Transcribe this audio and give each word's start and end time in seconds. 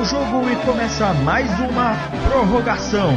o 0.00 0.04
jogo 0.04 0.48
e 0.48 0.56
começa 0.64 1.12
mais 1.12 1.50
uma 1.58 1.96
prorrogação. 2.28 3.16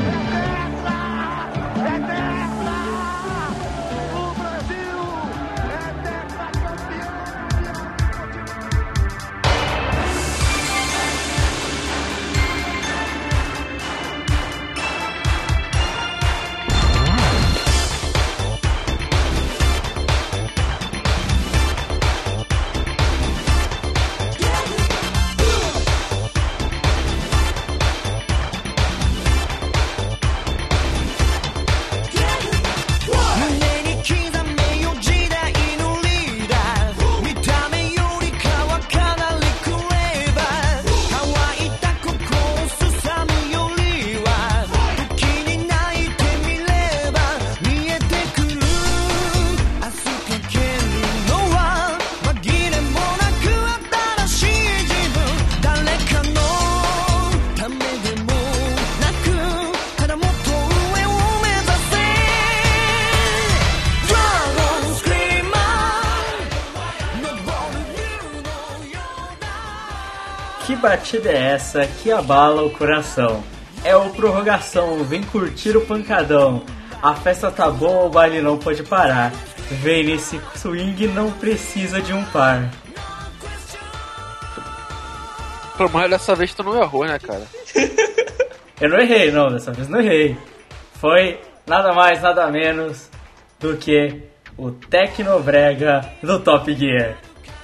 Batida 71.11 71.29
é 71.29 71.51
essa 71.51 71.85
que 71.85 72.09
abala 72.09 72.63
o 72.63 72.69
coração? 72.69 73.43
É 73.83 73.93
o 73.95 74.09
prorrogação, 74.11 75.03
vem 75.03 75.21
curtir 75.23 75.75
o 75.75 75.85
pancadão. 75.85 76.63
A 77.01 77.13
festa 77.15 77.51
tá 77.51 77.69
boa, 77.69 78.05
o 78.05 78.09
baile 78.09 78.41
não 78.41 78.57
pode 78.57 78.83
parar. 78.83 79.33
Vem 79.69 80.05
nesse 80.05 80.39
swing, 80.55 81.07
não 81.07 81.29
precisa 81.31 82.01
de 82.01 82.13
um 82.13 82.23
par. 82.25 82.71
Mas 85.91 86.09
dessa 86.09 86.35
vez 86.35 86.53
tu 86.53 86.63
não 86.63 86.81
errou, 86.81 87.05
né, 87.05 87.19
cara? 87.19 87.43
Eu 88.79 88.89
não 88.89 88.99
errei, 88.99 89.31
não, 89.31 89.51
dessa 89.51 89.71
vez 89.71 89.89
não 89.89 89.99
errei. 89.99 90.37
Foi 90.93 91.41
nada 91.67 91.91
mais, 91.93 92.21
nada 92.21 92.47
menos 92.47 93.09
do 93.59 93.75
que 93.75 94.21
o 94.57 94.71
Tecnobrega 94.71 96.07
do 96.21 96.39
Top 96.39 96.73
Gear. 96.73 97.17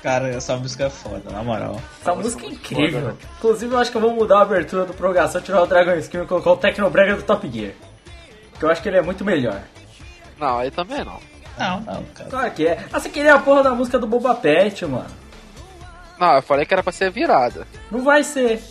Cara, 0.04 0.30
essa 0.30 0.56
música 0.56 0.86
é 0.86 0.90
foda, 0.90 1.32
na 1.32 1.44
moral. 1.44 1.82
Essa 2.02 2.14
música 2.14 2.46
é 2.46 2.50
incrível. 2.50 3.02
Foda, 3.02 3.12
né? 3.14 3.18
Inclusive, 3.38 3.74
eu 3.74 3.80
acho 3.80 3.92
que 3.92 3.98
eu 3.98 4.02
vou 4.02 4.14
mudar 4.14 4.40
a 4.40 4.42
abertura 4.44 4.86
do 4.86 4.94
prorrogação, 4.94 5.42
tirar 5.42 5.64
o 5.64 5.66
Dragon 5.66 5.96
Skin 5.96 6.20
e 6.20 6.26
colocar 6.26 6.52
o 6.52 6.58
Tecnobrega 6.58 7.16
do 7.16 7.24
Top 7.24 7.50
Gear. 7.50 7.74
Porque 8.52 8.66
eu 8.66 8.70
acho 8.70 8.82
que 8.82 8.90
ele 8.90 8.98
é 8.98 9.02
muito 9.02 9.26
melhor. 9.26 9.62
Não, 10.40 10.60
aí 10.60 10.72
também 10.72 11.04
não. 11.04 11.20
Não, 11.58 11.82
não, 11.82 12.04
cara. 12.14 12.30
Claro 12.30 12.52
que 12.52 12.68
é. 12.68 12.86
Ah, 12.94 13.00
você 13.00 13.10
queria 13.10 13.34
a 13.34 13.40
porra 13.40 13.64
da 13.64 13.72
música 13.72 13.98
do 13.98 14.06
Boba 14.06 14.36
Pet, 14.36 14.86
mano. 14.86 15.08
Não, 16.20 16.36
eu 16.36 16.42
falei 16.42 16.66
que 16.66 16.74
era 16.74 16.84
pra 16.84 16.92
ser 16.92 17.12
virada. 17.12 17.68
Não 17.92 18.04
vai 18.04 18.24
ser. 18.24 18.62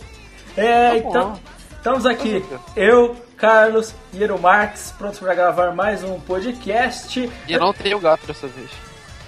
É, 0.55 0.89
tá 0.89 0.97
então. 0.97 1.39
Estamos 1.71 2.05
aqui, 2.05 2.43
eu, 2.75 3.15
Carlos 3.37 3.93
e 4.11 4.21
Eero 4.21 4.37
Marques, 4.37 4.93
prontos 4.97 5.19
para 5.19 5.33
gravar 5.33 5.73
mais 5.73 6.03
um 6.03 6.19
podcast. 6.19 7.31
E 7.47 7.57
não 7.57 7.71
tem 7.71 7.93
o 7.93 7.99
gato 7.99 8.25
dessa 8.27 8.47
vez. 8.47 8.69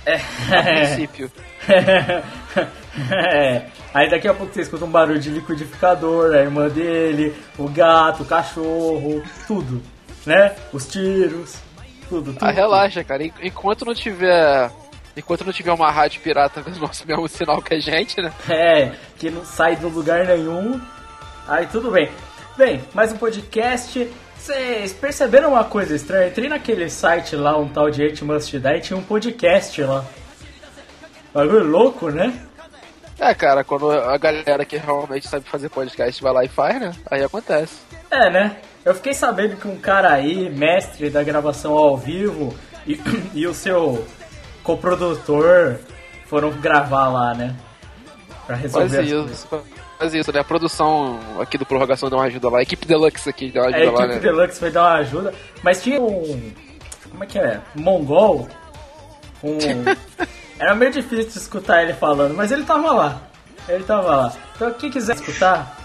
É. 0.09 0.58
A 0.58 0.64
princípio. 0.64 1.31
é. 3.34 3.66
Aí 3.94 4.09
daqui 4.09 4.28
a 4.28 4.34
pouco 4.34 4.53
você 4.53 4.62
escuta 4.62 4.86
um 4.86 4.92
barulho 4.92 5.20
de 5.20 5.30
liquidificador, 5.30 6.34
a 6.34 6.40
irmã 6.40 6.68
dele, 6.68 7.36
o 7.58 7.68
gato, 7.68 8.24
o 8.24 8.25
cachorro, 8.25 9.22
tudo. 9.48 9.81
Né? 10.25 10.56
Os 10.74 10.88
tiros, 10.88 11.58
tudo, 12.08 12.34
tudo. 12.34 12.44
Ah, 12.44 12.52
relaxa, 12.52 13.03
cara. 13.03 13.24
Enquanto 13.42 13.86
não 13.86 13.94
tiver. 13.94 14.72
Enquanto 15.16 15.46
não 15.46 15.53
tiver 15.53 15.72
uma 15.72 15.92
rádio 15.92 16.22
pirata 16.22 16.62
com 16.62 16.69
o 16.69 16.80
nosso 16.80 17.06
mesmo 17.08 17.28
sinal 17.28 17.62
que 17.62 17.74
a 17.74 17.80
gente, 17.80 18.22
né? 18.22 18.31
É, 18.48 18.92
que 19.18 19.30
não 19.30 19.44
sai 19.46 19.75
do 19.75 19.90
lugar 19.90 20.25
nenhum. 20.25 20.80
Aí 21.48 21.68
tudo 21.68 21.92
bem. 21.92 22.09
Bem, 22.58 22.81
mais 22.94 23.12
um 23.12 23.18
podcast. 23.18 24.09
Vocês 24.50 24.94
perceberam 24.94 25.50
uma 25.50 25.64
coisa 25.64 25.96
estranha? 25.96 26.28
entrei 26.28 26.50
naquele 26.50 26.90
site 26.90 27.36
lá, 27.36 27.56
um 27.56 27.70
tal 27.70 27.92
de 27.92 28.02
It 28.02 28.26
Must 28.26 28.60
Die, 28.60 28.68
e 28.68 28.82
tinha 28.82 28.98
um 28.98 29.04
podcast 29.04 29.80
lá. 29.84 30.04
Bagulho 31.32 31.66
louco, 31.66 32.10
né? 32.10 32.34
É, 33.20 33.32
cara, 33.36 33.64
quando 33.64 33.92
a 33.92 34.18
galera 34.18 34.66
que 34.66 34.76
realmente 34.76 35.28
sabe 35.28 35.48
fazer 35.48 35.70
podcast 35.70 36.20
vai 36.24 36.34
lá 36.34 36.44
e 36.44 36.48
faz, 36.48 36.82
né? 36.82 36.92
Aí 37.12 37.24
acontece. 37.24 37.76
É, 38.10 38.32
né? 38.32 38.58
Eu 38.84 38.96
fiquei 38.96 39.14
sabendo 39.14 39.56
que 39.56 39.68
um 39.68 39.78
cara 39.78 40.12
aí, 40.14 40.50
mestre 40.50 41.12
da 41.12 41.22
gravação 41.22 41.74
ao 41.74 41.96
vivo, 41.96 42.52
e, 42.88 43.00
e 43.36 43.46
o 43.46 43.54
seu 43.54 44.04
coprodutor 44.64 45.76
foram 46.26 46.50
gravar 46.54 47.08
lá, 47.10 47.36
né? 47.36 47.56
Pra 48.48 48.56
resolver 48.56 49.00
as 49.00 49.08
isso. 49.08 49.48
Faz 50.00 50.14
isso, 50.14 50.32
né? 50.32 50.40
A 50.40 50.44
produção 50.46 51.20
aqui 51.42 51.58
do 51.58 51.66
Prorrogação 51.66 52.10
deu 52.10 52.18
uma 52.18 52.26
ajuda 52.26 52.50
lá. 52.50 52.60
A 52.60 52.62
equipe 52.62 52.88
Deluxe 52.88 53.30
aqui 53.30 53.52
deu 53.52 53.62
uma 53.62 53.68
ajuda 53.68 53.92
lá, 53.92 54.00
A 54.00 54.06
equipe 54.06 54.16
né? 54.16 54.32
Deluxe 54.32 54.60
foi 54.60 54.72
dar 54.72 54.84
uma 54.84 54.94
ajuda. 55.00 55.34
Mas 55.62 55.84
tinha 55.84 56.02
um... 56.02 56.54
Como 57.12 57.24
é 57.26 57.28
que 57.28 57.38
é? 57.38 57.60
Mongol. 57.76 58.48
Um... 59.44 59.58
Era 60.58 60.74
meio 60.74 60.92
difícil 60.92 61.32
de 61.32 61.38
escutar 61.38 61.84
ele 61.84 61.94
falando, 61.94 62.34
mas 62.34 62.50
ele 62.50 62.64
tava 62.64 62.94
lá. 62.94 63.22
Ele 63.68 63.84
tava 63.84 64.16
lá. 64.16 64.34
Então 64.56 64.72
quem 64.74 64.90
quiser 64.90 65.16
escutar, 65.16 65.78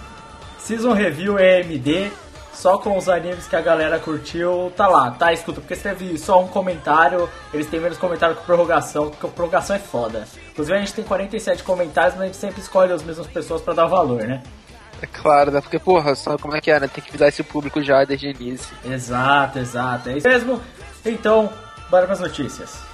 Season 0.58 0.92
Review 0.92 1.36
EMD, 1.38 2.12
só 2.54 2.78
com 2.78 2.96
os 2.96 3.08
animes 3.08 3.46
que 3.46 3.56
a 3.56 3.60
galera 3.60 3.98
curtiu, 3.98 4.72
tá 4.76 4.86
lá, 4.86 5.10
tá? 5.10 5.32
Escuta, 5.32 5.60
porque 5.60 5.74
você 5.74 5.90
teve 5.90 6.16
só 6.18 6.42
um 6.42 6.48
comentário, 6.48 7.28
eles 7.52 7.66
têm 7.66 7.80
menos 7.80 7.98
comentário 7.98 8.36
que 8.36 8.44
prorrogação, 8.44 9.10
porque 9.10 9.26
prorrogação 9.28 9.76
é 9.76 9.78
foda. 9.78 10.26
Inclusive 10.50 10.76
a 10.76 10.80
gente 10.80 10.94
tem 10.94 11.04
47 11.04 11.62
comentários, 11.62 12.14
mas 12.14 12.22
a 12.22 12.26
gente 12.26 12.36
sempre 12.36 12.60
escolhe 12.60 12.92
as 12.92 13.02
mesmas 13.02 13.26
pessoas 13.26 13.60
para 13.60 13.74
dar 13.74 13.86
valor, 13.86 14.22
né? 14.22 14.42
É 15.02 15.06
claro, 15.06 15.50
né? 15.50 15.60
Porque, 15.60 15.78
porra, 15.78 16.14
sabe 16.14 16.40
como 16.40 16.56
é 16.56 16.60
que 16.60 16.70
é, 16.70 16.80
né? 16.80 16.88
Tem 16.88 17.02
que 17.02 17.12
visar 17.12 17.28
esse 17.28 17.42
público 17.42 17.82
já 17.82 18.04
desde 18.04 18.28
o 18.28 18.30
início. 18.30 18.74
Exato, 18.84 19.58
exato. 19.58 20.08
É 20.08 20.16
isso 20.16 20.28
mesmo. 20.28 20.60
Então, 21.04 21.52
bora 21.90 22.06
para 22.06 22.14
as 22.14 22.20
notícias. 22.20 22.93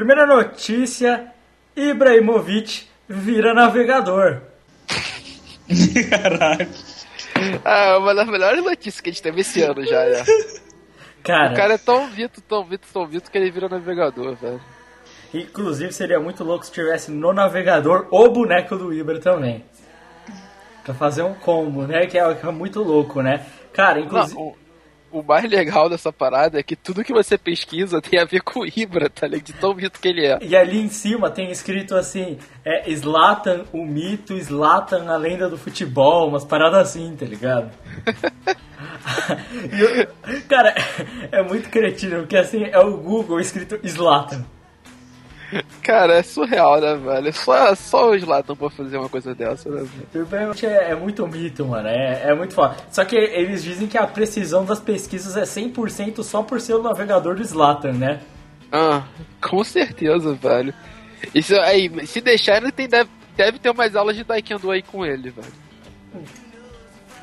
Primeira 0.00 0.24
notícia: 0.24 1.30
Ibrahimovic 1.76 2.88
vira 3.06 3.52
navegador. 3.52 4.40
Caralho. 6.08 6.68
Ah, 7.62 7.98
uma 7.98 8.14
das 8.14 8.26
melhores 8.26 8.64
notícias 8.64 8.98
que 8.98 9.10
a 9.10 9.12
gente 9.12 9.22
teve 9.22 9.42
esse 9.42 9.60
ano 9.60 9.84
já, 9.84 10.02
né? 10.06 10.24
Cara, 11.22 11.52
o 11.52 11.54
cara 11.54 11.74
é 11.74 11.78
tão 11.78 12.08
vito, 12.08 12.40
tão 12.40 12.64
vito, 12.64 12.88
tão 12.90 13.06
vito 13.06 13.30
que 13.30 13.36
ele 13.36 13.50
vira 13.50 13.68
navegador, 13.68 14.36
velho. 14.36 14.60
Inclusive 15.34 15.92
seria 15.92 16.18
muito 16.18 16.44
louco 16.44 16.64
se 16.64 16.72
tivesse 16.72 17.10
no 17.10 17.34
navegador 17.34 18.06
o 18.10 18.26
boneco 18.30 18.76
do 18.76 18.94
Ibra 18.94 19.20
também. 19.20 19.66
Pra 20.82 20.94
fazer 20.94 21.24
um 21.24 21.34
combo, 21.34 21.86
né? 21.86 22.06
Que 22.06 22.18
é, 22.18 22.34
que 22.34 22.46
é 22.46 22.50
muito 22.50 22.82
louco, 22.82 23.20
né? 23.20 23.44
Cara, 23.70 24.00
inclusive. 24.00 24.34
Não, 24.34 24.46
o 24.46 24.56
mais 25.26 25.50
legal 25.50 25.88
dessa 25.88 26.12
parada 26.12 26.58
é 26.58 26.62
que 26.62 26.76
tudo 26.76 27.04
que 27.04 27.12
você 27.12 27.36
pesquisa 27.36 28.00
tem 28.00 28.20
a 28.20 28.24
ver 28.24 28.42
com 28.42 28.60
o 28.60 28.66
Ibra, 28.66 29.10
tá 29.10 29.26
ligado? 29.26 29.46
De 29.46 29.52
tão 29.54 29.74
mito 29.74 30.00
que 30.00 30.08
ele 30.08 30.26
é. 30.26 30.38
E 30.42 30.56
ali 30.56 30.80
em 30.80 30.88
cima 30.88 31.30
tem 31.30 31.50
escrito 31.50 31.94
assim: 31.94 32.38
é 32.64 32.90
Slatan, 32.90 33.64
o 33.72 33.84
mito, 33.84 34.34
Slatan, 34.34 35.10
a 35.10 35.16
lenda 35.16 35.48
do 35.48 35.56
futebol, 35.56 36.28
umas 36.28 36.44
paradas 36.44 36.88
assim, 36.88 37.14
tá 37.16 37.26
ligado? 37.26 37.70
cara, 40.48 40.74
é 41.32 41.42
muito 41.42 41.68
cretino, 41.70 42.20
porque 42.20 42.36
assim 42.36 42.64
é 42.64 42.78
o 42.78 42.96
Google 42.96 43.40
escrito 43.40 43.78
Slatan. 43.82 44.44
Cara, 45.82 46.14
é 46.14 46.22
surreal, 46.22 46.80
né, 46.80 46.94
velho? 46.96 47.32
Só, 47.32 47.74
só 47.74 48.10
o 48.10 48.14
Slatan 48.14 48.54
pra 48.54 48.70
fazer 48.70 48.96
uma 48.96 49.08
coisa 49.08 49.34
dessa, 49.34 49.68
né? 49.68 49.86
É, 50.62 50.90
é 50.90 50.94
muito 50.94 51.26
mito, 51.26 51.66
mano. 51.66 51.88
É, 51.88 52.30
é 52.30 52.34
muito 52.34 52.54
foda. 52.54 52.76
Só 52.90 53.04
que 53.04 53.16
eles 53.16 53.62
dizem 53.62 53.88
que 53.88 53.98
a 53.98 54.06
precisão 54.06 54.64
das 54.64 54.78
pesquisas 54.78 55.36
é 55.36 55.42
100% 55.42 56.22
só 56.22 56.42
por 56.42 56.60
ser 56.60 56.74
o 56.74 56.82
navegador 56.82 57.34
do 57.34 57.42
Slatan, 57.42 57.92
né? 57.92 58.20
Ah, 58.70 59.02
com 59.40 59.64
certeza, 59.64 60.32
velho. 60.34 60.72
Isso 61.34 61.54
aí, 61.56 62.06
se 62.06 62.20
deixar, 62.20 62.58
ele 62.58 62.72
tem, 62.72 62.88
deve, 62.88 63.10
deve 63.36 63.58
ter 63.58 63.70
umas 63.70 63.94
aulas 63.96 64.16
de 64.16 64.24
Taekwondo 64.24 64.70
aí 64.70 64.82
com 64.82 65.04
ele, 65.04 65.30
velho. 65.30 65.52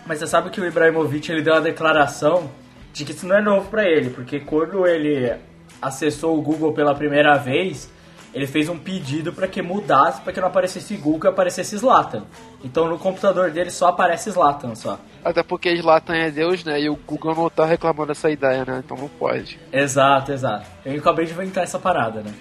Mas 0.05 0.19
você 0.19 0.27
sabe 0.27 0.49
que 0.49 0.61
o 0.61 0.65
Ibrahimovic 0.65 1.31
ele 1.31 1.41
deu 1.41 1.53
uma 1.53 1.61
declaração 1.61 2.49
de 2.93 3.05
que 3.05 3.11
isso 3.11 3.27
não 3.27 3.37
é 3.37 3.41
novo 3.41 3.69
pra 3.69 3.85
ele, 3.85 4.09
porque 4.09 4.39
quando 4.39 4.85
ele 4.87 5.33
acessou 5.81 6.37
o 6.37 6.41
Google 6.41 6.73
pela 6.73 6.95
primeira 6.95 7.37
vez, 7.37 7.89
ele 8.33 8.47
fez 8.47 8.69
um 8.69 8.77
pedido 8.77 9.33
para 9.33 9.47
que 9.47 9.61
mudasse, 9.61 10.21
para 10.21 10.33
que 10.33 10.39
não 10.39 10.47
aparecesse 10.47 10.95
Google 10.97 11.29
e 11.29 11.33
aparecesse 11.33 11.77
Zlatan. 11.77 12.23
Então 12.63 12.87
no 12.87 12.99
computador 12.99 13.51
dele 13.51 13.71
só 13.71 13.87
aparece 13.87 14.29
Zlatan 14.31 14.75
só. 14.75 14.99
Até 15.23 15.43
porque 15.43 15.75
Zlatan 15.75 16.15
é 16.15 16.31
Deus, 16.31 16.63
né? 16.63 16.79
E 16.81 16.89
o 16.89 16.95
Google 16.95 17.35
não 17.35 17.49
tá 17.49 17.65
reclamando 17.65 18.07
dessa 18.07 18.29
ideia, 18.29 18.63
né? 18.65 18.81
Então 18.83 18.97
não 18.97 19.07
pode. 19.07 19.59
Exato, 19.71 20.31
exato. 20.31 20.65
Eu 20.85 20.97
acabei 20.97 21.25
de 21.25 21.33
inventar 21.33 21.63
essa 21.63 21.79
parada, 21.79 22.21
né? 22.21 22.33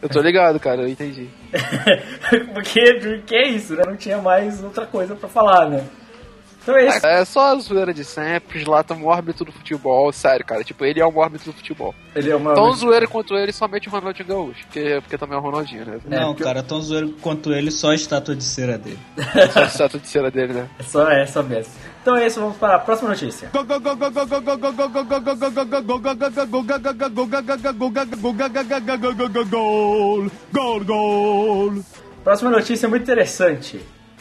Eu 0.00 0.08
tô 0.08 0.20
ligado, 0.20 0.58
cara, 0.58 0.82
eu 0.82 0.88
entendi. 0.88 1.28
porque, 2.52 2.94
porque 2.94 3.34
é 3.36 3.48
isso, 3.48 3.76
né? 3.76 3.84
Não 3.86 3.96
tinha 3.96 4.18
mais 4.18 4.62
outra 4.62 4.84
coisa 4.84 5.14
pra 5.14 5.28
falar, 5.28 5.68
né? 5.68 5.84
Então 6.62 6.76
é 6.76 6.86
isso. 6.88 7.06
É 7.06 7.24
só 7.24 7.52
a 7.52 7.56
zoeira 7.58 7.92
de 7.92 8.04
sempre, 8.04 8.62
Zlatan 8.62 8.94
é 8.94 8.98
um 8.98 9.10
árbitro 9.10 9.44
do 9.44 9.52
futebol, 9.52 10.12
sério, 10.12 10.44
cara. 10.44 10.62
Tipo, 10.62 10.84
ele 10.84 11.00
é 11.00 11.06
um 11.06 11.22
árbitro 11.22 11.50
do 11.52 11.56
futebol. 11.56 11.94
Ele 12.14 12.30
é 12.30 12.36
uma... 12.36 12.54
Tão 12.54 12.72
zoeira 12.72 13.06
quanto 13.06 13.34
ele, 13.34 13.52
somente 13.52 13.88
o 13.88 13.90
Ronaldinho 13.90 14.28
Gaúcho. 14.28 14.64
Porque, 14.66 15.00
porque 15.00 15.18
também 15.18 15.36
é 15.36 15.40
o 15.40 15.42
Ronaldinho, 15.42 15.84
né? 15.84 15.98
Não, 16.06 16.28
porque- 16.28 16.44
cara, 16.44 16.62
tão 16.62 16.80
zoeiro 16.80 17.10
quanto 17.20 17.52
ele, 17.52 17.70
só 17.70 17.90
a 17.90 17.94
estátua 17.94 18.36
de 18.36 18.44
cera 18.44 18.78
dele. 18.78 18.98
Só 19.52 19.60
a 19.60 19.64
estátua 19.64 20.00
de 20.00 20.06
cera 20.08 20.30
dele, 20.30 20.52
né? 20.52 20.68
É 20.78 20.82
só 20.82 21.10
essa 21.10 21.42
mesmo. 21.42 21.72
Então 22.00 22.16
é 22.16 22.26
isso, 22.26 22.40
vamos 22.40 22.56
para 22.56 22.76
a 22.76 22.78
próxima 22.78 23.10
notícia. 23.10 23.48
Gol, 23.52 23.64
gol, 30.52 30.84
gol. 30.84 31.82
Próxima 32.24 32.50
notícia 32.50 32.86
é 32.86 32.88
muito 32.88 33.02
interessante. 33.02 33.80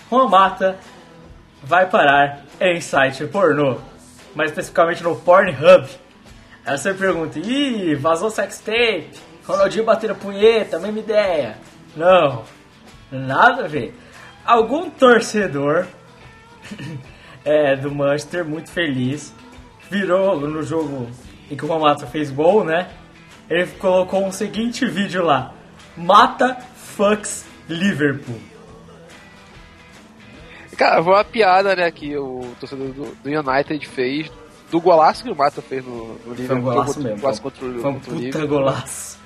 Juan 0.09 0.27
Mata 0.27 0.77
vai 1.63 1.89
parar 1.89 2.41
em 2.59 2.81
site 2.81 3.25
pornô, 3.27 3.77
mais 4.35 4.51
especificamente 4.51 5.03
no 5.03 5.15
Pornhub. 5.15 5.87
Aí 6.65 6.77
você 6.77 6.93
pergunta, 6.93 7.39
ih, 7.39 7.95
vazou 7.95 8.29
sextape, 8.29 9.11
Ronaldinho 9.45 9.85
batendo 9.85 10.15
punheta, 10.15 10.79
mesma 10.79 10.99
ideia. 10.99 11.57
Não, 11.95 12.43
nada 13.11 13.65
a 13.65 13.67
ver. 13.67 13.95
Algum 14.45 14.89
torcedor 14.89 15.87
é, 17.43 17.75
do 17.75 17.93
Manchester, 17.93 18.45
muito 18.45 18.71
feliz, 18.71 19.33
virou 19.89 20.39
no 20.39 20.63
jogo 20.63 21.09
em 21.49 21.55
que 21.55 21.65
o 21.65 21.67
Juan 21.67 21.79
Mata 21.79 22.07
fez 22.07 22.31
gol, 22.31 22.63
né? 22.63 22.89
Ele 23.49 23.67
colocou 23.67 24.25
um 24.25 24.31
seguinte 24.31 24.85
vídeo 24.85 25.23
lá. 25.23 25.53
Mata 25.97 26.57
fucks 26.95 27.45
Liverpool. 27.67 28.50
Cara, 30.81 31.03
foi 31.03 31.13
uma 31.13 31.23
piada, 31.23 31.75
né, 31.75 31.91
que 31.91 32.17
o 32.17 32.55
torcedor 32.59 32.87
do, 32.87 33.15
do 33.15 33.29
United 33.29 33.87
fez, 33.87 34.31
do 34.71 34.81
golaço 34.81 35.23
que 35.23 35.29
o 35.29 35.35
Mata 35.35 35.61
fez 35.61 35.85
no, 35.85 36.15
no 36.25 36.33
Liverpool. 36.33 36.47
Foi 36.47 36.55
um 36.55 36.61
golaço 36.61 36.93
contra, 36.95 37.03
mesmo. 37.03 37.21
golaço 37.21 37.41
contra, 37.43 37.65
o- 37.65 37.79
Foi 37.81 37.91
um 37.91 37.93
contra 37.93 38.11
puta 38.13 38.15
Liverpool. 38.25 38.47
golaço. 38.47 39.19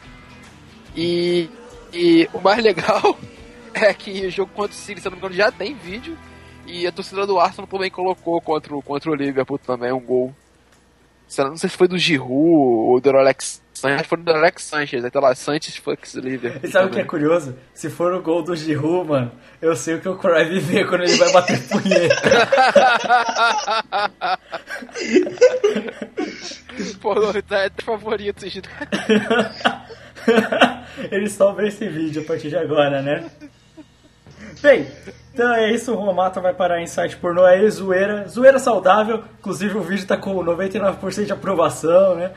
E, 0.96 1.50
e 1.94 2.30
o 2.34 2.42
mais 2.42 2.62
legal 2.62 3.18
é 3.74 3.94
que 3.94 4.25
o 4.25 4.30
jogo 4.31 4.52
contra 4.54 4.72
o 4.72 4.75
City, 4.75 5.00
se 5.00 5.07
eu 5.07 5.12
não 5.12 5.18
me 5.18 5.19
engano, 5.19 5.36
já 5.36 5.50
tem 5.50 5.74
vídeo. 5.74 6.18
E 6.68 6.86
a 6.86 6.92
torcida 6.92 7.25
do 7.25 7.40
Arsenal 7.40 7.68
também 7.68 7.90
colocou 7.92 8.42
contra 8.42 8.75
o, 8.75 8.81
contra 8.81 9.10
o 9.12 9.16
Liverpool 9.16 9.57
também 9.57 9.94
um 9.94 10.00
gol. 10.02 10.34
Não 11.38 11.56
sei 11.57 11.69
se 11.69 11.78
foi 11.78 11.88
do 11.88 11.98
Giroud 11.98 12.34
ou 12.34 13.00
do 13.00 13.10
Alex 13.12 13.62
Que 14.01 14.07
foi 14.07 14.18
do 14.18 14.31
Alex 14.31 14.63
Sanchez. 14.63 15.04
Aí 15.04 15.12
tá 15.12 15.19
lá, 15.19 15.36
Sanchez 15.36 15.77
fucks 15.77 16.16
Liverpool. 16.16 16.62
E 16.63 16.72
sabe 16.72 16.88
o 16.88 16.89
que 16.89 17.00
é 17.00 17.04
curioso? 17.04 17.56
Se 17.74 17.89
for 17.89 18.13
o 18.13 18.22
gol 18.22 18.42
do 18.42 18.56
Giroud, 18.56 19.10
mano, 19.10 19.31
eu 19.62 19.75
sei 19.75 19.95
o 19.95 20.01
que 20.01 20.07
o 20.07 20.16
vai 20.18 20.45
viver 20.45 20.88
quando 20.88 21.04
ele 21.04 21.18
vai 21.18 21.31
bater 21.31 21.62
punheta. 21.68 22.16
Pô, 27.01 27.13
tá 27.44 27.60
é 27.60 27.69
de- 28.62 28.62
ele 31.12 31.30
só 31.30 31.51
vê 31.54 31.68
esse 31.68 31.88
vídeo 31.88 32.21
a 32.21 32.25
partir 32.25 32.50
de 32.50 32.57
agora, 32.57 33.01
né? 33.01 33.30
Bem, 34.62 34.88
então 35.33 35.54
é 35.54 35.71
isso, 35.71 35.94
o 35.94 35.95
Romata 35.95 36.42
vai 36.42 36.54
parar 36.54 36.81
em 36.81 36.88
site 36.88 37.18
pornô 37.18 37.45
aí, 37.45 37.69
zoeira, 37.69 38.28
zoeira 38.28 38.57
saudável, 38.57 39.24
inclusive 39.39 39.78
o 39.78 39.81
vídeo 39.81 40.07
tá 40.07 40.18
com 40.18 40.33
99% 40.36 41.25
de 41.25 41.33
aprovação, 41.33 42.16
né? 42.16 42.31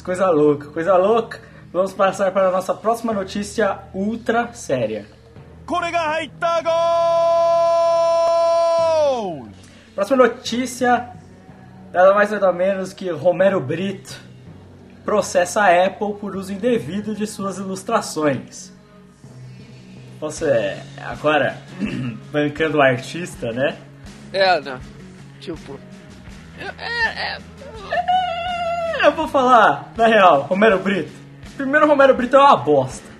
Coisa 0.00 0.30
louca, 0.30 0.68
coisa 0.68 0.96
louca. 0.96 1.40
Vamos 1.72 1.92
passar 1.92 2.32
para 2.32 2.48
a 2.48 2.50
nossa 2.50 2.74
próxima 2.74 3.12
notícia 3.12 3.78
ultra 3.94 4.52
séria. 4.52 5.06
Próxima 9.94 10.16
notícia, 10.16 11.10
nada 11.92 12.14
mais 12.14 12.30
nada 12.30 12.52
menos 12.52 12.92
que 12.92 13.10
Romero 13.10 13.60
Brito 13.60 14.20
processa 15.04 15.62
a 15.62 15.86
Apple 15.86 16.14
por 16.14 16.36
uso 16.36 16.52
indevido 16.52 17.14
de 17.14 17.26
suas 17.26 17.58
ilustrações. 17.58 18.72
Você 20.20 20.76
agora 20.98 21.56
bancando 22.30 22.78
o 22.78 22.82
artista, 22.82 23.52
né? 23.52 23.76
É, 24.32 24.60
não. 24.60 24.78
Tipo. 25.40 25.78
É, 26.58 26.64
é, 26.84 27.36
é... 27.36 28.21
Eu 29.02 29.10
vou 29.10 29.26
falar, 29.26 29.92
na 29.96 30.06
real, 30.06 30.42
Romero 30.42 30.78
Brito. 30.78 31.10
Primeiro, 31.56 31.88
Romero 31.88 32.14
Brito 32.14 32.36
é 32.36 32.38
uma 32.38 32.56
bosta. 32.56 33.10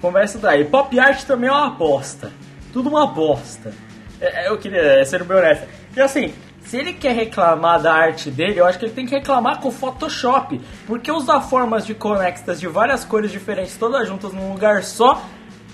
Começa 0.00 0.38
daí. 0.38 0.64
Pop 0.64 0.96
art 0.98 1.24
também 1.24 1.50
é 1.50 1.52
uma 1.52 1.70
bosta. 1.70 2.30
Tudo 2.72 2.88
uma 2.88 3.04
bosta. 3.04 3.74
É, 4.20 4.44
é, 4.44 4.48
eu 4.48 4.56
queria 4.58 5.04
ser 5.04 5.24
bem 5.24 5.36
honesto. 5.36 5.66
E 5.96 6.00
assim, 6.00 6.32
se 6.60 6.76
ele 6.76 6.92
quer 6.92 7.16
reclamar 7.16 7.82
da 7.82 7.92
arte 7.92 8.30
dele, 8.30 8.60
eu 8.60 8.64
acho 8.64 8.78
que 8.78 8.84
ele 8.84 8.94
tem 8.94 9.04
que 9.04 9.14
reclamar 9.16 9.60
com 9.60 9.68
o 9.68 9.72
Photoshop. 9.72 10.60
Porque 10.86 11.10
usar 11.10 11.40
formas 11.40 11.84
de 11.84 11.94
conexas 11.94 12.60
de 12.60 12.68
várias 12.68 13.04
cores 13.04 13.32
diferentes, 13.32 13.76
todas 13.76 14.06
juntas 14.06 14.32
num 14.32 14.52
lugar 14.52 14.84
só, 14.84 15.20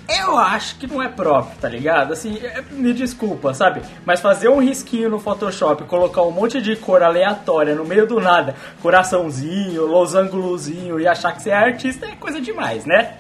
eu 0.09 0.39
acho 0.39 0.77
que 0.77 0.87
não 0.87 1.03
é 1.03 1.09
próprio, 1.09 1.57
tá 1.61 1.69
ligado? 1.69 2.13
Assim, 2.13 2.39
é- 2.43 2.63
me 2.71 2.93
desculpa, 2.93 3.53
sabe? 3.55 3.83
Mas 4.07 4.21
fazer 4.21 4.49
um 4.49 4.59
risquinho 4.61 5.11
no 5.11 5.19
Photoshop, 5.19 5.85
colocar 5.85 6.23
um 6.23 6.31
monte 6.31 6.61
de 6.63 6.75
cor 6.77 7.03
aleatória 7.03 7.75
no 7.75 7.85
meio 7.85 8.07
do 8.07 8.21
nada, 8.21 8.55
coraçãozinho, 8.81 9.87
losangulozinho 9.87 10.99
e 11.01 11.07
achar 11.07 11.33
que 11.33 11.43
você 11.43 11.51
é 11.51 11.55
artista 11.57 12.07
é 12.07 12.15
coisa 12.17 12.41
demais, 12.41 12.85
né? 12.85 13.17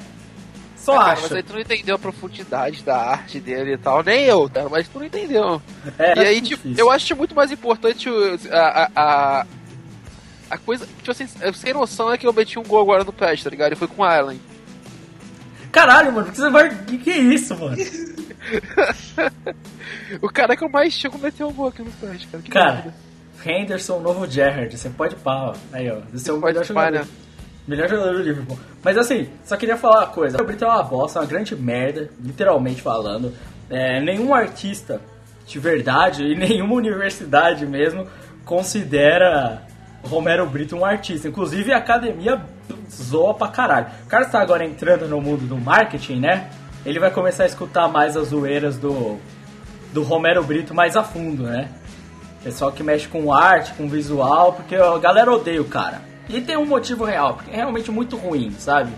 Só 0.76 0.96
cara, 0.96 1.12
acho. 1.12 1.22
mas 1.22 1.32
aí 1.32 1.42
tu 1.42 1.52
não 1.52 1.60
entendeu 1.60 1.96
a 1.96 1.98
profundidade 1.98 2.82
da 2.82 2.96
arte 2.96 3.38
dele 3.40 3.74
e 3.74 3.78
tal. 3.78 4.02
Nem 4.02 4.24
eu, 4.24 4.48
tá? 4.48 4.66
Mas 4.70 4.88
tu 4.88 4.98
não 4.98 5.04
entendeu. 5.06 5.60
É, 5.98 6.16
e 6.16 6.20
aí, 6.20 6.36
acho 6.38 6.44
tipo, 6.46 6.62
difícil. 6.62 6.84
eu 6.84 6.90
acho 6.90 7.16
muito 7.16 7.34
mais 7.34 7.52
importante 7.52 8.08
o- 8.08 8.38
a, 8.50 8.58
a, 8.84 8.90
a, 9.40 9.46
a 10.50 10.58
coisa. 10.58 10.86
Tipo 10.86 11.10
assim, 11.10 11.28
eu 11.42 11.52
sem 11.52 11.74
noção 11.74 12.10
é 12.10 12.16
que 12.16 12.26
eu 12.26 12.32
meti 12.32 12.58
um 12.58 12.62
gol 12.62 12.80
agora 12.80 13.04
no 13.04 13.12
PES, 13.12 13.42
tá 13.44 13.50
ligado? 13.50 13.72
E 13.72 13.76
foi 13.76 13.88
com 13.88 14.02
a 14.02 14.16
Allen. 14.16 14.40
Caralho, 15.72 16.12
mano, 16.12 16.30
que 16.30 16.36
você 16.36 16.50
vai. 16.50 16.68
Que 16.84 16.98
que 16.98 17.10
é 17.10 17.18
isso, 17.18 17.56
mano? 17.58 17.76
O 20.22 20.28
cara 20.28 20.56
que 20.56 20.64
eu 20.64 20.68
mais 20.68 20.92
chego 20.92 21.18
meteu 21.18 21.48
um 21.48 21.52
gol 21.52 21.68
aqui 21.68 21.82
no 21.82 21.90
PES, 21.90 22.26
cara. 22.30 22.42
Que 22.42 22.50
Cara, 22.50 22.72
merda. 22.72 22.94
Henderson, 23.44 24.00
novo 24.00 24.26
Gerrard, 24.26 24.76
você 24.76 24.88
pode 24.88 25.16
pau. 25.16 25.54
Aí, 25.72 25.90
ó. 25.90 25.98
Você 26.12 26.30
é 26.30 26.32
o 26.32 26.40
melhor 26.40 26.60
pá, 26.60 26.64
jogador. 26.64 26.98
né? 27.00 27.06
Melhor 27.66 27.88
jogador 27.88 28.12
do 28.14 28.22
Liverpool. 28.22 28.58
Mas 28.82 28.96
assim, 28.96 29.28
só 29.44 29.56
queria 29.56 29.76
falar 29.76 30.00
uma 30.00 30.06
coisa. 30.06 30.40
O 30.40 30.44
Brito 30.46 30.64
é 30.64 30.68
uma 30.68 30.82
bosta, 30.82 31.20
uma 31.20 31.26
grande 31.26 31.54
merda, 31.54 32.08
literalmente 32.20 32.80
falando. 32.80 33.34
É, 33.68 34.00
nenhum 34.00 34.32
artista 34.32 35.00
de 35.46 35.58
verdade 35.58 36.24
e 36.24 36.34
nenhuma 36.34 36.74
universidade 36.74 37.66
mesmo 37.66 38.06
considera 38.44 39.62
Romero 40.02 40.46
Brito 40.46 40.74
um 40.74 40.84
artista. 40.84 41.28
Inclusive 41.28 41.72
a 41.72 41.76
academia 41.76 42.40
zoa 42.90 43.34
pra 43.34 43.48
caralho. 43.48 43.86
O 44.04 44.08
cara 44.08 44.24
está 44.24 44.40
agora 44.40 44.64
entrando 44.64 45.08
no 45.08 45.20
mundo 45.20 45.46
do 45.46 45.56
marketing, 45.56 46.20
né? 46.20 46.50
Ele 46.84 46.98
vai 46.98 47.10
começar 47.10 47.44
a 47.44 47.46
escutar 47.46 47.88
mais 47.88 48.16
as 48.16 48.28
zoeiras 48.28 48.78
do, 48.78 49.18
do 49.92 50.02
Romero 50.02 50.42
Brito 50.42 50.74
mais 50.74 50.96
a 50.96 51.02
fundo, 51.02 51.44
né? 51.44 51.68
Pessoal 52.42 52.70
que 52.72 52.82
mexe 52.82 53.08
com 53.08 53.32
arte, 53.32 53.74
com 53.74 53.88
visual, 53.88 54.52
porque 54.52 54.76
a 54.76 54.96
galera 54.98 55.32
odeia 55.32 55.60
o 55.60 55.64
cara. 55.64 56.00
E 56.28 56.40
tem 56.40 56.56
um 56.56 56.66
motivo 56.66 57.04
real, 57.04 57.34
porque 57.34 57.50
é 57.50 57.56
realmente 57.56 57.90
muito 57.90 58.16
ruim, 58.16 58.54
sabe? 58.58 58.92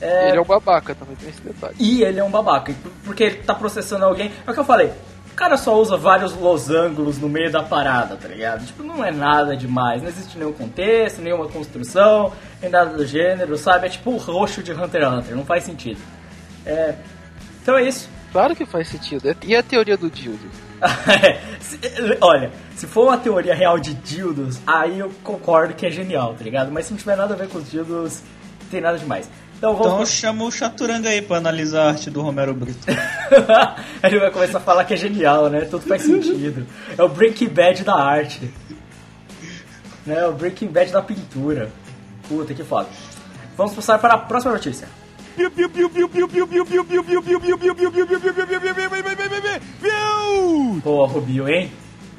É, 0.00 0.28
Ele 0.28 0.38
é 0.38 0.40
um 0.40 0.44
babaca 0.44 0.94
também, 0.94 1.16
tem 1.16 1.28
esse 1.28 1.40
detalhe. 1.42 1.74
E 1.78 2.02
ele 2.04 2.20
é 2.20 2.24
um 2.24 2.30
babaca, 2.30 2.72
porque 3.04 3.24
ele 3.24 3.36
tá 3.38 3.52
processando 3.54 4.04
alguém. 4.04 4.30
É 4.46 4.50
o 4.50 4.54
que 4.54 4.60
eu 4.60 4.64
falei, 4.64 4.92
cara 5.38 5.56
só 5.56 5.80
usa 5.80 5.96
vários 5.96 6.34
losângulos 6.34 7.18
no 7.18 7.28
meio 7.28 7.48
da 7.48 7.62
parada, 7.62 8.16
tá 8.16 8.26
ligado? 8.26 8.66
Tipo, 8.66 8.82
não 8.82 9.04
é 9.04 9.12
nada 9.12 9.56
demais, 9.56 10.02
não 10.02 10.08
existe 10.08 10.36
nenhum 10.36 10.52
contexto, 10.52 11.22
nenhuma 11.22 11.46
construção, 11.46 12.32
nem 12.60 12.68
nada 12.68 12.90
do 12.96 13.06
gênero, 13.06 13.56
sabe? 13.56 13.86
É 13.86 13.88
tipo 13.88 14.10
o 14.10 14.16
roxo 14.16 14.64
de 14.64 14.72
Hunter 14.72 15.00
x 15.00 15.12
Hunter, 15.12 15.36
não 15.36 15.44
faz 15.44 15.62
sentido. 15.62 16.00
É, 16.66 16.96
então 17.62 17.78
é 17.78 17.84
isso. 17.84 18.10
Claro 18.30 18.54
que 18.54 18.66
faz 18.66 18.88
sentido. 18.88 19.34
E 19.42 19.56
a 19.56 19.62
teoria 19.62 19.96
do 19.96 20.10
Dildo? 20.10 20.50
Olha, 22.20 22.50
se 22.76 22.86
for 22.86 23.06
uma 23.06 23.16
teoria 23.16 23.54
real 23.54 23.78
de 23.78 23.94
dildos, 23.94 24.60
aí 24.66 24.98
eu 24.98 25.10
concordo 25.24 25.72
que 25.72 25.86
é 25.86 25.90
genial, 25.90 26.34
tá 26.34 26.44
ligado? 26.44 26.70
Mas 26.70 26.84
se 26.84 26.90
não 26.92 26.98
tiver 26.98 27.16
nada 27.16 27.32
a 27.32 27.36
ver 27.38 27.48
com 27.48 27.56
os 27.56 27.70
dildos, 27.70 28.22
não 28.60 28.68
tem 28.70 28.82
nada 28.82 28.98
demais. 28.98 29.30
Então 29.58 29.72
Então 29.74 29.90
vamos. 29.90 30.08
chama 30.10 30.44
o 30.44 30.50
Chaturanga 30.52 31.08
aí 31.08 31.20
pra 31.20 31.36
analisar 31.38 31.82
a 31.82 31.88
arte 31.90 32.10
do 32.10 32.22
Romero 32.22 32.54
Brito. 32.54 32.86
Ele 34.02 34.18
vai 34.20 34.30
começar 34.30 34.58
a 34.58 34.60
falar 34.60 34.84
que 34.84 34.94
é 34.94 34.96
genial, 34.96 35.50
né? 35.50 35.62
Tudo 35.62 35.84
faz 35.86 36.02
sentido. 36.02 36.64
É 36.96 37.02
o 37.02 37.08
Breaking 37.08 37.48
Bad 37.48 37.82
da 37.84 37.94
arte. 37.96 38.48
Né? 40.06 40.24
O 40.26 40.32
Breaking 40.32 40.68
Bad 40.68 40.92
da 40.92 41.02
pintura. 41.02 41.70
Puta 42.28 42.54
que 42.54 42.62
foda. 42.62 42.88
Vamos 43.56 43.74
passar 43.74 43.98
para 43.98 44.14
a 44.14 44.18
próxima 44.18 44.52
notícia. 44.52 44.88
Boa, 50.82 51.06
Rubio, 51.08 51.48
hein? 51.48 51.72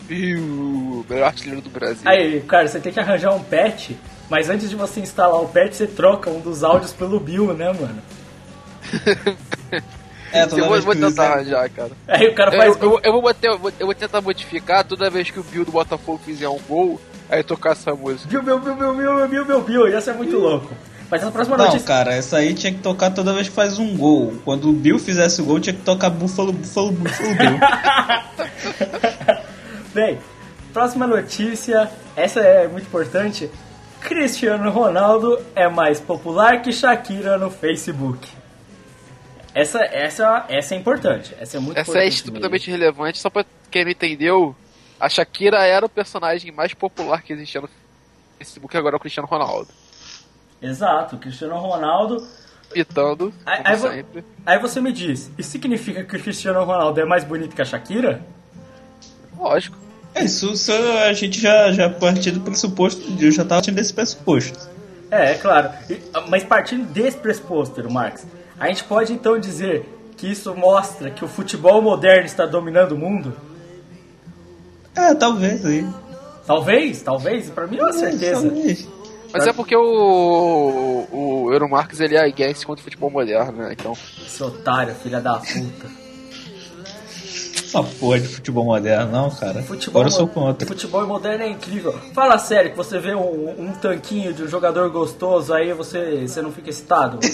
Viu? 0.08 1.05
Melhor 1.10 1.27
artilheiro 1.27 1.62
do 1.62 1.69
Brasil. 1.69 2.01
Aí, 2.05 2.41
cara, 2.41 2.67
você 2.67 2.79
tem 2.79 2.91
que 2.91 3.00
arranjar 3.00 3.34
um 3.34 3.43
patch, 3.43 3.91
mas 4.29 4.50
antes 4.50 4.69
de 4.69 4.75
você 4.75 5.00
instalar 5.00 5.41
o 5.41 5.48
patch, 5.48 5.74
você 5.74 5.88
troca 5.88 6.29
um 6.29 6.39
dos 6.39 6.63
áudios 6.63 6.91
pelo 6.93 7.19
Bill, 7.19 7.53
né, 7.53 7.71
mano? 7.74 8.01
É, 10.31 10.43
eu 10.43 10.48
toda 10.48 10.62
vou, 10.62 10.71
vez 10.74 10.86
vou 10.86 10.95
tentar 10.95 11.33
arranjar, 11.33 11.67
cara. 11.71 11.89
Aí 12.07 12.27
o 12.27 12.36
cara 12.36 12.53
Eu, 12.55 12.59
faz. 12.59 12.83
eu, 12.83 13.00
eu 13.03 13.12
vou 13.12 13.21
bater, 13.24 13.50
eu 13.50 13.57
vou, 13.57 13.71
eu 13.79 13.86
vou 13.88 13.95
tentar 13.95 14.21
modificar 14.21 14.83
toda 14.83 15.09
vez 15.09 15.31
que 15.31 15.39
o 15.39 15.43
Bill 15.43 15.65
do 15.65 15.71
Botafogo 15.71 16.21
fizer 16.24 16.48
um 16.48 16.59
gol, 16.69 17.01
aí 17.27 17.41
tocar 17.41 17.71
essa 17.71 17.95
música. 17.95 18.29
Bill, 18.29 18.43
Bill, 18.43 18.59
Bill, 18.59 18.75
Bill, 18.75 18.93
Bill, 18.93 19.27
Bill, 19.27 19.45
Bill, 19.45 19.62
Bill, 19.62 19.89
ia 19.89 20.00
ser 20.00 20.13
muito 20.13 20.38
louco. 20.38 20.71
Mas 21.09 21.24
a 21.24 21.31
próxima 21.31 21.57
Não, 21.57 21.65
notícia. 21.65 21.88
cara, 21.88 22.13
essa 22.13 22.38
aí 22.38 22.53
tinha 22.53 22.71
que 22.71 22.77
tocar 22.77 23.09
toda 23.09 23.33
vez 23.33 23.50
que 23.50 23.55
faz 23.55 23.79
um 23.79 23.98
gol. 23.98 24.36
Quando 24.45 24.69
o 24.69 24.74
Bill 24.74 25.00
fizesse 25.00 25.41
o 25.41 25.45
gol, 25.45 25.59
tinha 25.59 25.74
que 25.74 25.81
tocar 25.81 26.12
Búfalo, 26.12 26.53
Búfalo, 26.53 26.91
Búfalo 26.91 27.36
Bill. 27.36 27.59
Bem, 29.95 30.19
próxima 30.71 31.07
notícia, 31.07 31.89
essa 32.15 32.39
é 32.41 32.67
muito 32.67 32.86
importante. 32.86 33.50
Cristiano 34.01 34.70
Ronaldo 34.72 35.39
é 35.56 35.68
mais 35.68 36.00
popular 36.00 36.62
que 36.62 36.72
Shakira 36.72 37.38
no 37.38 37.50
Facebook. 37.51 38.27
Essa, 39.53 39.79
essa, 39.84 40.46
essa 40.48 40.75
é 40.75 40.77
importante. 40.77 41.36
Essa 41.39 41.58
é 41.58 41.60
muito 41.60 41.77
Essa 41.77 42.00
é 42.00 42.08
estupidamente 42.08 42.70
relevante, 42.70 43.18
só 43.18 43.29
pra 43.29 43.46
quem 43.70 43.84
não 43.84 43.91
entendeu, 43.91 44.56
a 45.00 45.10
Shakira 45.10 45.65
era 45.65 45.86
o 45.86 45.89
personagem 45.89 46.51
mais 46.51 46.74
popular 46.74 47.22
que 47.22 47.34
existia 47.34 47.62
no 47.62 47.70
Facebook, 48.38 48.75
agora 48.77 48.96
é 48.96 48.98
o 48.98 49.00
Cristiano 49.00 49.27
Ronaldo. 49.27 49.68
mesmo. 50.62 50.74
Exato, 50.74 51.18
Cristiano 51.18 51.58
Ronaldo. 51.58 52.25
Imitando, 52.74 53.34
Aí, 53.48 53.62
aí 53.65 53.75
vo- 53.77 54.24
aí 54.46 54.60
você 54.60 54.79
me 54.79 54.91
diz, 54.91 55.32
isso 55.39 55.50
significa 55.50 56.03
que 56.03 56.15
o 56.15 56.22
Cristiano 56.22 56.63
Ronaldo 56.63 57.00
é 57.01 57.06
mais 57.06 57.24
bonito 57.24 57.56
que 57.56 57.62
a 57.62 57.65
Shakira? 57.65 58.22
Lógico. 59.36 59.75
É, 60.13 60.24
isso, 60.24 60.54
isso 60.54 60.72
a 60.72 61.13
gente 61.13 61.39
já, 61.39 61.72
já 61.72 61.89
partiu 61.89 62.34
do 62.34 62.42
pressuposto, 62.42 63.01
eu 63.20 63.32
já 63.32 63.44
tava 63.44 63.62
partindo 63.62 63.75
desse 63.75 63.94
pressuposto. 63.94 64.58
É, 65.12 65.32
é 65.32 65.36
claro. 65.36 65.70
Mas 66.28 66.44
partindo 66.44 66.86
desse 66.86 67.18
pressuposto, 67.18 67.89
Marx, 67.89 68.25
a 68.60 68.68
gente 68.68 68.84
pode 68.84 69.13
então 69.13 69.39
dizer 69.39 69.86
que 70.18 70.28
isso 70.28 70.54
mostra 70.56 71.10
que 71.10 71.24
o 71.24 71.28
futebol 71.28 71.82
moderno 71.82 72.25
está 72.25 72.46
dominando 72.46 72.92
o 72.94 72.98
mundo? 72.98 73.36
É, 74.96 75.16
talvez 75.16 75.66
aí. 75.66 75.88
Talvez, 76.46 77.01
talvez, 77.01 77.50
pra 77.50 77.68
mim 77.68 77.78
é 77.78 77.84
uma 77.84 77.94
certeza. 77.94 78.42
Talvez. 78.42 78.88
Mas 79.32 79.46
é 79.46 79.54
porque 79.54 79.75
o, 79.75 81.08
o 81.12 81.54
Euromarques 81.54 82.00
ele 82.00 82.16
é 82.16 82.25
against 82.25 82.66
contra 82.66 82.82
o 82.82 82.84
futebol 82.84 83.12
moderno, 83.12 83.51
né? 83.51 83.75
Então, 83.80 83.94
Esse 84.25 84.44
otário, 84.44 84.94
filha 84.96 85.22
da 85.22 85.38
puta. 85.38 86.09
Uma 87.74 87.84
porra 87.84 88.20
de 88.20 88.28
futebol 88.28 88.66
moderno, 88.66 89.12
não, 89.12 89.30
cara. 89.30 89.62
Futebol, 89.62 90.02
Agora 90.02 90.08
eu 90.08 90.18
sou 90.18 90.28
contra. 90.28 90.68
futebol 90.68 91.06
moderno 91.06 91.44
é 91.44 91.50
incrível. 91.50 91.94
Fala 92.14 92.38
sério, 92.38 92.72
que 92.72 92.78
você 92.78 92.98
vê 93.00 93.14
um, 93.14 93.50
um 93.60 93.74
tanquinho 93.74 94.34
de 94.34 94.44
um 94.44 94.48
jogador 94.48 94.90
gostoso, 94.90 95.54
aí 95.54 95.72
você, 95.74 96.28
você 96.28 96.42
não 96.42 96.52
fica 96.52 96.70
excitado? 96.70 97.20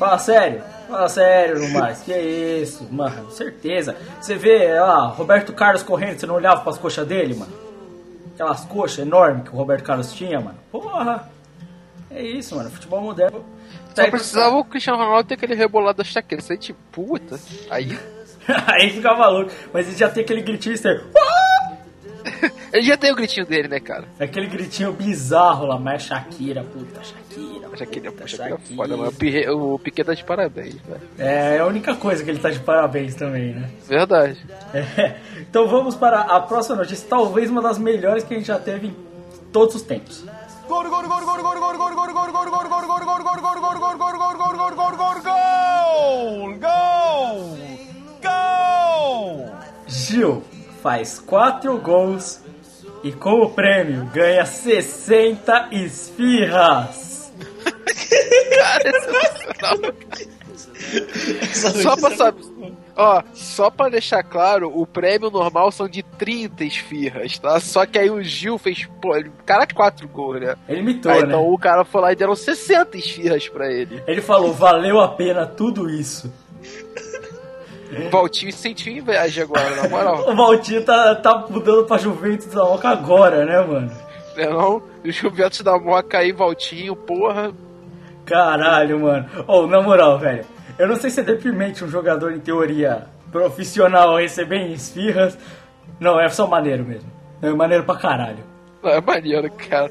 Fala 0.00 0.16
sério, 0.16 0.62
fala 0.88 1.08
sério, 1.10 1.72
Marcos. 1.74 2.00
Que 2.00 2.12
é 2.14 2.22
isso, 2.62 2.88
mano, 2.90 3.30
certeza. 3.30 3.94
Você 4.18 4.34
vê 4.34 4.80
lá, 4.80 5.08
Roberto 5.08 5.52
Carlos 5.52 5.82
correndo, 5.82 6.18
você 6.18 6.24
não 6.24 6.36
olhava 6.36 6.62
pras 6.62 6.78
coxas 6.78 7.06
dele, 7.06 7.34
mano? 7.34 7.52
Aquelas 8.32 8.64
coxas 8.64 9.00
enormes 9.00 9.44
que 9.46 9.50
o 9.54 9.58
Roberto 9.58 9.84
Carlos 9.84 10.10
tinha, 10.14 10.40
mano. 10.40 10.56
Porra! 10.72 11.28
É 12.10 12.22
isso, 12.22 12.56
mano. 12.56 12.70
Futebol 12.70 13.02
moderno. 13.02 13.44
só 13.94 14.10
precisava 14.10 14.56
o 14.56 14.64
Cristiano 14.64 14.98
Ronaldo 14.98 15.28
ter 15.28 15.34
aquele 15.34 15.54
rebolado 15.54 15.98
da 15.98 16.04
Shakira. 16.04 16.40
Isso 16.40 16.52
aí, 16.52 16.58
tipo, 16.58 16.80
puta. 16.90 17.38
Aí. 17.68 17.98
Aí 18.66 18.90
ficava 18.90 19.28
louco. 19.28 19.50
Mas 19.72 19.88
ele 19.88 19.96
já 19.96 20.08
tem 20.08 20.22
aquele 20.22 20.42
gritinho 20.42 20.74
externo. 20.74 21.04
Ele 22.72 22.86
já 22.86 22.96
tem 22.96 23.10
o 23.10 23.16
gritinho 23.16 23.44
dele, 23.46 23.66
né, 23.66 23.80
cara? 23.80 24.04
Aquele 24.18 24.46
gritinho 24.46 24.92
bizarro 24.92 25.66
lá, 25.66 25.78
mas 25.78 26.02
Shakira, 26.02 26.62
puta, 26.62 27.00
Shakira. 27.02 27.76
Shakira, 27.76 28.12
puta, 28.12 28.26
Shakira 28.28 28.54
é 28.54 28.76
foda, 28.76 28.96
mano. 28.96 29.12
O 29.72 29.78
Piquet 29.78 30.04
tá 30.04 30.14
de 30.14 30.24
parabéns, 30.24 30.76
velho. 30.76 31.00
É, 31.18 31.56
é 31.56 31.58
a 31.58 31.66
única 31.66 31.96
coisa 31.96 32.22
que 32.22 32.30
ele 32.30 32.38
tá 32.38 32.50
de 32.50 32.60
parabéns 32.60 33.14
também, 33.16 33.54
né? 33.54 33.68
Verdade. 33.88 34.38
É. 34.72 35.16
Então 35.38 35.66
vamos 35.66 35.96
para 35.96 36.20
a 36.20 36.40
próxima 36.40 36.76
notícia, 36.76 37.08
talvez 37.08 37.50
uma 37.50 37.60
das 37.60 37.76
melhores 37.78 38.22
que 38.22 38.34
a 38.34 38.36
gente 38.36 38.46
já 38.46 38.58
teve 38.58 38.88
em 38.88 38.96
todos 39.52 39.74
os 39.74 39.82
tempos. 39.82 40.24
Gil 49.86 50.42
faz 50.82 51.18
4 51.18 51.76
gols 51.78 52.40
e 53.02 53.12
como 53.12 53.50
prêmio 53.50 54.04
ganha 54.12 54.44
60 54.44 55.68
esfirras. 55.72 57.32
Só 61.82 61.96
pra 61.96 62.16
saber. 62.16 62.44
Ó, 62.96 63.22
só 63.32 63.70
pra 63.70 63.88
deixar 63.88 64.22
claro, 64.22 64.70
o 64.74 64.86
prêmio 64.86 65.30
normal 65.30 65.72
são 65.72 65.88
de 65.88 66.02
30 66.02 66.64
esfirras, 66.64 67.38
tá? 67.38 67.58
Só 67.58 67.86
que 67.86 67.98
aí 67.98 68.10
o 68.10 68.22
Gil 68.22 68.58
fez, 68.58 68.86
pô, 69.00 69.16
ele, 69.16 69.30
cara, 69.46 69.66
4 69.66 70.06
gols, 70.08 70.40
né? 70.40 70.54
Ele 70.68 70.80
imitou, 70.80 71.10
Aí, 71.10 71.20
né? 71.20 71.28
então 71.28 71.48
o 71.48 71.58
cara 71.58 71.84
foi 71.84 72.00
lá 72.02 72.12
e 72.12 72.16
deram 72.16 72.34
60 72.36 72.98
esfirras 72.98 73.48
pra 73.48 73.72
ele. 73.72 74.02
Ele 74.06 74.20
falou, 74.20 74.52
valeu 74.52 75.00
a 75.00 75.08
pena 75.08 75.46
tudo 75.46 75.88
isso. 75.88 76.30
O 77.90 78.10
Valtinho 78.10 78.52
sentiu 78.52 78.92
inveja 78.92 79.42
agora, 79.42 79.76
na 79.76 79.88
moral. 79.88 80.30
O 80.30 80.36
Valtinho 80.36 80.84
tá, 80.84 81.14
tá 81.16 81.46
mudando 81.48 81.84
pra 81.84 81.98
Juventus 81.98 82.46
da 82.46 82.64
Moca 82.64 82.88
agora, 82.88 83.44
né, 83.44 83.60
mano? 83.60 83.90
Né 84.36 84.48
não? 84.48 84.82
O 85.04 85.10
Juventus 85.10 85.60
da 85.62 85.78
Moca 85.78 86.18
aí, 86.18 86.32
Valtinho, 86.32 86.94
porra. 86.94 87.52
Caralho, 88.24 89.00
mano. 89.00 89.28
Ou, 89.48 89.66
na 89.66 89.82
moral, 89.82 90.18
velho. 90.18 90.44
Eu 90.78 90.86
não 90.86 90.96
sei 90.96 91.10
se 91.10 91.20
é 91.20 91.22
deprimente 91.22 91.84
um 91.84 91.88
jogador, 91.88 92.32
em 92.32 92.38
teoria, 92.38 93.06
profissional 93.32 94.16
receber 94.16 94.70
esfirras. 94.70 95.36
Não, 95.98 96.18
é 96.18 96.28
só 96.28 96.46
maneiro 96.46 96.84
mesmo. 96.84 97.10
É 97.42 97.50
maneiro 97.50 97.84
pra 97.84 97.96
caralho. 97.96 98.44
É 98.84 99.00
maneiro, 99.00 99.50
cara. 99.52 99.90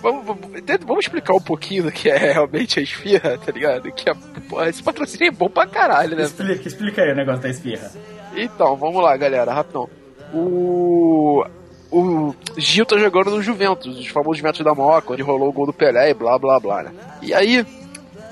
Vamos, 0.00 0.24
vamos, 0.26 0.42
vamos 0.86 1.04
explicar 1.04 1.34
um 1.34 1.40
pouquinho 1.40 1.84
do 1.84 1.92
que 1.92 2.08
é 2.08 2.16
realmente 2.16 2.78
a 2.78 2.82
esfirra, 2.82 3.36
tá 3.38 3.50
ligado? 3.50 3.90
Que 3.92 4.08
é, 4.10 4.14
porra, 4.48 4.68
esse 4.68 4.82
patrocínio 4.82 5.28
é 5.28 5.30
bom 5.30 5.48
pra 5.48 5.66
caralho, 5.66 6.16
né? 6.16 6.22
Explica, 6.22 6.68
explica 6.68 7.02
aí 7.02 7.12
o 7.12 7.16
negócio 7.16 7.42
da 7.42 7.48
esfirra. 7.48 7.90
Então, 8.36 8.76
vamos 8.76 9.02
lá, 9.02 9.16
galera, 9.16 9.52
rapidão. 9.52 9.88
O. 10.32 11.44
O 11.90 12.34
Gil 12.56 12.86
tá 12.86 12.96
jogando 12.96 13.32
no 13.32 13.42
Juventus, 13.42 13.98
os 13.98 14.06
famosos 14.06 14.38
Juventus 14.38 14.64
da 14.64 14.74
Moca, 14.74 15.12
onde 15.12 15.20
rolou 15.20 15.50
o 15.50 15.52
gol 15.52 15.66
do 15.66 15.74
Pelé 15.74 16.08
e 16.10 16.14
blá 16.14 16.38
blá 16.38 16.58
blá, 16.58 16.82
né? 16.84 16.90
E 17.20 17.34
aí, 17.34 17.58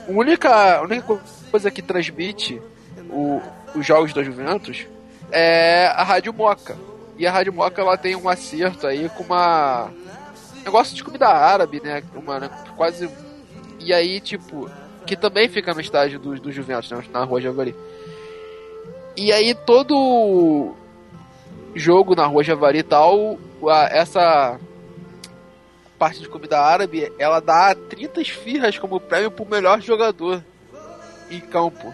a 0.08 0.10
única, 0.10 0.78
a 0.78 0.82
única 0.82 1.20
coisa 1.50 1.70
que 1.70 1.82
transmite 1.82 2.58
o- 3.10 3.42
os 3.74 3.84
jogos 3.84 4.14
da 4.14 4.22
Juventus 4.22 4.86
é 5.30 5.88
a 5.88 6.02
Rádio 6.02 6.32
Moca. 6.32 6.74
E 7.18 7.26
a 7.26 7.30
Rádio 7.30 7.52
Moca 7.52 7.82
ela 7.82 7.98
tem 7.98 8.16
um 8.16 8.30
acerto 8.30 8.86
aí 8.86 9.10
com 9.10 9.24
uma. 9.24 9.90
Negócio 10.64 10.94
de 10.94 11.02
comida 11.02 11.28
árabe, 11.28 11.80
né? 11.82 12.02
Uma, 12.14 12.48
quase. 12.76 13.10
E 13.78 13.92
aí, 13.92 14.20
tipo. 14.20 14.70
Que 15.06 15.16
também 15.16 15.48
fica 15.48 15.72
no 15.74 15.80
estádio 15.80 16.18
do, 16.18 16.38
do 16.38 16.52
Juventus, 16.52 16.90
né? 16.90 17.02
Na 17.12 17.24
rua 17.24 17.40
Javari. 17.40 17.74
E 19.16 19.32
aí 19.32 19.54
todo 19.54 20.74
jogo 21.74 22.14
na 22.14 22.26
rua 22.26 22.44
Javari 22.44 22.78
e 22.78 22.82
tal, 22.82 23.38
a- 23.68 23.88
essa 23.90 24.58
parte 25.98 26.20
de 26.20 26.28
comida 26.28 26.58
árabe, 26.60 27.12
ela 27.18 27.40
dá 27.40 27.74
30 27.74 28.20
esfirras 28.20 28.78
como 28.78 29.00
prêmio 29.00 29.30
pro 29.30 29.44
melhor 29.46 29.80
jogador 29.80 30.42
em 31.30 31.40
campo. 31.40 31.92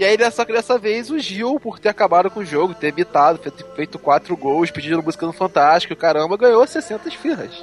E 0.00 0.04
aí 0.04 0.16
dessa, 0.16 0.46
dessa 0.46 0.78
vez 0.78 1.10
o 1.10 1.18
Gil, 1.18 1.60
por 1.60 1.78
ter 1.78 1.90
acabado 1.90 2.30
com 2.30 2.40
o 2.40 2.44
jogo, 2.44 2.72
ter 2.72 2.86
evitado, 2.86 3.38
feito, 3.38 3.66
feito 3.76 3.98
quatro 3.98 4.34
gols, 4.34 4.70
pedindo 4.70 5.02
música 5.02 5.26
no 5.26 5.32
Fantástico, 5.34 5.94
caramba, 5.94 6.38
ganhou 6.38 6.66
60 6.66 7.06
esfirras. 7.06 7.62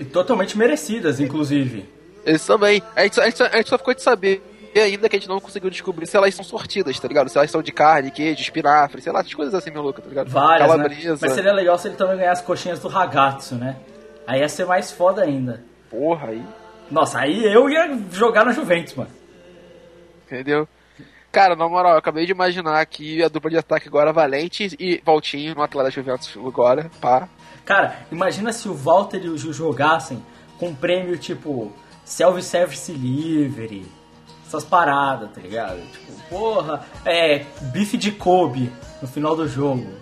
E 0.00 0.04
totalmente 0.04 0.58
merecidas, 0.58 1.20
inclusive. 1.20 1.88
Eles 2.26 2.44
também. 2.44 2.82
A 2.96 3.04
gente, 3.04 3.14
só- 3.14 3.22
a, 3.22 3.24
gente, 3.26 3.38
só- 3.38 3.44
a 3.46 3.56
gente 3.58 3.68
só 3.68 3.78
ficou 3.78 3.94
de 3.94 4.02
saber 4.02 4.42
ainda 4.74 5.08
que 5.08 5.14
a 5.14 5.18
gente 5.20 5.28
não 5.28 5.38
conseguiu 5.38 5.70
descobrir 5.70 6.04
se 6.04 6.16
elas 6.16 6.34
são 6.34 6.44
sortidas, 6.44 6.98
tá 6.98 7.06
ligado? 7.06 7.28
Se 7.28 7.38
elas 7.38 7.48
são 7.48 7.62
de 7.62 7.70
carne, 7.70 8.10
queijo, 8.10 8.40
espinafre, 8.42 9.00
sei 9.00 9.12
lá, 9.12 9.20
essas 9.20 9.34
coisas 9.34 9.54
assim, 9.54 9.70
meu 9.70 9.82
louco, 9.82 10.02
tá 10.02 10.08
ligado? 10.08 10.28
Várias, 10.30 10.68
né? 10.68 10.74
Calabresa. 10.76 11.18
Mas 11.20 11.32
seria 11.32 11.52
legal 11.52 11.78
se 11.78 11.86
ele 11.86 11.96
também 11.96 12.16
ganhasse 12.16 12.40
as 12.40 12.46
coxinhas 12.46 12.80
do 12.80 12.88
ragazzo, 12.88 13.54
né? 13.54 13.76
Aí 14.26 14.40
ia 14.40 14.48
ser 14.48 14.64
mais 14.66 14.90
foda 14.90 15.22
ainda. 15.22 15.62
Porra, 15.88 16.30
aí. 16.30 16.42
Nossa, 16.90 17.20
aí 17.20 17.44
eu 17.44 17.70
ia 17.70 17.96
jogar 18.10 18.44
na 18.44 18.50
Juventus, 18.50 18.94
mano. 18.96 19.10
Entendeu? 20.26 20.66
Cara, 21.34 21.56
na 21.56 21.68
moral, 21.68 21.94
eu 21.94 21.98
acabei 21.98 22.26
de 22.26 22.30
imaginar 22.30 22.80
aqui 22.80 23.20
a 23.20 23.26
dupla 23.26 23.50
de 23.50 23.58
ataque 23.58 23.88
agora 23.88 24.12
Valente 24.12 24.76
e 24.78 25.02
Valtinho 25.04 25.52
no 25.56 25.62
Atlético 25.64 26.00
Juventus 26.00 26.32
agora, 26.36 26.88
pá. 27.00 27.28
Cara, 27.64 27.96
imagina 28.12 28.52
se 28.52 28.68
o 28.68 28.72
Walter 28.72 29.20
e 29.24 29.28
o 29.28 29.36
Ju 29.36 29.52
jogassem 29.52 30.24
com 30.60 30.68
um 30.68 30.74
prêmio 30.76 31.18
tipo 31.18 31.72
self-service 32.04 32.92
delivery, 32.92 33.84
essas 34.46 34.62
paradas, 34.62 35.28
tá 35.34 35.40
ligado? 35.40 35.80
Tipo, 35.90 36.12
porra, 36.30 36.86
é, 37.04 37.44
bife 37.72 37.96
de 37.96 38.12
Kobe 38.12 38.72
no 39.02 39.08
final 39.08 39.34
do 39.34 39.48
jogo. 39.48 39.92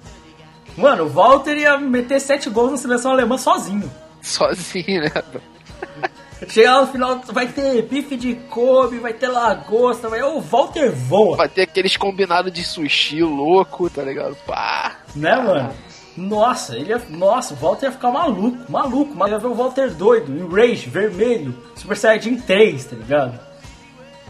Mano, 0.76 1.04
o 1.04 1.08
Walter 1.08 1.56
ia 1.56 1.78
meter 1.78 2.20
sete 2.20 2.50
gols 2.50 2.72
na 2.72 2.76
seleção 2.76 3.10
alemã 3.10 3.38
sozinho. 3.38 3.90
Sozinho, 4.20 5.00
né? 5.00 5.10
Chegar 6.49 6.80
no 6.80 6.87
final, 6.88 7.20
vai 7.26 7.46
ter 7.49 7.82
bife 7.82 8.16
de 8.16 8.34
Kobe, 8.34 8.99
vai 8.99 9.12
ter 9.12 9.28
lagosta, 9.28 10.08
vai... 10.08 10.22
o 10.22 10.40
Walter 10.40 10.90
voa. 10.90 11.37
Vai 11.37 11.49
ter 11.49 11.62
aqueles 11.62 11.96
combinados 11.96 12.52
de 12.52 12.64
sushi 12.64 13.22
louco, 13.22 13.88
tá 13.88 14.02
ligado? 14.02 14.37
Pá. 14.46 14.96
Né, 15.14 15.37
mano? 15.37 15.70
Nossa, 16.16 16.76
ele 16.76 16.90
ia, 16.90 17.00
nossa, 17.08 17.54
o 17.54 17.56
Walter 17.56 17.87
ia 17.87 17.92
ficar 17.92 18.11
maluco, 18.11 18.70
maluco, 18.70 19.14
mas 19.14 19.30
ia 19.32 19.38
ver 19.38 19.46
o 19.46 19.54
Walter 19.54 19.90
doido, 19.90 20.30
em 20.37 20.46
Rage, 20.46 20.90
vermelho, 20.90 21.54
Super 21.75 21.96
Saiyajin 21.96 22.37
3, 22.37 22.84
tá 22.84 22.96
ligado? 22.96 23.40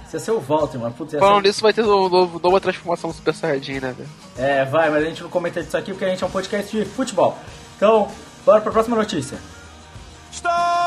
Isso 0.06 0.14
ia 0.16 0.20
ser 0.20 0.30
o 0.30 0.38
Walter, 0.38 0.78
mano. 0.78 0.94
Putz, 0.94 1.18
Falando 1.18 1.42
ser... 1.42 1.48
nisso, 1.48 1.60
vai 1.62 1.72
ter 1.72 1.82
no- 1.82 2.08
nova 2.38 2.60
transformação 2.60 3.10
do 3.10 3.16
Super 3.16 3.34
Saiyajin, 3.34 3.80
né, 3.80 3.94
velho? 3.96 4.08
É, 4.38 4.64
vai, 4.64 4.90
mas 4.90 5.02
a 5.02 5.06
gente 5.08 5.22
não 5.22 5.30
comenta 5.30 5.60
disso 5.62 5.76
aqui 5.76 5.90
porque 5.92 6.04
a 6.04 6.08
gente 6.08 6.22
é 6.22 6.26
um 6.26 6.30
podcast 6.30 6.76
de 6.76 6.84
futebol. 6.84 7.36
Então, 7.76 8.08
bora 8.46 8.60
pra 8.60 8.70
próxima 8.70 8.96
notícia. 8.96 9.38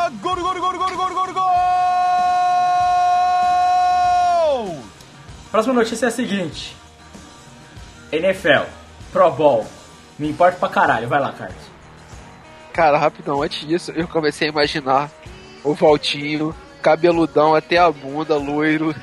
Gol, 0.05 0.35
gol, 0.35 0.53
gol, 0.61 0.77
gol, 0.77 0.77
gol, 0.77 1.09
gol, 1.09 1.33
gol! 1.33 1.43
Próxima 5.49 5.73
notícia 5.73 6.05
é 6.05 6.09
a 6.09 6.11
seguinte: 6.11 6.77
NFL, 8.11 8.65
Pro 9.11 9.31
Bowl. 9.31 9.65
Me 10.19 10.29
importa 10.29 10.59
pra 10.59 10.69
caralho, 10.69 11.07
vai 11.07 11.19
lá, 11.19 11.33
Carlos. 11.33 11.57
Cara, 12.71 12.99
rapidão, 12.99 13.41
antes 13.41 13.67
disso, 13.67 13.91
eu 13.93 14.07
comecei 14.07 14.47
a 14.47 14.51
imaginar 14.51 15.09
o 15.63 15.73
Valtinho, 15.73 16.55
cabeludão 16.83 17.55
até 17.55 17.79
a 17.79 17.91
bunda, 17.91 18.37
loiro. 18.37 18.93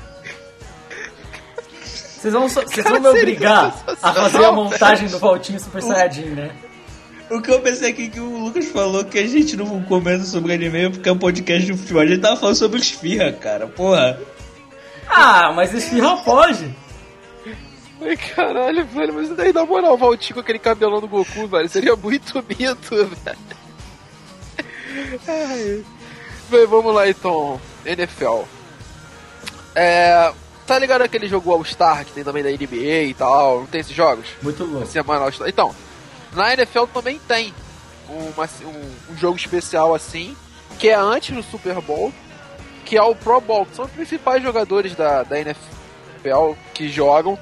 Vocês 1.82 2.32
vão, 2.32 2.48
vocês 2.48 2.84
vão 2.84 3.00
me 3.00 3.08
obrigar 3.08 3.74
a 4.00 4.12
fazer 4.12 4.44
a 4.44 4.52
montagem 4.52 5.08
do 5.08 5.18
Valtinho 5.18 5.58
Super 5.58 5.82
Saiyajin, 5.82 6.26
né? 6.26 6.52
O 7.32 7.40
que 7.40 7.50
eu 7.50 7.60
pensei 7.60 7.90
aqui 7.90 8.10
que 8.10 8.20
o 8.20 8.44
Lucas 8.44 8.66
falou 8.66 9.04
que 9.06 9.18
a 9.18 9.26
gente 9.26 9.56
não 9.56 9.82
comenta 9.84 10.22
sobre 10.24 10.52
anime 10.52 10.90
porque 10.90 11.08
é 11.08 11.12
um 11.12 11.18
podcast 11.18 11.64
de 11.64 11.78
futebol. 11.78 12.02
A 12.02 12.06
gente 12.06 12.20
tava 12.20 12.36
falando 12.36 12.56
sobre 12.56 12.78
esfirra, 12.78 13.32
cara. 13.32 13.66
Porra. 13.66 14.20
Ah, 15.08 15.50
mas 15.54 15.72
esfirra 15.72 16.18
pode. 16.18 16.74
Ai, 18.02 18.16
caralho, 18.16 18.84
velho, 18.84 19.14
mas 19.14 19.30
daí 19.30 19.50
na 19.50 19.64
moral, 19.64 19.94
o 19.94 19.96
Valtinho 19.96 20.34
com 20.34 20.40
aquele 20.40 20.58
cabelão 20.58 21.00
do 21.00 21.08
Goku, 21.08 21.46
velho, 21.46 21.68
seria 21.70 21.96
muito 21.96 22.44
mito, 22.46 22.96
velho. 23.24 23.38
Ai. 25.26 25.84
Bem, 26.50 26.66
vamos 26.66 26.94
lá 26.94 27.08
então, 27.08 27.58
NFL. 27.86 28.42
É. 29.74 30.32
Tá 30.66 30.78
ligado 30.78 31.02
aquele 31.02 31.28
jogo 31.28 31.50
All-Star 31.50 32.04
que 32.04 32.12
tem 32.12 32.24
também 32.24 32.42
da 32.42 32.50
NBA 32.50 33.04
e 33.04 33.14
tal? 33.14 33.60
Não 33.60 33.66
tem 33.66 33.80
esses 33.80 33.94
jogos? 33.96 34.26
Muito 34.42 34.64
louco. 34.64 34.86
Semana 34.86 35.24
All-Star. 35.24 35.48
Então, 35.48 35.74
na 36.34 36.52
NFL 36.54 36.84
também 36.92 37.18
tem 37.26 37.52
uma- 38.08 38.48
um, 38.64 39.12
um 39.12 39.16
jogo 39.16 39.36
especial 39.36 39.94
assim, 39.94 40.36
que 40.78 40.88
é 40.88 40.94
antes 40.94 41.34
do 41.34 41.42
Super 41.42 41.80
Bowl, 41.80 42.12
que 42.84 42.96
é 42.96 43.02
o 43.02 43.14
Pro 43.14 43.40
Bowl, 43.40 43.64
que 43.66 43.76
são 43.76 43.84
os 43.84 43.90
principais 43.90 44.42
jogadores 44.42 44.94
da, 44.94 45.22
da 45.22 45.38
NFL 45.40 46.52
que 46.74 46.88
jogam. 46.88 47.38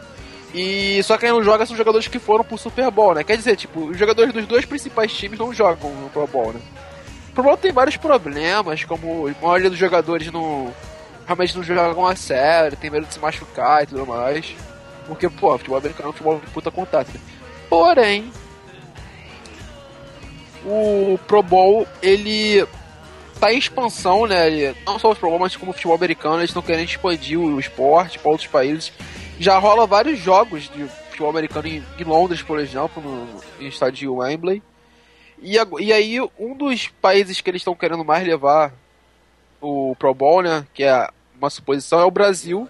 E 0.52 1.00
só 1.04 1.16
quem 1.16 1.30
não 1.30 1.42
joga 1.44 1.64
são 1.64 1.76
jogadores 1.76 2.08
que 2.08 2.18
foram 2.18 2.42
pro 2.44 2.58
Super 2.58 2.90
Bowl, 2.90 3.14
né? 3.14 3.22
Quer 3.22 3.36
dizer, 3.36 3.56
tipo, 3.56 3.86
os 3.86 3.96
jogadores 3.96 4.32
dos 4.32 4.46
dois 4.46 4.64
principais 4.64 5.12
times 5.12 5.38
não 5.38 5.54
jogam 5.54 5.90
no 5.94 6.10
Pro 6.10 6.26
Bowl, 6.26 6.52
né? 6.52 6.60
O 7.30 7.32
Pro 7.32 7.42
Bowl 7.44 7.56
tem 7.56 7.70
vários 7.72 7.96
problemas, 7.96 8.82
como 8.84 9.28
a 9.28 9.46
maioria 9.46 9.70
dos 9.70 9.78
jogadores 9.78 10.30
não 10.32 10.72
realmente 11.24 11.56
não 11.56 11.62
jogam 11.62 12.04
a 12.04 12.16
sério, 12.16 12.76
tem 12.76 12.90
medo 12.90 13.06
de 13.06 13.14
se 13.14 13.20
machucar 13.20 13.84
e 13.84 13.86
tudo 13.86 14.04
mais. 14.04 14.52
Porque, 15.06 15.28
pô, 15.28 15.56
futebol 15.56 15.78
americano 15.78 16.08
é 16.08 16.10
um 16.10 16.12
futebol 16.12 16.40
de 16.40 16.46
puta 16.50 16.70
contato, 16.72 17.08
né? 17.14 17.20
Porém, 17.68 18.32
o 20.64 21.18
Pro 21.26 21.42
Bowl, 21.42 21.86
ele 22.02 22.66
tá 23.38 23.52
em 23.52 23.58
expansão, 23.58 24.26
né? 24.26 24.46
Ele- 24.46 24.76
não 24.86 24.98
só 24.98 25.10
o 25.10 25.16
Pro 25.16 25.28
Bowl, 25.30 25.38
mas 25.38 25.56
como 25.56 25.70
o 25.70 25.74
futebol 25.74 25.96
americano, 25.96 26.38
eles 26.38 26.50
estão 26.50 26.62
querendo 26.62 26.88
expandir 26.88 27.38
o 27.38 27.58
esporte 27.58 28.18
para 28.18 28.30
outros 28.30 28.48
países. 28.48 28.92
Já 29.38 29.58
rola 29.58 29.86
vários 29.86 30.18
jogos 30.18 30.68
de 30.68 30.84
futebol 31.10 31.30
americano 31.30 31.66
em, 31.68 31.84
em 31.98 32.04
Londres, 32.04 32.42
por 32.42 32.58
exemplo, 32.58 33.02
no, 33.02 33.26
no 33.58 33.66
estádio 33.66 34.16
Wembley. 34.16 34.62
E, 35.42 35.56
e 35.80 35.92
aí, 35.92 36.20
um 36.38 36.54
dos 36.54 36.88
países 37.00 37.40
que 37.40 37.48
eles 37.50 37.60
estão 37.60 37.74
querendo 37.74 38.04
mais 38.04 38.26
levar 38.26 38.72
o 39.60 39.96
Pro 39.98 40.12
Bowl, 40.14 40.42
né? 40.42 40.66
Que 40.74 40.84
é 40.84 41.08
uma 41.38 41.48
suposição, 41.48 42.00
é 42.00 42.04
o 42.04 42.10
Brasil, 42.10 42.68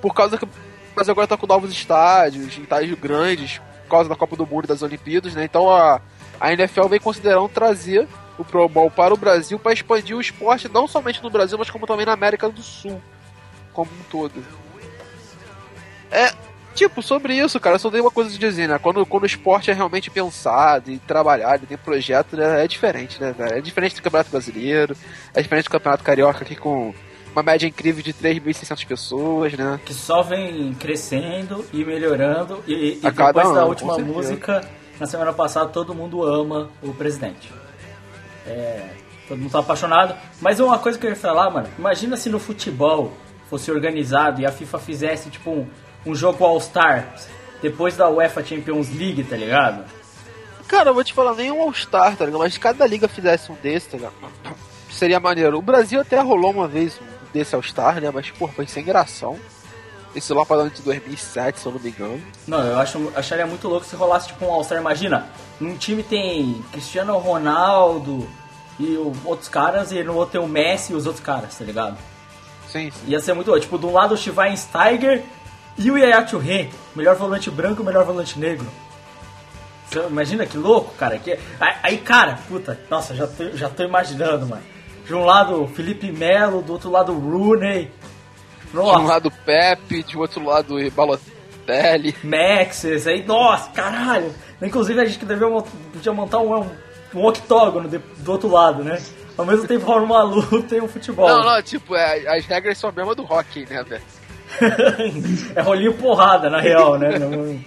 por 0.00 0.14
causa 0.14 0.38
que 0.38 0.44
o 0.44 0.48
Brasil 0.94 1.12
agora 1.12 1.26
tá 1.26 1.36
com 1.36 1.46
novos 1.46 1.72
estádios, 1.72 2.56
estádios 2.56 2.96
grandes, 2.98 3.58
por 3.84 3.90
causa 3.90 4.08
da 4.08 4.14
Copa 4.14 4.36
do 4.36 4.46
Mundo 4.46 4.64
e 4.64 4.68
das 4.68 4.82
Olimpíadas, 4.82 5.34
né? 5.34 5.44
Então 5.44 5.68
a, 5.68 6.00
a 6.42 6.52
NFL 6.52 6.88
vem 6.88 6.98
considerando 6.98 7.48
trazer 7.48 8.08
o 8.36 8.44
Pro 8.44 8.68
Bowl 8.68 8.90
para 8.90 9.14
o 9.14 9.16
Brasil 9.16 9.60
para 9.60 9.72
expandir 9.72 10.16
o 10.16 10.20
esporte 10.20 10.68
não 10.68 10.88
somente 10.88 11.22
no 11.22 11.30
Brasil, 11.30 11.56
mas 11.56 11.70
como 11.70 11.86
também 11.86 12.04
na 12.04 12.14
América 12.14 12.48
do 12.48 12.60
Sul, 12.60 13.00
como 13.72 13.88
um 13.88 14.02
todo. 14.10 14.44
É, 16.10 16.32
tipo, 16.74 17.00
sobre 17.00 17.36
isso, 17.36 17.60
cara, 17.60 17.78
só 17.78 17.88
tenho 17.92 18.02
uma 18.02 18.10
coisa 18.10 18.34
a 18.34 18.38
dizer, 18.38 18.66
né? 18.66 18.76
Quando, 18.76 19.06
quando 19.06 19.22
o 19.22 19.26
esporte 19.26 19.70
é 19.70 19.74
realmente 19.74 20.10
pensado 20.10 20.90
e 20.90 20.98
trabalhado, 20.98 21.62
e 21.62 21.66
tem 21.68 21.78
projeto, 21.78 22.36
né? 22.36 22.64
É 22.64 22.66
diferente, 22.66 23.20
né, 23.20 23.32
velho? 23.32 23.58
É 23.58 23.60
diferente 23.60 23.94
do 23.94 24.02
Campeonato 24.02 24.30
Brasileiro, 24.32 24.96
é 25.32 25.40
diferente 25.40 25.66
do 25.66 25.70
Campeonato 25.70 26.02
Carioca 26.02 26.42
aqui 26.42 26.56
com 26.56 26.92
uma 27.32 27.42
média 27.44 27.68
incrível 27.68 28.02
de 28.02 28.12
3.600 28.12 28.84
pessoas, 28.84 29.52
né? 29.52 29.78
Que 29.84 29.94
só 29.94 30.22
vem 30.22 30.74
crescendo 30.74 31.64
e 31.72 31.84
melhorando. 31.84 32.64
E, 32.66 32.94
e 32.94 33.00
depois 33.00 33.32
da 33.32 33.42
ano, 33.42 33.68
última 33.68 33.96
música, 33.98 34.68
na 34.98 35.06
semana 35.06 35.32
passada, 35.32 35.68
todo 35.70 35.94
mundo 35.94 36.22
ama 36.22 36.70
o 36.82 36.92
presidente. 36.92 37.52
É, 38.46 38.90
todo 39.28 39.38
mundo 39.38 39.50
tá 39.50 39.60
apaixonado. 39.60 40.14
Mas 40.40 40.60
uma 40.60 40.78
coisa 40.78 40.98
que 40.98 41.06
eu 41.06 41.10
ia 41.10 41.16
falar, 41.16 41.50
mano, 41.50 41.68
imagina 41.78 42.16
se 42.16 42.28
no 42.28 42.38
futebol 42.38 43.12
fosse 43.48 43.70
organizado 43.70 44.40
e 44.40 44.46
a 44.46 44.52
FIFA 44.52 44.78
fizesse 44.78 45.30
tipo 45.30 45.50
um, 45.50 45.66
um 46.06 46.14
jogo 46.14 46.44
All-Star 46.44 47.14
depois 47.60 47.96
da 47.96 48.08
UEFA 48.08 48.44
Champions 48.44 48.90
League, 48.90 49.22
tá 49.24 49.36
ligado? 49.36 49.84
Cara, 50.66 50.90
eu 50.90 50.94
vou 50.94 51.04
te 51.04 51.12
falar, 51.12 51.34
nem 51.34 51.50
um 51.50 51.60
All-Star, 51.60 52.16
tá 52.16 52.24
ligado? 52.24 52.40
Mas 52.40 52.58
cada 52.58 52.86
liga 52.86 53.06
fizesse 53.06 53.52
um 53.52 53.54
desse, 53.56 53.90
tá 53.90 53.96
ligado? 53.98 54.14
Seria 54.90 55.20
maneiro. 55.20 55.58
O 55.58 55.62
Brasil 55.62 56.00
até 56.00 56.20
rolou 56.20 56.50
uma 56.50 56.66
vez 56.66 56.98
um 57.00 57.32
desse 57.32 57.54
All-Star, 57.54 58.00
né? 58.00 58.10
Mas, 58.12 58.30
porra, 58.30 58.52
foi 58.52 58.66
sem 58.66 58.84
gração. 58.84 59.38
Esse 60.14 60.32
lá 60.34 60.44
para 60.44 60.68
de 60.68 60.82
2007, 60.82 61.58
se 61.60 61.66
eu 61.66 61.72
não 61.72 61.80
me 61.80 61.88
engano. 61.88 62.20
Não, 62.46 62.58
eu 62.66 62.78
acho, 62.78 63.12
acharia 63.16 63.46
muito 63.46 63.66
louco 63.68 63.86
se 63.86 63.96
rolasse 63.96 64.28
tipo 64.28 64.44
um 64.44 64.52
All-Star. 64.52 64.78
Imagina, 64.78 65.26
num 65.58 65.76
time 65.76 66.02
tem 66.02 66.62
Cristiano 66.70 67.16
Ronaldo 67.18 68.28
e 68.78 68.96
o- 68.96 69.14
outros 69.24 69.48
caras, 69.48 69.90
e 69.90 70.02
no 70.04 70.14
outro 70.14 70.32
tem 70.32 70.40
o 70.40 70.46
Messi 70.48 70.92
e 70.92 70.96
os 70.96 71.06
outros 71.06 71.24
caras, 71.24 71.56
tá 71.56 71.64
ligado? 71.64 71.96
Sim, 72.68 72.90
sim. 72.90 73.06
Ia 73.06 73.20
ser 73.20 73.32
muito 73.34 73.48
louco. 73.48 73.62
Tipo, 73.62 73.78
de 73.78 73.86
um 73.86 73.92
lado 73.92 74.14
o 74.14 74.16
Schweinsteiger 74.18 75.22
e 75.78 75.90
o 75.90 75.96
Yaya 75.96 76.22
Touré, 76.22 76.68
melhor 76.94 77.16
volante 77.16 77.50
branco 77.50 77.82
e 77.82 77.84
melhor 77.86 78.04
volante 78.04 78.38
negro. 78.38 78.66
Você 79.88 79.98
imagina 80.06 80.46
que 80.46 80.56
louco, 80.56 80.94
cara. 80.94 81.18
Que... 81.18 81.38
Aí, 81.82 81.98
cara, 81.98 82.38
puta, 82.48 82.78
nossa, 82.90 83.14
já 83.14 83.26
tô, 83.26 83.50
já 83.56 83.68
tô 83.68 83.82
imaginando, 83.82 84.46
mano. 84.46 84.62
De 85.06 85.14
um 85.14 85.24
lado 85.24 85.62
o 85.64 85.68
Felipe 85.68 86.10
Melo, 86.12 86.62
do 86.62 86.72
outro 86.72 86.90
lado 86.90 87.12
o 87.12 87.18
Rooney. 87.18 87.90
De 88.72 88.78
um 88.78 88.82
Nossa, 88.82 89.02
lado 89.06 89.30
Pepe, 89.30 90.02
de 90.02 90.16
outro 90.16 90.42
lado 90.44 90.76
Balotelli. 90.92 92.16
Maxes, 92.24 93.06
aí, 93.06 93.22
nossa, 93.24 93.70
caralho. 93.70 94.34
Inclusive 94.62 95.00
a 95.00 95.04
gente 95.04 95.24
devia 95.24 95.46
podia 95.92 96.12
montar 96.12 96.38
um, 96.38 96.66
um, 97.14 97.24
octógono 97.26 97.88
de- 97.88 97.98
do 97.98 98.32
outro 98.32 98.48
lado, 98.48 98.82
né? 98.82 98.98
Ao 99.36 99.44
mesmo 99.44 99.66
tempo 99.66 99.84
rola 99.84 100.02
uma 100.02 100.22
luta 100.22 100.74
e 100.74 100.80
um 100.80 100.88
futebol. 100.88 101.28
Não, 101.28 101.42
não, 101.44 101.62
tipo, 101.62 101.94
é, 101.94 102.36
as 102.36 102.46
regras 102.46 102.78
são 102.78 102.88
a 102.90 102.92
mesma 102.92 103.14
do 103.14 103.24
hockey, 103.24 103.66
né, 103.68 103.82
velho? 103.84 104.02
é 105.54 105.60
rolinho 105.60 105.94
porrada, 105.94 106.48
na 106.48 106.60
real, 106.60 106.98
né? 106.98 107.08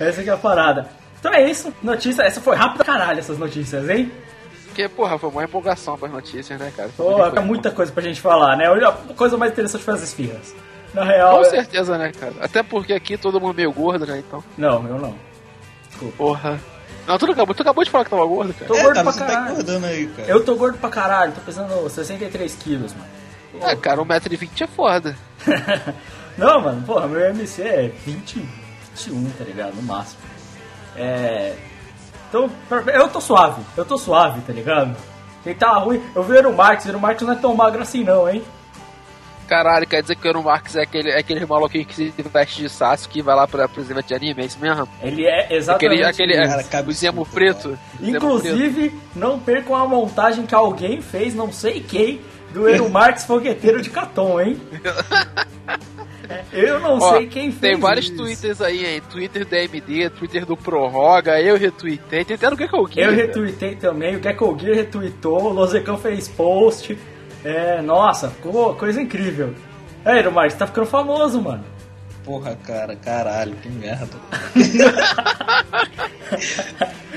Essa 0.00 0.22
que 0.22 0.30
é 0.30 0.32
a 0.32 0.36
parada. 0.36 0.88
Então 1.18 1.32
é 1.32 1.48
isso, 1.50 1.72
notícia. 1.82 2.22
Essa 2.22 2.40
foi 2.40 2.56
rápida 2.56 2.84
caralho, 2.84 3.18
essas 3.18 3.38
notícias, 3.38 3.88
hein? 3.88 4.10
Porque, 4.70 4.88
porra, 4.88 5.18
foi 5.18 5.28
uma 5.30 5.44
empolgação 5.44 5.98
para 5.98 6.08
as 6.08 6.14
notícias, 6.14 6.58
né, 6.58 6.72
cara? 6.76 6.88
Foi 6.90 7.04
Pô, 7.06 7.18
muita 7.18 7.40
é 7.40 7.42
muita 7.42 7.70
coisa 7.70 7.92
pra 7.92 8.02
gente 8.02 8.20
falar, 8.20 8.56
né? 8.56 8.66
A 8.66 8.92
coisa 9.14 9.36
mais 9.36 9.52
interessante 9.52 9.82
foi 9.84 9.94
as 9.94 10.02
esfirras. 10.02 10.54
Na 10.94 11.04
real. 11.04 11.38
Com 11.38 11.44
é- 11.46 11.50
certeza, 11.50 11.98
né, 11.98 12.12
cara? 12.12 12.34
Até 12.40 12.62
porque 12.62 12.92
aqui 12.92 13.16
todo 13.16 13.40
mundo 13.40 13.54
meio 13.54 13.72
gordo, 13.72 14.06
né, 14.06 14.22
então. 14.26 14.42
Não, 14.56 14.86
eu 14.86 14.98
não. 14.98 15.14
Desculpa. 15.88 16.16
Porra. 16.16 16.60
Não, 17.06 17.18
tu 17.18 17.30
acabou, 17.30 17.54
tu 17.54 17.62
acabou 17.62 17.82
de 17.84 17.90
falar 17.90 18.04
que 18.04 18.10
tava 18.10 18.24
gordo, 18.24 18.54
cara. 18.54 18.66
Tô 18.66 18.74
É, 18.76 18.82
gordo 18.82 18.94
cara, 18.94 19.02
pra 19.04 19.12
você 19.12 19.18
tá 19.20 19.26
caralho. 19.26 19.50
engordando 19.52 19.86
aí, 19.86 20.06
cara. 20.06 20.28
Eu 20.28 20.44
tô 20.44 20.54
gordo 20.54 20.78
pra 20.78 20.90
caralho, 20.90 21.32
tô 21.32 21.40
pesando 21.40 21.88
63 21.90 22.54
quilos, 22.56 22.94
mano. 22.94 23.08
É, 23.62 23.74
cara, 23.76 24.00
1,20m 24.00 24.62
é 24.62 24.66
foda. 24.68 25.16
Não, 26.38 26.60
mano, 26.60 26.82
porra, 26.82 27.08
meu 27.08 27.20
MC 27.30 27.62
é 27.62 27.90
20, 28.06 28.38
21, 28.94 29.30
tá 29.36 29.44
ligado? 29.44 29.74
No 29.74 29.82
máximo. 29.82 30.20
É. 30.96 31.54
Então, 32.30 32.48
pra- 32.68 32.82
eu 32.94 33.08
tô 33.08 33.20
suave, 33.20 33.60
eu 33.76 33.84
tô 33.84 33.98
suave, 33.98 34.40
tá 34.40 34.52
ligado? 34.52 34.96
Quem 35.44 35.54
tá 35.54 35.72
ruim, 35.72 36.00
eu 36.14 36.22
vi 36.22 36.38
o 36.38 36.52
Marques, 36.52 36.86
o 36.86 36.98
Marques 36.98 37.26
não 37.26 37.34
é 37.34 37.36
tão 37.36 37.54
magro 37.54 37.82
assim 37.82 38.02
não, 38.04 38.26
hein? 38.28 38.42
Caralho, 39.48 39.84
quer 39.84 40.00
dizer 40.00 40.14
que 40.14 40.24
o 40.24 40.28
Euro 40.28 40.44
Marques 40.44 40.76
é 40.76 40.82
aquele, 40.82 41.10
é 41.10 41.18
aquele 41.18 41.44
maluquinho 41.44 41.84
que 41.84 41.92
se 41.94 42.14
veste 42.32 42.62
de 42.62 42.68
Sasuke 42.68 43.18
e 43.18 43.22
vai 43.22 43.34
lá 43.34 43.48
pra, 43.48 43.64
eventos 43.64 44.06
de 44.06 44.14
anime, 44.14 44.42
é 44.42 44.46
isso 44.46 44.60
mesmo? 44.60 44.88
Ele 45.02 45.26
é 45.26 45.52
exatamente 45.52 46.04
Aquele, 46.04 46.34
aquele. 46.34 46.48
Cara, 46.48 46.62
cabe 46.62 46.90
o 46.90 46.92
Zemo 46.92 47.24
tudo, 47.24 47.34
preto. 47.34 47.62
Zemo 47.62 47.78
preto. 47.98 48.16
Inclusive, 48.16 49.00
não 49.16 49.40
percam 49.40 49.74
a 49.74 49.88
montagem 49.88 50.46
que 50.46 50.54
alguém 50.54 51.02
fez, 51.02 51.34
não 51.34 51.50
sei 51.52 51.80
quem, 51.80 52.20
do 52.52 52.68
Eero 52.68 52.86
Marques 52.90 53.24
Fogueteiro 53.24 53.82
de 53.82 53.90
Caton, 53.90 54.40
hein? 54.40 54.60
Eu 56.52 56.80
não 56.80 56.98
Ó, 56.98 57.12
sei 57.16 57.26
quem 57.26 57.50
fez 57.50 57.72
Tem 57.72 57.80
vários 57.80 58.06
isso. 58.06 58.16
twitters 58.16 58.60
aí, 58.60 58.84
hein? 58.86 59.02
Twitter 59.10 59.44
do 59.46 59.54
AMD, 59.54 60.10
Twitter 60.10 60.46
do 60.46 60.56
Prorroga, 60.56 61.40
eu 61.40 61.56
retuitei, 61.56 62.24
tem 62.24 62.36
até 62.36 62.48
no 62.50 62.56
que 62.56 62.64
eu 62.64 62.84
quis. 62.86 63.04
Eu 63.04 63.12
retuitei 63.12 63.74
também, 63.76 64.16
o 64.16 64.22
Gecko 64.22 64.56
Gear 64.58 64.76
retweetou, 64.76 65.44
o 65.44 65.52
Lozecão 65.52 65.98
fez 65.98 66.28
post. 66.28 66.96
É, 67.44 67.80
nossa, 67.82 68.30
ficou 68.30 68.74
coisa 68.74 69.00
incrível. 69.00 69.54
É, 70.04 70.22
Marques, 70.28 70.56
tá 70.56 70.66
ficando 70.66 70.86
famoso, 70.86 71.40
mano. 71.40 71.64
Porra, 72.24 72.56
cara, 72.66 72.94
caralho, 72.96 73.54
que 73.56 73.68
merda. 73.68 74.16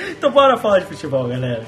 Então 0.09 0.31
bora 0.31 0.57
falar 0.57 0.79
de 0.79 0.85
futebol, 0.85 1.27
galera. 1.27 1.63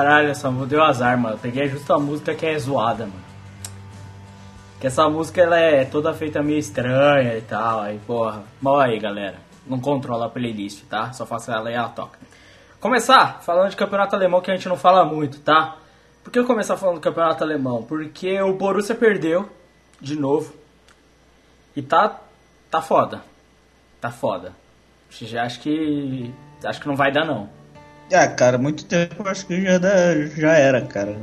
Caralho, 0.00 0.30
essa 0.30 0.50
música 0.50 0.76
deu 0.76 0.82
azar, 0.82 1.18
mano. 1.18 1.34
Eu 1.34 1.38
peguei 1.38 1.68
justo 1.68 1.92
a 1.92 1.98
música 1.98 2.34
que 2.34 2.46
é 2.46 2.58
zoada, 2.58 3.04
mano. 3.04 3.22
Que 4.80 4.86
essa 4.86 5.06
música 5.10 5.42
ela 5.42 5.58
é 5.58 5.84
toda 5.84 6.14
feita 6.14 6.42
meio 6.42 6.58
estranha 6.58 7.36
e 7.36 7.42
tal. 7.42 7.82
Aí, 7.82 7.98
porra. 8.06 8.42
Mal 8.62 8.80
aí, 8.80 8.98
galera. 8.98 9.36
Não 9.66 9.78
controla 9.78 10.24
a 10.24 10.30
playlist, 10.30 10.84
tá? 10.84 11.12
Só 11.12 11.26
faço 11.26 11.52
ela 11.52 11.70
e 11.70 11.74
ela 11.74 11.90
toca. 11.90 12.18
Começar 12.80 13.42
falando 13.42 13.68
de 13.68 13.76
campeonato 13.76 14.16
alemão 14.16 14.40
que 14.40 14.50
a 14.50 14.56
gente 14.56 14.70
não 14.70 14.76
fala 14.78 15.04
muito, 15.04 15.38
tá? 15.40 15.76
Por 16.24 16.32
que 16.32 16.38
eu 16.38 16.46
começar 16.46 16.78
falando 16.78 16.94
do 16.94 17.02
campeonato 17.02 17.44
alemão? 17.44 17.82
Porque 17.82 18.40
o 18.40 18.54
Borussia 18.54 18.94
perdeu 18.94 19.50
de 20.00 20.18
novo. 20.18 20.54
E 21.76 21.82
tá. 21.82 22.18
tá 22.70 22.80
foda. 22.80 23.20
Tá 24.00 24.10
foda. 24.10 24.54
Já 25.10 25.42
acho 25.42 25.60
que. 25.60 26.32
Acho 26.64 26.80
que 26.80 26.88
não 26.88 26.96
vai 26.96 27.12
dar 27.12 27.26
não. 27.26 27.59
Ah, 28.12 28.26
cara, 28.28 28.58
muito 28.58 28.84
tempo 28.84 29.22
eu 29.22 29.30
acho 29.30 29.46
que 29.46 29.62
já, 29.62 29.78
dá, 29.78 30.26
já 30.36 30.52
era, 30.52 30.80
cara. 30.82 31.16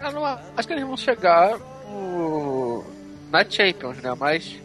Eu 0.00 0.12
não, 0.12 0.24
acho 0.24 0.66
que 0.66 0.72
eles 0.74 0.84
vão 0.84 0.96
chegar 0.96 1.56
no, 1.88 2.84
na 3.30 3.44
Champions, 3.48 3.98
né? 3.98 4.14
Mas. 4.18 4.56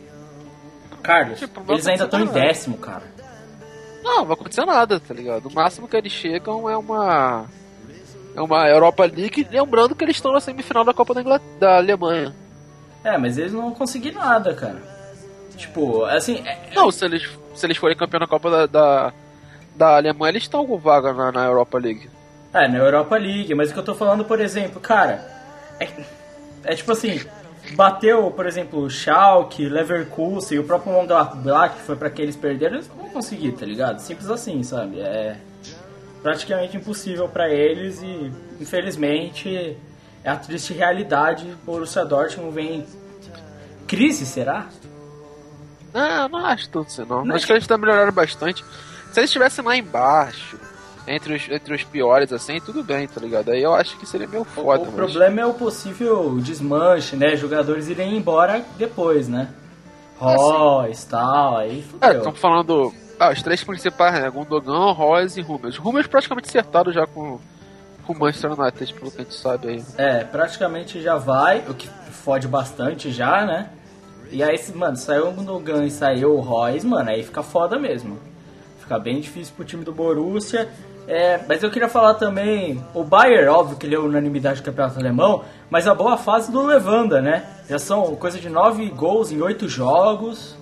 Carlos, 1.03 1.37
Tipo, 1.37 1.63
eles 1.71 1.85
ainda 1.85 2.05
estão 2.05 2.19
em 2.19 2.27
décimo, 2.27 2.77
cara. 2.77 3.03
Não, 4.03 4.17
não 4.19 4.25
vai 4.25 4.33
acontecer 4.33 4.65
nada, 4.65 4.99
tá 4.99 5.13
ligado? 5.13 5.47
O 5.47 5.53
máximo 5.53 5.87
que 5.87 5.95
eles 5.95 6.11
chegam 6.11 6.69
é 6.69 6.77
uma. 6.77 7.45
É 8.35 8.41
uma 8.41 8.67
Europa 8.67 9.05
League, 9.05 9.47
lembrando 9.49 9.95
que 9.95 10.03
eles 10.03 10.17
estão 10.17 10.33
na 10.33 10.39
semifinal 10.39 10.83
da 10.83 10.93
Copa 10.93 11.13
da, 11.13 11.21
Ingl... 11.21 11.39
da 11.59 11.77
Alemanha. 11.77 12.35
É, 13.03 13.17
mas 13.17 13.37
eles 13.37 13.53
não 13.53 13.61
vão 13.61 13.73
conseguir 13.73 14.11
nada, 14.13 14.53
cara. 14.53 14.81
Tipo, 15.55 16.03
assim, 16.05 16.43
é- 16.45 16.71
Não, 16.75 16.91
se 16.91 17.05
eles, 17.05 17.29
se 17.53 17.65
eles 17.65 17.77
forem 17.77 17.95
campeão 17.95 18.19
da 18.19 18.27
Copa 18.27 18.49
da, 18.49 18.65
da, 18.65 19.13
da 19.75 19.97
Alemanha, 19.97 20.31
eles 20.31 20.43
estão 20.43 20.65
com 20.65 20.77
vaga 20.77 21.13
na, 21.13 21.31
na 21.31 21.45
Europa 21.45 21.77
League. 21.77 22.09
é, 22.53 22.67
na 22.67 22.77
Europa 22.77 23.17
League, 23.17 23.53
mas 23.53 23.69
o 23.69 23.73
que 23.73 23.79
eu 23.79 23.83
tô 23.83 23.93
falando, 23.95 24.23
por 24.23 24.39
exemplo, 24.39 24.79
cara, 24.79 25.25
é, 25.79 25.87
é 26.63 26.75
tipo 26.75 26.91
assim, 26.91 27.19
bateu, 27.75 28.31
por 28.31 28.45
exemplo, 28.45 28.79
o 28.79 28.89
Schalke, 28.89 29.67
Leverkusen 29.67 30.57
e 30.57 30.59
o 30.59 30.63
próprio 30.63 30.93
Mönchengladbach, 30.93 31.75
que 31.75 31.81
foi 31.81 31.95
pra 31.95 32.09
que 32.09 32.21
eles 32.21 32.35
perderam, 32.35 32.75
eles 32.75 32.87
não 32.87 32.95
vão 32.95 33.09
conseguir, 33.09 33.51
tá 33.51 33.65
ligado? 33.65 33.99
Simples 33.99 34.29
assim, 34.29 34.63
sabe? 34.63 34.99
É 35.01 35.35
praticamente 36.23 36.77
impossível 36.77 37.27
pra 37.27 37.49
eles 37.49 38.01
e, 38.01 38.31
infelizmente, 38.59 39.77
é 40.23 40.29
a 40.29 40.35
triste 40.35 40.73
realidade. 40.73 41.45
O 41.45 41.65
Borussia 41.65 42.03
Dortmund 42.03 42.51
vem... 42.55 42.85
Crise, 43.85 44.25
será? 44.25 44.67
Não, 45.93 46.27
não 46.29 46.45
acho 46.45 46.67
tudo 46.69 46.87
isso 46.87 47.05
não. 47.05 47.23
Não. 47.23 47.35
Acho 47.35 47.45
que 47.45 47.51
eles 47.51 47.63
estão 47.63 47.77
melhorando 47.77 48.11
bastante. 48.11 48.65
Se 49.15 49.21
eles 49.21 49.29
estivessem 49.29 49.63
lá 49.63 49.77
embaixo, 49.77 50.59
entre 51.07 51.35
os, 51.35 51.49
entre 51.49 51.73
os 51.73 51.85
piores, 51.85 52.33
assim, 52.33 52.59
tudo 52.59 52.83
bem, 52.83 53.07
tá 53.07 53.21
ligado? 53.21 53.49
Aí 53.49 53.63
eu 53.63 53.73
acho 53.73 53.95
que 53.97 54.05
seria 54.05 54.27
meio 54.27 54.43
foda, 54.43 54.81
o 54.83 54.87
mas... 54.87 54.93
problema 54.93 55.39
é 55.39 55.45
o 55.45 55.53
possível 55.53 56.37
desmanche, 56.41 57.15
né? 57.15 57.33
Jogadores 57.37 57.87
irem 57.87 58.17
embora 58.17 58.65
depois, 58.77 59.29
né? 59.29 59.47
Royce, 60.17 61.07
tal, 61.07 61.55
aí 61.55 61.79
É, 61.79 61.81
fudeu. 61.81 62.17
estão 62.17 62.33
falando. 62.33 62.93
Ah, 63.17 63.31
os 63.31 63.41
três 63.41 63.63
principais, 63.63 64.15
né? 64.15 64.29
Gundogan, 64.29 64.91
Royce 64.91 65.39
e 65.39 65.43
Hummels. 65.43 65.79
Hummels 65.79 66.07
praticamente 66.07 66.49
acertado 66.49 66.91
já 66.91 67.07
com, 67.07 67.39
com 68.05 68.11
o 68.11 68.19
Manchester 68.19 68.51
United, 68.51 68.93
pelo 68.95 69.11
que 69.11 69.21
a 69.21 69.23
gente 69.23 69.35
sabe 69.35 69.69
aí. 69.69 69.83
É, 69.97 70.25
praticamente 70.25 71.01
já 71.01 71.15
vai, 71.15 71.59
o 71.69 71.73
que 71.73 71.87
fode 71.87 72.49
bastante 72.49 73.11
já, 73.11 73.45
né? 73.45 73.69
E 74.29 74.43
aí, 74.43 74.59
mano, 74.73 74.97
saiu 74.97 75.29
o 75.29 75.31
Gundogan 75.31 75.85
e 75.85 75.89
saiu 75.89 76.35
o 76.35 76.41
Royce, 76.41 76.85
mano, 76.85 77.09
aí 77.11 77.23
fica 77.23 77.41
foda 77.41 77.79
mesmo. 77.79 78.34
Fica 78.85 78.99
bem 78.99 79.19
difícil 79.19 79.51
pro 79.55 79.65
time 79.65 79.83
do 79.83 79.91
Borussia. 79.91 80.69
É, 81.07 81.39
mas 81.47 81.63
eu 81.63 81.71
queria 81.71 81.89
falar 81.89 82.13
também, 82.15 82.83
o 82.93 83.03
Bayern, 83.03 83.47
óbvio 83.47 83.77
que 83.77 83.87
ele 83.87 83.95
é 83.95 83.99
unanimidade 83.99 84.61
do 84.61 84.65
campeonato 84.65 84.99
alemão, 84.99 85.43
mas 85.71 85.87
a 85.87 85.93
boa 85.95 86.17
fase 86.17 86.51
do 86.51 86.63
Levanda, 86.63 87.19
né? 87.19 87.43
Já 87.67 87.79
são 87.79 88.15
coisa 88.15 88.39
de 88.39 88.47
nove 88.47 88.87
gols 88.89 89.31
em 89.31 89.41
oito 89.41 89.67
jogos. 89.67 90.55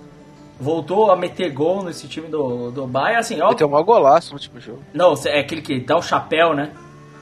Voltou 0.58 1.10
a 1.10 1.16
meter 1.16 1.50
gol 1.50 1.82
nesse 1.82 2.08
time 2.08 2.28
do, 2.28 2.70
do 2.70 2.86
Bayern, 2.86 3.20
assim, 3.20 3.34
Ele 3.34 3.42
óbvio. 3.42 3.58
tem 3.58 3.66
um 3.66 3.70
maior 3.70 3.82
golaço 3.84 4.30
no 4.30 4.36
último 4.36 4.58
jogo. 4.58 4.82
Não, 4.94 5.14
é 5.26 5.40
aquele 5.40 5.60
que 5.60 5.80
dá 5.80 5.96
o 5.98 6.02
chapéu, 6.02 6.54
né? 6.54 6.70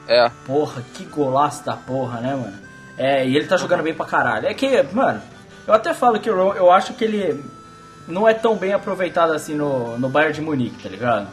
É. 0.07 0.29
Porra, 0.45 0.81
que 0.93 1.03
golaço 1.05 1.65
da 1.65 1.75
porra, 1.75 2.21
né, 2.21 2.33
mano? 2.33 2.57
É, 2.97 3.27
e 3.27 3.35
ele 3.35 3.47
tá 3.47 3.57
jogando 3.57 3.83
bem 3.83 3.93
pra 3.93 4.05
caralho. 4.05 4.47
É 4.47 4.53
que, 4.53 4.83
mano, 4.93 5.21
eu 5.67 5.73
até 5.73 5.93
falo 5.93 6.19
que 6.19 6.29
eu, 6.29 6.53
eu 6.53 6.71
acho 6.71 6.93
que 6.93 7.03
ele 7.03 7.43
não 8.07 8.27
é 8.27 8.33
tão 8.33 8.55
bem 8.55 8.73
aproveitado 8.73 9.31
assim 9.31 9.55
no, 9.55 9.97
no 9.97 10.09
Bayern 10.09 10.33
de 10.33 10.41
Munique, 10.41 10.83
tá 10.83 10.89
ligado? 10.89 11.27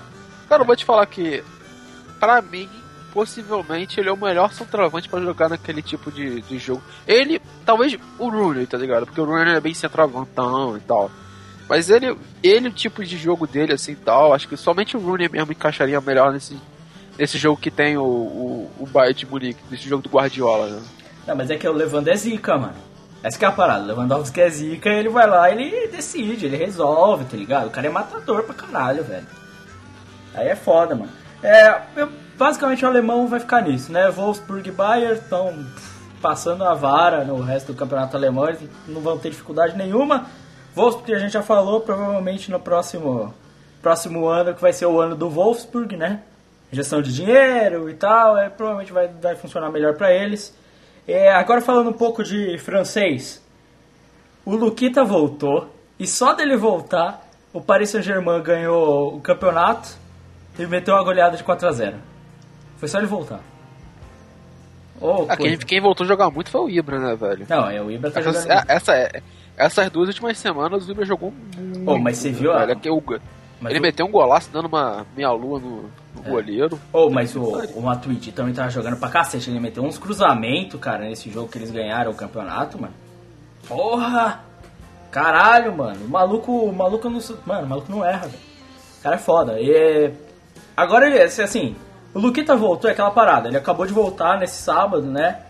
Cara, 0.48 0.62
eu 0.62 0.66
vou 0.66 0.76
te 0.76 0.84
falar 0.84 1.06
que, 1.06 1.42
pra 2.18 2.42
mim, 2.42 2.68
possivelmente 3.12 4.00
ele 4.00 4.08
é 4.08 4.12
o 4.12 4.16
melhor 4.16 4.52
centroavante 4.52 5.08
pra 5.08 5.20
jogar 5.20 5.48
naquele 5.48 5.82
tipo 5.82 6.10
de, 6.10 6.40
de 6.42 6.58
jogo. 6.58 6.82
Ele, 7.06 7.40
talvez 7.64 7.96
o 8.18 8.28
Rooney, 8.28 8.66
tá 8.66 8.78
ligado? 8.78 9.06
Porque 9.06 9.20
o 9.20 9.24
Rooney 9.24 9.54
é 9.54 9.60
bem 9.60 9.74
centroavantão 9.74 10.76
e 10.76 10.80
tal. 10.80 11.10
Mas 11.68 11.88
ele, 11.88 12.16
ele, 12.42 12.68
o 12.68 12.72
tipo 12.72 13.04
de 13.04 13.16
jogo 13.16 13.46
dele, 13.46 13.72
assim 13.72 13.94
tal, 13.94 14.32
acho 14.32 14.48
que 14.48 14.56
somente 14.56 14.96
o 14.96 15.00
Rooney 15.00 15.28
mesmo 15.28 15.52
encaixaria 15.52 16.00
melhor 16.00 16.32
nesse, 16.32 16.58
nesse 17.16 17.38
jogo 17.38 17.60
que 17.60 17.70
tem 17.70 17.96
o, 17.96 18.02
o, 18.02 18.70
o 18.80 18.86
Bayern 18.86 19.14
de 19.14 19.26
Munique, 19.26 19.60
nesse 19.70 19.88
jogo 19.88 20.02
do 20.02 20.08
Guardiola, 20.08 20.66
né? 20.66 20.82
Não, 21.26 21.36
mas 21.36 21.48
é 21.50 21.56
que 21.56 21.68
o 21.68 21.72
Lewandowski 21.72 22.10
é 22.10 22.16
zica, 22.16 22.56
mano. 22.58 22.89
Essa 23.22 23.38
que 23.38 23.44
é 23.44 23.48
a 23.48 23.52
parada. 23.52 23.84
Lewandowski 23.84 24.40
é 24.40 24.48
zica, 24.48 24.88
ele 24.88 25.08
vai 25.08 25.26
lá, 25.28 25.50
ele 25.50 25.88
decide, 25.88 26.46
ele 26.46 26.56
resolve, 26.56 27.24
tá 27.24 27.36
ligado? 27.36 27.66
O 27.66 27.70
cara 27.70 27.86
é 27.86 27.90
matador 27.90 28.42
pra 28.44 28.54
caralho, 28.54 29.04
velho. 29.04 29.26
Aí 30.34 30.48
é 30.48 30.56
foda, 30.56 30.94
mano. 30.94 31.10
É, 31.42 31.80
eu- 31.96 32.08
basicamente 32.38 32.84
o 32.84 32.88
alemão 32.88 33.26
vai 33.26 33.40
ficar 33.40 33.60
nisso, 33.62 33.92
né? 33.92 34.10
Wolfsburg 34.10 34.68
e 34.68 34.72
Bayern 34.72 35.14
estão 35.18 35.66
passando 36.22 36.64
a 36.64 36.74
vara 36.74 37.24
no 37.24 37.40
resto 37.42 37.72
do 37.72 37.78
campeonato 37.78 38.16
alemão, 38.16 38.48
eles 38.48 38.60
não 38.86 39.00
vão 39.00 39.18
ter 39.18 39.30
dificuldade 39.30 39.76
nenhuma. 39.76 40.26
Wolfsburg 40.74 41.14
a 41.14 41.18
gente 41.18 41.32
já 41.32 41.42
falou, 41.42 41.80
provavelmente 41.80 42.50
no 42.50 42.60
próximo, 42.60 43.34
próximo 43.82 44.26
ano, 44.26 44.54
que 44.54 44.60
vai 44.62 44.72
ser 44.72 44.86
o 44.86 45.00
ano 45.00 45.14
do 45.16 45.28
Wolfsburg, 45.28 45.96
né? 45.96 46.20
Gestão 46.72 47.02
de 47.02 47.12
dinheiro 47.12 47.90
e 47.90 47.94
tal, 47.94 48.38
é, 48.38 48.48
provavelmente 48.48 48.92
vai, 48.92 49.08
vai 49.08 49.34
funcionar 49.34 49.70
melhor 49.70 49.94
para 49.94 50.12
eles. 50.12 50.54
É, 51.12 51.32
agora 51.32 51.60
falando 51.60 51.90
um 51.90 51.94
pouco 51.94 52.22
de 52.22 52.56
francês. 52.58 53.42
O 54.44 54.54
Luquita 54.56 55.04
voltou, 55.04 55.68
e 55.98 56.06
só 56.06 56.32
dele 56.34 56.56
voltar, 56.56 57.26
o 57.52 57.60
Paris 57.60 57.90
Saint-Germain 57.90 58.42
ganhou 58.42 59.16
o 59.16 59.20
campeonato 59.20 59.88
e 60.58 60.66
meteu 60.66 60.94
uma 60.94 61.02
goleada 61.04 61.36
de 61.36 61.44
4 61.44 61.66
a 61.68 61.72
0 61.72 61.96
Foi 62.78 62.88
só 62.88 62.98
ele 62.98 63.06
voltar. 63.06 63.40
Oh, 65.00 65.24
Ah, 65.28 65.36
quem, 65.36 65.56
quem 65.58 65.80
voltou 65.80 66.04
a 66.04 66.08
jogar 66.08 66.30
muito 66.30 66.50
foi 66.50 66.60
o 66.60 66.68
Ibra, 66.68 66.98
né, 66.98 67.16
velho? 67.16 67.46
Não, 67.48 67.70
é 67.70 67.80
o 67.80 67.90
Ibra 67.90 68.10
tá 68.10 68.20
Essa, 68.20 68.32
jogando. 68.32 68.64
essa, 68.70 68.94
é- 68.94 69.22
essas 69.56 69.90
duas 69.90 70.08
últimas 70.08 70.38
semanas 70.38 70.86
o 70.86 70.90
Ibra 70.92 71.06
jogou 71.06 71.32
muito. 71.56 71.80
Pô, 71.84 71.98
mas 71.98 72.18
você 72.18 72.30
viu 72.30 72.52
a- 72.52 72.58
velho, 72.60 72.72
é 72.72 72.74
que 72.76 72.90
o- 72.90 73.02
ele 73.68 73.78
o- 73.78 73.82
meteu 73.82 74.04
um 74.06 74.10
golaço 74.10 74.50
dando 74.52 74.66
uma 74.66 75.06
meia-lua 75.16 75.58
no, 75.58 75.90
no 76.14 76.22
goleiro. 76.22 76.78
Oh, 76.92 77.08
mas 77.10 77.34
o, 77.36 77.42
o 77.74 77.80
Matuidi 77.82 78.32
também 78.32 78.52
tava 78.54 78.70
jogando 78.70 78.96
pra 78.96 79.08
cacete. 79.08 79.50
Ele 79.50 79.60
meteu 79.60 79.82
uns 79.84 79.98
cruzamentos, 79.98 80.78
cara, 80.80 81.04
nesse 81.04 81.30
jogo 81.30 81.48
que 81.48 81.58
eles 81.58 81.70
ganharam 81.70 82.10
o 82.10 82.14
campeonato, 82.14 82.80
mano. 82.80 82.94
Porra! 83.68 84.40
Caralho, 85.10 85.76
mano. 85.76 86.04
O 86.04 86.08
maluco, 86.08 86.52
o 86.52 86.72
maluco 86.72 87.08
não. 87.10 87.20
Mano, 87.46 87.66
o 87.66 87.68
maluco 87.68 87.90
não 87.90 88.04
erra, 88.04 88.26
velho. 88.28 88.38
O 88.98 89.02
cara 89.02 89.14
é 89.16 89.18
foda. 89.18 89.60
E, 89.60 90.12
agora 90.76 91.06
ele, 91.06 91.20
assim, 91.20 91.74
o 92.14 92.18
Luquita 92.20 92.54
voltou, 92.56 92.88
é 92.88 92.92
aquela 92.92 93.10
parada. 93.10 93.48
Ele 93.48 93.56
acabou 93.56 93.86
de 93.86 93.92
voltar 93.92 94.38
nesse 94.38 94.62
sábado, 94.62 95.02
né? 95.06 95.40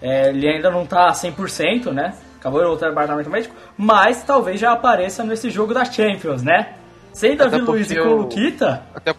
É, 0.00 0.28
ele 0.28 0.48
ainda 0.48 0.70
não 0.70 0.86
tá 0.86 1.10
100%, 1.12 1.90
né? 1.92 2.14
Acabou 2.38 2.60
de 2.60 2.66
voltar 2.68 2.86
do 2.86 2.90
departamento 2.90 3.28
médico. 3.28 3.54
Mas 3.76 4.22
talvez 4.22 4.60
já 4.60 4.70
apareça 4.72 5.24
nesse 5.24 5.50
jogo 5.50 5.74
da 5.74 5.84
Champions, 5.84 6.42
né? 6.42 6.74
Sem 7.12 7.36
Davi 7.36 7.58
Luiz 7.58 7.90
e 7.90 7.96
com 7.96 8.02
o 8.02 8.12
o- 8.12 8.16
Luquita. 8.22 8.82
Até, 8.94 9.12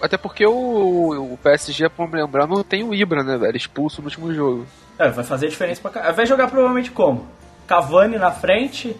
até 0.00 0.16
porque 0.16 0.46
o, 0.46 1.32
o 1.32 1.38
PSG, 1.42 1.88
vamos 1.96 2.12
lembrar, 2.12 2.46
não 2.46 2.62
tem 2.62 2.82
o 2.82 2.94
Ibra, 2.94 3.22
né, 3.22 3.36
velho? 3.36 3.56
Expulso 3.56 4.00
no 4.00 4.06
último 4.06 4.32
jogo. 4.32 4.66
É, 4.98 5.08
vai 5.08 5.24
fazer 5.24 5.48
diferença 5.48 5.80
pra 5.80 5.90
cá. 5.90 6.12
Vai 6.12 6.26
jogar 6.26 6.48
provavelmente 6.48 6.90
como? 6.90 7.26
Cavani 7.66 8.16
na 8.16 8.30
frente, 8.30 8.96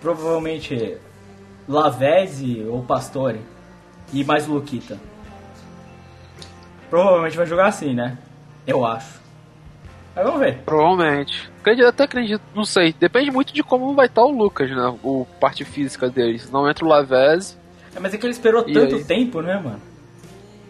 provavelmente 0.00 0.96
Lavezzi 1.68 2.64
ou 2.68 2.82
Pastore 2.82 3.40
e 4.12 4.24
mais 4.24 4.48
o 4.48 4.52
Luquita. 4.54 4.98
Provavelmente 6.88 7.36
vai 7.36 7.46
jogar 7.46 7.66
assim, 7.66 7.94
né? 7.94 8.18
Eu 8.66 8.84
acho. 8.84 9.20
Mas 10.14 10.24
vamos 10.24 10.40
ver. 10.40 10.58
Provavelmente. 10.58 11.50
Acredito, 11.60 11.86
até 11.86 12.04
acredito, 12.04 12.42
não 12.54 12.64
sei. 12.64 12.92
Depende 12.92 13.30
muito 13.30 13.52
de 13.52 13.62
como 13.62 13.94
vai 13.94 14.06
estar 14.06 14.22
o 14.22 14.30
Lucas, 14.30 14.70
né? 14.70 14.98
O 15.02 15.26
parte 15.40 15.64
física 15.64 16.10
dele. 16.10 16.38
Se 16.38 16.52
não 16.52 16.68
entra 16.68 16.84
o 16.84 16.88
Lavez. 16.88 17.58
É, 17.94 18.00
mas 18.00 18.14
é 18.14 18.18
que 18.18 18.26
ele 18.26 18.32
esperou 18.32 18.64
E 18.66 18.72
tanto 18.72 18.96
aí? 18.96 19.04
tempo, 19.04 19.40
né, 19.40 19.54
mano? 19.54 19.80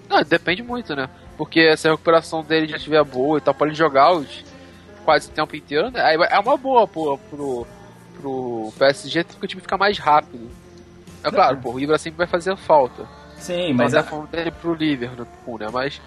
Não, 0.08 0.22
depende 0.22 0.62
muito, 0.62 0.94
né? 0.94 1.08
Porque 1.36 1.76
se 1.76 1.88
a 1.88 1.92
recuperação 1.92 2.42
dele 2.42 2.66
já 2.68 2.76
estiver 2.76 3.02
boa 3.04 3.38
e 3.38 3.40
tal, 3.40 3.54
pode 3.54 3.74
jogar 3.74 4.12
os 4.12 4.44
quase 5.04 5.28
o 5.28 5.32
tempo 5.32 5.56
inteiro, 5.56 5.90
né? 5.90 6.00
Aí 6.00 6.16
é 6.30 6.38
uma 6.38 6.56
boa 6.56 6.86
pro, 6.86 7.18
pro, 7.30 7.66
pro 8.20 8.72
PSG 8.78 9.24
porque 9.24 9.46
o 9.46 9.48
time 9.48 9.62
fica 9.62 9.76
mais 9.76 9.98
rápido. 9.98 10.48
É 11.24 11.30
claro, 11.30 11.56
pô, 11.58 11.72
o 11.72 11.80
Ibra 11.80 11.98
sempre 11.98 12.18
vai 12.18 12.26
fazer 12.26 12.56
falta. 12.56 13.06
Sim, 13.36 13.72
Mas 13.72 13.92
mas, 13.92 13.94
é 13.94 13.98
a, 13.98 14.02
falando 14.02 14.28
dele 14.28 14.50
pro 14.50 14.74
Liverpool, 14.74 15.58
né? 15.58 15.68
Mas, 15.72 16.00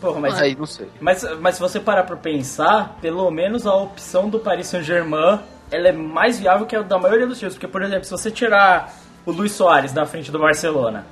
porra, 0.00 0.20
mas, 0.20 0.40
aí, 0.40 0.54
não 0.54 0.64
sei. 0.66 0.88
mas, 1.00 1.22
mas 1.40 1.56
se 1.56 1.60
você 1.60 1.78
parar 1.78 2.04
pra 2.04 2.16
pensar, 2.16 2.96
pelo 3.00 3.30
menos 3.30 3.66
a 3.66 3.74
opção 3.74 4.28
do 4.28 4.38
Paris 4.38 4.68
Saint-Germain 4.68 5.40
ela 5.70 5.88
é 5.88 5.92
mais 5.92 6.38
viável 6.38 6.66
que 6.66 6.76
a 6.76 6.82
da 6.82 6.98
maioria 6.98 7.26
dos 7.26 7.38
times. 7.38 7.54
Porque, 7.54 7.66
por 7.66 7.82
exemplo, 7.82 8.04
se 8.04 8.10
você 8.10 8.30
tirar 8.30 8.94
o 9.26 9.32
Luiz 9.32 9.52
Soares 9.52 9.92
da 9.92 10.04
frente 10.06 10.30
do 10.30 10.38
Barcelona, 10.38 11.06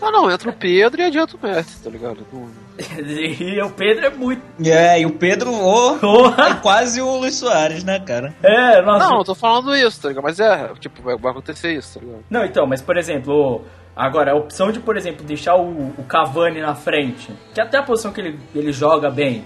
Ah, 0.00 0.12
não, 0.12 0.30
entra 0.30 0.48
o 0.48 0.52
Pedro 0.52 1.00
e 1.00 1.04
adianta 1.04 1.36
o 1.36 1.40
Messi, 1.44 1.82
tá 1.82 1.90
ligado? 1.90 2.24
E 2.78 3.60
o 3.60 3.70
Pedro 3.70 4.06
é 4.06 4.10
muito. 4.10 4.40
É, 4.64 5.00
e 5.00 5.04
o 5.06 5.10
Pedro, 5.10 5.52
ô, 5.52 5.96
é 5.96 5.98
Porra! 5.98 6.54
quase 6.62 7.00
o 7.02 7.16
Luiz 7.16 7.34
Soares, 7.34 7.82
né, 7.82 7.98
cara? 7.98 8.32
É, 8.40 8.80
nossa. 8.82 9.08
Não, 9.08 9.18
eu 9.18 9.24
tô 9.24 9.34
falando 9.34 9.74
isso, 9.74 10.00
tá 10.00 10.08
ligado? 10.08 10.22
Mas 10.22 10.38
é, 10.38 10.70
tipo, 10.78 11.02
vai, 11.02 11.14
acontecer 11.14 11.72
isso, 11.74 11.98
tá 11.98 12.04
ligado? 12.04 12.24
Não, 12.30 12.44
então, 12.44 12.64
mas 12.68 12.80
por 12.80 12.96
exemplo, 12.96 13.64
agora 13.96 14.30
a 14.30 14.36
opção 14.36 14.70
de, 14.70 14.78
por 14.78 14.96
exemplo, 14.96 15.26
deixar 15.26 15.56
o, 15.56 15.88
o 15.98 16.04
Cavani 16.04 16.60
na 16.60 16.76
frente, 16.76 17.32
que 17.52 17.60
é 17.60 17.64
até 17.64 17.78
a 17.78 17.82
posição 17.82 18.12
que 18.12 18.20
ele, 18.20 18.38
ele 18.54 18.72
joga 18.72 19.10
bem, 19.10 19.44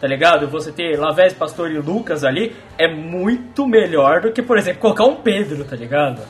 tá 0.00 0.06
ligado? 0.06 0.48
Você 0.48 0.72
ter 0.72 0.98
Lavez, 0.98 1.32
Pastor 1.32 1.70
e 1.70 1.78
Lucas 1.78 2.24
ali 2.24 2.54
é 2.78 2.88
muito 2.88 3.66
melhor 3.66 4.20
do 4.20 4.32
que, 4.32 4.42
por 4.42 4.58
exemplo, 4.58 4.80
colocar 4.80 5.04
um 5.04 5.16
Pedro, 5.16 5.64
tá 5.64 5.76
ligado? 5.76 6.22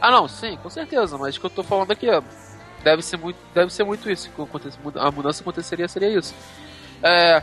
Ah, 0.00 0.10
não, 0.10 0.26
sim, 0.26 0.58
com 0.62 0.68
certeza, 0.68 1.16
mas 1.16 1.36
o 1.36 1.40
que 1.40 1.46
eu 1.46 1.50
tô 1.50 1.62
falando 1.62 1.92
aqui. 1.92 2.06
Deve 2.82 3.02
ser 3.02 3.16
muito, 3.16 3.38
deve 3.54 3.72
ser 3.72 3.84
muito 3.84 4.10
isso. 4.10 4.28
A 4.96 5.10
mudança 5.10 5.42
aconteceria 5.42 5.86
seria 5.86 6.08
isso. 6.08 6.34
É. 7.02 7.42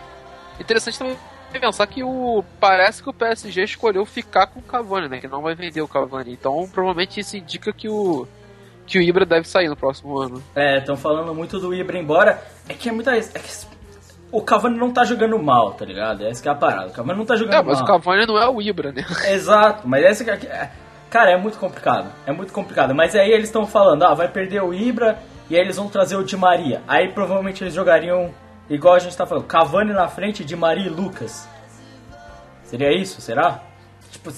Interessante 0.59 0.99
também 0.99 1.17
pensar 1.57 1.87
que 1.87 2.03
o. 2.03 2.43
Parece 2.59 3.01
que 3.01 3.09
o 3.09 3.13
PSG 3.13 3.63
escolheu 3.63 4.05
ficar 4.05 4.47
com 4.47 4.59
o 4.59 4.63
Cavani, 4.63 5.07
né? 5.07 5.19
Que 5.19 5.27
não 5.27 5.41
vai 5.41 5.55
vender 5.55 5.81
o 5.81 5.87
Cavani. 5.87 6.33
Então 6.33 6.69
provavelmente 6.71 7.19
isso 7.19 7.37
indica 7.37 7.71
que 7.71 7.87
o. 7.87 8.27
Que 8.85 8.97
o 8.97 9.01
Ibra 9.01 9.25
deve 9.25 9.47
sair 9.47 9.69
no 9.69 9.75
próximo 9.77 10.17
ano. 10.17 10.43
É, 10.55 10.79
estão 10.79 10.97
falando 10.97 11.33
muito 11.33 11.59
do 11.59 11.73
Ibra 11.73 11.97
embora. 11.97 12.43
É 12.67 12.73
que 12.73 12.89
é 12.89 12.91
muita. 12.91 13.15
É 13.15 13.21
que 13.21 13.78
o 14.31 14.41
Cavani 14.41 14.77
não 14.77 14.91
tá 14.91 15.03
jogando 15.03 15.37
mal, 15.39 15.73
tá 15.73 15.85
ligado? 15.85 16.25
Essa 16.25 16.41
que 16.41 16.47
é 16.47 16.51
a 16.51 16.55
parada. 16.55 16.87
O 16.87 16.91
Cavani 16.91 17.17
não 17.19 17.25
tá 17.25 17.35
jogando 17.35 17.53
É, 17.55 17.61
mas 17.63 17.75
mal. 17.81 17.83
o 17.83 17.87
Cavani 17.87 18.25
não 18.25 18.37
é 18.37 18.47
o 18.49 18.61
Ibra, 18.61 18.91
né? 18.91 19.03
Exato, 19.29 19.87
mas 19.87 20.03
essa 20.03 20.23
que 20.23 20.29
é- 20.47 20.71
Cara, 21.09 21.31
é 21.31 21.37
muito 21.37 21.57
complicado. 21.57 22.07
É 22.27 22.31
muito 22.31 22.53
complicado. 22.53 22.93
Mas 22.93 23.15
aí 23.15 23.31
eles 23.31 23.47
estão 23.47 23.65
falando, 23.65 24.03
ah, 24.03 24.13
vai 24.13 24.27
perder 24.27 24.61
o 24.61 24.71
Ibra 24.71 25.17
e 25.49 25.55
aí 25.55 25.61
eles 25.61 25.75
vão 25.77 25.87
trazer 25.89 26.15
o 26.15 26.23
Di 26.23 26.37
Maria. 26.37 26.83
Aí 26.87 27.07
provavelmente 27.11 27.63
eles 27.63 27.73
jogariam, 27.73 28.29
igual 28.69 28.93
a 28.93 28.99
gente 28.99 29.17
tá 29.17 29.25
falando, 29.25 29.45
Cavani 29.45 29.91
na 29.91 30.07
frente, 30.07 30.45
Di 30.45 30.55
Maria 30.55 30.85
e 30.85 30.89
Lucas. 30.89 31.47
Seria 32.63 32.91
isso? 32.95 33.19
Será? 33.21 33.61
Tipo, 34.11 34.31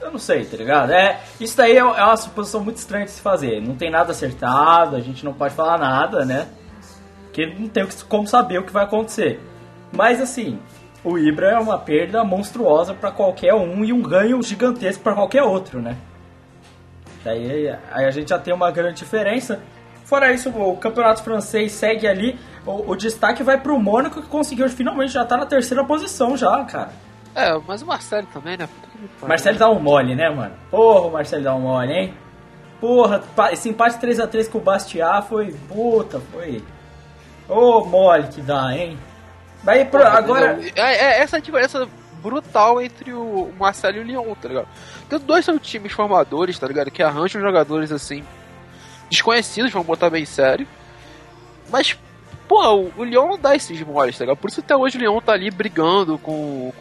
eu 0.00 0.10
não 0.10 0.18
sei, 0.18 0.44
tá 0.44 0.56
ligado? 0.56 0.90
É, 0.92 1.20
isso 1.38 1.56
daí 1.56 1.72
é, 1.76 1.78
é 1.78 1.84
uma 1.84 2.16
suposição 2.16 2.60
muito 2.62 2.78
estranha 2.78 3.04
de 3.04 3.12
se 3.12 3.20
fazer. 3.20 3.60
Não 3.60 3.76
tem 3.76 3.90
nada 3.90 4.10
acertado, 4.10 4.96
a 4.96 5.00
gente 5.00 5.24
não 5.24 5.32
pode 5.32 5.54
falar 5.54 5.78
nada, 5.78 6.24
né? 6.24 6.48
Porque 7.36 7.54
não 7.54 7.68
tem 7.68 7.84
o 7.84 7.88
como 8.08 8.26
saber 8.26 8.58
o 8.58 8.62
que 8.62 8.72
vai 8.72 8.84
acontecer. 8.84 9.38
Mas 9.92 10.22
assim, 10.22 10.58
o 11.04 11.18
Ibra 11.18 11.50
é 11.50 11.58
uma 11.58 11.78
perda 11.78 12.24
monstruosa 12.24 12.94
pra 12.94 13.10
qualquer 13.10 13.52
um 13.52 13.84
e 13.84 13.92
um 13.92 14.00
ganho 14.00 14.42
gigantesco 14.42 15.02
pra 15.02 15.14
qualquer 15.14 15.42
outro, 15.42 15.82
né? 15.82 15.98
Daí 17.22 17.68
aí 17.92 18.06
a 18.06 18.10
gente 18.10 18.30
já 18.30 18.38
tem 18.38 18.54
uma 18.54 18.70
grande 18.70 19.00
diferença. 19.00 19.60
Fora 20.06 20.32
isso, 20.32 20.48
o 20.48 20.78
campeonato 20.78 21.22
francês 21.22 21.72
segue 21.72 22.08
ali. 22.08 22.38
O, 22.64 22.92
o 22.92 22.96
destaque 22.96 23.42
vai 23.42 23.60
pro 23.60 23.78
Mônaco 23.78 24.22
que 24.22 24.28
conseguiu 24.28 24.66
finalmente 24.70 25.12
já 25.12 25.24
tá 25.24 25.36
na 25.36 25.44
terceira 25.44 25.84
posição 25.84 26.38
já, 26.38 26.64
cara. 26.64 26.92
É, 27.34 27.54
mas 27.68 27.82
o 27.82 27.86
Marcelo 27.86 28.26
também, 28.32 28.56
né? 28.56 28.66
Marcelo 29.20 29.58
dá 29.58 29.68
um 29.68 29.78
mole, 29.78 30.14
né, 30.14 30.30
mano? 30.30 30.54
Porra, 30.70 31.08
o 31.08 31.12
Marcelo 31.12 31.44
dá 31.44 31.54
um 31.54 31.60
mole, 31.60 31.92
hein? 31.92 32.14
Porra, 32.80 33.22
esse 33.52 33.68
empate 33.68 33.98
3x3 33.98 34.48
com 34.48 34.56
o 34.56 34.62
Bastiat 34.62 35.28
foi. 35.28 35.54
Puta, 35.68 36.18
foi. 36.32 36.62
Ô, 37.48 37.84
mole 37.84 38.28
que 38.28 38.40
dá, 38.40 38.74
hein? 38.76 38.98
Daí, 39.62 39.84
pro- 39.84 40.00
Porra, 40.00 40.18
agora. 40.18 40.60
É, 40.74 40.80
é 40.80 41.20
essa 41.22 41.40
diferença 41.40 41.88
brutal 42.22 42.80
entre 42.80 43.12
o 43.12 43.52
Marcelo 43.58 43.98
e 43.98 44.00
o 44.00 44.02
Lyon, 44.02 44.34
tá 44.34 44.48
ligado? 44.48 44.68
Porque 45.00 45.16
os 45.16 45.22
dois 45.22 45.44
são 45.44 45.58
times 45.58 45.92
formadores, 45.92 46.58
tá 46.58 46.66
ligado? 46.66 46.90
Que 46.90 47.02
arranjam 47.02 47.40
jogadores 47.40 47.92
assim, 47.92 48.24
desconhecidos, 49.10 49.70
vamos 49.72 49.86
botar 49.86 50.10
bem 50.10 50.24
sério. 50.24 50.66
Mas, 51.70 51.96
porra, 52.48 52.72
o, 52.72 53.04
Lyon 53.04 53.28
não 53.28 53.38
dá 53.38 53.54
esses 53.54 53.80
moles, 53.82 54.16
tá 54.18 54.24
ligado? 54.24 54.38
Por 54.38 54.50
isso 54.50 54.60
até 54.60 54.76
hoje 54.76 54.98
o 54.98 55.00
Lyon 55.00 55.20
tá 55.20 55.32
ali 55.32 55.50
brigando 55.50 56.18
com 56.18 56.32
o 56.32 56.74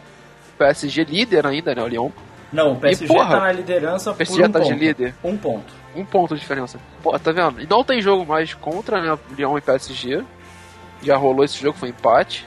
PSG 0.58 1.04
líder 1.04 1.46
ainda, 1.46 1.76
né? 1.76 1.82
O 1.82 1.88
Lyon. 1.88 2.10
Não, 2.52 2.74
o 2.74 2.76
PSG 2.80 3.08
porra, 3.08 3.30
tá 3.36 3.40
na 3.42 3.52
liderança 3.52 4.12
o 4.12 4.16
PSG 4.16 4.42
por 4.42 4.50
um 4.50 4.52
tá 4.52 4.60
de 4.60 4.70
ponto. 4.70 4.80
líder. 4.80 5.16
Um 5.24 5.38
ponto. 5.38 5.74
Um 5.96 6.06
ponto 6.06 6.36
de 6.36 6.42
diferença. 6.42 6.80
Pô, 7.04 7.18
tá 7.20 7.32
vendo? 7.32 7.62
E 7.62 7.68
não 7.68 7.84
tem 7.84 8.02
jogo 8.02 8.26
mais 8.26 8.54
contra, 8.54 9.02
né? 9.02 9.18
Lyon 9.38 9.58
e 9.58 9.62
PSG. 9.62 10.24
Já 11.06 11.16
rolou 11.18 11.46
esse 11.46 11.62
jogo, 11.62 11.78
foi 11.78 11.90
empate. 11.90 12.46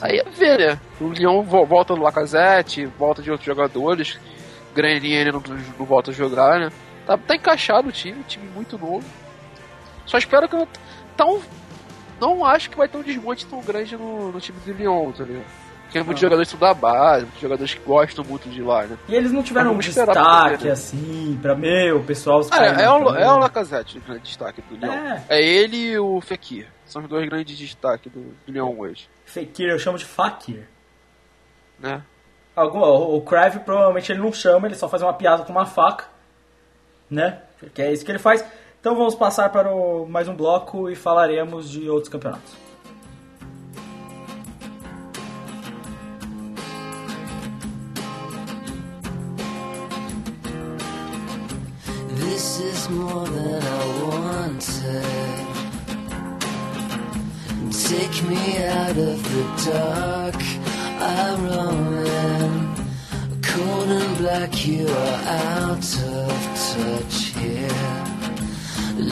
Aí 0.00 0.18
é 0.18 0.24
ver, 0.24 0.58
né? 0.58 0.80
O 1.00 1.08
Lyon 1.08 1.42
vo- 1.42 1.66
volta 1.66 1.94
do 1.94 2.00
Lacazette, 2.00 2.86
volta 2.86 3.20
de 3.20 3.30
outros 3.30 3.46
jogadores. 3.46 4.18
Grenier 4.74 5.32
não, 5.32 5.42
não 5.78 5.84
volta 5.84 6.10
a 6.10 6.14
jogar, 6.14 6.60
né? 6.60 6.70
Tá, 7.06 7.18
tá 7.18 7.34
encaixado 7.34 7.88
o 7.88 7.92
time, 7.92 8.22
time 8.24 8.48
muito 8.54 8.78
novo. 8.78 9.04
Só 10.06 10.16
espero 10.16 10.48
que 10.48 10.56
não. 10.56 10.66
Tão, 11.16 11.40
não 12.20 12.44
acho 12.44 12.70
que 12.70 12.76
vai 12.78 12.88
ter 12.88 12.96
um 12.98 13.02
desmonte 13.02 13.44
tão 13.46 13.60
grande 13.60 13.96
no, 13.96 14.30
no 14.32 14.40
time 14.40 14.58
do 14.64 14.72
Lyon, 14.72 15.10
tá 15.12 15.24
ligado? 15.24 15.44
Porque 15.90 16.04
muitos 16.04 16.20
jogadores 16.20 16.48
são 16.48 16.58
da 16.58 16.72
base, 16.72 17.24
muitos 17.24 17.40
jogadores 17.40 17.74
que 17.74 17.80
gostam 17.80 18.24
muito 18.24 18.48
de 18.48 18.62
lá, 18.62 18.86
né? 18.86 18.96
E 19.08 19.14
eles 19.14 19.32
não 19.32 19.42
tiveram 19.42 19.72
um 19.72 19.78
pra 19.78 19.82
destaque 19.82 20.64
né? 20.66 20.70
assim, 20.70 21.36
pra 21.42 21.56
meu, 21.56 21.98
o 21.98 22.04
pessoal. 22.04 22.46
Ah, 22.52 22.64
é, 22.64 22.84
é, 22.84 22.90
o, 22.90 23.14
é 23.16 23.32
o 23.32 23.38
Lacazette 23.38 23.98
o 23.98 24.00
grande 24.00 24.22
destaque 24.22 24.62
do 24.62 24.76
Lyon. 24.76 24.92
É. 24.92 25.24
É. 25.28 25.42
ele 25.42 25.76
e 25.76 25.98
o 25.98 26.20
Fekir. 26.20 26.68
São 26.86 27.02
os 27.02 27.08
dois 27.08 27.28
grandes 27.28 27.58
destaques 27.58 28.10
do, 28.12 28.20
do 28.20 28.52
Lyon 28.52 28.78
hoje. 28.78 29.08
Fekir, 29.24 29.68
eu 29.68 29.80
chamo 29.80 29.98
de 29.98 30.04
Fakir. 30.04 30.68
Né? 31.76 32.00
Algum, 32.54 32.80
o 32.80 33.20
Crave 33.22 33.58
provavelmente 33.58 34.12
ele 34.12 34.20
não 34.20 34.32
chama, 34.32 34.68
ele 34.68 34.76
só 34.76 34.88
faz 34.88 35.02
uma 35.02 35.12
piada 35.12 35.42
com 35.42 35.50
uma 35.50 35.66
faca, 35.66 36.04
né? 37.10 37.40
Que 37.74 37.82
é 37.82 37.92
isso 37.92 38.04
que 38.04 38.12
ele 38.12 38.20
faz. 38.20 38.44
Então 38.78 38.94
vamos 38.94 39.16
passar 39.16 39.50
para 39.50 39.74
o, 39.74 40.06
mais 40.06 40.28
um 40.28 40.36
bloco 40.36 40.88
e 40.88 40.94
falaremos 40.94 41.68
de 41.68 41.90
outros 41.90 42.08
campeonatos. 42.08 42.69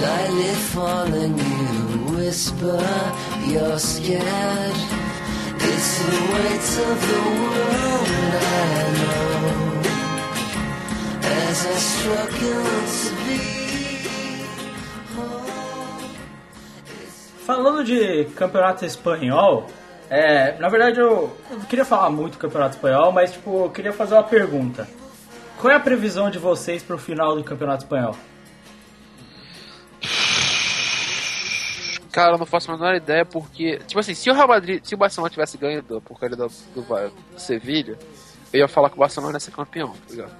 Lightly 0.01 0.55
falling, 0.73 1.37
you 1.39 2.15
whisper, 2.15 2.81
you're 3.47 3.79
scared. 3.79 4.79
It's 5.61 5.99
the 6.05 6.21
weight 6.33 6.69
of 6.87 6.99
the 7.11 7.21
world 7.41 8.09
I 8.35 8.85
know 8.99 9.39
as 11.23 11.67
I 11.67 11.77
struggle 11.93 12.65
to 12.99 13.11
be. 13.27 13.59
Falando 17.45 17.83
de 17.83 18.27
campeonato 18.37 18.85
espanhol, 18.85 19.67
é, 20.09 20.57
na 20.61 20.69
verdade 20.69 21.01
eu, 21.01 21.35
eu 21.51 21.61
queria 21.69 21.85
falar 21.85 22.11
muito 22.11 22.35
do 22.35 22.39
campeonato 22.39 22.77
espanhol, 22.77 23.11
mas 23.11 23.33
tipo, 23.33 23.65
eu 23.65 23.71
queria 23.71 23.93
fazer 23.93 24.15
uma 24.15 24.23
pergunta. 24.23 24.87
Qual 25.61 25.73
é 25.73 25.77
a 25.77 25.81
previsão 25.81 26.31
de 26.31 26.39
vocês 26.39 26.83
para 26.85 26.95
o 26.95 26.99
final 26.99 27.35
do 27.35 27.43
campeonato 27.43 27.83
espanhol? 27.85 28.15
Cara, 32.12 32.33
eu 32.33 32.38
não 32.38 32.47
faço 32.47 32.71
a 32.71 32.75
menor 32.75 32.94
ideia 32.94 33.25
porque. 33.25 33.79
Tipo 33.87 34.01
assim, 34.01 34.14
se 34.14 34.31
o 34.31 34.35
Real 34.35 34.49
Madrid, 34.49 34.83
se 34.83 34.94
o 34.94 34.99
Barcelona 34.99 35.31
tivesse 35.31 35.59
ganho 35.59 35.83
da 35.83 36.01
porcaria 36.01 36.37
do, 36.37 36.47
do, 36.47 36.83
do 36.83 37.40
Sevilha, 37.40 37.99
eu 38.53 38.61
ia 38.61 38.68
falar 38.68 38.88
que 38.88 38.97
o 38.97 39.01
Barcelona 39.01 39.37
ia 39.37 39.40
ser 39.40 39.51
campeão, 39.51 39.90
tá 39.90 40.11
ligado? 40.11 40.37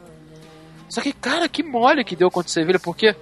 Só 0.89 1.03
que, 1.03 1.13
cara, 1.13 1.49
que 1.49 1.63
mole 1.63 2.05
que 2.05 2.17
deu 2.17 2.31
contra 2.31 2.49
o 2.49 2.53
Sevilha, 2.53 2.79
porque. 2.79 3.15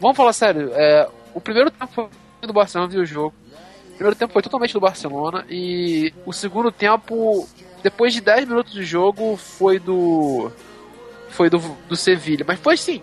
Vamos 0.00 0.16
falar 0.16 0.34
sério, 0.34 0.70
é, 0.74 1.08
o 1.32 1.40
primeiro 1.40 1.70
tempo 1.70 1.90
foi 1.94 2.08
do 2.42 2.52
Barcelona, 2.52 2.90
viu 2.90 3.00
o 3.00 3.06
jogo. 3.06 3.34
O 3.90 3.94
primeiro 3.94 4.16
tempo 4.16 4.32
foi 4.32 4.42
totalmente 4.42 4.74
do 4.74 4.80
Barcelona 4.80 5.46
e 5.48 6.12
o 6.26 6.32
segundo 6.32 6.70
tempo, 6.70 7.48
depois 7.82 8.12
de 8.12 8.20
10 8.20 8.46
minutos 8.46 8.72
de 8.72 8.84
jogo, 8.84 9.36
foi 9.36 9.78
do. 9.78 10.50
Foi 11.30 11.48
do, 11.48 11.58
do 11.88 11.96
Sevilha. 11.96 12.44
Mas 12.46 12.60
foi 12.60 12.74
assim, 12.74 13.02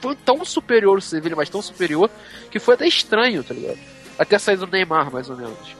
foi 0.00 0.16
tão 0.16 0.42
superior 0.44 0.98
o 0.98 1.00
Sevilha, 1.00 1.36
mas 1.36 1.50
tão 1.50 1.60
superior, 1.60 2.10
que 2.50 2.58
foi 2.58 2.74
até 2.74 2.86
estranho, 2.86 3.44
tá 3.44 3.52
ligado? 3.54 3.78
Até 4.20 4.36
a 4.36 4.38
saída 4.38 4.66
do 4.66 4.70
Neymar, 4.72 5.10
mais 5.10 5.30
ou 5.30 5.36
menos. 5.36 5.74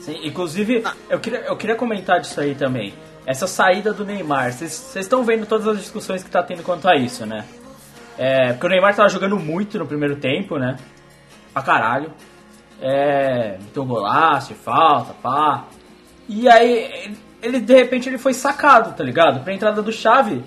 Sim, 0.00 0.20
inclusive, 0.22 0.84
eu 1.08 1.18
queria, 1.18 1.40
eu 1.40 1.56
queria 1.56 1.74
comentar 1.74 2.20
disso 2.20 2.38
aí 2.38 2.54
também. 2.54 2.92
Essa 3.24 3.46
saída 3.46 3.90
do 3.90 4.04
Neymar. 4.04 4.52
Vocês 4.52 4.94
estão 4.94 5.24
vendo 5.24 5.46
todas 5.46 5.66
as 5.66 5.78
discussões 5.78 6.22
que 6.22 6.28
tá 6.28 6.42
tendo 6.42 6.62
quanto 6.62 6.86
a 6.86 6.94
isso, 6.94 7.24
né? 7.24 7.46
É, 8.18 8.52
porque 8.52 8.66
o 8.66 8.68
Neymar 8.68 8.94
tava 8.94 9.08
jogando 9.08 9.38
muito 9.38 9.78
no 9.78 9.86
primeiro 9.86 10.16
tempo, 10.16 10.58
né? 10.58 10.76
Pra 11.54 11.62
caralho. 11.62 12.12
É, 12.82 13.56
meteu 13.62 13.86
golaço, 13.86 14.52
falta, 14.52 15.14
pá. 15.14 15.64
E 16.28 16.46
aí, 16.50 17.16
ele 17.40 17.60
de 17.60 17.74
repente 17.74 18.10
ele 18.10 18.18
foi 18.18 18.34
sacado, 18.34 18.94
tá 18.94 19.02
ligado? 19.02 19.42
Pra 19.42 19.54
entrada 19.54 19.80
do 19.80 19.90
Chave. 19.90 20.44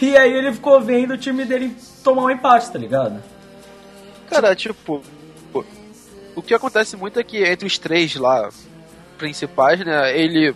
E 0.00 0.16
aí 0.16 0.32
ele 0.32 0.52
ficou 0.52 0.80
vendo 0.80 1.14
o 1.14 1.18
time 1.18 1.44
dele 1.44 1.76
tomar 2.04 2.22
um 2.22 2.30
empate, 2.30 2.70
tá 2.70 2.78
ligado? 2.78 3.20
Cara, 4.30 4.54
tipo, 4.54 5.02
o 6.38 6.42
que 6.42 6.54
acontece 6.54 6.96
muito 6.96 7.18
é 7.18 7.24
que 7.24 7.42
entre 7.44 7.66
os 7.66 7.78
três 7.78 8.14
lá 8.16 8.48
principais, 9.16 9.80
né, 9.84 10.16
ele 10.18 10.54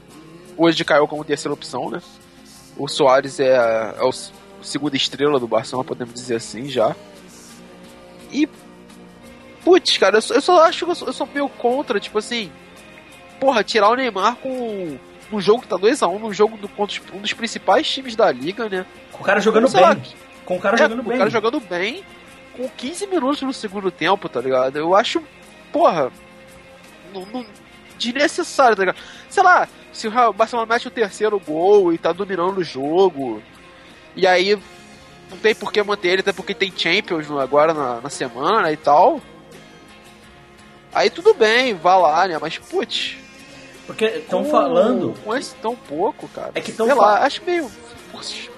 hoje 0.57 0.85
caiu 0.85 1.09
como 1.09 1.25
terceira 1.25 1.53
opção, 1.53 1.90
né? 1.90 2.01
O 2.77 2.88
Soares 2.88 3.40
é, 3.40 3.95
é 3.99 4.03
o 4.03 4.12
segunda 4.62 4.97
estrela 4.97 5.38
do 5.40 5.49
Barcelona, 5.49 5.87
podemos 5.87 6.14
dizer 6.14 6.37
assim 6.37 6.68
já. 6.68 6.95
E 8.31 8.49
putz, 9.64 9.97
cara, 9.99 10.16
eu 10.18 10.23
só, 10.23 10.35
eu 10.35 10.40
só 10.40 10.62
acho 10.64 10.85
que 10.85 10.90
eu 10.90 10.95
sou, 10.95 11.09
eu 11.09 11.12
sou 11.12 11.29
meio 11.33 11.49
contra, 11.49 12.01
tipo 12.01 12.18
assim, 12.18 12.51
porra, 13.40 13.62
tirar 13.64 13.88
o 13.90 13.95
Neymar 13.97 14.37
com 14.37 14.97
um 15.33 15.40
jogo 15.40 15.62
que 15.62 15.68
tá 15.68 15.77
2x1, 15.77 16.18
num 16.18 16.33
jogo 16.33 16.57
do, 16.57 16.68
contra 16.68 17.01
um 17.14 17.21
dos 17.21 17.33
principais 17.33 17.88
times 17.90 18.14
da 18.14 18.31
liga, 18.31 18.68
né? 18.68 18.87
Com 19.12 19.23
o 19.23 19.25
cara 19.27 19.40
jogando 19.40 19.68
Sei 19.68 19.81
lá, 19.81 19.95
bem. 19.95 20.05
Com 20.45 20.57
o 20.57 20.61
cara 20.61 20.77
É, 20.77 20.79
jogando 20.79 21.01
o 21.01 21.03
bem. 21.03 21.18
cara 21.18 21.31
jogando 21.31 21.61
bem, 21.61 22.05
com 22.57 22.68
15 22.68 23.07
minutos 23.07 23.42
no 23.42 23.53
segundo 23.53 23.90
tempo, 23.90 24.29
tá 24.29 24.40
ligado? 24.40 24.77
Eu 24.77 24.95
acho, 24.95 25.23
porra, 25.73 26.11
não, 27.13 27.25
não- 27.27 27.47
desnecessário, 27.99 28.77
tá 28.77 28.83
ligado? 28.83 28.99
Sei 29.29 29.43
lá, 29.43 29.69
se 29.93 30.09
o 30.09 30.33
Barcelona 30.33 30.73
mete 30.75 30.89
o 30.89 30.91
terceiro 30.91 31.39
gol 31.39 31.93
e 31.93 31.99
tá 31.99 32.13
dominando 32.13 32.59
o 32.59 32.65
jogo, 32.65 33.43
e 34.17 34.27
aí 34.27 34.57
não 35.31 35.39
tem 35.39 35.55
por 35.55 35.73
que 35.73 35.83
manter 35.83 36.09
ele, 36.09 36.21
até 36.21 36.33
porque 36.33 36.55
tem 36.55 36.73
Champions 36.77 37.29
no- 37.29 37.39
agora 37.41 37.73
na, 37.73 38.01
na 38.01 38.11
semana 38.11 38.73
e 38.73 38.77
tal. 38.77 39.21
Aí 40.95 41.09
tudo 41.09 41.33
bem, 41.33 41.75
vá 41.75 41.97
lá, 41.97 42.29
né? 42.29 42.39
Mas, 42.41 42.59
putz. 42.59 43.17
Porque 43.87 44.05
estão 44.05 44.45
falando. 44.45 45.15
Com 45.25 45.35
esse 45.35 45.55
tão 45.57 45.75
pouco, 45.75 46.29
cara. 46.29 46.53
É 46.55 46.61
que 46.61 46.71
tão 46.73 46.87
Sei 46.87 46.95
lá, 46.95 47.25
acho 47.25 47.43
meio 47.45 47.71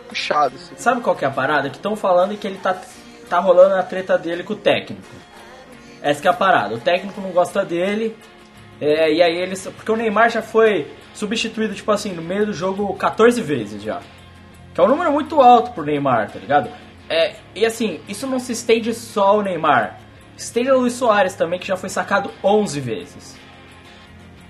puxado. 0.09 0.57
Assim. 0.57 0.75
Sabe 0.77 1.01
qual 1.01 1.15
que 1.17 1.25
é 1.25 1.29
a 1.29 1.31
parada? 1.31 1.71
Que 1.71 1.77
estão 1.77 1.95
falando 1.97 2.37
que 2.37 2.47
ele 2.47 2.59
tá, 2.59 2.77
tá 3.29 3.39
rolando 3.39 3.75
a 3.77 3.83
treta 3.83 4.19
dele 4.19 4.43
com 4.43 4.53
o 4.53 4.57
técnico. 4.57 5.03
Essa 6.05 6.21
que 6.21 6.29
é 6.29 6.31
a 6.31 6.35
parada. 6.35 6.75
O 6.75 6.79
técnico 6.79 7.19
não 7.19 7.31
gosta 7.31 7.65
dele. 7.65 8.15
é, 8.79 9.11
e 9.11 9.23
aí 9.23 9.37
eles. 9.39 9.67
Porque 9.75 9.91
o 9.91 9.97
Neymar 9.97 10.29
já 10.29 10.43
foi 10.43 10.87
substituído, 11.15 11.75
tipo 11.75 11.91
assim, 11.91 12.13
no 12.13 12.21
meio 12.21 12.45
do 12.45 12.53
jogo 12.53 12.93
14 12.95 13.41
vezes 13.41 13.83
já. 13.83 14.03
Que 14.75 14.81
é 14.81 14.85
um 14.85 14.89
número 14.89 15.11
muito 15.11 15.41
alto 15.41 15.71
pro 15.73 15.83
Neymar, 15.83 16.31
tá 16.31 16.39
ligado? 16.39 16.69
É, 17.09 17.37
e 17.55 17.65
assim, 17.65 18.01
isso 18.07 18.27
não 18.27 18.39
se 18.39 18.53
estende 18.53 18.93
só 18.93 19.29
ao 19.29 19.43
Neymar. 19.43 19.99
Estende 20.37 20.69
ao 20.69 20.79
Luiz 20.79 20.93
Soares 20.93 21.35
também, 21.35 21.59
que 21.59 21.67
já 21.67 21.77
foi 21.77 21.89
sacado 21.89 22.31
11 22.43 22.81
vezes. 22.81 23.39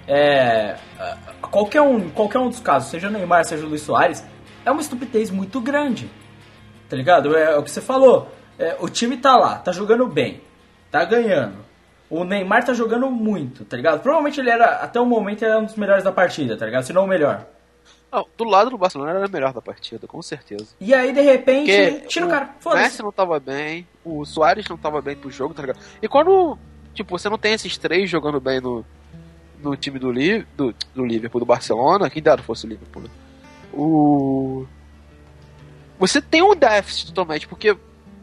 É, 0.08 0.76
qualquer, 1.40 1.82
um, 1.82 2.10
qualquer 2.10 2.38
um 2.38 2.48
dos 2.48 2.60
casos, 2.60 2.90
seja 2.90 3.08
o 3.08 3.10
Neymar, 3.10 3.44
seja 3.44 3.64
o 3.64 3.68
Luiz 3.68 3.82
Soares, 3.82 4.24
é 4.64 4.70
uma 4.72 4.80
estupidez 4.80 5.30
muito 5.30 5.60
grande. 5.60 6.10
Tá 6.88 6.96
ligado? 6.96 7.36
É, 7.36 7.56
o 7.56 7.62
que 7.62 7.70
você 7.70 7.80
falou. 7.80 8.28
É, 8.58 8.76
o 8.80 8.88
time 8.88 9.16
tá 9.16 9.36
lá, 9.36 9.56
tá 9.56 9.72
jogando 9.72 10.06
bem, 10.06 10.40
tá 10.94 11.04
ganhando. 11.04 11.56
O 12.08 12.22
Neymar 12.22 12.64
tá 12.64 12.72
jogando 12.72 13.10
muito, 13.10 13.64
tá 13.64 13.76
ligado? 13.76 14.00
Provavelmente 14.00 14.38
ele 14.38 14.48
era, 14.48 14.76
até 14.76 15.00
o 15.00 15.06
momento, 15.06 15.44
era 15.44 15.58
um 15.58 15.64
dos 15.64 15.74
melhores 15.74 16.04
da 16.04 16.12
partida, 16.12 16.56
tá 16.56 16.64
ligado? 16.64 16.84
Se 16.84 16.92
não 16.92 17.04
o 17.04 17.08
melhor. 17.08 17.44
Não, 18.12 18.24
do 18.38 18.44
lado 18.44 18.70
do 18.70 18.78
Barcelona 18.78 19.10
era 19.10 19.26
o 19.26 19.30
melhor 19.30 19.52
da 19.52 19.60
partida, 19.60 20.06
com 20.06 20.22
certeza. 20.22 20.68
E 20.80 20.94
aí, 20.94 21.12
de 21.12 21.20
repente, 21.20 21.72
Porque 21.72 22.06
tira 22.06 22.26
o 22.26 22.28
o 22.28 22.30
cara. 22.30 22.44
Messi 22.44 22.60
Foda-se. 22.60 23.02
não 23.02 23.10
tava 23.10 23.40
bem, 23.40 23.88
o 24.04 24.24
Soares 24.24 24.68
não 24.68 24.76
tava 24.76 25.02
bem 25.02 25.16
pro 25.16 25.30
jogo, 25.32 25.52
tá 25.52 25.62
ligado? 25.62 25.80
E 26.00 26.06
quando, 26.06 26.56
tipo, 26.94 27.18
você 27.18 27.28
não 27.28 27.38
tem 27.38 27.54
esses 27.54 27.76
três 27.76 28.08
jogando 28.08 28.38
bem 28.38 28.60
no, 28.60 28.84
no 29.60 29.76
time 29.76 29.98
do, 29.98 30.12
Li, 30.12 30.46
do, 30.56 30.72
do 30.94 31.04
Liverpool, 31.04 31.40
do 31.40 31.46
Barcelona, 31.46 32.08
quem 32.08 32.22
dera 32.22 32.40
fosse 32.40 32.66
o 32.66 32.68
Liverpool? 32.68 33.02
O... 33.72 34.64
Você 35.98 36.22
tem 36.22 36.40
um 36.42 36.54
déficit 36.54 37.08
totalmente, 37.08 37.48
porque 37.48 37.76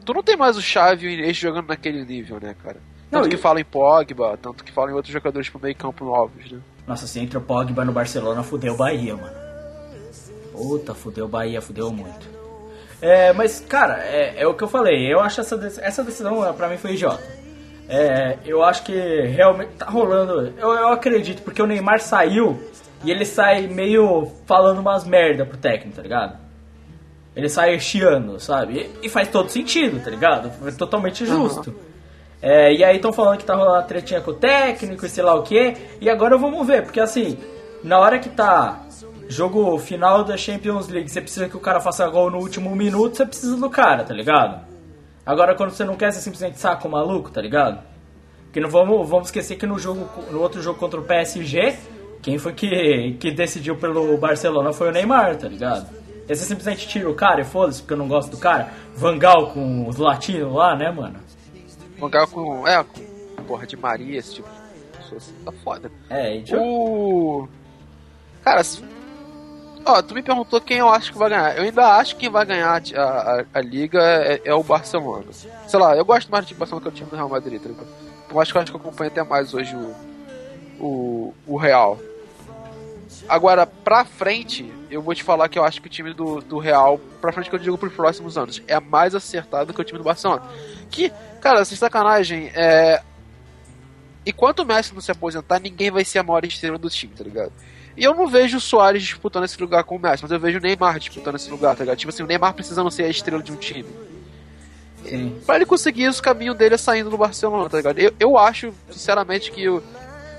tu 0.06 0.14
não 0.14 0.24
tem 0.24 0.36
mais 0.38 0.58
o 0.58 0.62
Xavi 0.62 1.06
e 1.06 1.10
o 1.10 1.12
Iniesta 1.12 1.48
jogando 1.48 1.68
naquele 1.68 2.04
nível, 2.06 2.40
né, 2.42 2.56
cara? 2.64 2.78
Tanto 3.10 3.24
Não, 3.24 3.30
que 3.30 3.36
e- 3.36 3.40
fala 3.40 3.60
em 3.60 3.66
Pogba, 3.66 4.38
tanto 4.42 4.64
que 4.64 4.72
fala 4.72 4.92
em 4.92 4.94
outros 4.94 5.12
jogadores 5.14 5.50
pro 5.50 5.60
meio 5.62 5.76
campo 5.76 6.06
novos, 6.06 6.52
né? 6.52 6.60
Nossa, 6.88 7.06
se 7.08 7.20
entra 7.20 7.40
o 7.40 7.42
Pogba 7.42 7.84
no 7.86 7.92
Barcelona, 7.92 8.42
fudeu 8.44 8.74
o 8.74 8.78
Bahia, 8.78 9.16
mano. 9.16 9.36
Puta, 10.52 10.94
fudeu 10.94 11.26
o 11.26 11.28
Bahia, 11.30 11.62
fudeu 11.62 11.92
muito. 11.92 12.30
É, 13.02 13.34
mas, 13.34 13.60
cara, 13.60 14.04
é, 14.04 14.42
é 14.42 14.48
o 14.48 14.54
que 14.54 14.64
eu 14.64 14.68
falei. 14.68 15.12
Eu 15.12 15.20
acho 15.20 15.42
essa, 15.42 15.56
essa 15.82 16.04
decisão, 16.04 16.54
pra 16.54 16.68
mim, 16.68 16.78
foi 16.78 16.94
idiota. 16.94 17.24
É, 17.90 18.38
eu 18.46 18.64
acho 18.64 18.84
que 18.84 18.94
realmente 18.94 19.72
tá 19.78 19.86
rolando. 19.86 20.54
Eu, 20.58 20.70
eu 20.72 20.90
acredito, 20.90 21.42
porque 21.42 21.62
o 21.62 21.66
Neymar 21.66 22.00
saiu 22.00 22.62
e 23.04 23.12
ele 23.12 23.26
sai 23.26 23.68
meio 23.68 24.32
falando 24.46 24.80
umas 24.80 25.04
merda 25.04 25.46
pro 25.46 25.58
técnico, 25.58 25.96
tá 25.98 26.02
ligado? 26.04 26.38
Ele 27.36 27.48
sai 27.48 27.80
chiando, 27.80 28.40
sabe? 28.40 28.90
E, 29.02 29.08
e 29.08 29.10
faz 29.10 29.30
todo 29.30 29.50
sentido, 29.50 30.04
tá 30.04 30.10
ligado? 30.10 30.52
É 30.68 30.72
totalmente 30.72 31.26
justo. 31.26 31.74
É, 32.42 32.74
e 32.74 32.84
aí 32.84 32.96
estão 32.96 33.14
falando 33.14 33.38
que 33.38 33.46
tá 33.46 33.54
rolando 33.54 33.76
uma 33.76 33.84
tretinha 33.84 34.20
com 34.20 34.32
o 34.32 34.34
técnico 34.34 35.06
e 35.06 35.10
sei 35.10 35.24
lá 35.24 35.36
o 35.36 35.44
que. 35.44 35.78
E 36.02 36.10
agora 36.10 36.38
vamos 36.38 36.66
ver, 36.66 36.84
porque 36.84 37.00
assim, 37.00 37.38
na 37.84 38.00
hora 38.00 38.18
que 38.18 38.30
tá 38.30 38.84
jogo 39.30 39.78
final 39.78 40.24
da 40.24 40.36
Champions 40.36 40.88
League, 40.90 41.10
você 41.10 41.22
precisa 41.22 41.48
que 41.48 41.56
o 41.56 41.60
cara 41.60 41.80
faça 41.80 42.08
gol 42.10 42.32
no 42.32 42.40
último 42.40 42.76
minuto, 42.76 43.16
você 43.16 43.26
precisa 43.26 43.56
do 43.56 43.70
cara, 43.70 44.04
tá 44.04 44.14
ligado? 44.14 44.60
Agora 45.26 45.56
quando 45.56 45.72
você 45.72 45.86
não 45.86 45.96
quer, 45.96 46.12
você 46.12 46.20
simplesmente 46.20 46.60
saca 46.60 46.88
o 46.88 46.92
maluco, 46.92 47.30
tá 47.30 47.42
ligado? 47.42 47.80
Porque 48.46 48.60
não 48.60 48.70
vamos, 48.70 49.08
vamos 49.08 49.28
esquecer 49.28 49.56
que 49.56 49.66
no 49.66 49.80
jogo 49.80 50.10
no 50.32 50.42
outro 50.42 50.62
jogo 50.62 50.80
contra 50.80 51.00
o 51.00 51.04
PSG, 51.04 51.78
quem 52.22 52.38
foi 52.38 52.54
que, 52.54 53.16
que 53.20 53.32
decidiu 53.32 53.78
pelo 53.78 54.18
Barcelona 54.18 54.74
foi 54.74 54.90
o 54.90 54.92
Neymar, 54.92 55.38
tá 55.38 55.48
ligado? 55.48 56.01
Você 56.36 56.46
simplesmente 56.46 56.88
tira 56.88 57.10
o 57.10 57.14
cara 57.16 57.42
e 57.42 57.44
foda-se, 57.46 57.82
porque 57.82 57.94
eu 57.94 57.98
não 57.98 58.08
gosto 58.08 58.32
do 58.32 58.38
cara. 58.38 58.72
Vangal 58.96 59.52
com 59.52 59.88
os 59.88 59.98
latinos 59.98 60.54
lá, 60.54 60.76
né, 60.76 60.92
mano? 60.92 61.16
Vangal 62.00 62.28
com. 62.28 62.68
É, 62.68 62.84
com 62.84 63.44
porra 63.48 63.66
de 63.68 63.76
Maria, 63.78 64.18
esse 64.20 64.36
tipo 64.36 64.48
de 64.50 64.98
pessoa 64.98 65.18
assim, 65.18 65.34
tá 65.44 65.52
foda. 65.64 65.92
É, 66.10 66.38
e 66.38 66.44
O. 66.56 67.48
Cara, 68.44 68.64
se- 68.64 68.84
ó, 69.86 70.02
tu 70.02 70.14
me 70.16 70.22
perguntou 70.24 70.60
quem 70.62 70.78
eu 70.78 70.90
acho 70.90 71.12
que 71.12 71.18
vai 71.18 71.30
ganhar. 71.30 71.58
Eu 71.58 71.64
ainda 71.64 71.86
acho 71.98 72.16
que 72.16 72.22
quem 72.22 72.30
vai 72.30 72.46
ganhar 72.46 72.82
a, 72.96 73.02
a, 73.02 73.46
a 73.54 73.62
liga 73.62 74.00
é, 74.02 74.42
é 74.46 74.54
o 74.54 74.64
Barcelona. 74.64 75.26
Sei 75.68 75.80
lá, 75.80 75.96
eu 75.96 76.06
gosto 76.06 76.30
mais 76.32 76.46
do 76.46 76.48
time 76.48 76.60
Barcelona 76.60 76.84
que 76.84 76.90
o 76.90 76.92
time 76.96 77.10
do 77.10 77.16
Real 77.16 77.30
Madrid, 77.30 77.62
tá 77.62 77.68
ligado? 77.70 77.88
Por 78.28 78.36
mais 78.36 78.52
que 78.52 78.58
eu 78.58 78.62
acho 78.62 78.72
que 78.72 78.78
eu 78.78 78.82
acompanho 78.82 79.12
até 79.12 79.24
mais 79.24 79.54
hoje 79.54 79.76
o, 79.76 79.94
o, 80.86 81.34
o 81.46 81.58
Real. 81.58 82.00
Agora, 83.32 83.66
pra 83.66 84.04
frente, 84.04 84.70
eu 84.90 85.02
vou 85.02 85.16
te 85.16 85.24
falar 85.24 85.48
que 85.48 85.58
eu 85.58 85.64
acho 85.64 85.82
que 85.82 85.88
o 85.88 85.90
time 85.90 86.14
do, 86.14 86.42
do 86.42 86.60
Real, 86.60 87.00
pra 87.22 87.32
frente 87.32 87.50
que 87.50 87.56
eu 87.56 87.60
digo 87.60 87.78
pros 87.78 87.94
próximos 87.94 88.38
anos, 88.38 88.62
é 88.68 88.78
mais 88.78 89.16
acertado 89.16 89.74
que 89.74 89.80
o 89.80 89.84
time 89.86 89.98
do 89.98 90.04
Barcelona. 90.04 90.44
Que, 90.90 91.10
cara, 91.40 91.64
sem 91.64 91.78
sacanagem, 91.78 92.52
é, 92.54 93.02
enquanto 94.26 94.60
o 94.60 94.66
Messi 94.66 94.94
não 94.94 95.00
se 95.00 95.12
aposentar, 95.12 95.62
ninguém 95.62 95.90
vai 95.90 96.04
ser 96.04 96.20
a 96.20 96.24
maior 96.24 96.44
estrela 96.44 96.78
do 96.78 96.90
time, 96.90 97.14
tá 97.16 97.24
ligado? 97.24 97.54
E 97.96 98.04
eu 98.04 98.14
não 98.14 98.28
vejo 98.28 98.58
o 98.58 98.60
Soares 98.60 99.02
disputando 99.02 99.46
esse 99.46 99.62
lugar 99.62 99.86
com 99.86 99.96
o 99.96 100.00
Messi, 100.00 100.24
mas 100.24 100.32
eu 100.34 100.38
vejo 100.38 100.60
o 100.60 100.62
Neymar 100.62 101.00
disputando 101.00 101.36
esse 101.36 101.50
lugar, 101.50 101.74
tá 101.74 101.86
ligado? 101.86 102.00
Tipo 102.00 102.10
assim, 102.10 102.24
o 102.24 102.28
Neymar 102.28 102.54
precisando 102.54 102.92
ser 102.92 103.04
a 103.04 103.10
estrela 103.10 103.42
de 103.42 103.54
um 103.54 103.56
time. 103.56 103.88
sim. 105.06 105.40
Pra 105.46 105.56
ele 105.56 105.66
conseguir 105.66 106.04
isso, 106.04 106.20
o 106.20 106.24
caminho 106.24 106.54
dele 106.54 106.76
é 106.76 106.78
saindo 106.78 107.10
do 107.10 107.18
Barcelona, 107.18 107.70
tá 107.70 107.78
ligado? 107.78 107.98
Eu, 107.98 108.14
eu 108.20 108.38
acho, 108.38 108.74
sinceramente, 108.90 109.54
que 109.54 109.70
o, 109.70 109.82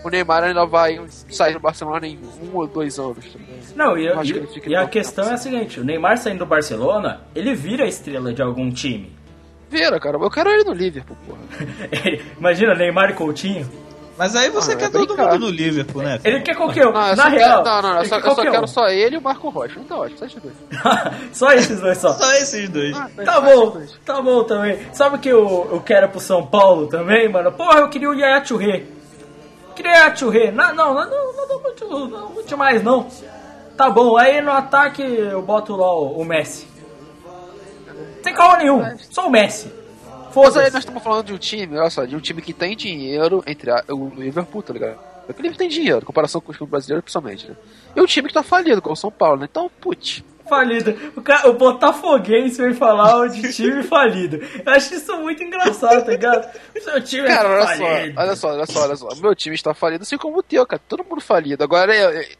o 0.04 0.08
Neymar 0.10 0.42
ainda 0.44 0.64
vai 0.66 1.00
sair 1.30 1.52
do 1.54 1.60
Barcelona 1.60 2.06
em 2.06 2.18
um 2.42 2.56
ou 2.56 2.66
dois 2.66 2.98
anos. 2.98 3.18
Ligado? 3.24 3.76
Não, 3.76 3.96
e, 3.96 4.06
Eu 4.06 4.22
e- 4.22 4.46
que 4.60 4.68
e 4.70 4.74
a 4.76 4.80
tão 4.80 4.88
questão 4.88 5.24
é 5.30 5.34
a 5.34 5.36
seguinte, 5.36 5.80
o 5.80 5.84
Neymar 5.84 6.18
saindo 6.18 6.40
do 6.40 6.46
Barcelona, 6.46 7.20
ele 7.34 7.54
vira 7.54 7.84
a 7.84 7.88
estrela 7.88 8.32
de 8.32 8.42
algum 8.42 8.70
time. 8.70 9.12
Vira, 9.70 9.98
cara, 9.98 10.18
eu 10.18 10.30
quero 10.30 10.50
ele 10.50 10.64
no 10.64 10.72
Liverpool, 10.74 11.16
porra. 11.26 11.40
Imagina, 12.38 12.74
Neymar 12.74 13.10
e 13.10 13.14
Coutinho. 13.14 13.66
Mas 14.18 14.36
aí 14.36 14.50
você 14.50 14.74
Ah, 14.74 14.76
quer 14.76 14.84
é 14.84 14.88
todo 14.90 15.06
brincar. 15.06 15.32
mundo 15.32 15.46
no 15.46 15.50
Liverpool, 15.50 16.02
né? 16.02 16.20
Ele 16.22 16.42
quer 16.42 16.54
qualquer 16.54 16.86
um. 16.86 16.92
Não, 16.92 17.16
Na 17.16 17.28
real. 17.28 17.62
quero, 17.62 17.64
não, 17.76 17.82
não, 17.82 17.90
eu 17.94 17.98
ele 18.00 18.08
só, 18.08 18.16
eu 18.18 18.34
só 18.34 18.42
quero 18.42 18.64
um. 18.64 18.66
só 18.66 18.86
ele 18.88 19.14
e 19.16 19.18
o 19.18 19.22
Marco 19.22 19.48
Rocha. 19.48 19.80
Então, 19.80 19.98
ótimo, 20.00 20.18
só 20.18 20.26
esses 20.26 20.42
dois. 20.42 20.54
Só 21.32 21.52
esses 21.54 21.80
dois 21.80 21.96
só. 21.98 22.12
Só 22.12 22.30
esses 22.34 22.68
dois. 22.68 22.94
Ah, 22.94 23.08
Tá 23.24 23.40
bom, 23.40 23.80
tá 24.04 24.20
bom 24.20 24.44
também. 24.44 24.78
Sabe 24.92 25.16
o 25.16 25.18
que 25.18 25.30
eu, 25.30 25.66
eu 25.72 25.80
quero 25.80 26.10
pro 26.10 26.20
São 26.20 26.46
Paulo 26.46 26.88
também, 26.88 27.26
mano? 27.32 27.50
Porra, 27.52 27.78
eu 27.80 27.88
queria 27.88 28.10
o 28.10 28.14
Yaya 28.14 28.42
Touré. 28.42 28.82
Queria 29.74 30.08
o 30.08 30.14
Touré. 30.14 30.50
Não, 30.50 30.74
não, 30.74 30.94
não, 30.94 31.06
não, 31.08 31.62
muito, 31.62 32.08
não, 32.08 32.28
muito 32.30 32.58
mais 32.58 32.82
não. 32.82 33.06
Tá 33.76 33.90
bom, 33.90 34.16
aí 34.16 34.40
no 34.40 34.50
ataque 34.50 35.02
eu 35.02 35.42
boto 35.42 35.74
lá 35.76 35.94
o, 35.94 36.20
o 36.20 36.24
Messi. 36.24 36.66
Sem 38.22 38.34
calma 38.34 38.58
nenhum, 38.58 38.98
só 38.98 39.26
o 39.26 39.30
Messi. 39.30 39.72
Mas 40.34 40.56
aí 40.56 40.70
nós 40.70 40.80
estamos 40.80 41.02
falando 41.02 41.26
de 41.26 41.32
um 41.34 41.38
time, 41.38 41.76
olha 41.76 41.90
só, 41.90 42.04
de 42.04 42.16
um 42.16 42.20
time 42.20 42.40
que 42.40 42.54
tem 42.54 42.76
dinheiro, 42.76 43.42
entre 43.46 43.70
a, 43.70 43.84
o 43.88 44.08
Liverpool, 44.16 44.62
tá 44.62 44.72
ligado? 44.72 44.98
O 45.28 45.32
Liverpool 45.32 45.58
tem 45.58 45.68
dinheiro, 45.68 45.98
em 45.98 46.04
comparação 46.04 46.40
com 46.40 46.50
os 46.50 46.56
clubes 46.56 46.70
brasileiros, 46.70 47.04
principalmente, 47.04 47.48
né? 47.48 47.56
E 47.94 48.00
um 48.00 48.06
time 48.06 48.28
que 48.28 48.34
tá 48.34 48.42
falido, 48.42 48.80
como 48.80 48.94
o 48.94 48.96
São 48.96 49.10
Paulo, 49.10 49.40
né? 49.40 49.48
Então, 49.50 49.70
putz. 49.80 50.24
Falido. 50.52 50.94
O, 51.16 51.22
cara, 51.22 51.48
o 51.48 51.54
Botafoguense 51.54 52.60
veio 52.60 52.74
falar 52.74 53.26
de 53.28 53.52
time 53.54 53.82
falido. 53.88 54.36
Eu 54.36 54.72
acho 54.72 54.94
isso 54.94 55.16
muito 55.16 55.42
engraçado, 55.42 56.04
tá 56.04 56.10
ligado? 56.10 56.46
Seu 56.78 57.02
time 57.02 57.26
Cara, 57.26 57.48
é 57.48 57.52
olha 57.52 57.66
falido. 57.66 58.14
só, 58.14 58.20
olha 58.20 58.36
só, 58.36 58.48
olha 58.50 58.66
só, 58.66 58.82
olha 58.82 58.96
só. 58.96 59.08
O 59.08 59.16
meu 59.22 59.34
time 59.34 59.54
está 59.54 59.72
falido, 59.72 60.02
assim 60.02 60.18
como 60.18 60.38
o 60.38 60.42
teu, 60.42 60.66
cara. 60.66 60.82
Todo 60.86 61.04
mundo 61.04 61.22
falido. 61.22 61.64
Agora, 61.64 61.90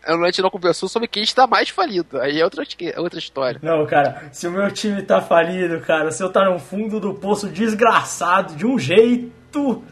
a 0.05 0.27
gente 0.27 0.43
não 0.43 0.51
conversou 0.51 0.89
sobre 0.91 1.09
quem 1.09 1.23
está 1.23 1.47
mais 1.47 1.71
falido. 1.71 2.21
Aí 2.21 2.39
é 2.39 2.45
outra, 2.45 2.65
é 2.83 3.01
outra 3.01 3.19
história. 3.19 3.59
Não, 3.63 3.87
cara, 3.87 4.29
se 4.31 4.47
o 4.47 4.51
meu 4.51 4.71
time 4.71 5.03
tá 5.03 5.21
falido, 5.23 5.81
cara, 5.81 6.11
se 6.11 6.23
eu 6.23 6.31
tá 6.31 6.45
no 6.45 6.59
fundo 6.59 7.01
do 7.01 7.15
poço 7.15 7.49
desgraçado 7.49 8.55
de 8.55 8.67
um 8.67 8.79
jeito. 8.79 9.83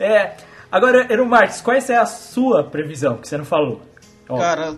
É. 0.00 0.32
Agora, 0.70 1.06
Eru 1.10 1.24
Martins, 1.24 1.60
qual 1.60 1.76
é 1.76 1.96
a 1.96 2.06
sua 2.06 2.64
previsão 2.64 3.16
que 3.18 3.28
você 3.28 3.38
não 3.38 3.44
falou? 3.44 3.82
Ó, 4.28 4.38
Cara, 4.38 4.74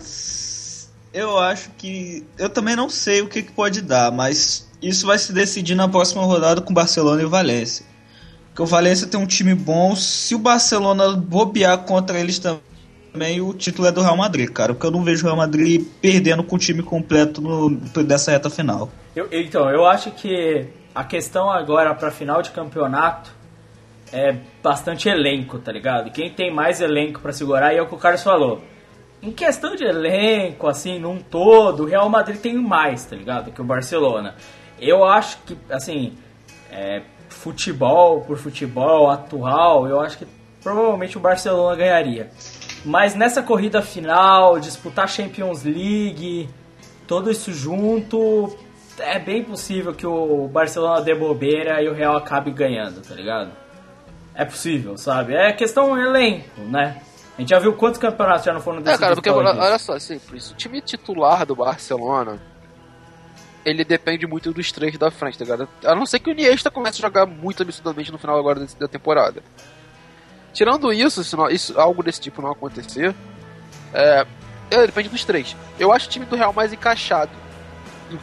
eu 1.13 1.39
acho 1.39 1.71
que. 1.79 2.25
Eu 2.39 2.49
também 2.49 2.77
não 2.77 2.89
sei 2.89 3.21
o 3.23 3.29
que, 3.29 3.43
que 3.43 3.53
pode 3.53 3.81
dar, 3.83 4.11
mas 4.13 4.69
isso 4.83 5.07
vai 5.07 5.19
se 5.19 5.33
decidir 5.33 5.75
na 5.75 5.89
próxima 5.89 6.23
rodada 6.23 6.61
com 6.61 6.73
Barcelona 6.73 7.23
e 7.23 7.27
Valência. 7.27 7.85
Porque 8.49 8.63
o 8.63 8.67
Valência 8.67 9.07
tem 9.07 9.19
um 9.21 9.27
time 9.27 9.55
bom. 9.55 9.95
Se 9.95 10.35
o 10.35 10.39
Barcelona 10.39 11.13
bobear 11.13 11.79
contra 11.79 12.19
eles 12.19 12.39
também, 12.39 13.41
o 13.41 13.53
título 13.55 13.87
é 13.89 13.93
do 13.93 14.01
Real 14.03 14.17
Madrid, 14.17 14.49
cara. 14.51 14.75
Porque 14.75 14.87
eu 14.87 14.91
não 14.91 15.05
vejo 15.05 15.23
o 15.23 15.25
Real 15.27 15.37
Madrid 15.37 15.87
perdendo 16.01 16.43
com 16.43 16.57
o 16.57 16.59
time 16.59 16.83
completo 16.83 17.41
no, 17.41 17.71
dessa 18.03 18.31
reta 18.33 18.51
final. 18.51 18.91
eu- 19.15 19.29
então, 19.33 19.69
eu 19.71 19.85
acho 19.87 20.11
que 20.13 20.67
a 20.95 21.05
questão 21.05 21.51
agora 21.51 21.95
pra 21.95 22.11
final 22.11 22.43
de 22.43 22.51
campeonato 22.51 23.31
é 24.13 24.35
bastante 24.63 25.09
elenco, 25.09 25.59
tá 25.61 25.71
ligado? 25.71 26.11
Quem 26.11 26.31
tem 26.31 26.53
mais 26.53 26.81
elenco 26.81 27.21
pra 27.21 27.33
segurar, 27.33 27.73
e 27.73 27.77
é 27.77 27.83
o 27.83 27.87
que 27.87 27.95
o 27.95 27.99
Carlos 27.99 28.23
falou. 28.23 28.61
Em 29.23 29.31
questão 29.33 29.77
de 29.77 29.85
elenco, 29.85 30.67
assim, 30.67 30.99
num 30.99 31.19
todo, 31.19 31.83
o 31.83 31.87
Real 31.87 32.09
Madrid 32.09 32.41
tem 32.41 32.55
mais, 32.55 33.05
tá 33.05 33.15
ligado? 33.15 33.53
Que 33.53 33.61
o 33.61 33.65
Barcelona. 33.65 34.35
Eu 34.79 35.05
acho 35.05 35.39
que, 35.45 35.59
assim, 35.69 36.15
é, 36.71 37.03
futebol 37.29 38.23
por 38.23 38.39
futebol 38.39 39.11
atual, 39.11 39.87
eu 39.87 40.01
acho 40.01 40.19
que 40.19 40.27
provavelmente 40.63 41.19
o 41.19 41.21
Barcelona 41.21 41.77
ganharia. 41.77 42.31
Mas 42.85 43.15
nessa 43.15 43.43
corrida 43.43 43.83
final, 43.83 44.59
disputar 44.59 45.07
Champions 45.07 45.65
League, 45.65 46.49
tudo 47.07 47.31
isso 47.31 47.53
junto, 47.53 48.57
é 48.99 49.19
bem 49.19 49.45
possível 49.45 49.93
que 49.93 50.07
o 50.07 50.49
Barcelona 50.49 51.03
dê 51.03 51.15
bobeira 51.15 51.83
e 51.83 51.89
o 51.89 51.93
Real 51.93 52.17
acabe 52.17 52.51
ganhando, 52.51 53.03
tá 53.03 53.15
ligado? 53.15 53.51
É 54.35 54.45
possível, 54.47 54.97
sabe? 54.97 55.35
É 55.35 55.53
questão 55.53 55.99
elenco, 55.99 56.61
né? 56.63 57.03
A 57.41 57.43
gente 57.43 57.49
já 57.51 57.59
viu 57.59 57.73
quantos 57.73 57.99
campeonatos 57.99 58.45
já 58.45 58.53
não 58.53 58.61
foram 58.61 58.81
É, 58.81 58.83
decididos. 58.83 59.01
cara, 59.01 59.15
porque 59.15 59.31
olha 59.31 59.79
só, 59.79 59.99
simples. 59.99 60.51
O 60.51 60.55
time 60.57 60.79
titular 60.83 61.47
do 61.47 61.57
Barcelona, 61.57 62.39
ele 63.65 63.83
depende 63.83 64.27
muito 64.27 64.53
dos 64.53 64.71
três 64.71 64.99
da 64.99 65.11
frente, 65.11 65.39
tá 65.39 65.45
ligado? 65.45 65.67
A 65.87 65.95
não 65.95 66.05
ser 66.05 66.19
que 66.19 66.29
o 66.29 66.33
Iniesta 66.33 66.71
comece 66.71 66.99
a 66.99 67.09
jogar 67.09 67.25
muito 67.25 67.63
absurdamente 67.63 68.13
no 68.13 68.19
final 68.19 68.39
agora 68.39 68.67
da 68.79 68.87
temporada. 68.87 69.43
Tirando 70.53 70.93
isso, 70.93 71.25
se 71.25 71.35
não- 71.35 71.49
isso, 71.49 71.81
algo 71.81 72.03
desse 72.03 72.21
tipo 72.21 72.43
não 72.43 72.51
acontecer, 72.53 73.15
é, 73.95 74.27
é, 74.71 74.87
depende 74.87 75.09
dos 75.09 75.25
três. 75.25 75.57
Eu 75.79 75.91
acho 75.93 76.09
o 76.09 76.11
time 76.11 76.27
do 76.27 76.37
Real 76.37 76.53
mais 76.53 76.75
encaixado. 76.75 77.31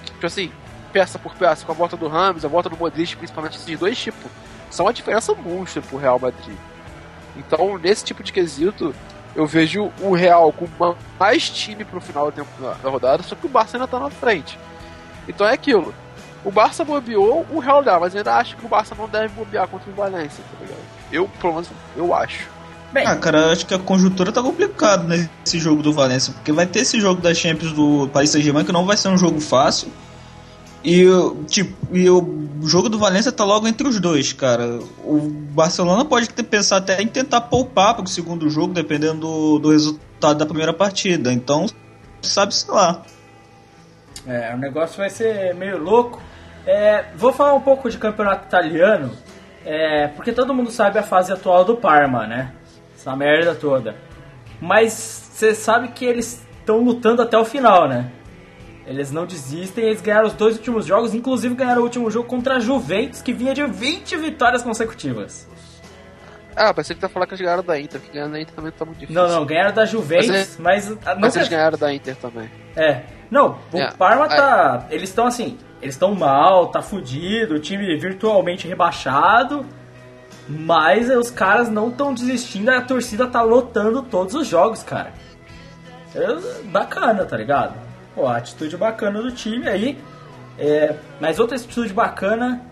Tipo 0.05 0.27
assim, 0.27 0.51
peça 0.93 1.17
por 1.17 1.33
peça, 1.33 1.65
com 1.65 1.71
a 1.71 1.75
volta 1.75 1.97
do 1.97 2.07
Ramos, 2.07 2.45
a 2.45 2.47
volta 2.47 2.69
do 2.69 2.77
Modric, 2.77 3.15
principalmente 3.15 3.57
esses 3.57 3.79
dois, 3.79 3.97
tipo, 3.97 4.29
são 4.69 4.85
uma 4.85 4.93
diferença 4.93 5.33
monstra 5.33 5.81
pro 5.81 5.97
Real 5.97 6.19
Madrid. 6.19 6.55
Então, 7.37 7.77
nesse 7.77 8.03
tipo 8.03 8.23
de 8.23 8.31
quesito, 8.33 8.93
eu 9.35 9.45
vejo 9.45 9.91
o 10.01 10.13
Real 10.15 10.51
com 10.51 10.67
ma- 10.79 10.95
mais 11.19 11.49
time 11.49 11.83
pro 11.85 12.01
final 12.01 12.31
da, 12.31 12.89
rodada, 12.89 13.23
só 13.23 13.35
que 13.35 13.45
o 13.45 13.49
Barça 13.49 13.77
ainda 13.77 13.87
tá 13.87 13.99
na 13.99 14.09
frente. 14.09 14.57
Então 15.27 15.45
é 15.47 15.53
aquilo. 15.53 15.93
O 16.43 16.51
Barça 16.51 16.83
bobeou, 16.85 17.45
o 17.51 17.59
Real 17.59 17.83
dá, 17.83 17.99
mas 17.99 18.13
eu 18.13 18.19
ainda 18.19 18.35
acho 18.35 18.55
que 18.55 18.65
o 18.65 18.69
Barça 18.69 18.95
não 18.95 19.07
deve 19.07 19.29
bobear 19.33 19.67
contra 19.67 19.89
o 19.89 19.93
Valência, 19.93 20.43
tá 20.51 20.57
ligado? 20.63 20.81
Eu, 21.11 21.27
pelo 21.39 21.53
menos, 21.53 21.69
eu 21.95 22.13
acho. 22.13 22.47
Bem, 22.91 23.05
Ah, 23.05 23.17
cara, 23.17 23.39
eu 23.39 23.51
acho 23.51 23.65
que 23.65 23.73
a 23.73 23.79
conjuntura 23.79 24.31
tá 24.31 24.41
complicada 24.41 25.03
nesse 25.03 25.59
jogo 25.59 25.83
do 25.83 25.91
Valência, 25.91 26.31
porque 26.33 26.51
vai 26.53 26.65
ter 26.65 26.79
esse 26.79 26.99
jogo 27.01 27.21
da 27.21 27.33
Champions 27.33 27.73
do 27.73 28.07
Paris 28.13 28.29
Saint-Germain 28.29 28.63
que 28.63 28.71
não 28.71 28.85
vai 28.85 28.95
ser 28.95 29.09
um 29.09 29.17
jogo 29.17 29.41
fácil. 29.41 29.89
E, 30.89 31.05
tipo, 31.47 31.75
e 31.93 32.09
o 32.09 32.25
jogo 32.61 32.87
do 32.87 32.97
Valência 32.97 33.29
tá 33.29 33.43
logo 33.43 33.67
entre 33.67 33.85
os 33.85 33.99
dois, 33.99 34.31
cara. 34.31 34.79
O 35.03 35.19
Barcelona 35.51 36.05
pode 36.05 36.29
ter 36.29 36.43
pensar 36.43 36.77
até 36.77 37.01
em 37.01 37.07
tentar 37.07 37.41
poupar 37.41 37.93
pro 37.93 38.07
segundo 38.07 38.49
jogo, 38.49 38.73
dependendo 38.73 39.19
do, 39.19 39.59
do 39.59 39.71
resultado 39.71 40.37
da 40.37 40.45
primeira 40.45 40.71
partida. 40.71 41.33
Então, 41.33 41.65
sabe-se 42.21 42.71
lá. 42.71 43.01
É, 44.25 44.55
o 44.55 44.57
negócio 44.57 44.95
vai 44.95 45.09
ser 45.09 45.53
meio 45.55 45.77
louco. 45.77 46.21
É, 46.65 47.03
vou 47.17 47.33
falar 47.33 47.53
um 47.53 47.61
pouco 47.61 47.89
de 47.89 47.97
campeonato 47.97 48.47
italiano, 48.47 49.11
é, 49.65 50.07
porque 50.07 50.31
todo 50.31 50.53
mundo 50.53 50.71
sabe 50.71 50.99
a 50.99 51.03
fase 51.03 51.33
atual 51.33 51.65
do 51.65 51.75
Parma, 51.75 52.25
né? 52.25 52.53
Essa 52.95 53.13
merda 53.13 53.53
toda. 53.53 53.93
Mas 54.61 54.93
você 55.33 55.53
sabe 55.53 55.89
que 55.89 56.05
eles 56.05 56.47
estão 56.59 56.79
lutando 56.79 57.21
até 57.21 57.37
o 57.37 57.43
final, 57.43 57.89
né? 57.89 58.09
Eles 58.87 59.11
não 59.11 59.25
desistem, 59.25 59.83
eles 59.85 60.01
ganharam 60.01 60.27
os 60.27 60.33
dois 60.33 60.55
últimos 60.55 60.85
jogos, 60.85 61.13
inclusive 61.13 61.53
ganharam 61.53 61.81
o 61.81 61.83
último 61.83 62.09
jogo 62.09 62.27
contra 62.27 62.55
a 62.55 62.59
Juventus, 62.59 63.21
que 63.21 63.33
vinha 63.33 63.53
de 63.53 63.63
20 63.65 64.15
vitórias 64.15 64.63
consecutivas. 64.63 65.45
Ah, 66.55 66.73
pensei 66.73 66.95
que 66.95 67.01
tá 67.01 67.09
falando 67.09 67.27
que 67.27 67.35
eles 67.35 67.45
ganharam 67.45 67.63
da 67.63 67.79
Inter, 67.79 67.99
que 68.01 68.11
ganhar 68.11 68.29
da 68.29 68.39
Inter 68.41 68.55
também 68.55 68.71
tá 68.71 68.83
muito 68.85 68.97
difícil. 68.99 69.21
Não, 69.21 69.29
não, 69.29 69.45
ganharam 69.45 69.73
da 69.75 69.85
Juventus, 69.85 70.57
Mas 70.57 70.57
mas, 70.87 70.97
ah, 71.05 71.15
Mas 71.19 71.35
eles 71.35 71.47
quer- 71.49 71.55
ganharam 71.57 71.77
da 71.77 71.93
Inter 71.93 72.15
também. 72.15 72.49
É. 72.75 73.01
Não, 73.29 73.59
o 73.73 73.77
É. 73.77 73.91
Parma 73.91 74.27
tá. 74.27 74.87
Eles 74.89 75.09
estão 75.09 75.27
assim. 75.27 75.57
Eles 75.81 75.93
estão 75.95 76.15
mal, 76.15 76.67
tá 76.69 76.81
fudido, 76.81 77.55
o 77.55 77.59
time 77.59 77.95
virtualmente 77.97 78.67
rebaixado. 78.67 79.65
Mas 80.49 81.09
os 81.09 81.29
caras 81.29 81.69
não 81.69 81.89
estão 81.89 82.13
desistindo, 82.13 82.69
a 82.69 82.81
torcida 82.81 83.27
tá 83.27 83.41
lotando 83.41 84.01
todos 84.01 84.33
os 84.33 84.47
jogos, 84.47 84.81
cara. 84.81 85.11
Eu- 86.15 86.63
bacana, 86.65 87.25
tá 87.25 87.35
ligado? 87.37 87.75
Pô, 88.17 88.27
atitude 88.27 88.75
bacana 88.75 89.21
do 89.21 89.31
time 89.31 89.69
aí. 89.69 90.03
É, 90.57 90.95
mas 91.21 91.37
outra 91.37 91.55
atitude 91.55 91.93
bacana, 91.93 92.65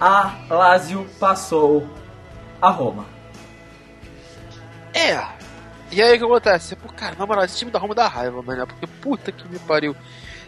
a 0.00 0.38
Lazio 0.48 1.06
passou 1.20 1.86
a 2.62 2.70
Roma. 2.70 3.04
É. 4.94 5.22
E 5.92 6.00
aí 6.00 6.14
o 6.14 6.18
que 6.18 6.24
acontece? 6.24 6.74
Pô, 6.76 6.88
cara, 6.88 7.14
na 7.18 7.26
moral, 7.26 7.44
esse 7.44 7.58
time 7.58 7.70
da 7.70 7.78
Roma 7.78 7.94
dá 7.94 8.08
raiva, 8.08 8.40
mano. 8.40 8.66
Porque 8.66 8.86
puta 8.86 9.30
que 9.30 9.46
me 9.48 9.58
pariu. 9.58 9.94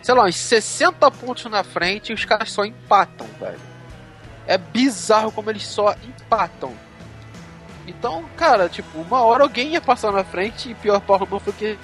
Sei 0.02 0.14
lá, 0.14 0.24
uns 0.24 0.36
60 0.36 1.10
pontos 1.10 1.44
na 1.50 1.62
frente 1.62 2.08
e 2.10 2.14
os 2.14 2.24
caras 2.24 2.50
só 2.50 2.64
empatam, 2.64 3.26
velho. 3.38 3.60
É 4.46 4.56
bizarro 4.56 5.30
como 5.30 5.50
eles 5.50 5.66
só 5.66 5.94
empatam. 6.02 6.72
Então, 7.86 8.24
cara, 8.34 8.66
tipo, 8.66 8.98
uma 8.98 9.20
hora 9.20 9.42
alguém 9.42 9.72
ia 9.72 9.80
passar 9.82 10.10
na 10.10 10.24
frente 10.24 10.70
e 10.70 10.74
pior 10.74 11.00
pra 11.00 11.18
Roma 11.18 11.38
foi 11.38 11.52
que 11.52 11.78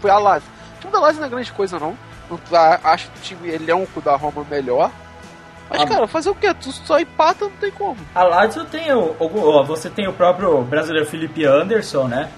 foi 0.00 0.10
a 0.10 0.18
Lazio. 0.18 0.59
O 0.86 1.00
Lazio 1.00 1.20
não 1.20 1.26
é 1.26 1.30
grande 1.30 1.52
coisa, 1.52 1.78
não. 1.78 1.96
Acho 2.84 3.08
o 3.08 3.20
time 3.22 3.48
elenco 3.50 4.00
da 4.00 4.14
Roma 4.16 4.44
melhor. 4.48 4.90
Mas, 5.68 5.82
Ah, 5.82 5.86
cara, 5.86 6.08
fazer 6.08 6.30
o 6.30 6.34
quê? 6.34 6.52
Tu 6.54 6.72
só 6.72 6.98
empata, 6.98 7.44
não 7.44 7.52
tem 7.52 7.70
como. 7.70 7.96
A 8.14 8.22
Lazio 8.24 8.64
tem 8.64 8.92
o, 8.92 9.14
o- 9.20 9.64
você 9.64 9.88
tem 9.88 10.08
o 10.08 10.12
próprio 10.12 10.60
brasileiro 10.62 11.08
Felipe 11.08 11.44
Anderson, 11.44 12.08
né? 12.08 12.28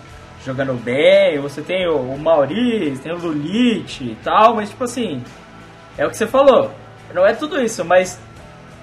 Jogando 0.44 0.74
bem, 0.74 1.38
você 1.40 1.62
tem 1.62 1.86
o, 1.88 1.96
o 1.96 2.18
Maurice, 2.18 3.00
tem 3.02 3.12
o 3.12 3.16
Lulite 3.18 4.04
e 4.04 4.18
tal, 4.24 4.56
mas 4.56 4.68
tipo 4.70 4.84
assim, 4.84 5.22
é 5.96 6.04
o 6.06 6.10
que 6.10 6.16
você 6.16 6.26
falou. 6.26 6.70
Não 7.14 7.24
é 7.26 7.32
tudo 7.32 7.60
isso, 7.62 7.84
mas 7.84 8.18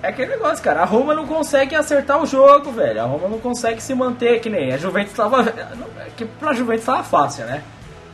é 0.02 0.08
aquele 0.08 0.30
negócio, 0.32 0.64
cara. 0.64 0.82
A 0.82 0.86
Roma 0.86 1.14
não 1.14 1.28
consegue 1.28 1.76
acertar 1.76 2.20
o 2.22 2.26
jogo, 2.26 2.72
velho. 2.72 3.02
A 3.02 3.06
Roma 3.06 3.28
não 3.28 3.40
consegue 3.40 3.82
se 3.84 3.94
manter 3.94 4.40
que 4.40 4.50
nem 4.50 4.72
a 4.74 4.78
Juventus 4.78 5.14
tava. 5.14 5.42
é 5.50 6.10
Que 6.16 6.26
pra 6.26 6.54
Juventus 6.54 6.86
tava 6.86 7.04
fácil, 7.04 7.46
né? 7.46 7.62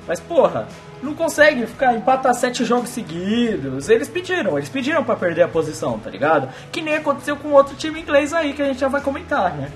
Mas 0.07 0.19
porra, 0.19 0.67
não 1.01 1.13
consegue 1.15 1.65
ficar 1.65 1.95
empatar 1.95 2.33
sete 2.35 2.63
jogos 2.63 2.89
seguidos. 2.89 3.89
Eles 3.89 4.07
pediram, 4.07 4.57
eles 4.57 4.69
pediram 4.69 5.03
pra 5.03 5.15
perder 5.15 5.41
a 5.43 5.47
posição, 5.47 5.97
tá 5.97 6.09
ligado? 6.09 6.47
Que 6.71 6.81
nem 6.81 6.95
aconteceu 6.95 7.35
com 7.35 7.51
outro 7.51 7.75
time 7.75 7.99
inglês 7.99 8.31
aí 8.33 8.53
que 8.53 8.61
a 8.61 8.65
gente 8.65 8.79
já 8.79 8.87
vai 8.87 9.01
comentar, 9.01 9.53
né? 9.55 9.71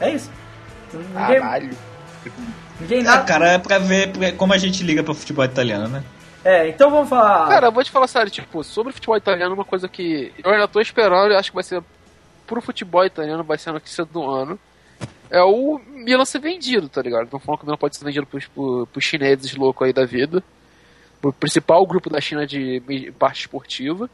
É 0.00 0.10
isso. 0.10 0.30
Ninguém, 0.92 1.40
Caralho. 1.40 1.70
ninguém 2.80 3.00
Ah, 3.00 3.04
nada. 3.04 3.24
cara, 3.24 3.48
é 3.52 3.58
pra 3.58 3.78
ver 3.78 4.36
como 4.36 4.52
a 4.52 4.58
gente 4.58 4.82
liga 4.82 5.02
pro 5.02 5.14
futebol 5.14 5.44
italiano, 5.44 5.88
né? 5.88 6.02
É, 6.44 6.68
então 6.68 6.90
vamos 6.90 7.08
falar. 7.08 7.48
Cara, 7.48 7.66
eu 7.66 7.72
vou 7.72 7.82
te 7.82 7.90
falar 7.90 8.06
sério, 8.06 8.30
tipo, 8.30 8.62
sobre 8.62 8.90
o 8.90 8.94
futebol 8.94 9.16
italiano, 9.16 9.54
uma 9.54 9.64
coisa 9.64 9.88
que 9.88 10.32
eu 10.42 10.50
ainda 10.50 10.68
tô 10.68 10.80
esperando, 10.80 11.32
eu 11.32 11.38
acho 11.38 11.50
que 11.50 11.54
vai 11.54 11.64
ser 11.64 11.82
pro 12.46 12.60
futebol 12.60 13.04
italiano, 13.04 13.42
vai 13.42 13.58
ser 13.58 13.70
a 13.70 13.74
notícia 13.74 14.04
do 14.04 14.24
ano. 14.24 14.58
É 15.30 15.42
o 15.42 15.78
Milan 15.86 16.24
ser 16.24 16.38
vendido, 16.38 16.88
tá 16.88 17.02
ligado? 17.02 17.24
Estão 17.24 17.38
falando 17.38 17.58
que 17.58 17.64
o 17.64 17.66
Milan 17.66 17.76
pode 17.78 17.96
ser 17.96 18.04
vendido 18.04 18.26
pros, 18.26 18.46
pro- 18.46 18.86
pros 18.90 19.04
chineses 19.04 19.54
loucos 19.54 19.86
aí 19.86 19.92
da 19.92 20.06
vida. 20.06 20.42
Pro 21.20 21.32
principal 21.32 21.86
grupo 21.86 22.08
da 22.08 22.20
China 22.20 22.46
de 22.46 22.80
parte 23.18 23.40
esportiva. 23.40 24.08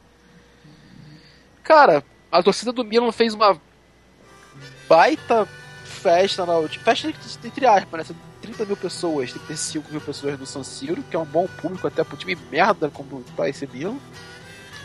Cara, 1.63 2.03
a 2.33 2.43
torcida 2.43 2.73
do 2.73 2.85
Milan 2.85 3.13
fez 3.13 3.33
uma 3.35 3.57
baita 4.89 5.47
festa 5.85 6.45
na. 6.45 6.67
Festa 6.69 7.13
entre 7.45 7.67
aspas, 7.67 8.09
né? 8.09 8.17
30 8.43 8.67
mil 8.67 8.77
pessoas, 8.77 9.33
35 9.33 9.91
mil 9.91 10.01
pessoas 10.03 10.39
no 10.39 10.45
San 10.45 10.63
Siro, 10.63 11.03
que 11.05 11.17
é 11.17 11.19
um 11.19 11.25
bom 11.25 11.47
público 11.47 11.87
até 11.87 12.05
pro 12.05 12.17
time 12.17 12.37
merda 12.51 12.91
como 12.91 13.23
tá 13.37 13.49
esse 13.49 13.67
Milan. 13.67 13.97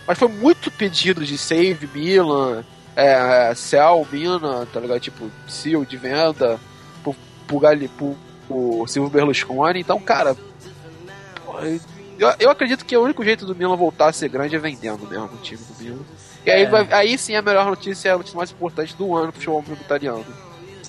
Mas 0.07 0.17
foi 0.17 0.29
muito 0.29 0.71
pedido 0.71 1.25
de 1.25 1.37
save 1.37 1.85
Milan, 1.93 2.63
é, 2.99 3.55
sell 3.55 4.07
Milan, 4.11 4.65
tá 4.71 4.79
ligado? 4.79 4.99
Tipo, 4.99 5.29
seal 5.47 5.85
de 5.85 5.97
venda 5.97 6.59
pro, 7.03 7.15
pro, 7.47 7.59
Gali, 7.59 7.87
pro, 7.87 8.15
pro 8.47 8.85
Silvio 8.87 9.09
Berlusconi. 9.09 9.79
Então, 9.79 9.99
cara, 9.99 10.35
porra, 11.45 11.67
eu, 12.17 12.33
eu 12.39 12.49
acredito 12.49 12.85
que 12.85 12.95
o 12.97 13.01
único 13.03 13.23
jeito 13.23 13.45
do 13.45 13.55
Milan 13.55 13.75
voltar 13.75 14.07
a 14.09 14.13
ser 14.13 14.29
grande 14.29 14.55
é 14.55 14.59
vendendo 14.59 15.07
mesmo 15.07 15.25
o 15.25 15.37
time 15.37 15.61
do 15.63 15.83
Milan. 15.83 16.03
E 16.45 16.51
aí, 16.51 16.63
É. 16.63 16.65
vai- 16.69 16.87
aí 16.91 17.17
sim 17.17 17.35
a 17.35 17.41
melhor 17.41 17.65
notícia 17.65 18.09
é 18.09 18.11
a 18.13 18.17
notícia 18.17 18.37
mais 18.37 18.51
importante 18.51 18.95
do 18.95 19.15
ano 19.15 19.31
pro 19.31 19.41
futebol 19.41 19.63
italiano. 19.81 20.25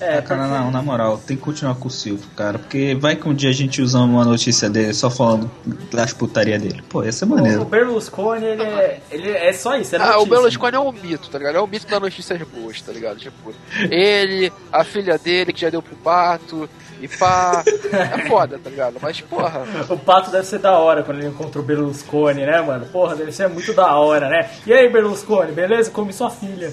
É, 0.01 0.19
cara, 0.21 0.47
não, 0.47 0.71
na 0.71 0.81
moral, 0.81 1.19
tem 1.19 1.37
que 1.37 1.43
continuar 1.43 1.75
com 1.75 1.87
o 1.87 1.91
Silvio, 1.91 2.27
cara. 2.35 2.57
Porque 2.57 2.95
vai 2.95 3.15
que 3.15 3.29
um 3.29 3.33
dia 3.35 3.51
a 3.51 3.53
gente 3.53 3.81
usa 3.81 3.99
uma 3.99 4.25
notícia 4.25 4.67
dele 4.67 4.93
só 4.93 5.11
falando 5.11 5.49
das 5.91 6.11
putaria 6.11 6.57
dele. 6.57 6.83
Pô, 6.89 7.03
ia 7.03 7.11
ser 7.11 7.25
o 7.25 7.27
maneiro. 7.27 7.65
Berlusconi, 7.65 8.45
ele 8.45 8.63
é, 8.63 8.99
ele 9.11 9.29
é 9.29 9.53
só 9.53 9.77
isso. 9.77 9.95
É 9.95 9.99
Ah, 10.01 10.17
o. 10.17 10.25
Berlusconi 10.25 10.75
é 10.75 10.79
um 10.79 10.91
mito, 10.91 11.29
tá 11.29 11.37
ligado? 11.37 11.55
É 11.57 11.61
um 11.61 11.67
mito 11.67 11.85
das 11.87 12.01
notícias 12.01 12.41
boas, 12.41 12.81
tá 12.81 12.91
ligado? 12.91 13.19
Tipo, 13.19 13.53
ele, 13.89 14.51
a 14.71 14.83
filha 14.83 15.17
dele 15.19 15.53
que 15.53 15.61
já 15.61 15.69
deu 15.69 15.83
pro 15.83 15.95
pato, 15.97 16.67
e 16.99 17.07
pá. 17.07 17.63
É 17.91 18.27
foda, 18.27 18.57
tá 18.57 18.69
ligado? 18.69 18.97
Mas, 19.01 19.21
porra. 19.21 19.63
O 19.89 19.97
pato 19.97 20.31
deve 20.31 20.45
ser 20.45 20.59
da 20.59 20.77
hora 20.77 21.03
quando 21.03 21.17
ele 21.19 21.27
encontra 21.27 21.59
o 21.61 21.63
Berlusconi, 21.63 22.45
né, 22.45 22.61
mano? 22.61 22.85
Porra, 22.85 23.15
deve 23.15 23.31
ser 23.31 23.49
muito 23.49 23.73
da 23.73 23.95
hora, 23.95 24.29
né? 24.29 24.49
E 24.65 24.73
aí, 24.73 24.89
Berlusconi, 24.89 25.51
beleza? 25.51 25.91
Come 25.91 26.13
sua 26.13 26.29
filha. 26.29 26.71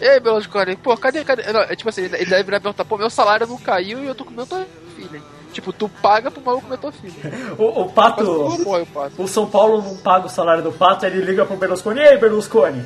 E 0.00 0.08
aí, 0.08 0.20
Berlusconi, 0.20 0.76
pô, 0.76 0.96
cadê, 0.96 1.24
cadê? 1.24 1.52
Não, 1.52 1.60
é 1.60 1.76
tipo 1.76 1.88
assim, 1.88 2.02
ele 2.02 2.24
deve 2.24 2.42
virar 2.42 2.56
e 2.58 2.60
perguntar, 2.60 2.84
pô, 2.84 2.96
meu 2.96 3.10
salário 3.10 3.46
não 3.46 3.58
caiu 3.58 4.02
e 4.02 4.06
eu 4.06 4.14
tô 4.14 4.24
tua 4.24 4.66
filha. 4.94 5.16
hein? 5.16 5.22
Tipo, 5.52 5.72
tu 5.72 5.88
paga 5.88 6.30
pro 6.30 6.42
maluco 6.42 6.64
comer 6.64 6.78
tua 6.78 6.92
filha. 6.92 7.14
O, 7.58 7.82
o 7.82 7.92
pato. 7.92 8.22
morre 8.64 8.82
o 8.82 8.86
pato. 8.86 9.22
O 9.22 9.26
São 9.28 9.46
Paulo 9.46 9.82
não 9.82 9.96
paga 9.96 10.26
o 10.26 10.30
salário 10.30 10.62
do 10.62 10.72
pato, 10.72 11.06
ele 11.06 11.24
liga 11.24 11.46
pro 11.46 11.56
Berlusconi, 11.56 12.00
e 12.00 12.08
aí, 12.08 12.18
Berlusconi? 12.18 12.84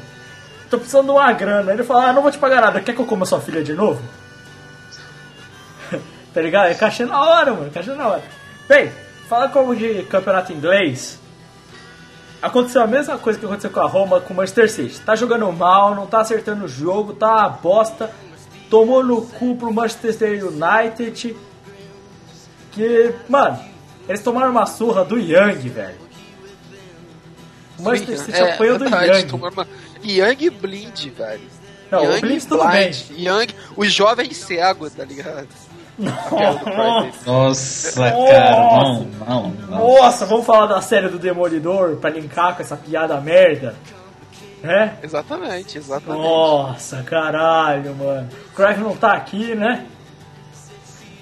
Tô 0.69 0.79
precisando 0.79 1.07
de 1.07 1.11
uma 1.11 1.33
grana. 1.33 1.73
Ele 1.73 1.83
fala, 1.83 2.11
ah, 2.11 2.13
não 2.13 2.23
vou 2.23 2.31
te 2.31 2.39
pagar 2.39 2.61
nada, 2.61 2.81
quer 2.81 2.95
que 2.95 3.01
eu 3.01 3.07
coma 3.07 3.27
sua 3.27 3.41
filha 3.41 3.63
de 3.63 3.73
novo? 3.73 4.01
tá 6.33 6.41
ligado? 6.41 6.69
É 6.71 6.75
cachê 6.75 7.05
na 7.05 7.21
hora, 7.21 7.53
mano, 7.53 7.71
cachê 7.71 7.93
na 7.93 8.07
hora. 8.07 8.23
Bem, 8.69 8.93
fala 9.29 9.49
como 9.49 9.75
de 9.75 10.05
campeonato 10.05 10.53
inglês. 10.53 11.19
Aconteceu 12.43 12.83
a 12.83 12.87
mesma 12.87 13.19
coisa 13.19 13.39
que 13.39 13.45
aconteceu 13.45 13.71
com 13.71 13.81
a 13.81 13.87
Roma 13.87 14.21
com 14.21 14.33
o 14.33 14.37
Manchester 14.37 14.71
City. 14.71 15.01
Tá 15.01 15.15
jogando 15.15 15.51
mal, 15.53 15.95
não 15.95 16.07
tá 16.07 16.21
acertando 16.21 16.65
o 16.65 16.69
jogo, 16.69 17.13
tá 17.13 17.29
uma 17.37 17.49
bosta. 17.51 18.11
Tomou 18.71 19.05
no 19.05 19.23
cu 19.23 19.57
pro 19.57 19.73
Manchester 19.73 20.45
United. 20.47 21.37
Que, 22.73 23.13
mano, 23.29 23.59
eles 24.09 24.23
tomaram 24.23 24.51
uma 24.53 24.65
surra 24.65 25.05
do 25.05 25.19
Young, 25.19 25.69
velho. 25.69 25.99
O 27.79 27.83
Manchester 27.83 28.19
City 28.19 28.39
é, 28.39 28.53
apanhou 28.55 28.79
do 28.79 28.85
verdade, 28.85 29.21
Young. 29.23 29.27
tomaram 29.29 29.53
uma- 29.55 29.67
Young 30.03 30.37
e 30.45 30.51
Blind, 30.51 31.07
velho. 31.09 31.43
Não, 31.91 32.05
Young 32.05 32.17
o 32.17 32.21
Blitz 32.21 32.45
tudo 32.47 32.63
Blind, 32.65 32.73
bem. 33.09 33.25
Young, 33.27 33.47
o 33.77 33.85
jovem 33.85 34.33
cego, 34.33 34.89
tá 34.89 35.05
ligado? 35.05 35.49
A. 36.09 37.27
Nossa, 37.27 38.11
cara, 38.11 38.57
não, 38.57 39.05
não, 39.05 39.51
não. 39.51 39.79
Nossa, 39.79 40.25
vamos 40.27 40.47
falar 40.47 40.67
da 40.67 40.81
série 40.81 41.09
do 41.09 41.19
Demolidor 41.19 41.97
pra 41.97 42.11
linkar 42.11 42.57
com 42.57 42.63
essa 42.63 42.77
piada 42.77 43.21
merda. 43.21 43.75
É? 44.63 44.91
Exatamente, 45.03 45.79
exatamente. 45.79 46.23
Nossa, 46.23 47.03
caralho, 47.03 47.95
mano. 47.95 48.29
O 48.51 48.55
Crave 48.55 48.83
não 48.83 48.97
tá 48.97 49.13
aqui, 49.13 49.55
né? 49.55 49.87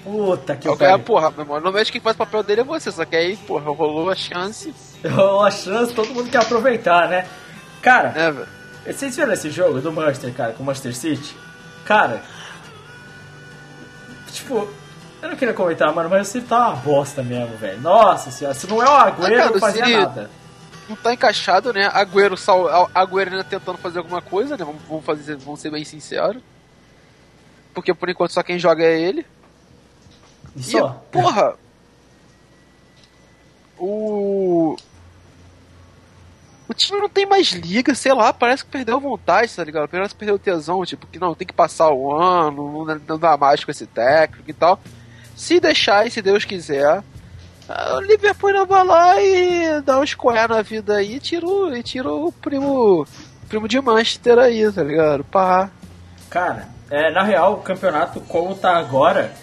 Puta 0.03 0.55
que 0.55 0.67
cara, 0.67 0.91
pariu. 0.91 0.99
porra, 0.99 1.31
meu 1.31 1.41
irmão, 1.41 1.55
normalmente 1.55 1.91
quem 1.91 2.01
faz 2.01 2.15
o 2.15 2.19
papel 2.19 2.41
dele 2.43 2.61
é 2.61 2.63
você, 2.63 2.91
só 2.91 3.05
que 3.05 3.15
aí, 3.15 3.37
porra, 3.37 3.71
rolou 3.71 4.09
a 4.09 4.15
chance, 4.15 4.73
Deu 5.01 5.41
a 5.41 5.51
chance, 5.51 5.93
todo 5.93 6.13
mundo 6.13 6.29
quer 6.29 6.41
aproveitar, 6.41 7.07
né? 7.07 7.25
Cara, 7.81 8.09
velho? 8.09 8.47
vocês 8.85 9.15
viram 9.15 9.31
esse 9.31 9.49
jogo 9.49 9.79
do 9.79 9.91
Manchester, 9.91 10.33
cara, 10.33 10.53
com 10.53 10.63
o 10.63 10.65
Manchester 10.65 10.95
City? 10.95 11.35
Cara, 11.85 12.21
tipo, 14.31 14.67
eu 15.21 15.29
não 15.29 15.35
queria 15.35 15.53
comentar, 15.53 15.93
mano, 15.93 16.09
mas 16.09 16.27
City 16.27 16.47
tá 16.47 16.69
uma 16.69 16.75
bosta 16.77 17.21
mesmo, 17.23 17.57
velho. 17.57 17.79
Nossa 17.81 18.31
senhora, 18.31 18.55
se 18.55 18.67
não 18.67 18.81
é 18.81 18.85
o 18.87 18.91
Agüero, 18.91 19.33
Ah, 19.35 19.37
cara, 19.37 19.51
não 19.51 19.59
fazia 19.59 19.87
nada. 19.87 20.29
Não 20.87 20.95
tá 20.95 21.13
encaixado, 21.13 21.71
né? 21.73 21.87
Agüero, 21.93 22.35
sal, 22.37 22.89
Agüero 22.95 23.31
ainda 23.31 23.43
tentando 23.43 23.77
fazer 23.77 23.99
alguma 23.99 24.21
coisa, 24.21 24.57
né? 24.57 24.65
Vamos, 24.65 24.81
vamos, 24.87 25.05
fazer, 25.05 25.35
vamos 25.37 25.59
ser 25.59 25.69
bem 25.71 25.83
sinceros. 25.85 26.41
Porque 27.73 27.93
por 27.93 28.09
enquanto 28.09 28.31
só 28.31 28.41
quem 28.41 28.57
joga 28.57 28.83
é 28.83 28.99
ele. 28.99 29.25
E 30.55 30.59
E, 30.61 30.63
só. 30.63 30.89
porra! 31.11 31.55
O. 33.81 34.75
O 36.69 36.73
time 36.75 37.01
não 37.01 37.09
tem 37.09 37.25
mais 37.25 37.47
liga, 37.47 37.95
sei 37.95 38.13
lá, 38.13 38.31
parece 38.31 38.63
que 38.63 38.69
perdeu 38.69 38.97
a 38.97 38.99
vontade, 38.99 39.55
tá 39.55 39.63
ligado? 39.63 39.89
Parece 39.89 40.13
que 40.13 40.19
perdeu 40.19 40.35
o 40.35 40.39
tesão, 40.39 40.85
tipo, 40.85 41.07
que 41.07 41.17
não, 41.17 41.33
tem 41.33 41.47
que 41.47 41.53
passar 41.53 41.89
o 41.89 42.13
ano, 42.13 42.85
não, 43.07 43.17
dá 43.17 43.35
mais 43.35 43.65
com 43.65 43.71
esse 43.71 43.87
técnico 43.87 44.47
e 44.47 44.53
tal. 44.53 44.79
Se 45.35 45.59
deixar 45.59 46.05
e 46.05 46.11
se 46.11 46.21
Deus 46.21 46.45
quiser, 46.45 47.01
ah, 47.67 47.95
o 47.95 48.01
Liverpool 48.01 48.67
vai 48.67 48.85
lá 48.85 49.19
e 49.19 49.81
dá 49.81 49.99
um 49.99 50.05
square 50.05 50.47
na 50.47 50.61
vida 50.61 50.97
aí 50.97 51.15
e 51.15 51.19
tira 51.19 51.47
o, 51.47 51.75
e 51.75 51.81
tira 51.81 52.07
o 52.07 52.31
primo, 52.31 53.03
primo 53.47 53.67
de 53.67 53.81
Manchester 53.81 54.37
aí, 54.37 54.71
tá 54.71 54.83
ligado? 54.83 55.23
Pá. 55.23 55.71
Cara, 56.29 56.67
é, 56.91 57.11
na 57.11 57.23
real, 57.23 57.53
o 57.53 57.61
campeonato 57.61 58.21
como 58.21 58.53
tá 58.53 58.77
agora, 58.77 59.33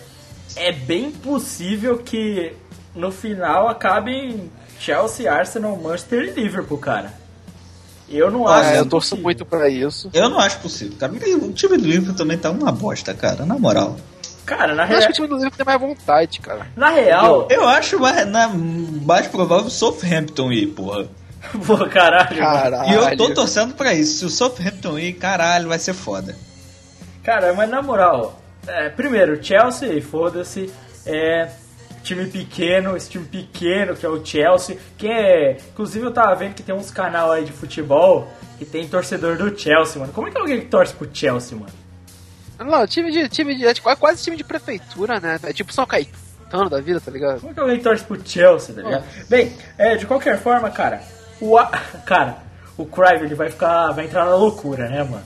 é 0.54 0.70
bem 0.70 1.10
possível 1.10 1.98
que 1.98 2.52
no 2.94 3.10
final 3.10 3.68
acabe 3.68 4.12
em 4.12 4.50
Chelsea, 4.86 5.32
Arsenal, 5.32 5.76
Manchester 5.76 6.22
e 6.36 6.40
Liverpool, 6.42 6.78
cara. 6.78 7.12
Eu 8.08 8.30
não 8.30 8.46
acho. 8.46 8.68
É, 8.70 8.72
eu 8.76 8.80
isso 8.82 8.88
torço 8.90 9.08
possível. 9.10 9.22
muito 9.24 9.44
pra 9.44 9.68
isso. 9.68 10.08
Eu 10.14 10.28
não 10.30 10.38
acho 10.38 10.58
possível, 10.60 10.96
cara. 10.96 11.12
O 11.12 11.52
time 11.52 11.76
do 11.76 11.84
Liverpool 11.86 12.14
também 12.14 12.38
tá 12.38 12.50
uma 12.50 12.70
bosta, 12.70 13.12
cara, 13.12 13.44
na 13.44 13.58
moral. 13.58 13.96
Cara, 14.44 14.76
na, 14.76 14.84
Eu 14.84 14.88
rea- 14.90 14.98
acho 14.98 15.06
que 15.08 15.12
o 15.12 15.14
time 15.16 15.26
do 15.26 15.34
Liverpool 15.34 15.56
tem 15.56 15.66
mais 15.66 15.80
vontade, 15.80 16.38
cara. 16.40 16.68
na 16.76 16.90
real. 16.90 17.48
Eu 17.50 17.66
acho 17.66 17.98
mais, 17.98 18.24
na, 18.28 18.46
mais 18.48 19.26
provável 19.26 19.66
o 19.66 19.70
Southampton 19.70 20.52
ir, 20.52 20.68
porra. 20.68 21.08
Pô, 21.66 21.76
caralho. 21.88 22.36
Caralho. 22.38 22.90
E 22.90 22.94
eu 22.94 23.16
tô 23.16 23.34
torcendo 23.34 23.74
pra 23.74 23.92
isso. 23.92 24.18
Se 24.20 24.24
o 24.24 24.30
Southampton 24.30 24.96
ir, 25.00 25.14
caralho, 25.14 25.68
vai 25.68 25.78
ser 25.80 25.94
foda. 25.94 26.36
Cara, 27.24 27.52
mas 27.54 27.68
na 27.68 27.82
moral, 27.82 28.40
é, 28.68 28.88
primeiro, 28.88 29.42
Chelsea, 29.42 30.00
foda-se, 30.00 30.72
é 31.04 31.48
time 32.06 32.26
pequeno, 32.26 32.96
esse 32.96 33.10
time 33.10 33.24
pequeno 33.24 33.94
que 33.96 34.06
é 34.06 34.08
o 34.08 34.24
Chelsea, 34.24 34.78
que 34.96 35.08
é, 35.08 35.58
inclusive 35.72 36.04
eu 36.06 36.12
tava 36.12 36.34
vendo 36.34 36.54
que 36.54 36.62
tem 36.62 36.74
uns 36.74 36.90
canal 36.90 37.30
aí 37.32 37.44
de 37.44 37.52
futebol 37.52 38.28
que 38.58 38.64
tem 38.64 38.86
torcedor 38.88 39.36
do 39.36 39.58
Chelsea, 39.58 40.00
mano. 40.00 40.12
Como 40.12 40.28
é 40.28 40.30
que 40.30 40.38
alguém 40.38 40.60
que 40.60 40.66
torce 40.66 40.94
pro 40.94 41.08
Chelsea, 41.12 41.56
mano? 41.58 41.72
Não, 42.58 42.86
time 42.86 43.10
de. 43.12 43.28
time 43.28 43.54
de. 43.54 43.66
É 43.66 43.74
tipo- 43.74 43.90
é 43.90 43.96
quase 43.96 44.22
time 44.22 44.36
de 44.36 44.44
prefeitura, 44.44 45.20
né? 45.20 45.38
É 45.42 45.52
tipo 45.52 45.72
São 45.74 45.84
Caetano 45.86 46.70
da 46.70 46.80
vida, 46.80 46.98
tá 47.00 47.10
ligado? 47.10 47.40
Como 47.40 47.50
é 47.50 47.54
que 47.54 47.60
alguém 47.60 47.80
torce 47.80 48.02
pro 48.04 48.18
Chelsea, 48.26 48.74
tá 48.74 48.80
ligado? 48.82 49.04
Bem, 49.28 49.52
é, 49.76 49.96
de 49.96 50.06
qualquer 50.06 50.38
forma, 50.38 50.70
cara, 50.70 51.02
o 51.40 51.58
A- 51.58 51.66
cara, 52.06 52.38
o 52.78 52.86
Crive 52.86 53.26
ele 53.26 53.34
vai 53.34 53.50
ficar, 53.50 53.90
vai 53.92 54.06
entrar 54.06 54.24
na 54.24 54.34
loucura, 54.36 54.88
né, 54.88 55.02
mano? 55.02 55.24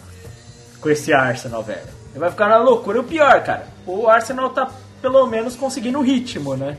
Com 0.80 0.90
esse 0.90 1.12
Arsenal, 1.12 1.62
velho. 1.62 1.86
Ele 2.10 2.18
vai 2.18 2.30
ficar 2.30 2.48
na 2.48 2.56
loucura. 2.58 2.98
E 2.98 3.00
o 3.00 3.04
pior, 3.04 3.40
cara, 3.44 3.66
o 3.86 4.08
Arsenal 4.08 4.50
tá 4.50 4.68
pelo 5.00 5.26
menos 5.26 5.56
conseguindo 5.56 5.98
o 5.98 6.02
ritmo, 6.02 6.56
né? 6.56 6.76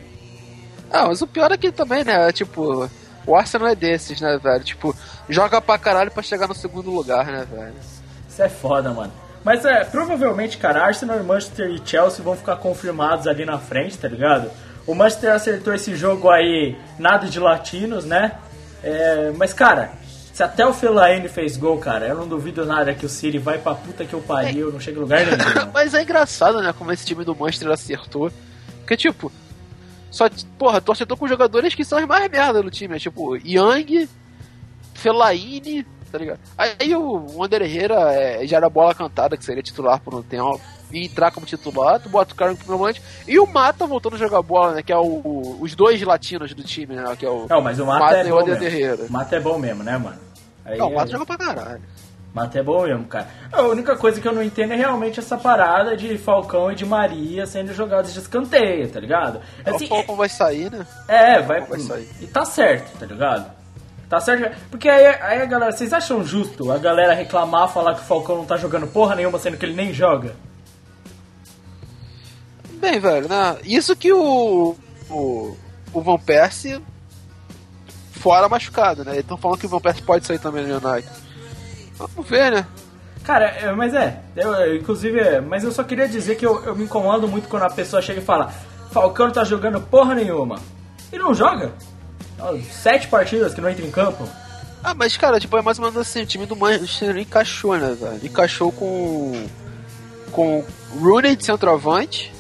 Ah, 0.92 1.08
mas 1.08 1.22
o 1.22 1.28
pior 1.28 1.52
é 1.52 1.58
que 1.58 1.72
também, 1.72 2.04
né? 2.04 2.32
Tipo, 2.32 2.90
o 3.26 3.36
Arsenal 3.36 3.70
é 3.70 3.76
desses, 3.76 4.20
né, 4.20 4.38
velho? 4.38 4.64
Tipo, 4.64 4.96
joga 5.30 5.62
pra 5.62 5.78
caralho 5.78 6.12
pra 6.12 6.24
chegar 6.24 6.48
no 6.48 6.56
segundo 6.56 6.92
lugar, 6.92 7.26
né, 7.26 7.46
velho? 7.50 7.76
Isso 8.30 8.42
é 8.42 8.50
foda, 8.50 8.92
mano. 8.92 9.12
Mas 9.44 9.66
é, 9.66 9.84
provavelmente, 9.84 10.58
cara, 10.58 10.86
Arsenal, 10.86 11.24
Manchester 11.24 11.70
e 11.70 11.82
Chelsea 11.84 12.24
vão 12.24 12.36
ficar 12.36 12.58
confirmados 12.58 13.28
ali 13.28 13.46
na 13.46 13.58
frente, 13.58 13.98
tá 13.98 14.08
ligado? 14.08 14.52
O 14.86 14.94
Manchester 14.94 15.34
acertou 15.34 15.74
esse 15.74 15.96
jogo 15.96 16.30
aí, 16.30 16.78
nada 17.00 17.28
de 17.28 17.40
latinos, 17.40 18.06
né? 18.06 18.34
É, 18.84 19.32
mas, 19.36 19.54
cara, 19.54 19.92
se 20.34 20.44
até 20.44 20.66
o 20.66 20.74
Fellaini 20.74 21.28
fez 21.28 21.58
gol, 21.58 21.78
cara, 21.78 22.08
eu 22.08 22.16
não 22.16 22.28
duvido 22.28 22.66
nada 22.66 22.94
que 22.94 23.06
o 23.06 23.10
City 23.10 23.38
vai 23.38 23.58
pra 23.58 23.76
puta 23.76 24.06
que 24.06 24.14
eu 24.14 24.22
pariu, 24.22 24.72
não 24.72 24.80
chega 24.80 24.98
em 24.98 25.02
lugar 25.02 25.26
nenhum. 25.26 25.38
Mas 25.74 25.94
é 25.94 26.02
engraçado, 26.02 26.62
né? 26.62 26.74
Como 26.74 26.92
esse 26.92 27.06
time 27.06 27.26
do 27.26 27.36
Manchester 27.36 27.70
acertou. 27.70 28.32
Porque, 28.80 28.96
tipo, 28.96 29.32
só, 30.10 30.30
porra, 30.58 30.82
torcedor 30.82 31.18
com 31.18 31.28
jogadores 31.28 31.76
que 31.76 31.84
são 31.84 32.00
os 32.00 32.06
mais 32.06 32.30
merda 32.30 32.62
do 32.62 32.72
time. 32.72 32.96
É 32.96 33.00
tipo, 33.00 33.36
Yang, 33.38 34.10
Fellaini, 34.94 35.86
tá 36.12 36.18
ligado? 36.18 36.40
Aí 36.58 36.96
o 36.96 37.38
Wander 37.38 37.62
Herrera 37.62 38.14
é, 38.14 38.46
já 38.48 38.58
era 38.58 38.70
bola 38.70 38.96
cantada, 38.96 39.36
que 39.36 39.44
seria 39.44 39.64
titular 39.64 40.00
por 40.00 40.14
um 40.14 40.22
tempo. 40.22 40.60
E 40.92 41.06
entrar 41.06 41.32
como 41.32 41.46
titular, 41.46 42.00
tu 42.00 42.10
bota 42.10 42.34
o 42.34 42.36
cara 42.36 42.54
primeiro 42.56 42.78
volante. 42.78 43.02
E 43.28 43.40
o 43.40 43.46
Mata 43.48 43.86
voltando 43.88 44.16
a 44.16 44.20
jogar 44.20 44.42
bola, 44.42 44.74
né? 44.74 44.84
Que 44.84 44.92
é 44.92 44.98
o, 44.98 45.02
o- 45.24 45.58
os 45.62 45.74
dois 45.76 46.02
latinos 46.02 46.54
do 46.54 46.64
time, 46.64 46.96
né? 46.96 47.16
Que 47.18 47.26
é 47.26 47.30
o 47.30 47.46
Não, 47.50 47.62
mas 47.62 47.80
o 47.80 47.86
Mata, 47.86 48.04
Mata 48.06 48.18
é 48.18 48.28
e 48.28 48.32
o 48.32 48.46
mesmo. 48.46 48.64
Herrera. 48.64 49.04
O 49.08 49.12
Mata 49.12 49.36
é 49.36 49.40
bom 49.40 49.58
mesmo, 49.58 49.84
né, 49.84 49.98
mano? 49.98 50.18
Aí 50.66 50.78
Não, 50.78 50.88
o 50.90 50.92
é- 50.92 50.96
Mata 50.96 51.12
joga 51.12 51.26
pra 51.26 51.38
caralho. 51.38 51.82
Mata 52.34 52.60
é 52.60 52.64
bom 52.64 52.84
mesmo, 52.84 53.04
cara. 53.06 53.28
A 53.52 53.62
única 53.64 53.98
coisa 53.98 54.22
que 54.22 54.28
eu 54.28 54.32
não 54.32 54.42
entendo 54.42 54.72
é 54.72 54.76
realmente 54.78 55.20
essa 55.20 55.38
parada 55.38 55.98
de 55.98 56.18
Falcão 56.18 56.72
e 56.72 56.76
de 56.76 56.86
Maria 56.86 57.46
sendo 57.46 57.74
jogados 57.74 58.14
de 58.14 58.20
escanteio, 58.20 58.88
tá 58.90 59.02
ligado? 59.02 59.42
Assim, 59.66 59.84
o 59.86 59.90
Falcon 59.90 60.16
vai 60.16 60.30
sair, 60.30 60.72
né? 60.72 60.86
É, 61.10 61.42
vai, 61.42 61.60
Vai 61.62 61.80
sair. 61.80 62.08
E 62.22 62.28
tá 62.28 62.46
certo, 62.46 62.98
tá 62.98 63.06
ligado? 63.06 63.52
Tá 64.08 64.20
certo. 64.22 64.58
Porque 64.70 64.88
aí, 64.88 65.06
aí 65.08 65.42
a 65.42 65.46
galera, 65.46 65.72
vocês 65.74 65.92
acham 65.92 66.24
justo 66.24 66.72
a 66.72 66.78
galera 66.78 67.14
reclamar, 67.14 67.68
falar 67.68 67.96
que 67.96 68.02
o 68.02 68.06
Falcão 68.06 68.38
não 68.38 68.46
tá 68.46 68.56
jogando 68.56 68.88
porra 68.88 69.14
nenhuma, 69.16 69.38
sendo 69.38 69.58
que 69.58 69.66
ele 69.66 69.74
nem 69.76 69.92
joga? 69.94 70.34
Bem, 72.82 73.00
velho, 73.00 73.30
né? 73.30 73.58
Isso 73.64 73.96
que 73.96 74.12
o. 74.12 74.76
O, 75.08 75.58
o 75.94 76.02
Van 76.02 76.18
Persie 76.18 76.82
fora 78.14 78.50
machucado, 78.50 79.04
né? 79.06 79.20
Estão 79.20 79.38
falando 79.38 79.60
que 79.60 79.66
o 79.68 79.70
Van 79.70 79.80
Persie 79.80 80.02
pode 80.02 80.26
sair 80.26 80.40
também 80.40 80.66
no 80.66 80.76
United. 80.76 81.10
Vamos 81.96 82.28
ver, 82.28 82.52
né? 82.52 82.66
Cara, 83.24 83.46
é, 83.46 83.72
mas 83.72 83.94
é, 83.94 84.20
eu, 84.36 84.76
inclusive, 84.76 85.20
é, 85.20 85.40
mas 85.40 85.64
eu 85.64 85.72
só 85.72 85.84
queria 85.84 86.08
dizer 86.08 86.36
que 86.36 86.46
eu, 86.46 86.64
eu 86.66 86.76
me 86.76 86.86
incomodo 86.86 87.28
muito 87.28 87.48
quando 87.48 87.64
a 87.64 87.70
pessoa 87.70 88.02
chega 88.02 88.20
e 88.20 88.26
fala: 88.26 88.52
Falcão 88.92 89.30
tá 89.30 89.44
jogando 89.44 89.80
porra 89.80 90.16
nenhuma. 90.16 90.60
E 91.14 91.20
não 91.20 91.34
joga? 91.36 91.74
Sete 92.72 93.08
partidas 93.08 93.54
que 93.54 93.62
não 93.62 93.70
entra 93.70 93.86
em 93.86 93.92
campo. 93.92 94.28
Ah, 94.84 94.96
mas 94.96 95.16
cara, 95.16 95.40
tipo, 95.40 95.56
é 95.56 95.62
mais 95.62 95.78
ou 95.78 95.86
menos 95.86 96.00
assim, 96.00 96.24
o 96.24 96.26
time 96.26 96.48
do 96.48 96.56
Manchester 96.56 97.16
encaixou, 97.18 97.78
né, 97.78 97.96
velho? 98.00 98.26
Encaixou 98.26 98.72
com. 98.72 99.48
Com 100.32 100.64
Rooney 101.00 101.36
de 101.36 101.46
centroavante. 101.46 102.32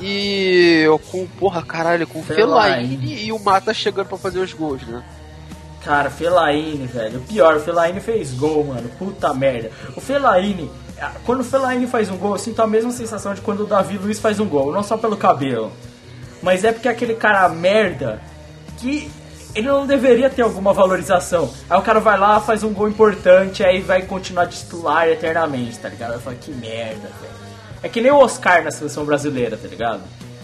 E 0.00 0.84
com, 1.10 1.26
porra, 1.26 1.62
caralho, 1.62 2.06
com 2.06 2.22
Fellaini. 2.22 2.96
Fellaini 2.96 3.24
e 3.24 3.32
o 3.32 3.38
Mata 3.38 3.74
chegando 3.74 4.06
pra 4.06 4.18
fazer 4.18 4.38
os 4.38 4.52
gols, 4.52 4.82
né? 4.82 5.02
Cara, 5.84 6.10
Fellaini, 6.10 6.86
velho. 6.86 7.18
O 7.18 7.22
pior, 7.22 7.56
o 7.56 7.60
Fellaini 7.60 8.00
fez 8.00 8.32
gol, 8.32 8.64
mano. 8.64 8.88
Puta 8.98 9.32
merda. 9.32 9.70
O 9.96 10.00
Fellaini, 10.00 10.70
quando 11.24 11.40
o 11.40 11.44
Fellaini 11.44 11.86
faz 11.86 12.10
um 12.10 12.16
gol, 12.16 12.32
eu 12.32 12.38
sinto 12.38 12.60
a 12.60 12.66
mesma 12.66 12.90
sensação 12.90 13.34
de 13.34 13.40
quando 13.40 13.60
o 13.60 13.66
Davi 13.66 13.96
Luiz 13.96 14.18
faz 14.18 14.38
um 14.38 14.46
gol. 14.46 14.72
Não 14.72 14.82
só 14.82 14.96
pelo 14.96 15.16
cabelo. 15.16 15.72
Mas 16.42 16.64
é 16.64 16.72
porque 16.72 16.88
é 16.88 16.90
aquele 16.90 17.14
cara 17.14 17.48
merda 17.48 18.20
que 18.78 19.10
ele 19.54 19.66
não 19.66 19.86
deveria 19.86 20.28
ter 20.28 20.42
alguma 20.42 20.72
valorização. 20.72 21.50
Aí 21.68 21.78
o 21.78 21.82
cara 21.82 22.00
vai 22.00 22.18
lá, 22.18 22.40
faz 22.40 22.62
um 22.62 22.72
gol 22.72 22.88
importante, 22.88 23.64
aí 23.64 23.80
vai 23.80 24.02
continuar 24.02 24.46
titular 24.46 25.08
eternamente, 25.08 25.78
tá 25.78 25.88
ligado? 25.88 26.14
Eu 26.14 26.20
falo, 26.20 26.36
que 26.36 26.50
merda, 26.52 27.08
velho. 27.20 27.37
É 27.82 27.88
que 27.88 28.00
nem 28.00 28.10
o 28.10 28.18
Oscar 28.18 28.62
na 28.64 28.70
seleção 28.70 29.04
brasileira, 29.04 29.56
tá 29.56 29.68
ligado? 29.68 30.02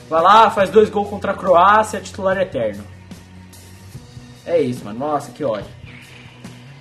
Vai 0.08 0.22
lá, 0.22 0.50
faz 0.50 0.70
dois 0.70 0.88
gols 0.88 1.08
contra 1.08 1.32
a 1.32 1.34
Croácia, 1.34 2.00
titular 2.00 2.36
eterno. 2.38 2.84
É 4.46 4.60
isso, 4.60 4.84
mano. 4.84 4.98
Nossa, 4.98 5.32
que 5.32 5.44
ódio. 5.44 5.70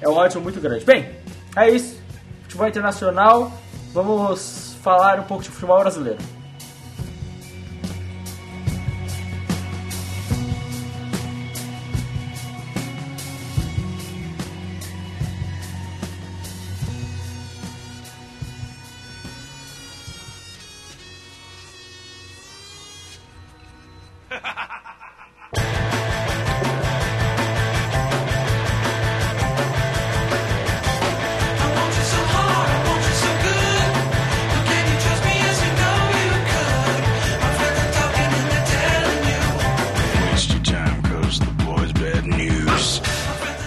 É 0.01 0.08
um 0.08 0.14
ódio 0.14 0.41
muito 0.41 0.60
grande. 0.60 0.84
Bem, 0.86 1.10
é 1.56 1.70
isso. 1.70 1.97
Futebol 2.43 2.68
internacional. 2.68 3.51
Vamos 3.93 4.76
falar 4.84 5.20
um 5.20 5.24
pouco 5.24 5.43
de 5.43 5.49
futebol 5.49 5.80
brasileiro. 5.80 6.20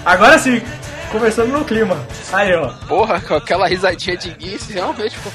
Agora 0.07 0.39
sim, 0.39 0.63
conversando 1.11 1.51
no 1.51 1.65
clima. 1.65 1.99
Aí, 2.33 2.55
ó. 2.55 2.69
Porra, 2.87 3.21
com 3.21 3.35
aquela 3.35 3.67
risadinha 3.67 4.17
de 4.17 4.31
início, 4.31 4.73
realmente 4.73 5.17
ficou. 5.17 5.33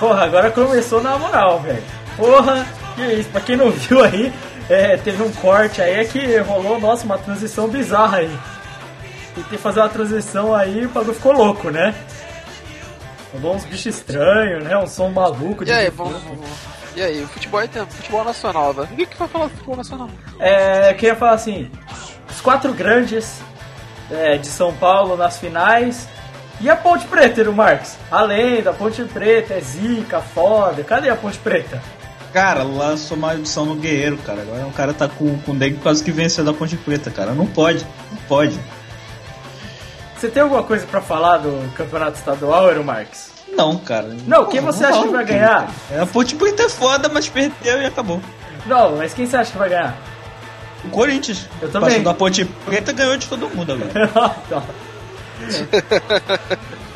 Porra, 0.00 0.24
agora 0.24 0.50
começou 0.50 1.00
na 1.00 1.16
moral, 1.16 1.60
velho. 1.60 1.84
Porra, 2.16 2.66
que 2.96 3.02
isso. 3.02 3.28
Pra 3.30 3.40
quem 3.40 3.56
não 3.56 3.70
viu 3.70 4.02
aí, 4.02 4.32
é, 4.68 4.96
teve 4.96 5.22
um 5.22 5.30
corte 5.34 5.80
aí 5.80 6.00
é 6.00 6.04
que 6.04 6.36
rolou, 6.38 6.80
nossa, 6.80 7.04
uma 7.04 7.16
transição 7.16 7.68
bizarra 7.68 8.18
aí. 8.18 8.38
Tentei 9.36 9.56
fazer 9.56 9.78
uma 9.78 9.88
transição 9.88 10.52
aí 10.52 10.84
o 10.84 10.88
bagulho 10.88 11.14
ficou 11.14 11.32
louco, 11.32 11.70
né? 11.70 11.94
Rolou 13.34 13.54
uns 13.54 13.64
bichos 13.64 13.86
estranhos, 13.86 14.64
né? 14.64 14.76
Um 14.76 14.88
som 14.88 15.10
maluco 15.10 15.64
de 15.64 15.70
E 15.70 15.74
aí, 15.74 15.90
vamos. 15.90 16.20
E 16.96 17.02
aí, 17.02 17.22
o 17.22 17.28
futebol 17.28 17.60
é 17.60 17.68
tempo, 17.68 17.92
futebol 17.92 18.24
nacional, 18.24 18.72
velho. 18.72 18.88
O 18.90 18.96
que, 18.96 19.06
que 19.06 19.16
vai 19.16 19.28
falar 19.28 19.44
do 19.44 19.50
futebol 19.50 19.76
nacional? 19.76 20.10
É, 20.40 20.90
eu 20.90 20.94
queria 20.96 21.14
falar 21.14 21.34
assim: 21.34 21.70
os 22.28 22.40
quatro 22.40 22.72
grandes 22.72 23.40
é, 24.10 24.36
de 24.36 24.46
São 24.46 24.72
Paulo 24.74 25.16
nas 25.16 25.38
finais. 25.38 26.08
E 26.60 26.70
a 26.70 26.76
Ponte 26.76 27.06
Preta, 27.06 27.42
Edu 27.42 27.52
Marques? 27.52 27.96
Além 28.10 28.62
da 28.62 28.72
Ponte 28.72 29.02
Preta, 29.04 29.54
é 29.54 29.60
zica, 29.60 30.20
foda. 30.20 30.82
Cadê 30.82 31.10
a 31.10 31.16
Ponte 31.16 31.38
Preta? 31.38 31.82
Cara, 32.32 32.62
lançou 32.62 33.16
maldição 33.16 33.66
no 33.66 33.74
Guerreiro, 33.74 34.16
cara. 34.18 34.42
Agora 34.42 34.66
o 34.66 34.72
cara 34.72 34.94
tá 34.94 35.08
com, 35.08 35.38
com 35.38 35.52
o 35.52 35.54
dengue 35.54 35.78
quase 35.82 36.02
que 36.02 36.10
venceu 36.10 36.44
da 36.44 36.52
Ponte 36.52 36.76
Preta, 36.76 37.10
cara. 37.10 37.32
Não 37.32 37.46
pode, 37.46 37.86
não 38.10 38.18
pode. 38.28 38.58
Você 40.16 40.28
tem 40.28 40.42
alguma 40.42 40.62
coisa 40.62 40.86
pra 40.86 41.00
falar 41.00 41.38
do 41.38 41.70
campeonato 41.74 42.16
estadual, 42.18 42.70
Edu 42.70 42.82
Marques? 42.82 43.30
Não, 43.52 43.76
cara. 43.78 44.16
Não, 44.26 44.46
quem 44.46 44.60
você 44.60 44.84
acha 44.84 45.02
que 45.02 45.08
vai 45.08 45.24
ganhar? 45.24 45.70
É, 45.90 46.00
A 46.00 46.06
Ponte 46.06 46.34
Preta 46.36 46.62
é 46.64 46.68
foda, 46.68 47.08
mas 47.08 47.28
perdeu 47.28 47.80
e 47.82 47.86
acabou. 47.86 48.20
Não, 48.66 48.96
mas 48.96 49.12
quem 49.14 49.26
você 49.26 49.36
acha 49.36 49.52
que 49.52 49.58
vai 49.58 49.68
ganhar? 49.68 49.94
Corinthians. 50.86 51.48
Eu 51.60 51.70
também. 51.70 51.90
Passou 51.90 52.04
da 52.04 52.14
Ponte 52.14 52.44
Preta 52.44 52.92
ganhou 52.92 53.16
de 53.16 53.28
todo 53.28 53.48
mundo 53.50 53.72
agora. 53.72 54.36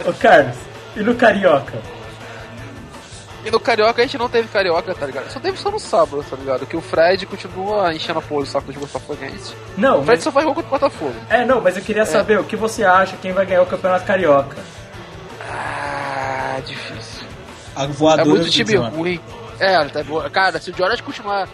Ô 0.06 0.12
Carlos, 0.14 0.56
e 0.96 1.00
no 1.00 1.14
Carioca? 1.14 1.74
E 3.44 3.50
no 3.50 3.58
Carioca 3.58 4.02
a 4.02 4.04
gente 4.04 4.18
não 4.18 4.28
teve 4.28 4.48
Carioca, 4.48 4.94
tá 4.94 5.06
ligado? 5.06 5.30
Só 5.30 5.40
teve 5.40 5.56
só 5.58 5.70
no 5.70 5.78
sábado, 5.78 6.24
tá 6.28 6.36
ligado? 6.36 6.66
Que 6.66 6.76
o 6.76 6.80
Fred 6.80 7.24
continua 7.24 7.94
enchendo 7.94 8.18
a 8.18 8.22
porra 8.22 8.42
do 8.42 8.48
saco 8.48 8.70
de 8.72 8.78
Botafoguense. 8.78 9.54
Não, 9.78 10.00
O 10.00 10.04
Fred 10.04 10.18
mas... 10.18 10.24
só 10.24 10.32
faz 10.32 10.44
gol 10.44 10.54
contra 10.54 10.68
o 10.68 10.72
Botafogo. 10.72 11.14
É, 11.30 11.44
não, 11.44 11.60
mas 11.60 11.76
eu 11.76 11.82
queria 11.82 12.04
saber 12.04 12.38
o 12.38 12.44
que 12.44 12.56
você 12.56 12.84
acha, 12.84 13.16
quem 13.16 13.32
vai 13.32 13.46
ganhar 13.46 13.62
o 13.62 13.66
Campeonato 13.66 14.04
Carioca. 14.04 14.56
Ah, 15.48 16.58
difícil. 16.66 17.26
A 17.74 17.84
É 17.84 17.86
voadora 17.86 18.28
muito 18.28 18.44
do 18.44 18.50
time 18.50 18.76
ruim. 18.76 19.20
É, 19.58 19.82
tá 19.86 20.02
boa. 20.02 20.28
Cara, 20.28 20.60
se 20.60 20.70
o 20.70 20.76
Jonas 20.76 21.00
continuar. 21.00 21.48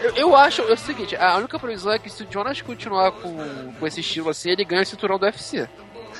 Eu, 0.00 0.14
eu 0.16 0.36
acho 0.36 0.62
é 0.62 0.72
o 0.72 0.76
seguinte, 0.76 1.14
a 1.16 1.36
única 1.36 1.58
previsão 1.58 1.92
é 1.92 1.98
que 1.98 2.08
se 2.08 2.22
o 2.22 2.26
Jonas 2.30 2.60
continuar 2.62 3.12
com, 3.12 3.72
com 3.78 3.86
esse 3.86 4.00
estilo 4.00 4.30
assim, 4.30 4.50
ele 4.50 4.64
ganha 4.64 4.82
o 4.82 4.86
cinturão 4.86 5.18
do 5.18 5.26
UFC. 5.26 5.68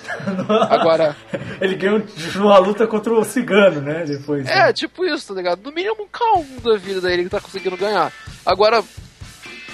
Agora, 0.71 1.17
Ele 1.61 1.75
ganhou 1.75 2.03
uma 2.37 2.59
luta 2.59 2.87
contra 2.87 3.13
o 3.13 3.25
Cigano, 3.25 3.81
né? 3.81 4.05
Depois. 4.05 4.45
né? 4.45 4.69
é, 4.69 4.73
tipo 4.73 5.05
isso, 5.05 5.29
tá 5.29 5.35
ligado? 5.35 5.63
No 5.63 5.73
mínimo 5.73 6.03
um 6.03 6.07
K1 6.07 6.63
da 6.63 6.77
vida 6.77 7.01
dele 7.01 7.25
que 7.25 7.31
tá 7.31 7.41
conseguindo 7.41 7.77
ganhar. 7.77 8.13
Agora, 8.45 8.83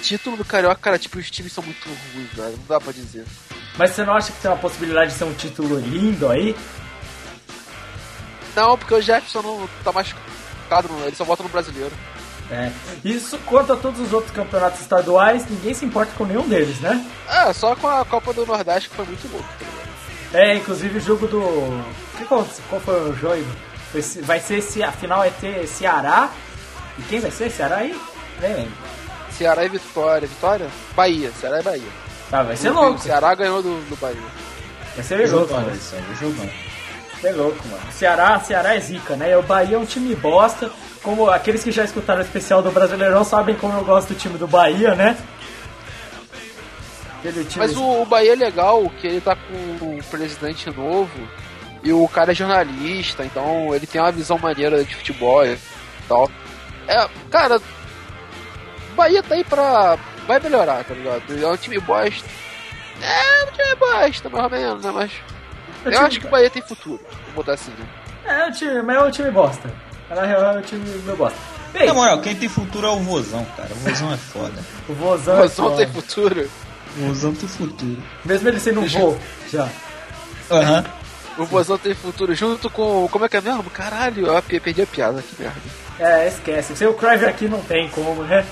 título 0.03 0.37
do 0.37 0.45
Carioca, 0.45 0.77
cara, 0.77 0.99
tipo, 0.99 1.19
os 1.19 1.31
times 1.31 1.53
são 1.53 1.65
muito 1.65 1.87
ruins, 1.87 2.33
velho. 2.33 2.57
Não 2.57 2.67
dá 2.69 2.81
pra 2.81 2.93
dizer. 2.93 3.25
Mas 3.77 3.91
você 3.91 4.05
não 4.05 4.15
acha 4.15 4.33
que 4.33 4.41
tem 4.41 4.51
uma 4.51 4.57
possibilidade 4.57 5.13
de 5.13 5.19
ser 5.19 5.25
um 5.25 5.35
título 5.35 5.79
lindo 5.79 6.29
aí? 6.29 6.57
Não, 8.55 8.79
porque 8.79 8.95
o 8.95 9.03
Jefferson 9.03 9.43
não 9.43 9.69
tá 9.85 9.93
machucado, 9.93 10.89
não. 10.89 11.07
ele 11.07 11.15
só 11.15 11.25
volta 11.25 11.43
no 11.43 11.49
brasileiro. 11.49 11.93
É. 12.51 12.71
Isso 13.05 13.39
quanto 13.47 13.73
a 13.73 13.77
todos 13.77 14.01
os 14.01 14.13
outros 14.13 14.33
campeonatos 14.33 14.81
estaduais, 14.81 15.45
ninguém 15.51 15.75
se 15.75 15.85
importa 15.85 16.13
com 16.17 16.25
nenhum 16.25 16.47
deles, 16.49 16.79
né? 16.81 17.05
É, 17.29 17.53
só 17.53 17.75
com 17.75 17.89
a 17.89 18.05
Copa 18.05 18.33
do 18.33 18.47
Nordeste 18.47 18.89
que 18.89 18.95
foi 18.97 19.05
muito 19.05 19.27
ligado? 19.27 19.45
É, 20.33 20.55
inclusive 20.55 20.99
o 20.99 21.01
jogo 21.01 21.27
do. 21.27 21.85
Que 22.17 22.25
qual, 22.25 22.47
qual 22.69 22.81
foi 22.81 23.11
o 23.11 23.17
jogo? 23.17 23.45
Foi 23.93 24.01
Vai 24.23 24.39
ser 24.41 24.61
se 24.63 24.83
a 24.83 24.93
final 24.93 25.23
é 25.25 25.31
ter 25.31 25.67
Ceará. 25.67 26.31
E 26.99 27.03
quem 27.03 27.21
vai 27.21 27.31
ser? 27.31 27.51
Ceará 27.51 27.77
aí? 27.79 27.99
Nem 28.41 28.55
lembro. 28.55 28.73
Ceará 29.31 29.65
e 29.65 29.69
Vitória. 29.69 30.27
Vitória? 30.29 30.67
Bahia. 30.95 31.31
Ceará 31.41 31.61
e 31.61 31.63
Bahia. 31.63 31.89
Tá, 32.31 32.43
vai 32.43 32.57
ser 32.57 32.71
O- 32.71 32.75
louco. 32.75 32.95
O 32.95 32.99
Ceará 32.99 33.35
ganhou 33.35 33.63
do, 33.63 33.81
do 33.89 33.97
Bahia. 33.97 34.17
Vai 34.95 35.05
ser 35.05 35.17
louco, 35.31 35.49
Jogando, 35.49 35.65
mano. 35.67 35.77
isso 35.77 35.95
aí, 35.95 36.05
jogando. 36.21 36.53
É 37.23 37.33
louco, 37.33 37.67
mano. 37.69 37.93
Ceará, 37.93 38.39
Ceará 38.41 38.75
é 38.77 38.81
zica, 38.81 39.17
né? 39.17 39.37
O 39.37 39.43
Bahia 39.43 39.77
é 39.77 39.79
um 39.79 39.87
time 39.87 40.15
bosta. 40.15 40.71
Como 41.03 41.31
aqueles 41.31 41.63
que 41.63 41.71
já 41.71 41.85
escutaram 41.85 42.21
o 42.21 42.25
especial 42.25 42.63
do 42.63 42.71
Brasileirão 42.71 43.25
sabem 43.25 43.55
como 43.55 43.79
eu 43.79 43.85
gosto 43.85 44.09
do 44.09 44.19
time 44.19 44.37
do 44.39 44.47
Bahia, 44.47 44.95
né? 44.95 45.17
Mas 47.57 47.77
o, 47.77 48.03
o 48.03 48.07
Bahia 48.07 48.33
é 48.33 48.37
legal, 48.37 48.89
que 49.01 49.07
ele 49.07 49.21
tá 49.21 49.37
com 49.37 49.87
um 49.87 49.99
presidente 50.11 50.71
novo 50.71 51.29
e 51.83 51.93
o 51.93 52.07
cara 52.09 52.33
é 52.33 52.35
jornalista, 52.35 53.25
então 53.25 53.75
ele 53.75 53.87
tem 53.87 54.01
uma 54.01 54.13
visão 54.13 54.39
maneira 54.39 54.85
de 54.85 54.95
futebol 54.95 55.45
e 55.47 55.59
tal. 56.09 56.31
É, 56.89 57.09
cara, 57.31 57.57
o 57.59 58.95
Bahia 58.95 59.23
tá 59.23 59.35
aí 59.35 59.45
pra. 59.45 59.99
Vai 60.27 60.41
melhorar, 60.41 60.85
tá 60.85 60.95
ligado? 60.95 61.23
É 61.33 61.49
um 61.49 61.57
time 61.57 61.79
bosta. 61.79 62.29
É 63.01 63.45
um 63.45 63.53
time 63.53 63.75
bosta, 63.77 64.29
mais 64.29 64.45
ou 64.45 64.51
menos, 64.51 64.85
né? 64.85 64.91
Mas. 64.93 65.13
É 65.87 65.89
Eu 65.89 65.93
time- 65.93 66.07
acho 66.09 66.21
que 66.21 66.27
o 66.27 66.31
Bahia 66.31 66.51
tem 66.51 66.63
futuro, 66.63 67.01
vou 67.27 67.35
botar 67.37 67.53
assim, 67.55 67.71
né? 67.73 67.87
É, 68.25 68.49
o 68.49 68.53
time, 68.53 68.83
mas 68.83 68.97
é 68.97 69.03
um 69.03 69.11
time 69.11 69.31
bosta. 69.31 69.73
Na 70.11 70.23
real, 70.25 70.43
é 70.57 70.59
um 70.59 70.63
time 70.63 70.85
meu 71.05 71.17
bosta. 71.17 71.39
Bem, 71.73 71.87
Na 71.87 71.95
moral, 71.95 72.21
quem 72.21 72.35
tem 72.35 72.49
futuro 72.49 72.87
é 72.87 72.91
o 72.91 72.99
Vozão, 73.01 73.45
cara. 73.57 73.69
O 73.73 73.75
Vozão 73.77 74.13
é 74.13 74.17
foda. 74.17 74.65
o 74.89 74.95
Vozão, 74.95 75.35
O 75.35 75.39
é 75.39 75.43
Vozão 75.43 75.65
foda. 75.71 75.77
tem 75.77 75.93
futuro. 75.93 76.51
O 76.97 77.07
Vozão 77.09 77.35
tem 77.35 77.49
futuro. 77.49 78.03
Mesmo 78.25 78.49
ele 78.49 78.61
sendo 78.61 78.81
um 78.81 78.87
vô, 78.87 79.17
já. 79.53 79.69
Aham. 80.51 80.85
O 81.39 81.45
Vozão 81.45 81.77
tem 81.77 81.95
futuro 81.95 82.35
junto 82.35 82.71
com. 82.71 83.07
Como 83.09 83.25
é 83.25 83.29
que 83.29 83.37
é 83.37 83.41
mesmo? 83.41 83.65
Caralho, 83.65 84.27
eu 84.27 84.43
pe- 84.43 84.59
perdi 84.61 84.83
a 84.83 84.87
piada, 84.87 85.21
que 85.23 85.43
merda. 85.43 85.61
É, 85.99 86.27
esquece. 86.29 86.75
Sem 86.75 86.87
o 86.87 86.95
Crave 86.95 87.27
aqui 87.27 87.47
não 87.49 87.61
tem 87.63 87.89
como, 87.91 88.23
né? 88.23 88.45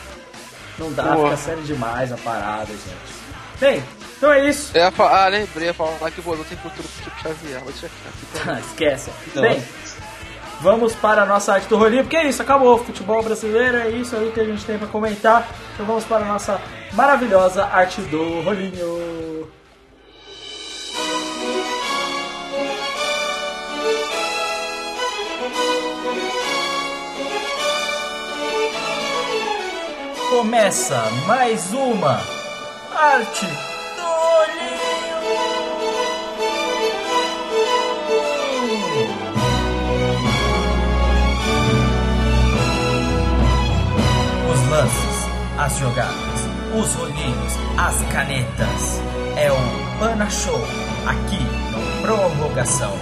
Não 0.78 0.93
dá, 0.93 1.05
Boa. 1.14 1.30
fica 1.30 1.37
sério 1.37 1.62
demais 1.62 2.12
a 2.12 2.16
parada, 2.18 2.66
gente. 2.66 3.14
Bem, 3.61 3.82
então 4.24 4.32
é 4.32 4.48
isso. 4.48 4.70
Eu 4.74 4.84
ia 4.84 4.90
falar, 4.90 5.26
ah, 5.26 5.28
lembrei, 5.28 5.66
ia 5.66 5.74
falar 5.74 6.10
que 6.10 6.20
o 6.20 6.22
Vozão 6.22 6.44
tem 6.44 6.56
futuro 6.56 6.88
com 6.88 7.00
o 7.00 7.04
Chico 7.04 7.20
Xavier. 7.22 7.60
Vou 7.60 7.72
deixar 7.72 7.88
quieto. 7.88 8.48
Ah, 8.48 8.60
esquece. 8.60 9.10
Não. 9.34 9.42
Bem, 9.42 9.62
vamos 10.62 10.94
para 10.94 11.22
a 11.24 11.26
nossa 11.26 11.52
arte 11.52 11.68
do 11.68 11.76
rolinho, 11.76 12.04
porque 12.04 12.16
é 12.16 12.26
isso, 12.26 12.40
acabou. 12.40 12.82
Futebol 12.82 13.22
brasileiro 13.22 13.76
é 13.76 13.90
isso 13.90 14.16
aí 14.16 14.32
que 14.32 14.40
a 14.40 14.44
gente 14.44 14.64
tem 14.64 14.78
para 14.78 14.88
comentar. 14.88 15.46
Então 15.74 15.84
vamos 15.84 16.04
para 16.04 16.24
a 16.24 16.28
nossa 16.28 16.58
maravilhosa 16.94 17.66
arte 17.66 18.00
do 18.00 18.40
rolinho. 18.40 19.46
Começa 30.30 31.10
mais 31.26 31.72
uma 31.74 32.22
arte 32.90 33.73
as 45.64 45.78
jogadas, 45.78 46.14
os 46.74 46.95
rolinhos, 46.95 47.53
as 47.78 48.03
canetas. 48.12 49.01
É 49.37 49.51
o 49.51 49.99
Pana 49.99 50.28
Show 50.28 50.61
aqui 51.07 51.43
no 51.72 52.03
Prorrogação. 52.03 52.93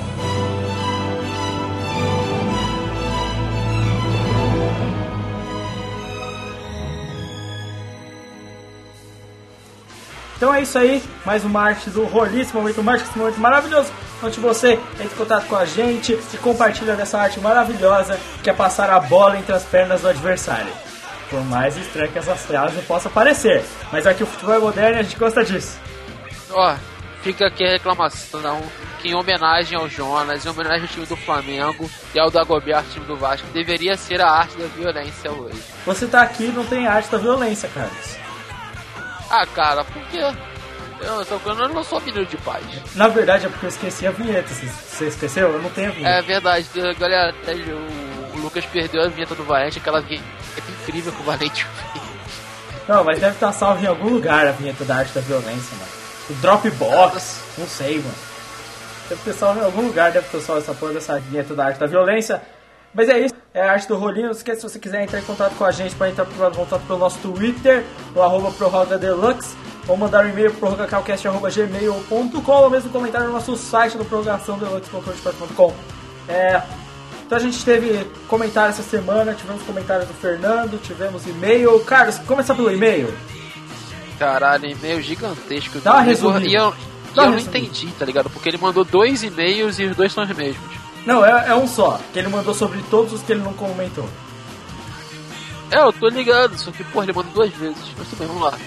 Então 10.43 10.53
é 10.53 10.63
isso 10.63 10.77
aí, 10.77 11.01
mais 11.25 11.45
uma 11.45 11.63
arte 11.63 11.89
do 11.89 12.03
esse 12.37 12.53
momento 12.53 12.83
mágico, 12.83 13.09
esse 13.09 13.17
momento 13.17 13.39
maravilhoso, 13.39 13.93
onde 14.21 14.41
você 14.41 14.73
entra 14.73 15.05
em 15.05 15.09
contato 15.11 15.47
com 15.47 15.55
a 15.55 15.65
gente 15.65 16.19
e 16.35 16.37
compartilha 16.39 16.97
dessa 16.97 17.17
arte 17.17 17.39
maravilhosa 17.39 18.19
que 18.43 18.51
é 18.51 18.53
passar 18.53 18.91
a 18.91 18.99
bola 18.99 19.39
entre 19.39 19.55
as 19.55 19.63
pernas 19.63 20.01
do 20.01 20.09
adversário. 20.09 20.73
Por 21.31 21.45
mais 21.45 21.77
estranho 21.77 22.11
que 22.11 22.19
essas 22.19 22.41
frases 22.41 22.85
possam 22.87 23.13
parecer, 23.13 23.65
mas 23.93 24.05
aqui 24.05 24.25
o 24.25 24.27
futebol 24.27 24.57
é 24.57 24.59
moderno 24.59 24.97
e 24.97 24.99
a 24.99 25.03
gente 25.05 25.17
gosta 25.17 25.45
disso. 25.45 25.79
Ó, 26.51 26.75
fica 27.23 27.47
aqui 27.47 27.65
a 27.65 27.71
reclamação 27.71 28.61
que 29.01 29.11
em 29.11 29.15
homenagem 29.15 29.79
ao 29.79 29.89
Jonas, 29.89 30.45
em 30.45 30.49
homenagem 30.49 30.83
ao 30.83 30.89
time 30.89 31.07
do 31.07 31.17
Flamengo 31.19 31.89
e 32.13 32.19
ao 32.19 32.33
Dagobert, 32.33 32.85
time 32.93 33.07
do 33.07 33.15
Vasco, 33.15 33.47
deveria 33.53 33.97
ser 33.97 34.21
a 34.21 34.29
arte 34.29 34.57
da 34.57 34.67
violência 34.67 35.31
hoje. 35.31 35.63
Você 35.87 36.09
tá 36.09 36.21
aqui 36.23 36.47
e 36.47 36.53
não 36.53 36.67
tem 36.67 36.89
arte 36.89 37.13
da 37.13 37.19
violência, 37.19 37.71
Carlos. 37.73 38.22
Ah, 39.33 39.47
cara, 39.47 39.83
por 39.85 40.03
quê? 40.09 40.19
Eu, 41.01 41.25
só- 41.25 41.41
eu 41.45 41.69
não 41.69 41.83
sou 41.83 42.01
menino 42.01 42.25
de 42.27 42.37
paz. 42.37 42.63
Na 42.95 43.09
verdade 43.09 43.47
é 43.47 43.49
porque 43.49 43.65
eu 43.67 43.71
esqueci 43.71 44.07
a 44.07 44.11
vinheta. 44.13 44.49
Você- 44.55 45.07
esqueceu? 45.09 45.51
Eu 45.51 45.61
não 45.63 45.71
tenho 45.71 45.89
a 45.89 45.93
vinheta. 45.93 46.15
É 46.19 46.23
verdade, 46.23 46.69
galera, 46.99 47.35
o, 47.47 48.37
o 48.37 48.41
Lucas 48.41 48.65
perdeu 48.67 49.03
a 49.03 49.09
vinheta 49.09 49.35
do 49.35 49.43
Valente, 49.43 49.79
aquela 49.79 50.01
vinheta 50.01 50.23
incrível 50.83 51.11
que 51.13 51.21
o 51.21 51.25
Valente 51.25 51.65
fez. 51.65 52.05
Não, 52.87 53.03
mas 53.03 53.19
deve 53.19 53.35
estar 53.35 53.53
salvo 53.53 53.83
em 53.83 53.87
algum 53.89 54.11
lugar 54.11 54.47
a 54.47 54.53
vinheta 54.53 54.85
da 54.85 54.97
arte 54.97 55.13
da 55.15 55.21
violência, 55.23 55.77
mano. 55.79 55.91
O 56.31 56.35
Dropbox, 56.35 57.41
não 57.59 57.67
sei, 57.67 57.99
mano. 57.99 58.15
Deve 59.09 59.23
ter 59.23 59.33
salvo 59.35 59.61
em 59.61 59.65
algum 59.65 59.83
lugar, 59.83 60.13
deve 60.13 60.29
ter 60.29 60.41
salvo 60.41 60.61
essa 60.63 60.75
porra 60.75 60.93
dessa 60.93 61.19
vinheta 61.19 61.55
da 61.55 61.65
arte 61.67 61.79
da 61.81 61.87
violência. 61.87 62.41
Mas 62.95 63.09
é 63.09 63.19
isso, 63.19 63.35
é 63.55 63.61
a 63.61 63.73
arte 63.73 63.89
do 63.89 63.97
rolinho. 63.97 64.27
Não 64.27 64.33
esquece, 64.33 64.61
se 64.61 64.69
você 64.69 64.79
quiser 64.79 65.03
entrar 65.03 65.19
em 65.19 65.25
contato 65.25 65.55
com 65.57 65.65
a 65.65 65.71
gente, 65.71 65.95
pode 65.95 66.13
entrar 66.13 66.27
em 66.27 66.55
contato 66.55 66.83
pelo 66.87 66.99
nosso 66.99 67.19
Twitter, 67.19 67.85
no 68.15 68.23
arroba 68.23 68.51
Prorroga 68.53 68.99
Deluxe, 68.99 69.55
ou 69.87 69.97
mandar 69.97 70.25
um 70.25 70.29
e-mail 70.29 70.51
pro 70.51 70.61
prorrogacalcast.gmail.com 70.61 72.53
ou 72.53 72.71
mesmo 72.71 72.91
comentário 72.91 73.27
no 73.27 73.33
nosso 73.33 73.57
site 73.57 73.97
do 73.97 74.05
prorrogaçãodeluxe.com. 74.05 75.75
É, 76.29 76.63
então 77.27 77.39
a 77.39 77.41
gente 77.41 77.65
teve 77.65 78.05
comentário 78.29 78.71
essa 78.71 78.83
semana, 78.83 79.35
tivemos 79.35 79.63
comentários 79.63 80.07
do 80.07 80.15
Fernando, 80.15 80.81
tivemos 80.83 81.27
e-mail. 81.27 81.81
Carlos, 81.81 82.19
começar 82.19 82.55
pelo 82.55 82.71
e-mail. 82.71 83.13
Caralho, 84.19 84.67
e-mail 84.67 85.01
gigantesco. 85.03 85.81
Dá 85.81 85.95
uma 85.95 86.03
resumida. 86.03 86.47
E 86.47 86.55
eu, 86.55 86.75
e 87.15 87.19
eu 87.19 87.31
não 87.31 87.39
entendi, 87.39 87.89
tá 87.99 88.05
ligado? 88.05 88.31
Porque 88.31 88.49
ele 88.49 88.59
mandou 88.59 88.85
dois 88.85 89.23
e-mails 89.23 89.79
e 89.79 89.85
os 89.85 89.97
dois 89.97 90.13
são 90.13 90.25
os 90.25 90.31
mesmos. 90.31 90.82
Não, 91.05 91.25
é, 91.25 91.49
é 91.49 91.55
um 91.55 91.67
só, 91.67 91.99
que 92.13 92.19
ele 92.19 92.29
mandou 92.29 92.55
sobre 92.55 92.83
todos 92.91 93.13
os 93.13 93.23
que 93.23 93.33
ele 93.33 93.43
não 93.43 93.53
comentou. 93.55 94.09
É, 95.71 95.79
eu 95.83 95.93
tô 95.93 96.09
ligado, 96.09 96.57
só 96.59 96.71
que, 96.71 96.85
porra, 96.85 97.07
ele 97.07 97.15
mandou 97.15 97.33
duas 97.33 97.51
vezes. 97.53 97.79
Mas 97.97 98.09
tudo 98.09 98.19
bem, 98.19 98.29
vamos 98.29 98.43
lá. 98.43 98.59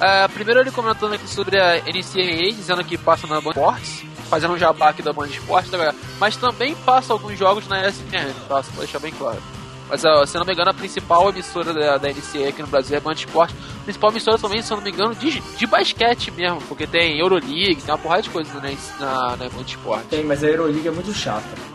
Ah, 0.00 0.28
primeiro 0.32 0.60
ele 0.60 0.70
comentando 0.70 1.14
aqui 1.14 1.28
sobre 1.28 1.58
a 1.58 1.76
NCAA, 1.76 2.52
dizendo 2.52 2.84
que 2.84 2.96
passa 2.96 3.26
na 3.26 3.40
Band 3.40 3.50
Esportes, 3.50 4.04
fazendo 4.28 4.54
um 4.54 4.58
jabá 4.58 4.90
aqui 4.90 5.02
da 5.02 5.12
Band 5.12 5.26
Esportes, 5.26 5.70
tá 5.70 5.94
mas 6.20 6.36
também 6.36 6.74
passa 6.76 7.12
alguns 7.12 7.36
jogos 7.36 7.66
na 7.66 7.88
ESPN, 7.88 8.32
tá? 8.48 8.62
Só 8.62 8.70
pra 8.70 8.80
deixar 8.80 9.00
bem 9.00 9.12
claro. 9.12 9.42
Mas, 9.88 10.04
ó, 10.04 10.24
se 10.26 10.36
eu 10.36 10.40
não 10.40 10.46
me 10.46 10.52
engano, 10.52 10.70
a 10.70 10.74
principal 10.74 11.30
emissora 11.30 11.72
da, 11.72 11.96
da 11.96 12.08
NCAA 12.08 12.48
aqui 12.48 12.60
no 12.60 12.68
Brasil 12.68 12.94
é 12.94 12.98
a 12.98 13.00
Band 13.00 13.14
Esportes. 13.14 13.56
A 13.80 13.84
principal 13.84 14.10
emissora 14.10 14.38
também, 14.38 14.62
se 14.62 14.72
eu 14.72 14.76
não 14.76 14.84
me 14.84 14.90
engano, 14.90 15.14
de, 15.14 15.40
de 15.40 15.66
basquete 15.66 16.30
mesmo, 16.30 16.60
porque 16.62 16.86
tem 16.86 17.18
Euroleague, 17.18 17.82
tem 17.82 17.90
uma 17.92 17.98
porrada 17.98 18.22
de 18.22 18.30
coisas 18.30 18.52
na, 18.54 18.70
na, 19.00 19.36
na 19.36 19.48
Band 19.48 19.62
Esportes. 19.66 20.08
Tem, 20.10 20.22
mas 20.24 20.44
a 20.44 20.46
Euroliga 20.46 20.90
é 20.90 20.92
muito 20.92 21.12
chata. 21.12 21.67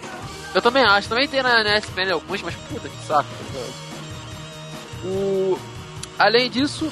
Eu 0.54 0.62
também 0.62 0.84
acho, 0.84 1.10
também 1.10 1.28
tem 1.28 1.42
na, 1.42 1.64
na 1.64 1.78
ESPN 1.78 2.12
alguns, 2.14 2.42
mas 2.42 2.54
puta 2.70 2.88
que 2.88 3.06
saco. 3.06 3.28
tá? 3.54 5.08
O... 5.08 5.58
Além 6.18 6.50
disso, 6.50 6.92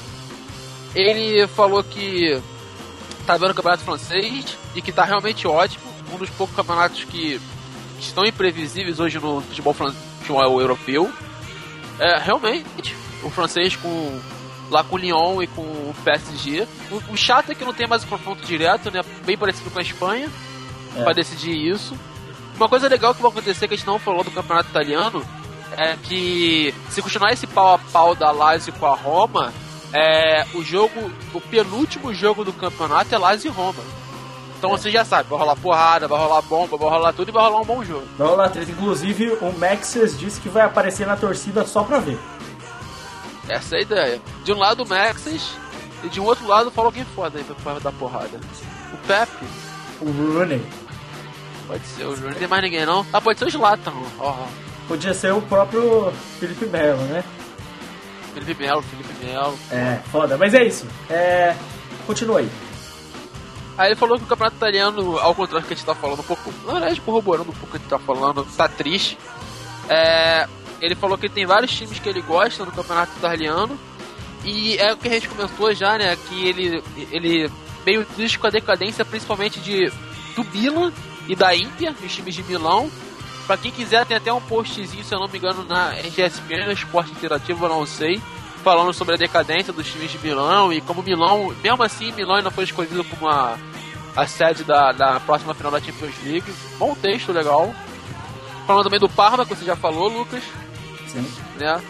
ele 0.94 1.46
falou 1.48 1.82
que 1.82 2.40
tá 3.26 3.36
vendo 3.36 3.52
o 3.52 3.54
campeonato 3.54 3.84
francês 3.84 4.56
e 4.74 4.82
que 4.82 4.90
tá 4.92 5.04
realmente 5.04 5.46
ótimo. 5.46 5.84
Um 6.12 6.18
dos 6.18 6.28
poucos 6.30 6.54
campeonatos 6.56 7.04
que, 7.04 7.40
estão 8.00 8.24
imprevisíveis 8.24 8.98
hoje 8.98 9.18
no 9.20 9.40
futebol, 9.42 9.72
fran- 9.72 9.94
futebol 10.18 10.60
europeu. 10.60 11.10
É, 12.00 12.18
realmente, 12.18 12.96
o 13.22 13.30
francês 13.30 13.76
com 13.76 14.20
lá 14.70 14.82
com 14.82 14.96
o 14.96 14.98
Lyon 14.98 15.40
e 15.42 15.46
com 15.46 15.60
o 15.62 15.94
PSG. 16.02 16.66
O, 16.90 17.12
o 17.12 17.16
chato 17.16 17.52
é 17.52 17.54
que 17.54 17.64
não 17.64 17.72
tem 17.72 17.86
mais 17.86 18.02
o 18.02 18.06
confronto 18.08 18.44
direto, 18.44 18.90
né? 18.90 19.02
Bem 19.24 19.36
parecido 19.38 19.70
com 19.70 19.78
a 19.78 19.82
Espanha, 19.82 20.28
É. 20.96 21.02
pra 21.04 21.12
decidir 21.12 21.54
isso. 21.54 21.96
Uma 22.62 22.68
coisa 22.68 22.86
legal 22.86 23.12
que 23.12 23.20
vai 23.20 23.28
acontecer 23.28 23.66
que 23.66 23.74
a 23.74 23.76
gente 23.76 23.86
não 23.88 23.98
falou 23.98 24.22
do 24.22 24.30
campeonato 24.30 24.70
italiano 24.70 25.26
é 25.76 25.96
que 26.00 26.72
se 26.90 27.02
continuar 27.02 27.32
esse 27.32 27.44
pau 27.44 27.74
a 27.74 27.78
pau 27.78 28.14
da 28.14 28.30
Lazio 28.30 28.72
com 28.74 28.86
a 28.86 28.94
Roma, 28.94 29.52
é, 29.92 30.46
o 30.54 30.62
jogo, 30.62 31.10
o 31.34 31.40
penúltimo 31.40 32.14
jogo 32.14 32.44
do 32.44 32.52
campeonato 32.52 33.12
é 33.12 33.18
Lazio 33.18 33.48
e 33.48 33.52
Roma. 33.52 33.82
Então 34.56 34.70
você 34.70 34.92
já 34.92 35.04
sabe, 35.04 35.28
vai 35.28 35.40
rolar 35.40 35.56
porrada, 35.56 36.06
vai 36.06 36.16
rolar 36.16 36.40
bomba, 36.42 36.76
vai 36.76 36.88
rolar 36.88 37.12
tudo 37.12 37.30
e 37.30 37.32
vai 37.32 37.42
rolar 37.42 37.62
um 37.62 37.64
bom 37.64 37.82
jogo. 37.82 38.06
Lá, 38.16 38.48
treta. 38.48 38.70
Inclusive, 38.70 39.38
o 39.40 39.52
Maxes 39.58 40.16
disse 40.16 40.40
que 40.40 40.48
vai 40.48 40.62
aparecer 40.62 41.04
na 41.04 41.16
torcida 41.16 41.66
só 41.66 41.82
pra 41.82 41.98
ver. 41.98 42.16
Essa 43.48 43.74
é 43.74 43.78
a 43.80 43.82
ideia. 43.82 44.22
De 44.44 44.52
um 44.52 44.58
lado 44.58 44.84
o 44.84 44.88
Maxis 44.88 45.56
e 46.04 46.08
de 46.08 46.20
um 46.20 46.24
outro 46.24 46.46
lado 46.46 46.70
fala 46.70 46.86
alguém 46.86 47.04
foda 47.06 47.38
aí 47.38 47.44
pra, 47.44 47.56
pra 47.56 47.78
dar 47.80 47.90
porrada. 47.90 48.38
O 48.94 48.96
Pepe, 48.98 49.46
O 50.00 50.04
Rooney. 50.12 50.64
Pode 51.66 51.86
ser 51.86 52.04
o 52.04 52.14
Júnior, 52.14 52.32
não 52.32 52.38
tem 52.38 52.48
mais 52.48 52.62
ninguém 52.62 52.86
não. 52.86 53.06
Ah, 53.12 53.20
pode 53.20 53.38
ser 53.38 53.46
o 53.46 53.50
Zlatan, 53.50 53.92
ó. 54.18 54.28
ó. 54.28 54.46
Podia 54.88 55.14
ser 55.14 55.32
o 55.32 55.40
próprio 55.42 56.12
Felipe 56.38 56.66
Melo, 56.66 57.02
né? 57.04 57.24
Felipe 58.34 58.62
Melo, 58.62 58.82
Felipe 58.82 59.24
Melo. 59.24 59.58
É, 59.70 59.98
foda. 60.10 60.36
Mas 60.36 60.54
é 60.54 60.64
isso. 60.64 60.86
É... 61.08 61.54
Continua 62.06 62.40
aí. 62.40 62.50
Aí 63.78 63.88
ele 63.88 63.96
falou 63.96 64.18
que 64.18 64.24
o 64.24 64.26
campeonato 64.26 64.56
italiano, 64.56 65.18
ao 65.18 65.34
contrário 65.34 65.64
do 65.64 65.68
que 65.68 65.74
a 65.74 65.76
gente 65.76 65.86
tá 65.86 65.94
falando 65.94 66.20
um 66.20 66.24
pouco, 66.24 66.52
na 66.66 66.72
verdade 66.74 67.00
corroborando 67.00 67.50
um 67.50 67.54
pouco 67.54 67.66
o 67.66 67.70
que 67.70 67.76
a 67.76 67.80
gente 67.80 67.88
tá 67.88 67.98
falando, 67.98 68.46
tá 68.56 68.68
triste. 68.68 69.16
É, 69.88 70.46
ele 70.80 70.94
falou 70.94 71.16
que 71.16 71.28
tem 71.28 71.46
vários 71.46 71.72
times 71.72 71.98
que 71.98 72.08
ele 72.08 72.20
gosta 72.20 72.64
no 72.64 72.72
campeonato 72.72 73.12
italiano. 73.16 73.78
E 74.44 74.76
é 74.76 74.92
o 74.92 74.96
que 74.96 75.08
a 75.08 75.12
gente 75.12 75.28
comentou 75.28 75.72
já, 75.72 75.96
né? 75.96 76.16
Que 76.28 76.48
ele, 76.48 76.82
ele 77.10 77.50
meio 77.86 78.04
triste 78.04 78.38
com 78.38 78.48
a 78.48 78.50
decadência, 78.50 79.04
principalmente 79.04 79.60
de 79.60 79.90
do 80.34 80.44
Milan 80.44 80.92
e 81.28 81.36
da 81.36 81.54
Ímpia, 81.54 81.94
os 82.02 82.14
times 82.14 82.34
de 82.34 82.42
Milão. 82.42 82.90
Pra 83.46 83.56
quem 83.56 83.72
quiser, 83.72 84.06
tem 84.06 84.16
até 84.16 84.32
um 84.32 84.40
postzinho, 84.40 85.04
se 85.04 85.14
eu 85.14 85.18
não 85.18 85.28
me 85.28 85.38
engano, 85.38 85.64
na 85.64 85.90
RGSPN, 85.90 86.66
no 86.66 86.72
Esporte 86.72 87.10
Interativo, 87.10 87.64
eu 87.64 87.68
não 87.68 87.84
sei, 87.84 88.20
falando 88.62 88.92
sobre 88.92 89.14
a 89.14 89.18
decadência 89.18 89.72
dos 89.72 89.86
times 89.90 90.10
de 90.10 90.18
Milão 90.18 90.72
e 90.72 90.80
como 90.80 91.02
Milão, 91.02 91.54
mesmo 91.62 91.82
assim, 91.82 92.12
Milão 92.12 92.36
ainda 92.36 92.50
foi 92.50 92.64
escolhido 92.64 93.02
como 93.04 93.28
a, 93.28 93.58
a 94.14 94.26
sede 94.26 94.62
da, 94.62 94.92
da 94.92 95.20
próxima 95.20 95.54
final 95.54 95.72
da 95.72 95.80
Champions 95.80 96.14
League. 96.24 96.52
Bom 96.78 96.94
texto, 96.94 97.32
legal. 97.32 97.74
Falando 98.66 98.84
também 98.84 99.00
do 99.00 99.08
Parma, 99.08 99.44
que 99.44 99.54
você 99.56 99.64
já 99.64 99.74
falou, 99.74 100.08
Lucas, 100.08 100.42
Sim. 101.08 101.26
né? 101.56 101.82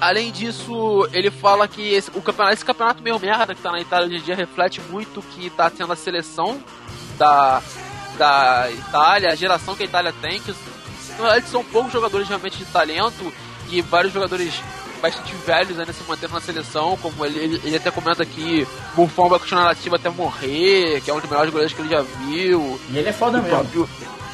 Além 0.00 0.32
disso, 0.32 1.06
ele 1.12 1.30
fala 1.30 1.68
que 1.68 1.92
esse, 1.92 2.10
o 2.14 2.22
campeonato, 2.22 2.54
esse 2.54 2.64
campeonato 2.64 3.02
meio 3.02 3.18
merda 3.18 3.54
que 3.54 3.60
tá 3.60 3.70
na 3.70 3.80
Itália 3.80 4.06
hoje 4.06 4.16
em 4.16 4.22
dia 4.22 4.34
reflete 4.34 4.80
muito 4.88 5.20
o 5.20 5.22
que 5.22 5.50
tá 5.50 5.68
sendo 5.68 5.92
a 5.92 5.96
seleção 5.96 6.62
da, 7.20 7.62
da 8.16 8.70
Itália, 8.72 9.30
a 9.30 9.34
geração 9.34 9.76
que 9.76 9.82
a 9.82 9.86
Itália 9.86 10.12
tem, 10.22 10.40
que 10.40 10.54
na 11.10 11.24
verdade 11.24 11.48
são 11.48 11.62
poucos 11.62 11.92
jogadores 11.92 12.26
realmente 12.26 12.56
de 12.56 12.64
talento 12.64 13.30
e 13.68 13.82
vários 13.82 14.12
jogadores 14.12 14.54
bastante 15.02 15.34
velhos 15.34 15.78
ainda 15.78 15.92
se 15.92 16.02
mantendo 16.04 16.34
na 16.34 16.40
seleção, 16.40 16.96
como 16.96 17.24
ele, 17.24 17.60
ele, 17.62 17.76
até 17.76 17.90
comenta 17.90 18.22
aqui, 18.22 18.66
Buffon 18.94 19.28
vai 19.28 19.38
continuar 19.38 19.64
nativo 19.64 19.96
até 19.96 20.10
morrer, 20.10 21.00
que 21.02 21.10
é 21.10 21.14
um 21.14 21.20
dos 21.20 21.28
melhores 21.28 21.50
goleiros 21.50 21.74
que 21.74 21.80
ele 21.80 21.90
já 21.90 22.02
viu, 22.02 22.80
E 22.90 22.98
ele 22.98 23.08
é 23.08 23.12
foda 23.12 23.38
o 23.38 23.42
mesmo. 23.42 23.58
próprio, 23.58 23.88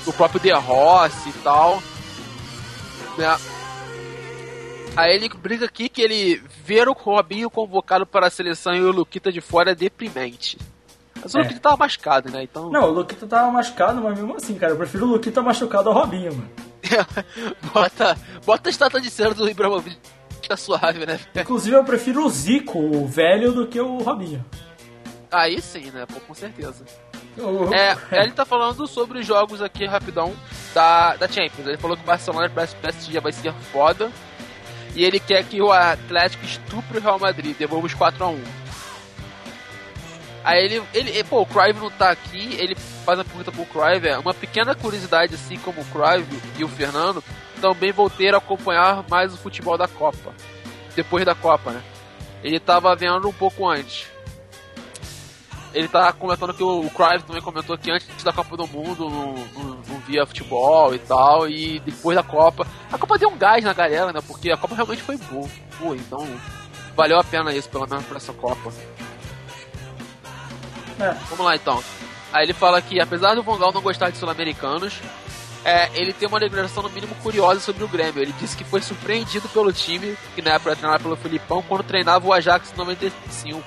o 0.06 0.12
próprio 0.12 0.40
De 0.40 0.52
Rossi 0.52 1.28
e 1.28 1.32
tal. 1.44 1.82
Né? 3.18 3.38
Aí 4.96 5.14
ele 5.14 5.28
brinca 5.28 5.66
aqui 5.66 5.88
que 5.88 6.02
ele 6.02 6.42
ver 6.64 6.88
o 6.88 6.92
Robinho 6.92 7.50
convocado 7.50 8.06
para 8.06 8.26
a 8.26 8.30
seleção 8.30 8.74
e 8.74 8.80
o 8.80 8.90
Luquita 8.90 9.30
de 9.30 9.40
fora 9.40 9.72
é 9.72 9.74
deprimente. 9.74 10.58
Mas 11.26 11.34
o 11.34 11.38
É. 11.38 11.42
Luquita 11.42 11.60
tava 11.60 11.76
machucado, 11.76 12.30
né? 12.30 12.42
Então. 12.42 12.70
Não, 12.70 12.84
o 12.84 12.90
Luquita 12.92 13.26
tava 13.26 13.50
machucado, 13.50 14.00
mas 14.00 14.18
mesmo 14.18 14.36
assim, 14.36 14.54
cara, 14.56 14.72
eu 14.72 14.76
prefiro 14.76 15.06
o 15.06 15.08
Luquita 15.10 15.42
machucado 15.42 15.88
ao 15.88 15.94
Robinho, 15.94 16.32
mano. 16.34 16.50
bota, 17.72 18.16
bota 18.44 18.68
a 18.68 18.70
estátua 18.70 19.00
de 19.00 19.10
cera 19.10 19.34
do 19.34 19.48
Ibrahimovic, 19.48 19.96
tá 20.48 20.56
suave, 20.56 21.04
né? 21.06 21.18
Inclusive, 21.34 21.74
eu 21.76 21.84
prefiro 21.84 22.24
o 22.24 22.28
Zico, 22.30 22.78
o 22.78 23.06
velho, 23.06 23.52
do 23.52 23.66
que 23.66 23.80
o 23.80 23.98
Robinho. 23.98 24.44
Aí 25.30 25.60
sim, 25.60 25.90
né? 25.90 26.06
Pô, 26.06 26.20
com 26.20 26.34
certeza. 26.34 26.84
O- 27.36 27.74
É, 27.74 27.96
ele 28.22 28.32
tá 28.32 28.44
falando 28.46 28.86
sobre 28.86 29.18
os 29.18 29.26
jogos 29.26 29.60
aqui 29.60 29.84
rapidão 29.84 30.32
da, 30.72 31.16
da 31.16 31.26
Champions. 31.28 31.66
Ele 31.66 31.76
falou 31.76 31.96
que 31.96 32.02
o 32.02 32.06
Barcelona 32.06 32.48
para 32.48 32.66
PSG 32.66 33.20
vai 33.20 33.32
ser 33.32 33.52
foda. 33.72 34.10
E 34.94 35.04
ele 35.04 35.20
quer 35.20 35.44
que 35.44 35.60
o 35.60 35.70
Atlético 35.70 36.44
estupre 36.46 36.96
o 36.98 37.00
Real 37.02 37.18
Madrid, 37.18 37.54
devolva 37.58 37.86
os 37.86 37.94
4x1. 37.94 38.38
Aí 40.46 40.64
ele, 40.64 40.82
ele, 40.94 41.24
pô, 41.24 41.40
o 41.42 41.46
Crive 41.46 41.80
não 41.80 41.90
tá 41.90 42.10
aqui, 42.10 42.54
ele 42.54 42.76
faz 43.04 43.18
uma 43.18 43.24
pergunta 43.24 43.50
pro 43.50 43.66
Crive, 43.66 44.08
é 44.08 44.16
uma 44.16 44.32
pequena 44.32 44.76
curiosidade, 44.76 45.34
assim 45.34 45.58
como 45.58 45.80
o 45.80 45.84
Crive 45.84 46.40
e 46.56 46.62
o 46.62 46.68
Fernando, 46.68 47.22
também 47.60 47.90
vou 47.90 48.08
ter 48.08 48.32
a 48.32 48.38
acompanhar 48.38 49.04
mais 49.10 49.34
o 49.34 49.36
futebol 49.36 49.76
da 49.76 49.88
Copa. 49.88 50.32
Depois 50.94 51.24
da 51.24 51.34
Copa, 51.34 51.72
né? 51.72 51.82
Ele 52.44 52.60
tava 52.60 52.94
vendo 52.94 53.28
um 53.28 53.32
pouco 53.32 53.68
antes 53.68 54.06
ele 55.74 55.88
tá 55.88 56.10
comentando 56.10 56.54
que 56.54 56.62
o, 56.62 56.88
Crive 56.88 57.24
também 57.24 57.42
comentou 57.42 57.76
que 57.76 57.90
antes 57.90 58.24
da 58.24 58.32
Copa 58.32 58.56
do 58.56 58.66
Mundo 58.66 59.10
não, 59.10 59.34
não- 59.34 59.76
não 59.86 59.98
via 60.06 60.24
futebol 60.24 60.94
e 60.94 60.98
tal, 60.98 61.46
e 61.46 61.78
depois 61.80 62.16
da 62.16 62.22
Copa. 62.22 62.66
A 62.90 62.96
Copa 62.96 63.18
deu 63.18 63.28
um 63.28 63.36
gás 63.36 63.62
na 63.62 63.74
galera, 63.74 64.10
né? 64.10 64.20
Porque 64.26 64.50
a 64.50 64.56
Copa 64.56 64.74
realmente 64.74 65.02
foi 65.02 65.18
boa, 65.18 65.46
boa 65.78 65.94
então 65.94 66.26
valeu 66.96 67.18
a 67.18 67.24
pena 67.24 67.52
isso, 67.54 67.68
pelo 67.68 67.86
menos 67.86 68.06
pra 68.06 68.16
essa 68.16 68.32
Copa. 68.32 68.72
É. 70.98 71.12
Vamos 71.28 71.44
lá 71.44 71.56
então. 71.56 71.82
Aí 72.32 72.44
ele 72.44 72.52
fala 72.52 72.80
que 72.82 73.00
apesar 73.00 73.34
do 73.34 73.42
Vongal 73.42 73.72
não 73.72 73.80
gostar 73.80 74.10
de 74.10 74.18
sul-americanos, 74.18 75.00
é, 75.64 75.90
ele 75.94 76.12
tem 76.12 76.28
uma 76.28 76.40
declaração 76.40 76.82
no 76.82 76.90
mínimo 76.90 77.14
curiosa 77.16 77.60
sobre 77.60 77.82
o 77.84 77.88
Grêmio. 77.88 78.22
Ele 78.22 78.34
disse 78.38 78.56
que 78.56 78.64
foi 78.64 78.80
surpreendido 78.80 79.48
pelo 79.48 79.72
time, 79.72 80.16
que 80.34 80.42
na 80.42 80.52
época 80.52 80.70
era 80.70 80.76
treinado 80.76 81.02
pelo 81.02 81.16
Filipão, 81.16 81.62
quando 81.62 81.82
treinava 81.82 82.26
o 82.26 82.32
Ajax 82.32 82.72
em 82.72 82.76
95 82.76 83.62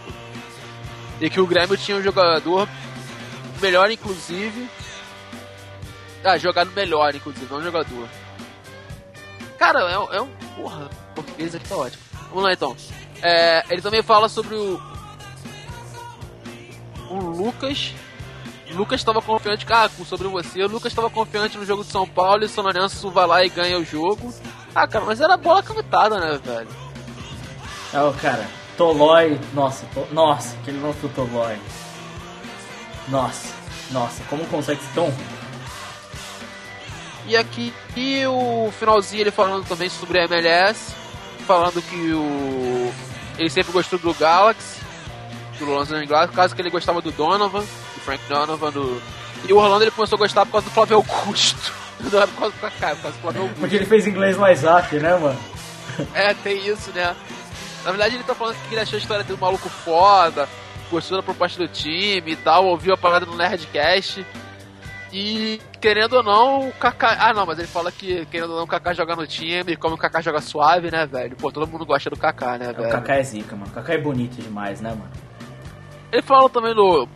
e 1.21 1.29
que 1.29 1.41
o 1.41 1.47
Grêmio 1.47 1.75
tinha 1.77 1.97
um 1.97 2.01
jogador 2.01 2.67
melhor, 3.61 3.91
inclusive. 3.91 4.69
Ah, 6.23 6.37
jogado 6.37 6.71
melhor, 6.71 7.13
inclusive, 7.15 7.47
não 7.49 7.61
jogador. 7.61 8.07
Cara, 9.57 9.79
é, 9.91 10.17
é 10.17 10.21
um. 10.21 10.29
Porra, 10.55 10.89
português 11.13 11.53
aqui 11.53 11.67
tá 11.67 11.75
ótimo. 11.75 12.03
Vamos 12.29 12.43
lá 12.43 12.53
então. 12.53 12.75
É, 13.21 13.63
ele 13.69 13.81
também 13.81 14.01
fala 14.01 14.29
sobre 14.29 14.55
o. 14.55 14.81
O 17.09 17.15
Lucas. 17.19 17.93
O 18.71 18.75
Lucas 18.77 19.01
estava 19.01 19.21
confiante, 19.21 19.65
ah, 19.71 19.89
sobre 20.05 20.27
você. 20.27 20.63
O 20.63 20.67
Lucas 20.67 20.91
estava 20.91 21.09
confiante 21.09 21.57
no 21.57 21.65
jogo 21.65 21.83
de 21.83 21.91
São 21.91 22.07
Paulo 22.07 22.43
e 22.43 22.45
o 22.45 22.49
São 22.49 22.63
Lourenço 22.63 23.09
vai 23.09 23.25
lá 23.25 23.43
e 23.43 23.49
ganha 23.49 23.79
o 23.79 23.83
jogo. 23.83 24.31
Ah, 24.75 24.87
cara, 24.87 25.05
mas 25.05 25.19
era 25.19 25.35
bola 25.35 25.63
cantada, 25.63 26.19
né, 26.19 26.39
velho? 26.43 26.67
É 27.91 28.01
o 28.03 28.13
cara, 28.13 28.45
Tolói. 28.77 29.39
Nossa, 29.53 29.85
to- 29.93 30.07
nossa, 30.13 30.55
aquele 30.61 30.77
do 30.77 31.09
Tolói. 31.15 31.57
Nossa, 33.07 33.53
nossa, 33.89 34.23
como 34.29 34.45
consegue 34.45 34.79
ser 34.81 34.93
tão 34.93 35.05
ruim? 35.05 35.39
E 37.27 37.35
aqui 37.35 37.73
e 37.95 38.25
o 38.27 38.71
finalzinho 38.79 39.21
ele 39.21 39.31
falando 39.31 39.67
também 39.67 39.89
sobre 39.89 40.19
a 40.19 40.25
MLS, 40.25 40.93
falando 41.45 41.81
que 41.81 42.11
o 42.13 42.93
ele 43.37 43.49
sempre 43.49 43.71
gostou 43.71 43.97
do 43.99 44.13
Galaxy, 44.13 44.79
do 45.59 45.65
Los 45.65 45.91
Angeles 45.91 46.09
Galaxy, 46.09 46.29
por 46.29 46.35
causa 46.35 46.55
que 46.55 46.61
ele 46.61 46.69
gostava 46.69 47.01
do 47.01 47.11
Donovan, 47.11 47.61
do 47.61 48.01
Frank 48.01 48.23
Donovan, 48.27 48.71
do... 48.71 49.01
e 49.47 49.53
o 49.53 49.57
Orlando 49.57 49.83
ele 49.83 49.91
começou 49.91 50.15
a 50.15 50.19
gostar 50.19 50.45
por 50.45 50.53
causa 50.53 50.67
do 50.67 50.73
Flávio 50.73 50.95
Augusto. 50.97 51.73
Não 51.99 52.17
era 52.17 52.27
por 52.27 52.39
causa 52.39 52.55
do 52.55 52.61
Kaká, 52.61 52.95
por 52.95 53.01
causa 53.01 53.17
do 53.17 53.21
Flávio 53.21 53.41
Augusto. 53.41 53.59
Porque 53.59 53.75
ele 53.75 53.85
fez 53.85 54.07
inglês 54.07 54.37
mais 54.37 54.63
rápido, 54.63 55.01
né, 55.01 55.17
mano? 55.17 55.39
É, 56.13 56.33
tem 56.33 56.65
isso, 56.65 56.91
né? 56.91 57.15
Na 57.83 57.91
verdade 57.91 58.15
ele 58.15 58.23
tá 58.23 58.35
falando 58.35 58.55
que 58.67 58.73
ele 58.73 58.81
achou 58.81 58.95
a 58.97 58.99
história 58.99 59.23
do 59.23 59.37
maluco 59.37 59.69
foda, 59.69 60.47
gostou 60.89 61.17
da 61.17 61.23
proposta 61.23 61.61
do 61.61 61.67
time 61.67 62.31
e 62.31 62.35
tal, 62.35 62.65
ouviu 62.65 62.93
a 62.93 62.97
parada 62.97 63.25
no 63.25 63.35
Nerdcast. 63.35 64.25
E 65.11 65.59
querendo 65.81 66.17
ou 66.17 66.23
não, 66.23 66.69
o 66.69 66.73
Kaká. 66.73 67.17
Ah 67.19 67.33
não, 67.33 67.45
mas 67.45 67.57
ele 67.57 67.67
fala 67.67 67.91
que 67.91 68.25
querendo 68.27 68.51
ou 68.51 68.57
não, 68.57 68.63
o 68.65 68.67
Kaká 68.67 68.93
joga 68.93 69.15
no 69.15 69.25
time, 69.25 69.75
como 69.75 69.95
o 69.95 69.97
Kaká 69.97 70.21
joga 70.21 70.39
suave, 70.39 70.91
né, 70.91 71.05
velho? 71.05 71.35
Pô, 71.35 71.51
todo 71.51 71.67
mundo 71.67 71.85
gosta 71.85 72.09
do 72.09 72.17
Kaká, 72.17 72.57
né, 72.57 72.71
O 72.71 72.75
velho? 72.75 72.91
Kaká 72.91 73.15
é 73.15 73.23
zica, 73.23 73.55
mano. 73.55 73.71
O 73.71 73.73
Kaká 73.73 73.93
é 73.93 73.97
bonito 73.97 74.41
demais, 74.41 74.81
né, 74.81 74.89
mano? 74.89 75.09
Ele 76.11 76.21
fala 76.21 76.49
também 76.49 76.73
do 76.73 77.07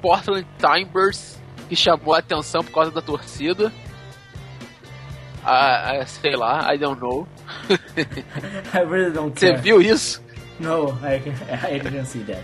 Portland 0.00 0.46
Timbers, 0.58 1.38
que 1.68 1.76
chamou 1.76 2.14
a 2.14 2.18
atenção 2.18 2.62
por 2.62 2.72
causa 2.72 2.90
da 2.90 3.02
torcida. 3.02 3.72
Ah, 5.44 6.00
ah, 6.00 6.06
sei 6.06 6.34
lá, 6.36 6.74
I 6.74 6.78
don't 6.78 7.00
know. 7.00 7.28
I 8.72 8.84
really 8.84 9.10
don't 9.12 9.38
Você 9.38 9.52
viu 9.54 9.80
isso? 9.82 10.22
No, 10.58 10.90
I, 11.02 11.20
I 11.70 11.78
didn't 11.78 12.06
see 12.06 12.24
that. 12.24 12.42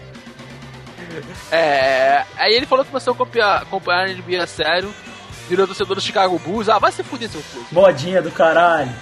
É, 1.50 2.24
aí 2.36 2.54
ele 2.54 2.66
falou 2.66 2.84
que 2.84 2.90
começou 2.90 3.12
a 3.12 3.14
acompanhar, 3.14 3.62
acompanhar 3.62 4.08
a 4.08 4.12
NBA 4.12 4.42
a 4.42 4.46
sério, 4.46 4.94
virou 5.48 5.66
torcedor 5.66 5.96
do 5.96 6.00
Chicago 6.00 6.38
Bulls. 6.38 6.68
Ah, 6.68 6.78
vai 6.78 6.92
se 6.92 7.02
fuder, 7.02 7.28
seu 7.28 7.40
puto. 7.40 7.74
Modinha 7.74 8.20
do 8.20 8.30
caralho. 8.30 8.92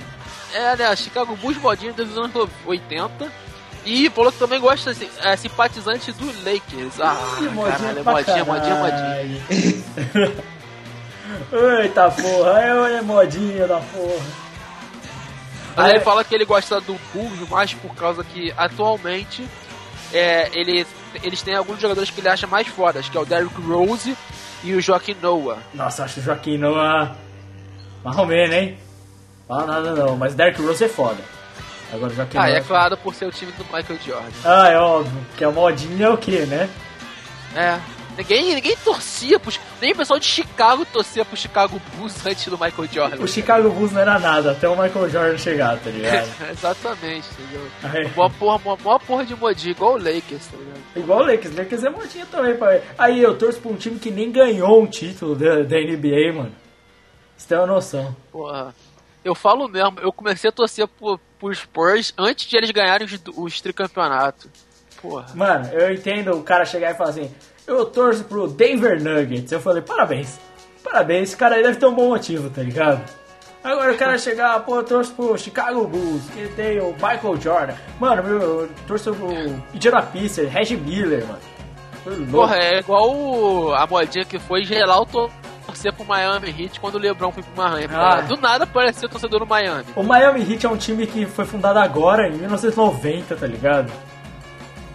É, 0.55 0.76
né? 0.76 0.97
Chicago 0.97 1.37
Bulls 1.37 1.59
modinho 1.59 1.93
desde 1.93 2.14
os 2.14 2.18
anos 2.18 2.49
80. 2.64 3.31
E 3.85 4.11
falou 4.11 4.31
que 4.31 4.39
também 4.39 4.61
gosta, 4.61 4.91
assim, 4.91 5.09
é 5.22 5.37
simpatizante 5.37 6.12
do 6.12 6.26
Lakers. 6.45 7.01
Ah, 7.01 7.16
Ih, 7.41 7.49
caralho, 7.70 8.05
modinha, 8.05 8.45
modinha, 8.45 8.74
modinha. 8.74 8.91
caralho. 8.91 10.45
Eita 11.83 12.11
porra, 12.11 12.61
é, 12.61 12.95
é 12.99 13.03
modinha 13.03 13.66
da 13.66 13.79
porra. 13.79 14.49
Aí 15.76 15.91
ele 15.93 16.01
fala 16.01 16.24
que 16.24 16.35
ele 16.35 16.45
gosta 16.45 16.81
do 16.81 16.99
Bulls 17.12 17.49
mais 17.49 17.72
por 17.72 17.95
causa 17.95 18.24
que 18.24 18.53
atualmente 18.57 19.47
é, 20.12 20.51
ele, 20.53 20.85
eles 21.22 21.41
têm 21.43 21.55
alguns 21.55 21.81
jogadores 21.81 22.11
que 22.11 22.20
ele 22.20 22.29
acha 22.29 22.47
mais 22.47 22.66
fodas, 22.66 23.09
que 23.09 23.16
é 23.16 23.20
o 23.20 23.24
Derrick 23.24 23.61
Rose 23.61 24.16
e 24.64 24.74
o 24.74 24.81
Joaquim 24.81 25.16
Noah. 25.22 25.59
Nossa, 25.72 26.05
acho 26.05 26.18
o 26.18 26.22
Joaquim 26.22 26.59
Noah. 26.59 27.14
Menos, 28.26 28.55
hein? 28.57 28.79
Fala 29.47 29.66
nada 29.66 29.95
não, 29.95 30.16
mas 30.16 30.35
Derrick 30.35 30.61
Rose 30.61 30.83
é 30.83 30.89
foda. 30.89 31.22
Agora 31.93 32.12
o 32.12 32.16
Joaquim 32.16 32.39
Ah, 32.39 32.51
é 32.51 32.61
claro 32.61 32.97
por 32.97 33.14
ser 33.14 33.26
o 33.26 33.30
time 33.30 33.53
do 33.53 33.64
Michael 33.64 33.99
Jordan. 34.05 34.28
Ah, 34.45 34.68
é 34.68 34.78
óbvio, 34.78 35.26
que 35.36 35.45
a 35.45 35.51
modinha 35.51 36.07
é 36.07 36.11
o 36.11 36.16
que, 36.18 36.41
né? 36.47 36.68
É. 37.55 37.78
Ninguém, 38.18 38.53
ninguém 38.57 38.76
torcia 38.84 39.39
pros. 39.39 39.61
Nem 39.80 39.93
o 39.93 39.97
pessoal 39.97 40.18
de 40.18 40.26
Chicago 40.26 40.84
torcia 40.93 41.24
pro 41.24 41.36
Chicago 41.36 41.80
Bulls 41.95 42.26
antes 42.26 42.47
do 42.49 42.59
Michael 42.59 42.89
Jordan. 42.93 43.22
O 43.22 43.28
Chicago 43.28 43.70
Bulls 43.70 43.93
não 43.93 44.01
era 44.01 44.18
nada, 44.18 44.51
até 44.51 44.68
o 44.68 44.72
Michael 44.72 45.09
Jordan 45.09 45.39
chegar, 45.39 45.78
tá 45.78 45.89
ligado? 45.89 46.28
Exatamente, 46.51 47.28
entendeu? 47.39 47.66
Aí, 47.84 48.11
Uma 48.16 48.28
porra, 48.28 48.61
uma, 48.64 48.74
uma 48.74 48.99
porra 48.99 49.24
de 49.24 49.36
modinha, 49.36 49.70
igual 49.70 49.93
o 49.95 49.99
Lakers, 49.99 50.49
tá 50.49 50.57
ligado? 50.57 50.80
igual 50.97 51.20
o 51.20 51.26
Lakers, 51.26 51.55
Lakers 51.57 51.84
é 51.84 51.91
modinha 51.91 52.26
também, 52.26 52.57
pai. 52.57 52.82
Aí 52.99 53.22
eu 53.22 53.39
torço 53.39 53.61
pra 53.61 53.70
um 53.70 53.76
time 53.76 54.01
que 54.01 54.11
nem 54.11 54.32
ganhou 54.32 54.82
um 54.82 54.86
título 54.89 55.36
da, 55.36 55.62
da 55.62 55.76
NBA, 55.78 56.32
mano. 56.34 56.53
Você 57.36 57.47
tem 57.47 57.57
uma 57.59 57.68
noção. 57.68 58.16
Porra. 58.32 58.74
Eu 59.29 59.35
falo 59.35 59.68
mesmo, 59.68 60.01
eu 60.01 60.11
comecei 60.11 60.49
a 60.49 60.53
torcer 60.53 60.89
pro, 60.89 61.20
pro 61.39 61.55
Spurs 61.55 62.14
antes 62.16 62.47
de 62.49 62.57
eles 62.57 62.70
ganharem 62.70 63.07
os, 63.07 63.20
os 63.37 63.61
tricampeonatos. 63.61 64.49
Porra. 65.03 65.26
Mano, 65.35 65.68
eu 65.72 65.93
entendo 65.93 66.33
o 66.35 66.43
cara 66.43 66.64
chegar 66.64 66.93
e 66.93 66.95
falar 66.95 67.11
assim: 67.11 67.31
eu 67.66 67.85
torço 67.85 68.24
pro 68.24 68.49
Denver 68.49 69.03
Nuggets. 69.03 69.53
Eu 69.53 69.61
falei: 69.61 69.83
parabéns, 69.83 70.41
parabéns, 70.83 71.29
esse 71.29 71.37
cara 71.37 71.57
aí 71.57 71.62
deve 71.62 71.79
ter 71.79 71.85
um 71.87 71.95
bom 71.95 72.09
motivo, 72.09 72.49
tá 72.49 72.62
ligado? 72.62 73.03
Agora 73.62 73.93
o 73.93 73.99
cara 73.99 74.16
chegar, 74.18 74.59
pô, 74.64 74.76
eu 74.76 74.85
torço 74.85 75.12
pro 75.12 75.37
Chicago 75.37 75.87
Bulls, 75.87 76.22
que 76.31 76.49
tem 76.57 76.81
o 76.81 76.93
Michael 76.95 77.39
Jordan. 77.41 77.74
Mano, 78.01 78.22
meu, 78.22 78.41
eu 78.41 78.70
torço 78.87 79.12
pro 79.14 79.31
Indiana 79.74 80.01
Pacers, 80.03 80.51
Reggie 80.51 80.76
Miller, 80.79 81.26
mano. 81.26 81.41
Tô. 82.03 82.11
Porra, 82.33 82.57
é 82.57 82.79
igual 82.79 83.14
o- 83.14 83.74
a 83.74 83.87
modinha 83.87 84.24
que 84.24 84.39
foi 84.39 84.64
geral 84.64 85.05
torcer 85.68 85.92
pro 85.92 86.04
Miami 86.04 86.48
Heat 86.48 86.80
quando 86.80 86.94
o 86.94 86.98
LeBron 86.98 87.30
foi 87.30 87.42
pro 87.42 87.62
Miami. 87.62 87.94
Ah. 87.94 88.22
Do 88.22 88.36
nada 88.36 88.64
apareceu 88.64 89.08
torcedor 89.08 89.40
no 89.40 89.46
Miami. 89.46 89.84
O 89.94 90.02
Miami 90.02 90.40
Heat 90.40 90.64
é 90.66 90.68
um 90.68 90.76
time 90.76 91.06
que 91.06 91.26
foi 91.26 91.44
fundado 91.44 91.78
agora, 91.78 92.26
em 92.28 92.32
1990, 92.32 93.36
tá 93.36 93.46
ligado? 93.46 93.92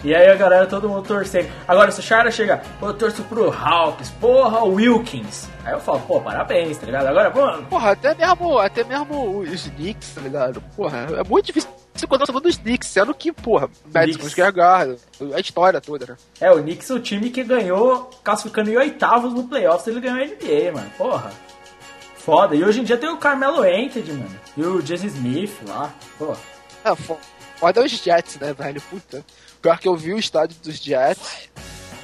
E 0.03 0.13
aí 0.13 0.27
a 0.27 0.35
galera, 0.35 0.65
todo 0.67 0.89
mundo 0.89 1.07
torcendo. 1.07 1.49
Agora, 1.65 1.89
se 1.89 1.99
o 1.99 2.03
Chara 2.03 2.29
chegar, 2.29 2.61
pô, 2.79 2.87
eu 2.87 2.93
torço 2.93 3.23
pro 3.23 3.49
Hawks, 3.51 4.09
porra, 4.19 4.59
o 4.63 4.73
Wilkins. 4.73 5.47
Aí 5.63 5.71
eu 5.73 5.79
falo, 5.79 5.99
pô, 6.01 6.19
parabéns, 6.19 6.77
tá 6.77 6.85
ligado? 6.85 7.07
Agora, 7.07 7.31
pô, 7.31 7.63
Porra, 7.69 7.91
até 7.91 8.13
mesmo, 8.13 8.59
até 8.59 8.83
mesmo 8.83 9.39
os 9.39 9.67
Knicks, 9.69 10.09
tá 10.13 10.19
ligado? 10.21 10.61
Porra, 10.75 11.07
é 11.17 11.23
muito 11.23 11.45
difícil 11.45 11.69
você 11.95 12.05
encontrar 12.05 12.23
o 12.23 12.27
segundo 12.27 12.43
dos 12.43 12.57
Knicks, 12.57 12.89
sendo 12.89 13.13
que, 13.13 13.31
porra, 13.31 13.69
Madison. 13.93 14.27
Square 14.27 14.51
Garden, 14.51 14.97
a 15.33 15.39
história 15.39 15.79
toda, 15.79 16.05
né? 16.05 16.15
é, 16.41 16.51
o 16.51 16.61
Knicks 16.61 16.89
é 16.89 16.93
o 16.95 16.99
time 16.99 17.29
que 17.29 17.41
ganhou, 17.43 18.09
classificando 18.23 18.69
em 18.71 18.75
oitavos 18.77 19.33
no 19.33 19.47
playoffs, 19.47 19.87
ele 19.87 20.01
ganhou 20.01 20.17
a 20.19 20.25
NBA, 20.25 20.71
mano, 20.73 20.89
porra. 20.97 21.31
Foda. 22.17 22.55
E 22.55 22.63
hoje 22.63 22.81
em 22.81 22.83
dia 22.83 22.97
tem 22.97 23.09
o 23.09 23.17
Carmelo 23.17 23.59
Anthony, 23.61 24.11
mano. 24.13 24.35
E 24.57 24.63
o 24.63 24.81
Jesse 24.85 25.07
Smith 25.07 25.53
lá, 25.67 25.93
pô. 26.17 26.33
É, 26.83 26.95
fo- 26.95 27.17
foda 27.57 27.81
os 27.83 27.91
Jets, 27.91 28.37
né, 28.39 28.53
velho? 28.53 28.81
Puta. 28.89 29.23
Pior 29.63 29.79
que 29.79 29.87
eu 29.87 29.95
vi 29.95 30.13
o 30.13 30.19
estádio 30.19 30.55
dos 30.63 30.75
Jets. 30.77 31.49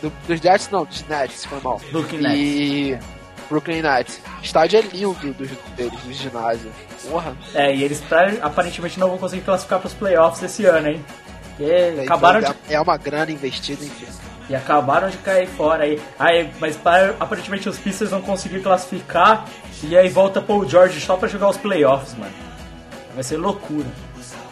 do- 0.01 0.09
dos 0.27 0.39
Jets 0.39 0.69
não, 0.71 0.85
dos 0.85 1.03
Nets, 1.07 1.43
foi 1.45 1.59
mal. 1.59 1.79
Brooklyn 1.91 2.33
E. 2.33 2.97
Brooklyn 3.49 3.81
Nets. 3.81 4.21
Estádio 4.41 4.79
é 4.79 4.81
lindo 4.81 5.33
dos, 5.33 5.49
deles, 5.75 5.99
do 5.99 6.13
ginásio. 6.13 6.71
Porra. 7.09 7.35
É, 7.53 7.75
e 7.75 7.83
eles 7.83 7.99
pra- 7.99 8.31
aparentemente 8.41 8.97
não 8.99 9.09
vão 9.09 9.17
conseguir 9.17 9.41
classificar 9.43 9.79
pros 9.79 9.93
playoffs 9.93 10.41
esse 10.41 10.65
ano, 10.65 10.87
hein? 10.87 11.05
Porque 11.57 12.01
acabaram 12.03 12.39
de 12.39 12.55
É 12.73 12.79
uma 12.79 12.95
grana 12.95 13.29
investida, 13.29 13.83
enfim. 13.83 14.07
E 14.49 14.55
acabaram 14.55 15.09
de 15.09 15.17
cair 15.17 15.47
fora 15.49 15.83
aí. 15.83 16.01
aí 16.17 16.49
mas 16.61 16.77
para- 16.77 17.13
aparentemente 17.19 17.67
os 17.67 17.77
Pistons 17.77 18.09
vão 18.09 18.21
conseguir 18.21 18.61
classificar. 18.61 19.45
E 19.83 19.97
aí 19.97 20.07
volta 20.07 20.41
Paul 20.41 20.65
George 20.67 21.01
só 21.01 21.17
pra 21.17 21.27
jogar 21.27 21.49
os 21.49 21.57
playoffs, 21.57 22.13
mano. 22.17 22.31
Vai 23.13 23.23
ser 23.23 23.35
loucura. 23.37 23.87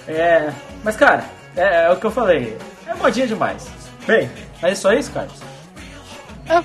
É. 0.07 0.51
Mas 0.83 0.97
cara, 0.97 1.23
é, 1.55 1.85
é 1.85 1.89
o 1.89 1.95
que 1.95 2.05
eu 2.05 2.11
falei. 2.11 2.57
É 2.87 2.93
modinha 2.93 3.27
demais. 3.27 3.67
Bem, 4.05 4.29
é 4.61 4.73
só 4.73 4.93
isso, 4.93 5.11
Carlos? 5.11 5.37
É. 6.49 6.63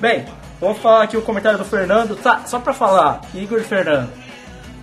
Bem, 0.00 0.24
vou 0.58 0.74
falar 0.74 1.02
aqui 1.02 1.16
o 1.16 1.22
comentário 1.22 1.58
do 1.58 1.64
Fernando. 1.64 2.16
Tá, 2.16 2.42
só 2.46 2.58
pra 2.58 2.72
falar, 2.72 3.20
Igor 3.34 3.60
e 3.60 3.64
Fernando. 3.64 4.10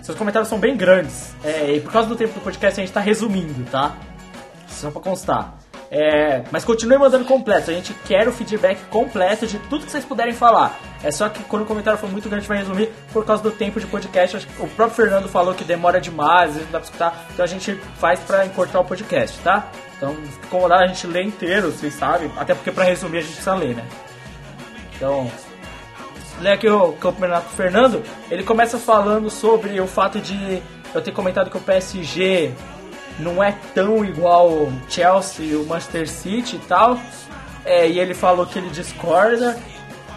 Seus 0.02 0.16
comentários 0.16 0.48
são 0.48 0.58
bem 0.58 0.76
grandes. 0.76 1.34
É, 1.44 1.72
e 1.72 1.80
por 1.80 1.92
causa 1.92 2.08
do 2.08 2.16
tempo 2.16 2.34
do 2.34 2.40
podcast 2.40 2.80
a 2.80 2.84
gente 2.84 2.92
tá 2.92 3.00
resumindo, 3.00 3.64
tá? 3.70 3.96
Só 4.68 4.90
pra 4.90 5.00
constar. 5.00 5.54
É, 5.94 6.42
mas 6.50 6.64
continue 6.64 6.96
mandando 6.96 7.24
completo. 7.26 7.70
A 7.70 7.74
gente 7.74 7.92
quer 8.06 8.26
o 8.26 8.32
feedback 8.32 8.82
completo 8.86 9.46
de 9.46 9.58
tudo 9.58 9.84
que 9.84 9.90
vocês 9.92 10.04
puderem 10.04 10.32
falar. 10.32 10.80
É 11.04 11.10
só 11.10 11.28
que 11.28 11.44
quando 11.44 11.62
o 11.62 11.66
comentário 11.66 11.98
for 12.00 12.10
muito 12.10 12.30
grande, 12.30 12.38
a 12.38 12.40
gente 12.40 12.48
vai 12.48 12.58
resumir 12.58 12.90
por 13.12 13.26
causa 13.26 13.42
do 13.42 13.50
tempo 13.50 13.78
de 13.78 13.86
podcast. 13.86 14.48
O 14.58 14.66
próprio 14.68 14.96
Fernando 14.96 15.28
falou 15.28 15.52
que 15.52 15.64
demora 15.64 16.00
demais, 16.00 16.56
não 16.56 16.62
dá 16.64 16.78
pra 16.78 16.80
escutar. 16.80 17.26
Então 17.32 17.44
a 17.44 17.48
gente 17.48 17.74
faz 17.98 18.18
pra 18.20 18.46
encurtar 18.46 18.80
o 18.80 18.84
podcast, 18.84 19.38
tá? 19.40 19.70
Então, 20.02 20.16
incomodar, 20.44 20.80
a 20.80 20.86
gente 20.88 21.06
lê 21.06 21.22
inteiro, 21.22 21.70
vocês 21.70 21.94
sabem. 21.94 22.28
Até 22.36 22.56
porque 22.56 22.72
pra 22.72 22.82
resumir 22.82 23.18
a 23.18 23.20
gente 23.20 23.34
precisa 23.34 23.54
ler, 23.54 23.76
né? 23.76 23.84
Então, 24.96 25.30
ler 26.40 26.50
aqui 26.50 26.68
o 26.68 26.92
campeonato 26.94 27.48
do 27.48 27.54
Fernando, 27.54 28.02
ele 28.28 28.42
começa 28.42 28.80
falando 28.80 29.30
sobre 29.30 29.80
o 29.80 29.86
fato 29.86 30.18
de 30.18 30.60
eu 30.92 31.00
ter 31.00 31.12
comentado 31.12 31.50
que 31.52 31.56
o 31.56 31.60
PSG 31.60 32.52
não 33.20 33.40
é 33.40 33.54
tão 33.76 34.04
igual 34.04 34.50
o 34.50 34.72
Chelsea 34.88 35.56
o 35.56 35.64
Manchester 35.66 36.08
City 36.08 36.56
e 36.56 36.66
tal. 36.66 36.98
É, 37.64 37.88
e 37.88 38.00
ele 38.00 38.12
falou 38.12 38.44
que 38.44 38.58
ele 38.58 38.70
discorda. 38.70 39.56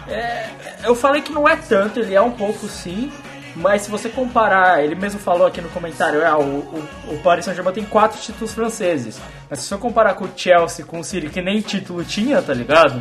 É, 0.08 0.48
eu 0.82 0.96
falei 0.96 1.22
que 1.22 1.30
não 1.30 1.48
é 1.48 1.54
tanto, 1.54 2.00
ele 2.00 2.12
é 2.12 2.20
um 2.20 2.32
pouco 2.32 2.66
sim. 2.66 3.12
Mas 3.56 3.82
se 3.82 3.90
você 3.90 4.10
comparar, 4.10 4.84
ele 4.84 4.94
mesmo 4.94 5.18
falou 5.18 5.46
aqui 5.46 5.62
no 5.62 5.70
comentário, 5.70 6.20
é, 6.20 6.34
o, 6.34 6.42
o, 6.42 6.88
o 7.14 7.18
Paris 7.22 7.46
Saint-Germain 7.46 7.72
tem 7.72 7.84
quatro 7.86 8.20
títulos 8.20 8.52
franceses. 8.52 9.18
Mas 9.48 9.60
se 9.60 9.68
você 9.68 9.78
comparar 9.78 10.14
com 10.14 10.26
o 10.26 10.30
Chelsea, 10.36 10.84
com 10.84 11.00
o 11.00 11.04
City, 11.04 11.30
que 11.30 11.40
nem 11.40 11.62
título 11.62 12.04
tinha, 12.04 12.42
tá 12.42 12.52
ligado? 12.52 13.00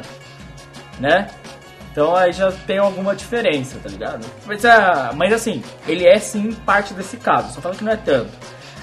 Né? 0.98 1.28
Então 1.92 2.16
aí 2.16 2.32
já 2.32 2.54
tem 2.54 2.78
alguma 2.78 3.14
diferença, 3.14 3.78
tá 3.84 3.90
ligado? 3.90 4.26
Mas, 4.46 4.64
ah, 4.64 5.12
mas 5.14 5.34
assim, 5.34 5.62
ele 5.86 6.06
é 6.06 6.18
sim 6.20 6.54
parte 6.54 6.94
desse 6.94 7.18
caso, 7.18 7.54
só 7.54 7.60
fala 7.60 7.76
que 7.76 7.84
não 7.84 7.92
é 7.92 7.98
tanto. 7.98 8.32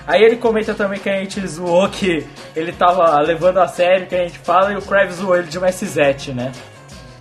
Aí 0.06 0.22
ele 0.22 0.36
comenta 0.36 0.74
também 0.74 0.98
que 0.98 1.08
a 1.08 1.18
gente 1.18 1.46
zoou 1.46 1.88
que 1.88 2.26
ele 2.54 2.72
tava 2.72 3.18
levando 3.20 3.58
a 3.58 3.68
sério 3.68 4.04
o 4.04 4.08
que 4.08 4.14
a 4.14 4.24
gente 4.26 4.38
fala 4.38 4.72
e 4.72 4.76
o 4.76 4.82
Kraves 4.82 5.16
zoou 5.16 5.36
ele 5.36 5.46
de 5.46 5.56
uma 5.56 5.70
SZ, 5.70 6.28
né? 6.34 6.52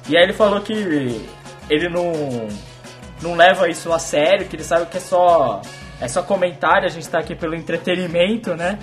E 0.10 0.18
aí 0.18 0.24
ele 0.24 0.34
falou 0.34 0.60
que 0.62 1.22
ele 1.70 1.90
não, 1.90 2.48
não 3.22 3.36
leva 3.36 3.70
isso 3.70 3.92
a 3.92 4.00
sério, 4.00 4.48
que 4.48 4.56
ele 4.56 4.64
sabe 4.64 4.86
que 4.88 4.98
é 4.98 5.02
só, 5.02 5.62
é 6.00 6.08
só 6.08 6.24
comentário, 6.24 6.86
a 6.86 6.90
gente 6.90 7.08
tá 7.08 7.20
aqui 7.20 7.36
pelo 7.36 7.56
entretenimento, 7.56 8.56
né? 8.56 8.80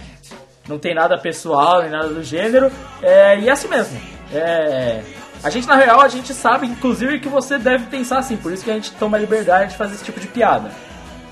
Não 0.68 0.78
tem 0.78 0.94
nada 0.94 1.18
pessoal 1.18 1.82
nem 1.82 1.90
nada 1.90 2.08
do 2.08 2.22
gênero. 2.22 2.70
É, 3.02 3.38
e 3.40 3.48
é 3.48 3.52
assim 3.52 3.68
mesmo. 3.68 3.98
É, 4.32 5.02
a 5.42 5.50
gente, 5.50 5.66
na 5.66 5.76
real, 5.76 6.00
a 6.00 6.08
gente 6.08 6.34
sabe, 6.34 6.66
inclusive, 6.66 7.20
que 7.20 7.28
você 7.28 7.58
deve 7.58 7.86
pensar 7.86 8.18
assim, 8.18 8.36
por 8.36 8.52
isso 8.52 8.64
que 8.64 8.70
a 8.70 8.74
gente 8.74 8.92
toma 8.92 9.16
a 9.16 9.20
liberdade 9.20 9.70
de 9.70 9.76
fazer 9.76 9.94
esse 9.94 10.04
tipo 10.04 10.20
de 10.20 10.26
piada. 10.26 10.70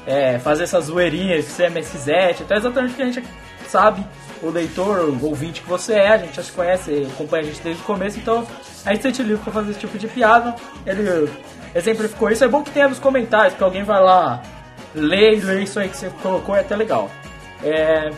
É, 0.07 0.39
fazer 0.39 0.65
essas 0.65 0.85
zoeirinhas, 0.85 1.45
você 1.45 1.65
é 1.65 1.71
MSZ, 1.71 2.41
então 2.41 2.57
é 2.57 2.61
exatamente 2.61 2.93
o 2.93 2.97
que 2.97 3.03
a 3.03 3.07
gente 3.07 3.25
sabe, 3.69 4.07
o 4.41 4.51
leitor, 4.51 5.01
o 5.01 5.25
ouvinte 5.27 5.61
que 5.61 5.69
você 5.69 5.95
é, 5.95 6.09
a 6.11 6.19
gente 6.19 6.37
já 6.37 6.43
te 6.43 6.53
conhece, 6.53 7.09
acompanha 7.13 7.43
a 7.43 7.47
gente 7.47 7.61
desde 7.61 7.83
o 7.83 7.85
começo, 7.85 8.19
então 8.19 8.47
a 8.85 8.93
gente 8.93 9.03
sente 9.03 9.23
livre 9.23 9.43
pra 9.43 9.53
fazer 9.53 9.73
esse 9.73 9.81
tipo 9.81 9.99
de 9.99 10.07
piada. 10.07 10.55
Ele 10.87 11.29
exemplificou 11.77 12.31
isso, 12.31 12.45
é 12.45 12.49
bom 12.49 12.63
que 12.63 12.71
tenha 12.71 12.89
nos 12.89 12.99
comentários, 12.99 13.55
que 13.55 13.63
alguém 13.63 13.85
vai 13.85 14.01
lá 14.01 14.43
ler 14.95 15.45
ler 15.45 15.63
isso 15.63 15.79
aí 15.79 15.89
que 15.89 15.97
você 15.97 16.11
colocou, 16.23 16.57
é 16.57 16.61
até 16.61 16.75
legal. 16.75 17.11
É, 17.63 18.11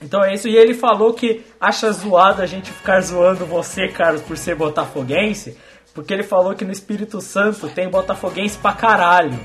então 0.00 0.22
é 0.22 0.34
isso, 0.34 0.48
e 0.48 0.56
ele 0.56 0.74
falou 0.74 1.12
que 1.12 1.44
acha 1.60 1.90
zoado 1.92 2.42
a 2.42 2.46
gente 2.46 2.70
ficar 2.72 3.00
zoando 3.00 3.46
você, 3.46 3.88
Carlos, 3.88 4.22
por 4.22 4.36
ser 4.36 4.54
botafoguense, 4.54 5.56
Porque 5.94 6.14
ele 6.14 6.22
falou 6.22 6.54
que 6.54 6.64
no 6.64 6.72
Espírito 6.72 7.20
Santo 7.20 7.68
tem 7.68 7.88
botafoguense 7.88 8.56
pra 8.56 8.72
caralho. 8.72 9.38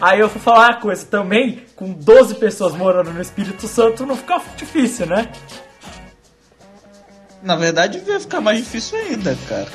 Aí 0.00 0.20
eu 0.20 0.28
vou 0.28 0.40
falar 0.40 0.70
uma 0.70 0.80
coisa, 0.80 1.04
também, 1.04 1.64
com 1.76 1.92
12 1.92 2.36
pessoas 2.36 2.74
morando 2.74 3.12
no 3.12 3.20
Espírito 3.20 3.68
Santo, 3.68 4.06
não 4.06 4.16
fica 4.16 4.40
difícil, 4.56 5.06
né? 5.06 5.30
Na 7.42 7.56
verdade, 7.56 7.98
vai 8.00 8.18
ficar 8.18 8.40
mais 8.40 8.58
difícil 8.58 8.98
ainda, 8.98 9.36
cara. 9.48 9.68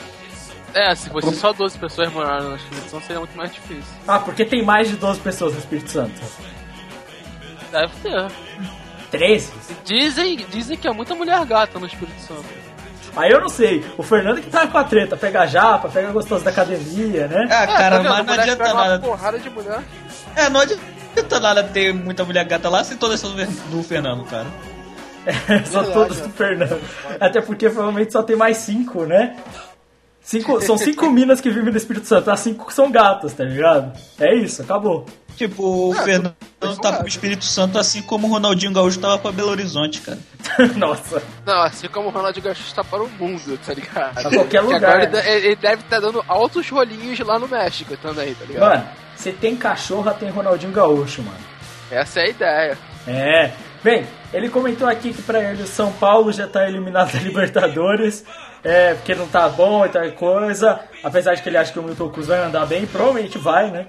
É, 0.74 0.94
se 0.96 1.10
fosse 1.10 1.36
só 1.36 1.52
12 1.52 1.78
pessoas 1.78 2.12
morando 2.14 2.50
na 2.50 2.56
Espírito 2.56 2.90
Santo, 2.90 3.06
seria 3.06 3.20
muito 3.20 3.36
mais 3.36 3.52
difícil. 3.52 3.94
Ah, 4.08 4.20
porque 4.20 4.46
tem 4.46 4.64
mais 4.64 4.90
de 4.90 4.96
12 4.98 5.20
pessoas 5.20 5.54
no 5.54 5.60
Espírito 5.60 5.90
Santo. 5.90 6.22
Deve 7.72 7.94
ter. 8.02 8.28
13? 9.12 9.52
Dizem, 9.84 10.46
dizem 10.50 10.78
que 10.78 10.88
é 10.88 10.92
muita 10.92 11.16
mulher 11.16 11.44
gata 11.46 11.80
no 11.80 11.86
Espírito 11.88 12.20
Santo. 12.22 12.46
Aí 13.16 13.32
eu 13.32 13.42
não 13.42 13.50
sei. 13.50 13.84
O 13.98 14.04
Fernando 14.04 14.42
que 14.42 14.50
tá 14.50 14.68
com 14.68 14.78
a 14.78 14.84
treta, 14.84 15.18
pega 15.18 15.42
a 15.42 15.46
japa, 15.48 15.90
pega 15.90 16.12
gostoso 16.12 16.44
da 16.44 16.52
academia, 16.52 17.28
né? 17.28 17.48
Ah, 17.50 17.68
cara, 17.68 17.98
tá 17.98 18.04
vendo? 18.04 18.10
mas 18.10 18.26
não 18.26 18.34
adianta 18.34 18.64
pega 18.64 18.74
uma 18.74 18.88
nada. 18.88 19.00
porrada 19.00 19.40
de 19.40 19.50
mulher. 19.50 19.80
É, 20.36 20.50
não 20.50 20.60
adianta 20.62 21.40
nada 21.40 21.64
ter 21.64 21.94
muita 21.94 22.24
mulher 22.24 22.46
gata 22.46 22.70
lá 22.70 22.84
se 22.84 22.96
todas 22.96 23.20
são 23.20 23.32
do 23.32 23.84
Fernando, 23.84 24.24
cara. 24.26 24.48
são 25.66 25.84
Verdade, 25.84 25.94
todos 25.94 26.20
é. 26.20 26.22
do 26.24 26.30
Fernando. 26.30 26.82
Até 27.20 27.42
porque 27.42 27.70
provavelmente 27.70 28.14
só 28.14 28.22
tem 28.22 28.36
mais 28.36 28.58
cinco, 28.58 29.06
né? 29.06 29.36
Cinco, 30.22 30.62
são 30.62 30.78
cinco 30.78 31.10
minas 31.12 31.42
que 31.42 31.50
vivem 31.50 31.72
no 31.72 31.78
Espírito 31.78 32.06
Santo, 32.08 32.30
as 32.30 32.40
cinco 32.40 32.72
são 32.72 32.92
gatas, 32.92 33.34
tá 33.34 33.44
ligado? 33.44 33.92
É 34.20 34.36
isso, 34.36 34.62
acabou. 34.62 35.06
Tipo, 35.36 35.90
o 35.90 35.94
Ah, 35.94 36.04
Fernando 36.04 36.36
tá 36.82 36.92
pro 36.94 37.06
é. 37.06 37.08
Espírito 37.08 37.46
Santo 37.46 37.80
assim 37.80 38.02
como 38.02 38.28
o 38.28 38.30
Ronaldinho 38.30 38.74
Gaúcho 38.74 39.00
tava 39.00 39.18
pra 39.18 39.32
Belo 39.32 39.50
Horizonte, 39.50 40.02
cara. 40.02 40.20
Nossa. 40.76 41.24
Não, 41.46 41.62
assim 41.62 41.88
como 41.88 42.10
o 42.10 42.12
Ronaldinho 42.12 42.44
Gaúcho 42.44 42.64
está 42.68 42.84
para 42.84 43.02
o 43.02 43.08
mundo, 43.10 43.58
tá 43.66 43.74
ligado? 43.74 44.14
Pra 44.16 44.30
qualquer 44.30 44.60
Que 44.60 44.66
lugar. 44.66 44.84
agora 44.84 45.04
ele, 45.04 45.22
de- 45.22 45.48
ele 45.48 45.56
deve 45.56 45.82
estar 45.82 46.00
dando 46.02 46.24
altos 46.28 46.70
rolinhos 46.70 47.18
lá 47.20 47.40
no 47.40 47.48
México 47.48 47.96
também, 47.98 48.34
tá 48.36 48.46
ligado? 48.46 48.70
Mano, 48.70 48.90
se 49.16 49.32
tem 49.32 49.56
cachorra, 49.56 50.14
tem 50.14 50.30
Ronaldinho 50.30 50.74
Gaúcho, 50.74 51.24
mano. 51.24 51.38
Essa 51.90 52.20
é 52.20 52.24
a 52.26 52.30
ideia. 52.30 52.78
É. 53.08 53.52
Bem, 53.82 54.06
ele 54.34 54.50
comentou 54.50 54.90
aqui 54.90 55.14
que 55.14 55.22
pra 55.22 55.42
ele 55.42 55.64
o 55.64 55.68
São 55.68 55.90
Paulo 55.94 56.34
já 56.34 56.46
tá 56.48 56.68
eliminado 56.68 57.14
da 57.14 57.20
Libertadores, 57.20 58.26
é, 58.64 58.94
porque 58.94 59.16
não 59.16 59.28
tá 59.28 59.48
bom 59.48 59.86
e 59.86 59.90
tal 59.90 60.12
coisa. 60.12 60.80
Apesar 61.04 61.36
de 61.36 61.42
que 61.42 61.50
ele 61.50 61.58
acha 61.58 61.72
que 61.72 61.80
o 61.80 61.84
Milton 61.84 62.10
Cruz 62.10 62.28
vai 62.28 62.40
andar 62.40 62.66
bem, 62.66 62.86
provavelmente 62.86 63.38
vai, 63.38 63.72
né? 63.72 63.88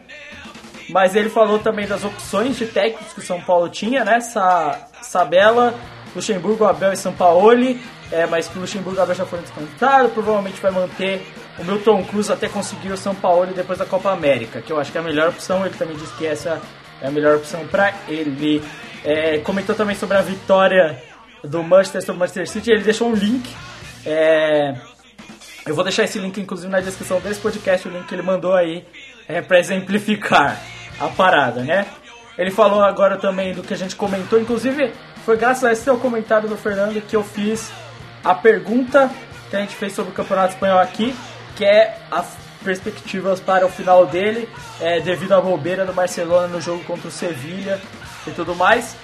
Mas 0.89 1.15
ele 1.15 1.29
falou 1.29 1.59
também 1.59 1.87
das 1.87 2.05
opções 2.05 2.57
de 2.57 2.67
técnicos 2.67 3.13
que 3.13 3.21
o 3.21 3.23
São 3.23 3.41
Paulo 3.41 3.69
tinha, 3.69 4.05
né? 4.05 4.21
Sa 4.21 4.89
Sabela, 5.03 5.75
Luxemburgo, 6.15 6.65
Abel 6.65 6.93
e 6.93 6.97
Sampaoli. 6.97 7.81
É, 8.13 8.27
mas 8.27 8.49
que 8.49 8.59
o 8.59 8.63
Luxemburgo 8.63 9.01
Abel 9.01 9.15
já 9.15 9.25
foram 9.25 9.43
descontados. 9.43 10.13
Provavelmente 10.13 10.61
vai 10.61 10.73
manter 10.73 11.25
o 11.59 11.65
Milton 11.65 12.03
Cruz 12.05 12.29
até 12.29 12.49
conseguir 12.49 12.91
o 12.91 12.97
São 12.97 13.15
Paulo 13.15 13.47
depois 13.55 13.79
da 13.79 13.87
Copa 13.87 14.11
América, 14.11 14.61
que 14.61 14.73
eu 14.73 14.81
acho 14.81 14.91
que 14.91 14.99
é 14.99 15.01
a 15.01 15.05
melhor 15.05 15.29
opção. 15.29 15.65
Ele 15.65 15.77
também 15.77 15.97
disse 15.97 16.13
que 16.15 16.27
essa 16.27 16.61
é 17.01 17.07
a 17.07 17.11
melhor 17.11 17.37
opção 17.37 17.67
para 17.69 17.95
ele. 18.09 18.63
É, 19.05 19.39
comentou 19.39 19.75
também 19.75 19.95
sobre 19.95 20.17
a 20.17 20.23
vitória 20.23 21.01
do 21.45 21.63
Manchester 21.63 22.03
sobre 22.03 22.17
o 22.17 22.19
Manchester 22.19 22.49
City. 22.49 22.71
Ele 22.73 22.83
deixou 22.83 23.09
um 23.09 23.15
link. 23.15 23.49
É, 24.05 24.75
eu 25.67 25.75
vou 25.75 25.85
deixar 25.85 26.05
esse 26.05 26.19
link, 26.19 26.41
inclusive, 26.41 26.71
na 26.71 26.81
descrição 26.81 27.21
desse 27.21 27.41
podcast, 27.41 27.87
o 27.87 27.91
link 27.91 28.07
que 28.07 28.15
ele 28.15 28.23
mandou 28.23 28.55
aí 28.55 28.85
é, 29.29 29.41
para 29.41 29.59
exemplificar 29.59 30.61
a 30.99 31.09
parada, 31.09 31.63
né? 31.63 31.87
Ele 32.37 32.51
falou 32.51 32.83
agora 32.83 33.17
também 33.17 33.53
do 33.53 33.63
que 33.63 33.75
a 33.75 33.77
gente 33.77 33.95
comentou, 33.97 34.41
inclusive 34.41 34.93
foi 35.25 35.37
graças 35.37 35.65
a 35.65 35.73
esse 35.73 35.83
seu 35.83 35.99
comentário 35.99 36.49
do 36.49 36.57
Fernando 36.57 37.01
que 37.03 37.15
eu 37.15 37.23
fiz 37.23 37.71
a 38.25 38.35
pergunta 38.35 39.11
que 39.51 39.57
a 39.57 39.61
gente 39.61 39.75
fez 39.75 39.93
sobre 39.93 40.13
o 40.13 40.15
Campeonato 40.15 40.55
Espanhol 40.55 40.79
aqui, 40.79 41.15
que 41.57 41.65
é 41.65 41.99
as 42.11 42.37
perspectivas 42.65 43.41
para 43.41 43.67
o 43.67 43.69
final 43.69 44.07
dele, 44.07 44.49
é, 44.81 45.01
devido 45.01 45.33
à 45.33 45.41
bobeira 45.41 45.85
do 45.85 45.93
Barcelona 45.93 46.47
no 46.47 46.61
jogo 46.61 46.85
contra 46.85 47.09
o 47.09 47.11
Sevilha 47.11 47.81
e 48.27 48.31
tudo 48.31 48.55
mais. 48.55 48.97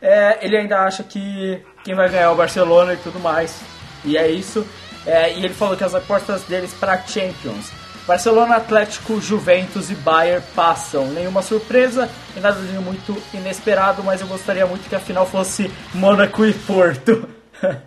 É, 0.00 0.38
ele 0.44 0.56
ainda 0.56 0.80
acha 0.80 1.02
que 1.02 1.62
quem 1.84 1.94
vai 1.94 2.08
ganhar 2.08 2.24
é 2.24 2.28
o 2.28 2.34
Barcelona 2.34 2.94
e 2.94 2.96
tudo 2.96 3.20
mais. 3.20 3.60
E 4.04 4.16
é 4.16 4.30
isso. 4.30 4.66
É, 5.06 5.32
e 5.32 5.44
ele 5.44 5.54
falou 5.54 5.76
que 5.76 5.84
as 5.84 5.94
apostas 5.94 6.42
deles 6.42 6.72
para 6.74 7.00
Champions. 7.02 7.70
Barcelona, 8.06 8.56
Atlético, 8.56 9.20
Juventus 9.20 9.90
e 9.90 9.94
Bayern 9.94 10.44
passam. 10.54 11.06
Nenhuma 11.08 11.42
surpresa 11.42 12.10
e 12.36 12.40
nada 12.40 12.60
de 12.60 12.72
muito 12.78 13.16
inesperado, 13.32 14.02
mas 14.02 14.20
eu 14.20 14.26
gostaria 14.26 14.66
muito 14.66 14.88
que 14.88 14.94
a 14.94 15.00
final 15.00 15.24
fosse 15.26 15.70
Mônaco 15.94 16.44
e 16.44 16.52
Porto. 16.52 17.28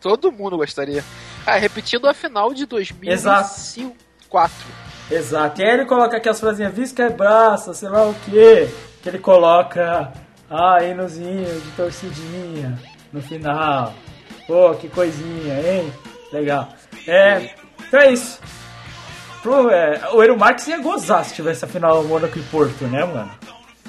Todo 0.00 0.30
mundo 0.30 0.56
gostaria. 0.56 1.02
Ah, 1.44 1.56
repetindo 1.56 2.06
a 2.06 2.14
final 2.14 2.54
de 2.54 2.66
2004. 2.66 4.54
Exato. 5.10 5.60
E 5.60 5.64
aí 5.64 5.70
ele 5.70 5.86
coloca 5.86 6.16
aqui 6.16 6.28
as 6.28 6.38
frasinhas 6.38 6.72
Visca 6.72 7.04
é 7.04 7.10
braça, 7.10 7.74
sei 7.74 7.88
lá 7.88 8.06
o 8.06 8.14
que. 8.14 8.68
Que 9.02 9.08
ele 9.08 9.18
coloca 9.18 10.12
ah, 10.48 10.84
hinozinho 10.84 11.60
de 11.60 11.70
torcidinha 11.72 12.78
no 13.12 13.20
final. 13.20 13.92
Pô, 14.48 14.74
que 14.74 14.88
coisinha, 14.88 15.54
hein? 15.60 15.92
Legal. 16.32 16.70
É, 17.06 17.50
então 17.86 18.00
é 18.00 18.12
isso. 18.12 18.40
Pro, 19.42 19.70
é, 19.70 20.00
o 20.12 20.20
Eero 20.22 20.36
Marques 20.36 20.66
ia 20.66 20.78
gozar 20.78 21.24
se 21.24 21.34
tivesse 21.34 21.64
a 21.64 21.68
final 21.68 22.02
Mônaco 22.02 22.36
e 22.38 22.42
Porto, 22.42 22.84
né, 22.86 23.04
mano? 23.04 23.30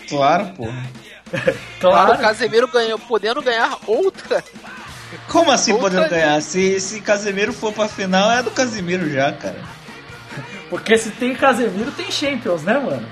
Claro, 0.07 0.47
porra. 0.55 0.83
Claro, 1.79 2.03
o 2.03 2.05
Claro. 2.07 2.17
Casemiro 2.21 2.67
ganhou, 2.67 2.97
podendo 2.99 3.41
ganhar 3.41 3.77
outra. 3.87 4.43
Como 5.27 5.51
assim 5.51 5.71
Outra 5.73 5.89
podendo 5.89 6.09
ganhar? 6.09 6.41
Se, 6.41 6.79
se 6.79 7.01
Casemiro 7.01 7.53
for 7.53 7.71
pra 7.71 7.87
final, 7.87 8.29
é 8.31 8.43
do 8.43 8.51
Casemiro 8.51 9.09
já, 9.09 9.31
cara. 9.31 9.59
Porque 10.69 10.97
se 10.97 11.11
tem 11.11 11.35
Casemiro, 11.35 11.91
tem 11.91 12.11
Champions, 12.11 12.63
né, 12.63 12.73
mano? 12.79 13.07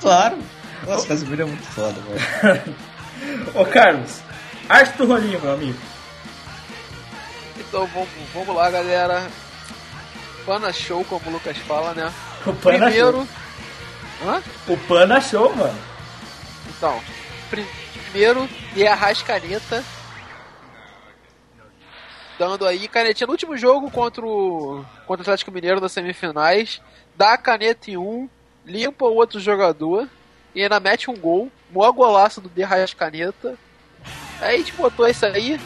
Claro. 0.00 0.38
Nossa, 0.86 1.06
Casemiro 1.08 1.42
é 1.42 1.44
muito 1.46 1.62
foda, 1.64 1.94
velho. 2.42 2.76
Ô, 3.54 3.64
Carlos, 3.64 4.20
arte 4.68 4.96
do 4.98 5.06
rolinho, 5.06 5.40
meu 5.40 5.52
amigo. 5.54 5.78
Então 7.58 7.86
vamos, 7.86 8.08
vamos 8.34 8.54
lá, 8.56 8.70
galera. 8.70 9.28
Pana 10.46 10.72
show, 10.72 11.04
como 11.04 11.28
o 11.28 11.32
Lucas 11.32 11.56
fala, 11.58 11.94
né? 11.94 12.12
O 12.44 12.52
Pana 12.54 12.86
Primeiro. 12.86 13.28
Hã? 14.24 14.38
achou. 14.38 14.74
O 14.74 14.78
Pana 14.88 15.16
achou, 15.18 15.54
mano. 15.54 15.78
Então, 16.76 17.00
pri- 17.48 17.66
primeiro, 18.10 18.48
de 18.74 18.84
Arrascaneta. 18.84 19.84
Dando 22.38 22.66
aí 22.66 22.88
canetinha 22.88 23.26
no 23.28 23.32
último 23.32 23.56
jogo 23.56 23.90
contra 23.92 24.24
o, 24.26 24.84
contra 25.06 25.20
o 25.20 25.22
Atlético 25.22 25.52
Mineiro 25.52 25.80
nas 25.80 25.92
semifinais. 25.92 26.80
Dá 27.14 27.34
a 27.34 27.38
caneta 27.38 27.90
em 27.92 27.96
um, 27.96 28.28
limpa 28.66 29.04
o 29.04 29.14
outro 29.14 29.38
jogador 29.38 30.08
e 30.52 30.62
ainda 30.62 30.80
mete 30.80 31.08
um 31.08 31.16
gol. 31.16 31.48
Mó 31.70 31.90
golaço 31.92 32.40
do 32.40 32.48
De 32.48 32.64
Arrascaneta. 32.64 33.56
Aí 34.40 34.56
a 34.56 34.58
gente 34.58 34.72
botou 34.72 35.06
isso 35.06 35.24
aí. 35.24 35.60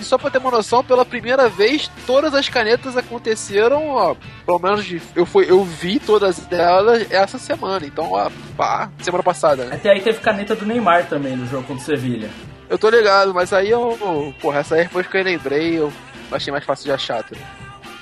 E 0.00 0.04
só 0.04 0.16
pra 0.16 0.30
ter 0.30 0.38
uma 0.38 0.50
noção, 0.50 0.82
pela 0.82 1.04
primeira 1.04 1.48
vez, 1.48 1.90
todas 2.06 2.34
as 2.34 2.48
canetas 2.48 2.96
aconteceram, 2.96 3.88
ó, 3.88 4.16
pelo 4.46 4.58
menos 4.58 4.86
eu, 5.14 5.26
fui, 5.26 5.50
eu 5.50 5.62
vi 5.62 6.00
todas 6.00 6.50
elas 6.50 7.10
essa 7.12 7.38
semana. 7.38 7.84
Então, 7.86 8.10
ó, 8.12 8.30
pá, 8.56 8.90
semana 9.02 9.22
passada, 9.22 9.66
né? 9.66 9.76
Até 9.76 9.90
aí 9.90 10.00
teve 10.00 10.20
caneta 10.20 10.56
do 10.56 10.64
Neymar 10.64 11.06
também 11.06 11.36
no 11.36 11.46
jogo 11.46 11.64
contra 11.66 11.82
o 11.82 11.86
Sevilha. 11.86 12.30
Eu 12.68 12.78
tô 12.78 12.88
ligado, 12.88 13.34
mas 13.34 13.52
aí 13.52 13.68
eu. 13.68 14.34
Porra, 14.40 14.60
essa 14.60 14.76
aí 14.76 14.84
depois 14.84 15.06
que 15.06 15.16
eu 15.16 15.22
lembrei, 15.22 15.78
eu 15.78 15.92
achei 16.32 16.50
mais 16.50 16.64
fácil 16.64 16.86
de 16.86 16.92
achar. 16.92 17.22
Tá? 17.22 17.36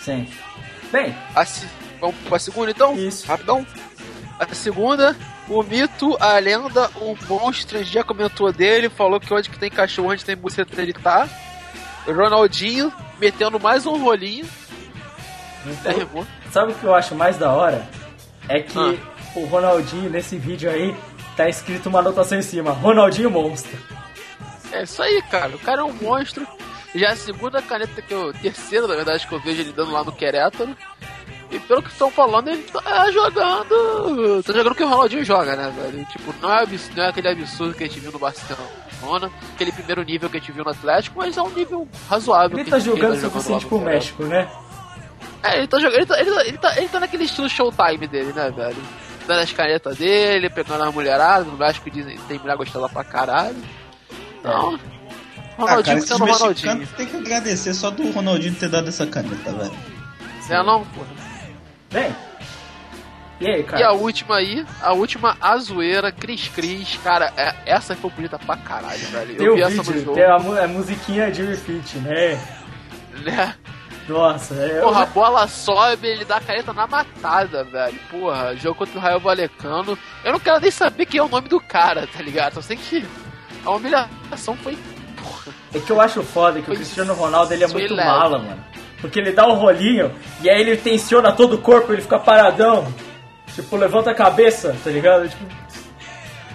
Sim. 0.01 0.29
Bem, 0.93 1.15
A 1.35 1.45
Vamos 2.01 2.17
pra 2.29 2.39
segunda 2.39 2.71
então? 2.71 2.97
Isso. 2.97 3.27
Rapidão. 3.27 3.67
A 4.39 4.55
segunda, 4.55 5.17
o 5.49 5.63
mito, 5.65 6.17
a 6.21 6.39
lenda, 6.39 6.89
o 6.97 7.17
monstro, 7.29 7.83
já 7.83 8.05
comentou 8.05 8.53
dele, 8.53 8.89
falou 8.89 9.19
que 9.19 9.35
onde 9.35 9.51
que 9.51 9.59
tem 9.59 9.69
cachorro, 9.69 10.13
onde 10.13 10.25
tem 10.25 10.37
buceta 10.37 10.81
ele 10.81 10.93
tá. 10.93 11.29
Ronaldinho 12.13 12.93
metendo 13.21 13.59
mais 13.61 13.87
um 13.87 14.03
rolinho. 14.03 14.47
Até 15.81 15.91
rimou. 15.93 16.27
sabe 16.53 16.73
o 16.73 16.75
que 16.75 16.85
eu 16.85 16.95
acho 16.95 17.15
mais 17.15 17.37
da 17.37 17.51
hora? 17.53 17.87
É 18.49 18.61
que 18.61 18.79
Ah. 18.79 18.95
o 19.37 19.45
Ronaldinho, 19.47 20.09
nesse 20.09 20.37
vídeo 20.39 20.71
aí, 20.71 20.97
tá 21.37 21.49
escrito 21.49 21.89
uma 21.89 21.99
anotação 21.99 22.39
em 22.39 22.43
cima: 22.43 22.73
Ronaldinho 22.73 23.31
Monstro. 23.31 23.77
É 24.73 24.83
isso 24.83 25.03
aí, 25.03 25.21
cara. 25.31 25.55
O 25.55 25.59
cara 25.59 25.81
é 25.81 25.85
um 25.85 25.93
monstro. 25.93 26.47
Já 26.95 27.11
a 27.11 27.17
segunda 27.17 27.61
caneta 27.61 28.01
que 28.01 28.13
eu. 28.15 28.33
Terceira, 28.33 28.87
na 28.87 28.95
verdade, 28.95 29.27
que 29.27 29.33
eu 29.35 29.41
vejo 29.41 29.61
ele 29.61 29.73
dando 29.73 29.93
lá 29.93 30.03
no 30.05 30.13
Querétaro. 30.13 30.75
E 31.51 31.59
pelo 31.61 31.83
que 31.83 31.91
estão 31.91 32.11
falando, 32.11 32.49
ele 32.49 32.63
tá 32.63 33.11
jogando. 33.11 34.43
Tá 34.43 34.53
jogando 34.53 34.73
o 34.73 34.75
que 34.75 34.85
o 34.85 34.89
Ronaldinho 34.89 35.25
joga, 35.25 35.57
né, 35.57 35.73
velho? 35.75 36.05
Tipo, 36.07 36.35
não 36.43 36.53
é, 36.53 36.63
abs- 36.63 36.91
não 36.95 37.05
é 37.05 37.09
aquele 37.09 37.29
absurdo 37.29 37.75
que 37.75 37.85
a 37.85 37.87
gente 37.87 38.01
viu 38.01 38.13
no 38.13 38.19
Barcelona, 38.19 38.69
aquele 39.55 39.73
primeiro 39.73 40.03
nível 40.03 40.29
que 40.29 40.37
a 40.37 40.41
gente 40.41 40.53
viu 40.53 40.65
no 40.65 40.71
Atlético, 40.71 41.19
mas 41.19 41.37
é 41.37 41.43
um 41.43 41.51
nível 41.51 41.89
razoável. 42.09 42.57
Ele 42.57 42.65
que 42.65 42.71
tá 42.71 42.79
que 42.79 42.85
jogando 42.85 43.13
o 43.13 43.21
tá 43.21 43.29
suficiente 43.29 43.67
pro. 43.67 43.81
México, 43.81 44.25
né? 44.25 44.49
É, 45.43 45.59
ele 45.59 45.67
tá 45.67 45.79
jogando. 45.79 45.97
Ele 45.97 46.07
tá, 46.07 46.21
ele, 46.21 46.31
tá, 46.31 46.47
ele, 46.47 46.59
tá, 46.59 46.77
ele 46.79 46.89
tá 46.89 47.01
naquele 47.01 47.25
estilo 47.25 47.49
showtime 47.49 48.07
dele, 48.07 48.33
né, 48.33 48.51
velho? 48.51 48.77
Dando 49.27 49.41
as 49.41 49.53
canetas 49.53 49.97
dele, 49.99 50.51
pegando 50.51 50.85
as 50.85 50.95
mulheradas. 50.95 51.47
No 51.47 51.57
México 51.57 51.91
dizem 51.91 52.19
tem 52.29 52.39
mulher 52.39 52.57
gostosa 52.57 52.89
pra 52.89 53.05
caralho. 53.05 53.57
Então. 54.41 54.79
Ah, 55.59 55.63
Ronaldinho 55.63 55.85
cara, 55.85 55.99
esses 55.99 56.09
sendo 56.09 56.25
Ronaldinho. 56.25 56.87
tem 56.97 57.07
que 57.07 57.17
agradecer 57.17 57.75
só 57.75 57.91
do 57.91 58.11
Ronaldinho 58.13 58.55
ter 58.55 58.69
dado 58.69 58.89
essa 58.89 59.07
caneta, 59.07 59.53
velho. 59.53 59.73
É 60.49 60.63
não, 60.63 60.85
porra. 60.85 61.09
Bem. 61.91 62.15
E 63.41 63.47
aí, 63.47 63.61
E 63.61 63.63
a 63.63 63.65
cara? 63.65 63.93
última 63.93 64.37
aí, 64.37 64.67
a 64.83 64.93
última, 64.93 65.37
a 65.41 65.57
zoeira, 65.59 66.11
Cris 66.11 66.49
Cris. 66.49 66.99
Cara, 67.05 67.33
é- 67.37 67.55
essa 67.67 67.95
foi 67.95 68.11
bonita 68.11 68.39
pra 68.39 68.57
caralho, 68.57 68.99
velho. 69.09 69.37
Tem 69.37 69.47
Eu 69.47 69.55
vi 69.55 69.63
essa 69.63 69.77
no 69.77 69.83
vídeo, 69.85 70.01
jogo, 70.05 70.15
tem 70.15 70.25
a, 70.25 70.35
a 70.65 70.69
musiquinha 70.69 71.31
de 71.31 71.43
Refit, 71.45 71.99
né? 71.99 72.41
né? 73.23 73.55
Nossa, 74.09 74.55
é. 74.55 74.81
Porra, 74.81 75.03
a 75.03 75.07
bola 75.07 75.47
sobe, 75.47 76.09
ele 76.09 76.25
dá 76.25 76.39
a 76.39 76.41
caneta 76.41 76.73
na 76.73 76.87
matada, 76.87 77.63
velho. 77.65 77.99
Porra, 78.11 78.57
jogo 78.57 78.75
contra 78.77 78.99
o 78.99 79.03
Raio 79.03 79.21
Valecano. 79.21 79.99
Eu 80.25 80.33
não 80.33 80.41
quero 80.41 80.61
nem 80.61 80.71
saber 80.71 81.05
quem 81.07 81.21
é 81.21 81.23
o 81.23 81.29
nome 81.29 81.47
do 81.49 81.61
cara, 81.61 82.07
tá 82.07 82.23
ligado? 82.23 82.55
Só 82.55 82.63
sei 82.63 82.77
que 82.79 83.05
a 83.65 83.71
humilhação 83.71 84.57
foi. 84.57 84.79
Porra. 85.23 85.53
É 85.75 85.79
que 85.79 85.91
eu 85.93 86.01
acho 86.01 86.23
foda 86.23 86.61
que 86.63 86.71
o 86.71 86.75
Cristiano 86.75 87.13
Ronaldo 87.13 87.53
ele 87.53 87.65
é 87.65 87.69
muito 87.69 87.95
leve. 87.95 88.09
mala, 88.09 88.39
mano. 88.39 88.65
Porque 89.01 89.19
ele 89.21 89.31
dá 89.31 89.47
um 89.47 89.55
rolinho 89.55 90.11
e 90.43 90.49
aí 90.49 90.61
ele 90.61 90.77
tensiona 90.77 91.31
todo 91.31 91.55
o 91.57 91.59
corpo, 91.59 91.93
ele 91.93 92.01
fica 92.03 92.19
paradão. 92.19 92.93
Tipo, 93.63 93.77
levanta 93.77 94.11
a 94.11 94.15
cabeça, 94.15 94.77
tá 94.85 94.91
ligado? 94.91 95.29
Tipo, 95.29 95.45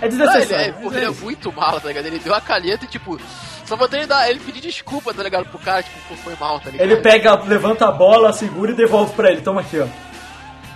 é 0.01 0.05
ele, 0.05 0.09
desnecessário. 0.09 0.65
é, 0.65 0.71
mas 0.71 0.81
porra, 0.81 0.95
é 0.95 0.97
ele 0.99 1.05
é 1.05 1.11
isso. 1.11 1.23
muito 1.23 1.51
mal, 1.51 1.81
tá 1.81 1.87
ligado? 1.87 2.05
Ele 2.05 2.19
deu 2.19 2.33
a 2.33 2.39
caneta 2.41 2.85
e, 2.85 2.87
tipo, 2.87 3.19
só 3.65 3.77
faltou 3.77 3.99
ele, 3.99 4.07
dar, 4.07 4.29
ele 4.29 4.39
pedir 4.39 4.61
desculpa, 4.61 5.13
tá 5.13 5.21
ligado? 5.21 5.45
Pro 5.49 5.59
cara, 5.59 5.83
tipo, 5.83 5.97
pô, 6.07 6.15
foi 6.15 6.35
mal, 6.39 6.59
tá 6.59 6.69
ligado? 6.69 6.89
Ele 6.89 7.01
pega, 7.01 7.35
levanta 7.43 7.87
a 7.87 7.91
bola, 7.91 8.31
segura 8.31 8.71
e 8.71 8.75
devolve 8.75 9.13
pra 9.13 9.31
ele. 9.31 9.41
Toma 9.41 9.61
aqui, 9.61 9.79
ó. 9.79 9.87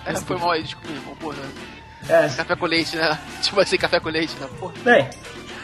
É, 0.04 0.14
foi 0.16 0.36
mal 0.36 0.50
aí, 0.52 0.62
desculpa, 0.62 0.90
irmão, 0.90 1.16
porra. 1.16 1.38
É. 2.08 2.28
Café 2.28 2.56
com 2.56 2.66
leite, 2.66 2.96
né? 2.96 3.18
Tipo 3.42 3.60
assim, 3.60 3.76
café 3.76 4.00
com 4.00 4.08
leite, 4.08 4.34
né? 4.38 4.48
Porra. 4.60 4.74
Bem, 4.82 5.08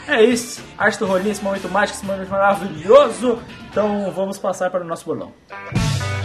é 0.09 0.23
isso. 0.23 0.63
Arte 0.77 0.99
do 0.99 1.07
rolinho, 1.07 1.33
esse 1.33 1.43
momento 1.43 1.69
mágico, 1.69 1.99
esse 1.99 2.07
momento 2.07 2.29
maravilhoso. 2.29 3.43
Então 3.71 4.11
vamos 4.13 4.39
passar 4.39 4.71
para 4.71 4.83
o 4.83 4.87
nosso 4.87 5.05
bolão. 5.05 5.33
so 5.51 6.24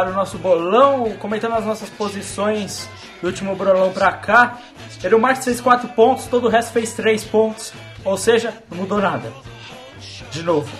para 0.00 0.10
o 0.10 0.14
nosso 0.14 0.38
bolão, 0.38 1.12
comentando 1.18 1.56
as 1.56 1.64
nossas 1.66 1.90
posições 1.90 2.88
do 3.20 3.26
último 3.26 3.54
bolão 3.54 3.92
pra 3.92 4.10
cá. 4.12 4.58
Ele 5.04 5.14
o 5.14 5.20
Marcos 5.20 5.44
fez 5.44 5.60
4 5.60 5.88
pontos, 5.90 6.24
todo 6.24 6.46
o 6.46 6.48
resto 6.48 6.72
fez 6.72 6.94
3 6.94 7.22
pontos. 7.24 7.74
Ou 8.02 8.16
seja, 8.16 8.54
não 8.70 8.78
mudou 8.78 8.98
nada. 8.98 9.30
De 10.30 10.42
novo. 10.42 10.70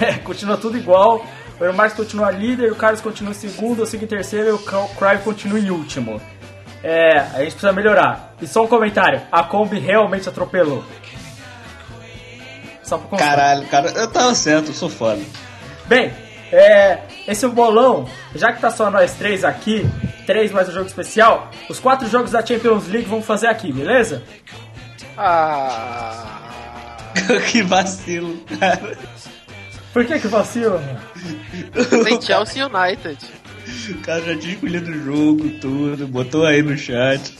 É, 0.00 0.14
continua 0.24 0.56
tudo 0.56 0.76
igual. 0.76 1.24
O 1.60 1.72
Marcos 1.72 1.96
continua 1.96 2.32
líder, 2.32 2.72
o 2.72 2.74
Carlos 2.74 3.00
continua 3.00 3.30
em 3.30 3.36
segundo, 3.36 3.82
eu 3.82 3.86
sigo 3.86 4.02
em 4.02 4.08
terceiro 4.08 4.48
e 4.48 4.52
o 4.52 4.58
Crive 4.58 5.22
continua 5.22 5.60
em 5.60 5.70
último. 5.70 6.20
É, 6.82 7.18
a 7.18 7.38
gente 7.38 7.52
precisa 7.52 7.72
melhorar. 7.72 8.34
E 8.42 8.48
só 8.48 8.64
um 8.64 8.66
comentário: 8.66 9.22
a 9.30 9.44
Kombi 9.44 9.78
realmente 9.78 10.28
atropelou. 10.28 10.82
Só 12.82 12.98
pra. 12.98 13.16
Caralho, 13.16 13.64
cara, 13.68 13.90
eu 13.90 14.10
tava 14.10 14.34
certo, 14.34 14.70
eu 14.70 14.74
sou 14.74 14.90
foda. 14.90 15.22
Bem, 15.86 16.12
é, 16.52 17.00
esse 17.26 17.44
é 17.44 17.48
o 17.48 17.52
bolão, 17.52 18.06
já 18.34 18.52
que 18.52 18.60
tá 18.60 18.70
só 18.70 18.90
nós 18.90 19.14
três 19.14 19.42
aqui, 19.42 19.86
três 20.26 20.52
mais 20.52 20.68
um 20.68 20.72
jogo 20.72 20.86
especial, 20.86 21.50
os 21.68 21.80
quatro 21.80 22.08
jogos 22.08 22.30
da 22.30 22.44
Champions 22.44 22.86
League 22.88 23.08
vamos 23.08 23.24
fazer 23.24 23.46
aqui, 23.46 23.72
beleza? 23.72 24.22
Ah. 25.16 26.40
que 27.50 27.62
vacilo, 27.62 28.36
cara. 28.60 28.96
Por 29.92 30.04
que 30.04 30.18
que 30.18 30.28
vacila, 30.28 30.78
mano? 30.78 32.04
Tem 32.04 32.20
Chelsea 32.20 32.66
United. 32.66 33.18
O 33.90 33.98
cara 33.98 34.20
já 34.22 34.36
tinha 34.36 34.54
escolhido 34.54 34.90
o 34.90 35.04
jogo, 35.04 35.50
tudo, 35.60 36.06
botou 36.06 36.44
aí 36.44 36.62
no 36.62 36.76
chat. 36.76 37.32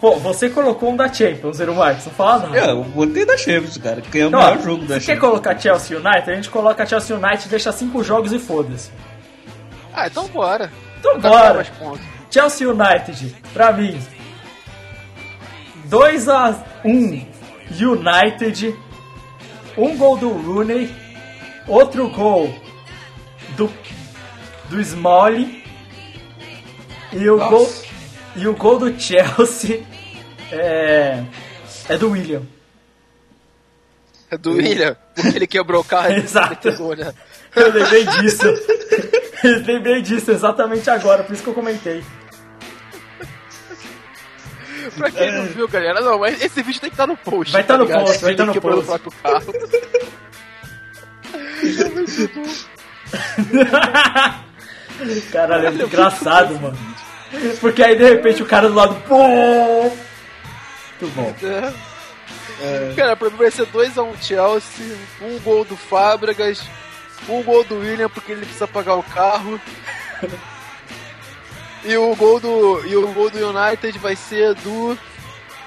Pô, 0.00 0.16
você 0.16 0.48
colocou 0.50 0.90
um 0.90 0.96
da 0.96 1.12
Champions, 1.12 1.56
Zero 1.56 1.74
Marcos, 1.74 2.06
não 2.06 2.12
fala 2.12 2.46
nada. 2.48 2.58
É, 2.58 2.70
eu 2.70 2.84
botei 2.84 3.24
da 3.24 3.36
Champions, 3.36 3.76
cara, 3.78 4.00
que 4.00 4.18
é 4.18 4.24
o 4.24 4.28
Então, 4.28 4.40
melhor 4.40 4.62
jogo 4.62 4.84
da 4.86 5.00
se 5.00 5.06
quer 5.06 5.14
Champions. 5.14 5.20
colocar 5.30 5.58
Chelsea 5.58 5.96
United, 5.98 6.30
a 6.30 6.34
gente 6.34 6.50
coloca 6.50 6.86
Chelsea 6.86 7.16
United, 7.16 7.48
deixa 7.48 7.72
cinco 7.72 8.02
jogos 8.04 8.32
e 8.32 8.38
foda-se. 8.38 8.90
Ah, 9.92 10.06
então 10.06 10.26
bora. 10.28 10.70
Então 11.00 11.18
bora. 11.18 11.66
Chelsea 12.30 12.68
United, 12.68 13.34
pra 13.54 13.72
mim, 13.72 13.98
2 15.86 16.28
a 16.28 16.54
1 16.84 17.26
United, 17.80 18.74
um 19.76 19.96
gol 19.96 20.16
do 20.16 20.28
Rooney, 20.30 20.94
outro 21.66 22.08
gol 22.10 22.52
do 23.56 23.70
do 24.68 24.80
Smalley 24.80 25.62
e 27.12 27.28
o 27.30 27.38
gol 27.48 27.72
e 28.36 28.46
o 28.48 28.54
gol 28.54 28.78
do 28.78 29.00
Chelsea 29.00 29.82
é 30.52 31.22
é 31.88 31.96
do 31.98 32.10
William. 32.10 32.42
É 34.30 34.36
do 34.36 34.52
William, 34.52 34.96
porque 35.14 35.36
ele 35.36 35.46
quebrou 35.46 35.82
o 35.82 35.84
carro 35.84 36.10
e 36.12 36.16
Exato. 36.18 36.56
pegou, 36.56 36.96
né? 36.96 37.12
Eu 37.54 37.72
lembrei 37.72 38.04
disso. 38.04 38.46
Eu 39.44 39.60
lembrei 39.64 40.02
disso 40.02 40.30
exatamente 40.32 40.90
agora, 40.90 41.22
por 41.22 41.32
isso 41.32 41.42
que 41.42 41.48
eu 41.48 41.54
comentei. 41.54 42.02
Pra 44.96 45.10
quem 45.10 45.32
não 45.32 45.44
viu, 45.46 45.68
galera, 45.68 46.00
não, 46.00 46.18
mas 46.18 46.40
esse 46.42 46.62
vídeo 46.62 46.80
tem 46.80 46.90
que 46.90 46.94
estar 46.94 47.06
no 47.06 47.16
post. 47.16 47.52
Vai 47.52 47.62
tá 47.64 47.76
no 47.76 47.84
ligado? 47.84 48.06
post, 48.06 48.22
vai 48.22 48.30
Ele 48.30 48.36
tá 48.38 48.46
no 48.46 48.60
post. 48.60 48.78
o 48.78 48.82
próprio 48.84 49.12
carro. 49.22 49.52
Caralho, 55.32 55.66
é 55.66 55.70
engraçado, 55.84 56.58
mano. 56.60 56.78
Porque 57.60 57.82
aí 57.82 57.96
de 57.96 58.04
repente 58.04 58.42
o 58.42 58.46
cara 58.46 58.68
do 58.68 58.74
lado. 58.74 58.94
Pô! 59.06 59.90
Muito 61.00 61.14
bom. 61.14 61.34
Cara, 62.96 63.16
pra 63.16 63.30
mim 63.30 63.36
vai 63.36 63.50
ser 63.50 63.66
2x1 63.66 64.16
Chelsea, 64.20 64.96
um 65.20 65.38
gol 65.40 65.64
do 65.64 65.76
Fábregas, 65.76 66.62
um 67.28 67.42
gol 67.42 67.62
do 67.64 67.80
William 67.80 68.08
porque 68.08 68.32
ele 68.32 68.42
precisa 68.42 68.66
pagar 68.66 68.94
o 68.94 69.02
carro. 69.02 69.60
E 71.84 71.96
o 71.96 72.16
gol 72.16 72.40
do 72.40 72.84
e 72.86 72.96
o 72.96 73.06
gol 73.12 73.30
do 73.30 73.38
United 73.38 73.98
vai 73.98 74.16
ser 74.16 74.54
do 74.56 74.98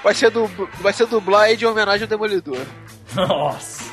vai 0.02 0.14
ser 0.14 0.30
do 0.30 0.46
vai 0.80 0.92
ser 0.92 1.06
do 1.06 1.20
Blyde 1.20 1.64
em 1.64 1.68
homenagem 1.68 2.02
ao 2.02 2.08
Demolidor. 2.08 2.60
Nossa. 3.14 3.84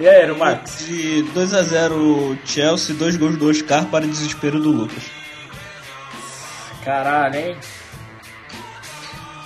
E 0.00 0.08
aí, 0.08 0.30
Marcos? 0.36 0.80
De 0.80 1.24
2x0 1.34 2.36
Chelsea, 2.44 2.94
dois 2.96 3.16
gols 3.16 3.36
do 3.36 3.48
Oscar 3.48 3.86
para 3.86 4.06
desespero 4.06 4.60
do 4.60 4.70
Lucas. 4.70 5.04
Caralho, 6.84 7.36
hein? 7.36 7.56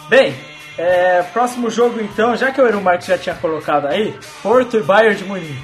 Bem, 0.09 0.35
é, 0.77 1.23
próximo 1.23 1.71
jogo 1.71 2.01
então, 2.01 2.37
já 2.37 2.51
que 2.51 2.61
o 2.61 2.67
Ero 2.67 2.81
Marcos 2.81 3.07
já 3.07 3.19
tinha 3.19 3.35
colocado 3.35 3.87
aí, 3.87 4.19
Porto 4.43 4.77
e 4.77 4.83
Bayern 4.83 5.17
de 5.17 5.25
Munique. 5.25 5.63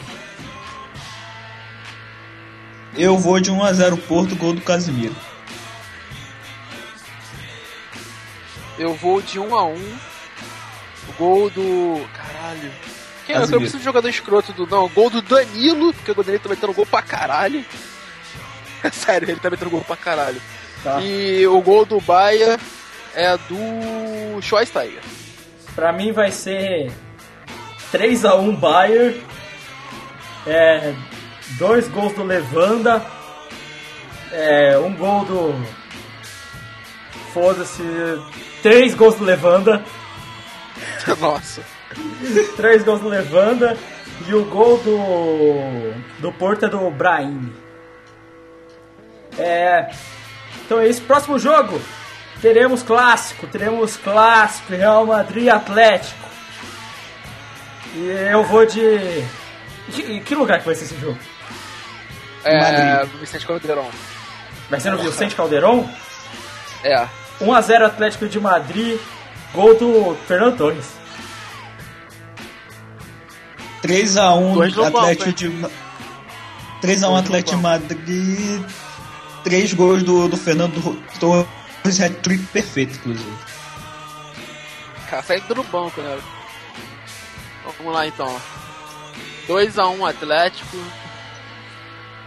Eu 2.97 3.19
vou 3.19 3.41
de 3.41 3.51
1x0 3.51 4.01
Porto, 4.03 4.37
gol 4.37 4.53
do 4.53 4.61
Casimiro. 4.61 5.15
Eu 8.79 8.95
vou 8.95 9.23
de 9.23 9.39
1 9.39 9.55
a 9.55 9.65
1 9.65 9.75
O 9.75 11.13
gol 11.19 11.51
do. 11.51 12.07
Caralho. 12.13 12.73
Quem 13.27 13.37
é? 13.37 13.39
Eu 13.39 13.49
preciso 13.49 13.79
de 13.79 13.85
jogador 13.85 14.09
escroto 14.09 14.53
do. 14.53 14.67
Não, 14.67 14.89
gol 14.89 15.11
do 15.11 15.23
Danilo, 15.23 15.93
porque 15.95 16.11
o 16.11 16.15
Danilo 16.15 16.43
tá 16.43 16.49
metendo 16.49 16.73
gol 16.73 16.87
pra 16.87 17.03
caralho. 17.03 17.65
Sério, 18.93 19.31
ele 19.31 19.41
tá 19.41 19.51
metendo 19.51 19.71
gol 19.71 19.81
pra 19.83 19.97
caralho. 19.97 20.41
Tá. 20.85 21.01
E 21.01 21.47
o 21.47 21.63
gol 21.63 21.87
do 21.87 21.99
Baia 21.99 22.61
é 23.15 23.37
do 23.39 24.43
Schweinsteiger. 24.43 25.01
Pra 25.75 25.93
mim 25.95 26.13
vai 26.13 26.31
ser 26.31 26.93
3x1 27.91 28.57
Bayern. 28.59 29.23
É, 30.47 30.93
dois 31.59 31.89
gols 31.89 32.13
do 32.13 32.23
Levanda. 32.23 33.03
É, 34.31 34.77
um 34.77 34.95
gol 34.95 35.25
do. 35.25 35.67
Foda-se. 37.33 37.83
Três 38.63 38.95
gols 38.95 39.15
do 39.15 39.25
Levanda. 39.25 39.83
Nossa. 41.19 41.63
Três 42.57 42.85
gols 42.85 43.01
do 43.01 43.09
Levanda. 43.09 43.75
E 44.29 44.35
o 44.35 44.45
gol 44.45 44.79
do. 44.79 45.95
Do 46.21 46.31
Porto 46.33 46.67
é 46.67 46.69
do 46.69 46.91
Brahim. 46.91 47.53
É. 49.39 49.91
Então 50.65 50.81
é 50.81 50.89
isso. 50.89 51.03
Próximo 51.03 51.39
jogo. 51.39 51.81
Teremos 52.41 52.83
clássico. 52.83 53.47
Teremos 53.47 53.97
clássico. 53.97 54.73
Real 54.73 55.07
Madrid 55.07 55.45
e 55.45 55.51
Atlético. 55.51 56.25
E 57.95 58.07
eu 58.33 58.43
vou 58.45 58.67
de. 58.67 59.25
Que, 59.93 60.21
que 60.21 60.35
lugar 60.35 60.59
que 60.61 60.67
vai 60.67 60.75
ser 60.75 60.85
esse 60.85 60.99
jogo? 60.99 61.19
É. 62.45 62.59
Madrid. 62.99 63.21
Vicente 63.21 63.47
Caldeirão. 63.47 63.89
Vai 64.71 64.81
ser 64.81 64.91
no 64.91 64.99
Vicente 64.99 65.35
Calderon. 65.35 65.89
É. 66.83 67.07
1x0 67.41 67.83
Atlético 67.87 68.27
de 68.29 68.41
Madrid. 68.41 68.99
Gol 69.53 69.75
do 69.77 70.17
Fernando 70.27 70.57
Torres. 70.57 70.87
3x1 73.83 74.55
Dois 74.55 74.75
no 74.75 74.85
Atlético 74.85 75.33
de. 75.33 75.49
Ma- 75.49 75.71
3x1 76.83 77.19
Atlético 77.19 77.57
de 77.57 77.63
Madrid. 77.63 78.63
3 79.45 79.75
gols 79.75 80.03
do, 80.03 80.29
do 80.29 80.37
Fernando 80.37 81.01
Torres, 81.21 82.01
hat-trick 82.01 82.45
perfeito, 82.47 82.97
inclusive. 82.97 83.37
Saindo 85.23 85.55
do 85.55 85.63
banco, 85.65 86.01
né? 86.01 86.19
Vamos 87.79 87.93
lá 87.93 88.07
então. 88.07 88.41
2x1 89.47 90.09
Atlético. 90.09 90.77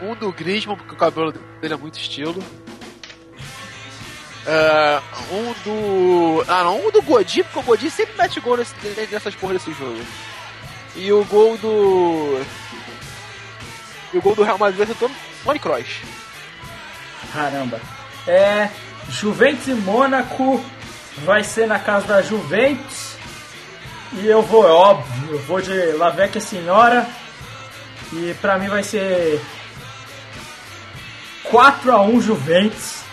Um 0.02 0.16
do 0.16 0.32
Griezmann, 0.32 0.78
porque 0.78 0.94
o 0.94 0.98
cabelo 0.98 1.32
dele 1.32 1.74
é 1.74 1.78
muito 1.78 2.00
estilo. 2.00 2.42
É, 4.46 5.02
um 5.32 5.54
do. 5.64 6.46
Ah 6.48 6.64
não, 6.64 6.88
um 6.88 6.92
do 6.92 7.02
Godin, 7.02 7.44
porque 7.44 7.60
o 7.60 7.64
Godin 7.64 7.90
sempre 7.90 8.16
mete 8.18 8.40
gol 8.40 8.56
nesse, 8.56 8.74
nessas 9.12 9.36
porra 9.36 9.54
desse 9.54 9.74
jogo. 9.74 10.00
E 10.96 11.12
o 11.12 11.26
gol 11.26 11.58
do. 11.58 12.42
E 14.14 14.18
o 14.18 14.22
gol 14.22 14.36
do 14.36 14.44
Real 14.44 14.58
Madrid 14.58 14.88
ser 14.88 14.96
todo 14.96 15.14
Tony 15.44 15.60
Kroos. 15.60 16.02
Caramba. 17.38 17.80
É. 18.28 18.70
Juventus 19.10 19.68
e 19.68 19.74
Mônaco 19.74 20.60
vai 21.24 21.44
ser 21.44 21.68
na 21.68 21.78
casa 21.78 22.08
da 22.08 22.22
Juventus. 22.24 23.16
E 24.14 24.26
eu 24.26 24.42
vou, 24.42 24.68
é 24.68 24.72
óbvio, 24.72 25.36
eu 25.36 25.40
vou 25.44 25.62
de 25.62 25.92
Lavecchia 25.92 26.42
Senhora. 26.42 27.08
E 28.12 28.34
pra 28.42 28.58
mim 28.58 28.68
vai 28.68 28.82
ser 28.82 29.40
4x1 31.52 32.22
Juventus. 32.22 33.04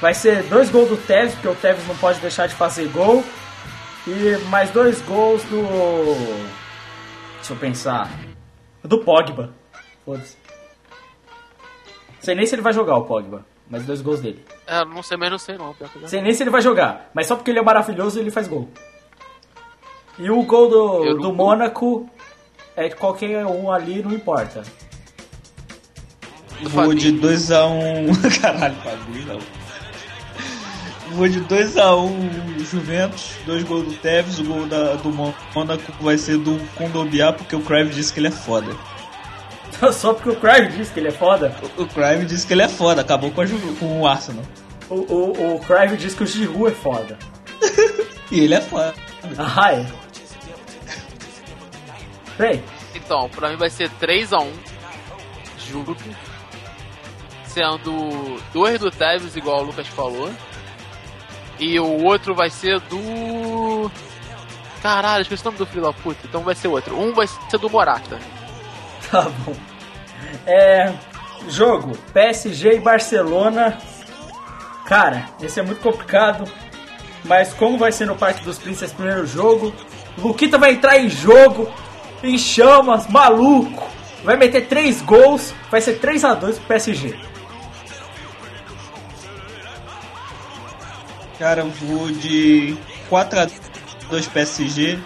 Vai 0.00 0.14
ser 0.14 0.42
dois 0.44 0.68
gols 0.68 0.88
do 0.88 0.96
Tevez, 0.96 1.34
porque 1.34 1.48
o 1.48 1.54
Tevez 1.54 1.86
não 1.86 1.96
pode 1.96 2.18
deixar 2.18 2.48
de 2.48 2.54
fazer 2.54 2.88
gol. 2.88 3.24
E 4.06 4.38
mais 4.48 4.70
dois 4.70 5.00
gols 5.02 5.42
do. 5.44 6.14
Deixa 7.36 7.52
eu 7.52 7.56
pensar. 7.56 8.10
Do 8.82 8.98
Pogba. 9.04 9.52
Foda-se. 10.04 10.37
Sei 12.20 12.34
nem 12.34 12.46
se 12.46 12.54
ele 12.54 12.62
vai 12.62 12.72
jogar 12.72 12.96
o 12.96 13.04
Pogba, 13.04 13.44
mas 13.70 13.84
dois 13.84 14.00
gols 14.00 14.20
dele. 14.20 14.44
É, 14.66 14.84
não 14.84 15.02
sei, 15.02 15.16
mas 15.16 15.30
não 15.30 15.38
sei 15.38 15.56
não. 15.56 15.74
Sei 16.06 16.20
nem 16.20 16.32
se 16.32 16.42
ele 16.42 16.50
vai 16.50 16.60
jogar, 16.60 17.10
mas 17.14 17.26
só 17.26 17.36
porque 17.36 17.50
ele 17.50 17.58
é 17.58 17.62
maravilhoso 17.62 18.18
ele 18.18 18.30
faz 18.30 18.48
gol. 18.48 18.68
E 20.18 20.30
o 20.30 20.42
gol 20.42 20.68
do, 20.68 21.04
Eu 21.04 21.18
do 21.18 21.32
Mônaco 21.32 22.08
é 22.74 22.88
de 22.88 22.96
qualquer 22.96 23.46
um 23.46 23.70
ali, 23.70 24.02
não 24.02 24.12
importa. 24.12 24.62
Vou 26.62 26.92
de 26.92 27.12
Fabinho. 27.12 27.22
2x1. 27.22 28.40
Caralho, 28.42 28.74
Fabinho, 28.76 29.26
não. 29.26 29.38
Vou 31.12 31.28
de 31.28 31.40
2x1 31.40 32.58
Juventus, 32.64 33.32
dois 33.46 33.62
gols 33.62 33.84
do 33.86 33.94
Tevez, 33.94 34.38
o 34.40 34.44
gol 34.44 34.66
da, 34.66 34.94
do 34.96 35.10
Mônaco 35.10 35.92
vai 36.00 36.18
ser 36.18 36.36
do 36.36 36.58
Kondobiá, 36.74 37.32
porque 37.32 37.56
o 37.56 37.60
Crave 37.60 37.90
disse 37.90 38.12
que 38.12 38.20
ele 38.20 38.28
é 38.28 38.32
foda. 38.32 38.76
Só 39.92 40.12
porque 40.14 40.30
o 40.30 40.36
Cruyff 40.36 40.76
disse 40.76 40.92
que 40.92 41.00
ele 41.00 41.08
é 41.08 41.12
foda. 41.12 41.54
O 41.76 41.86
Crave 41.86 42.24
disse 42.26 42.46
que 42.46 42.52
ele 42.52 42.62
é 42.62 42.68
foda, 42.68 43.00
acabou 43.02 43.30
com, 43.30 43.40
a 43.40 43.46
Ju- 43.46 43.76
com 43.78 44.00
o 44.00 44.06
Arsenal. 44.06 44.42
O, 44.90 44.94
o, 44.94 45.54
o 45.56 45.60
Cruyff 45.60 45.96
disse 45.96 46.16
que 46.16 46.24
o 46.24 46.26
Giroud 46.26 46.66
é 46.72 46.74
foda. 46.74 47.18
E 48.30 48.40
ele 48.40 48.52
é 48.54 48.60
foda. 48.60 48.92
Ah, 49.38 49.72
é. 49.72 49.86
Bem, 52.38 52.62
Então, 52.94 53.28
pra 53.30 53.48
mim 53.48 53.56
vai 53.56 53.70
ser 53.70 53.90
3x1. 54.00 54.46
Juro. 55.66 55.96
Sendo 57.46 58.38
dois 58.52 58.78
do 58.78 58.90
Tevez, 58.90 59.34
igual 59.36 59.60
o 59.60 59.64
Lucas 59.64 59.86
falou. 59.88 60.30
E 61.58 61.80
o 61.80 62.04
outro 62.04 62.34
vai 62.34 62.50
ser 62.50 62.78
do. 62.80 63.90
Caralho, 64.82 65.22
esqueci 65.22 65.42
o 65.42 65.46
nome 65.46 65.58
do 65.58 65.66
filho 65.66 65.82
da 65.82 65.92
puta. 65.92 66.20
Então 66.24 66.42
vai 66.42 66.54
ser 66.54 66.68
outro. 66.68 67.00
Um 67.00 67.12
vai 67.14 67.26
ser 67.26 67.58
do 67.58 67.68
Morata. 67.70 68.18
Tá 69.10 69.22
bom. 69.22 69.54
É. 70.46 70.92
Jogo: 71.48 71.96
PSG 72.12 72.76
e 72.76 72.80
Barcelona. 72.80 73.78
Cara, 74.86 75.28
esse 75.40 75.60
é 75.60 75.62
muito 75.62 75.80
complicado. 75.80 76.50
Mas 77.24 77.52
como 77.52 77.76
vai 77.76 77.92
ser 77.92 78.06
no 78.06 78.16
Parque 78.16 78.44
dos 78.44 78.58
Príncipes 78.58 78.92
primeiro 78.92 79.26
jogo, 79.26 79.72
Luquita 80.16 80.56
vai 80.56 80.72
entrar 80.72 80.98
em 80.98 81.08
jogo, 81.08 81.70
em 82.22 82.38
chamas, 82.38 83.06
maluco. 83.06 83.86
Vai 84.24 84.36
meter 84.36 84.66
três 84.66 85.00
gols, 85.02 85.54
vai 85.70 85.80
ser 85.80 86.00
3 86.00 86.24
a 86.24 86.34
2 86.34 86.58
pro 86.58 86.66
PSG. 86.66 87.16
Cara, 91.38 91.60
eu 91.60 91.70
vou 91.70 92.10
de 92.10 92.76
4x2 93.08 94.28
PSG, 94.28 94.98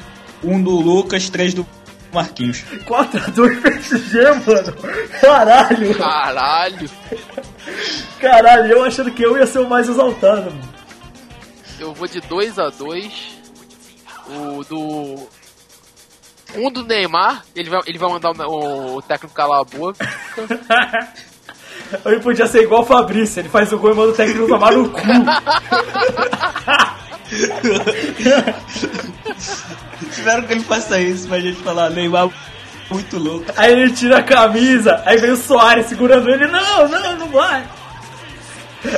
um 0.42 0.62
do 0.62 0.70
Lucas, 0.70 1.28
três 1.28 1.52
do 1.52 1.66
Marquinhos. 2.12 2.62
4 2.84 3.24
a 3.24 3.30
2 3.30 3.60
PSG, 3.60 4.22
mano. 4.46 4.72
Caralho. 5.20 5.94
Caralho! 5.96 6.90
Caralho, 8.20 8.72
eu 8.72 8.84
achando 8.84 9.10
que 9.10 9.22
eu 9.22 9.36
ia 9.36 9.46
ser 9.46 9.60
o 9.60 9.68
mais 9.68 9.88
exaltado, 9.88 10.50
mano. 10.50 10.68
Eu 11.78 11.94
vou 11.94 12.06
de 12.06 12.20
2x2. 12.20 13.12
O 14.28 14.62
do. 14.64 15.28
Um 16.54 16.70
do 16.70 16.84
Neymar, 16.84 17.42
ele 17.56 17.70
vai, 17.70 17.80
ele 17.86 17.98
vai 17.98 18.10
mandar 18.10 18.30
o, 18.46 18.96
o 18.96 19.02
técnico 19.02 19.34
calar 19.34 19.60
a 19.60 19.64
boca. 19.64 20.06
Ele 22.06 22.20
podia 22.20 22.46
ser 22.46 22.62
igual 22.62 22.82
o 22.82 22.86
Fabrício, 22.86 23.40
ele 23.40 23.50
faz 23.50 23.70
o 23.70 23.78
gol 23.78 23.92
e 23.92 23.94
manda 23.94 24.12
o 24.12 24.14
técnico 24.14 24.46
tomar 24.46 24.72
no 24.72 24.88
cu. 24.88 25.00
Espero 30.10 30.46
que 30.46 30.52
ele 30.52 30.64
faça 30.64 31.00
isso 31.00 31.28
pra 31.28 31.40
gente 31.40 31.60
falar 31.62 31.90
Neymar 31.90 32.28
muito 32.90 33.18
louco. 33.18 33.46
Aí 33.56 33.72
ele 33.72 33.92
tira 33.92 34.18
a 34.18 34.22
camisa, 34.22 35.02
aí 35.06 35.16
vem 35.16 35.30
o 35.30 35.36
Soares 35.36 35.86
segurando 35.86 36.28
ele, 36.28 36.46
não, 36.46 36.88
não, 36.88 37.16
não 37.16 37.28
vai. 37.28 37.64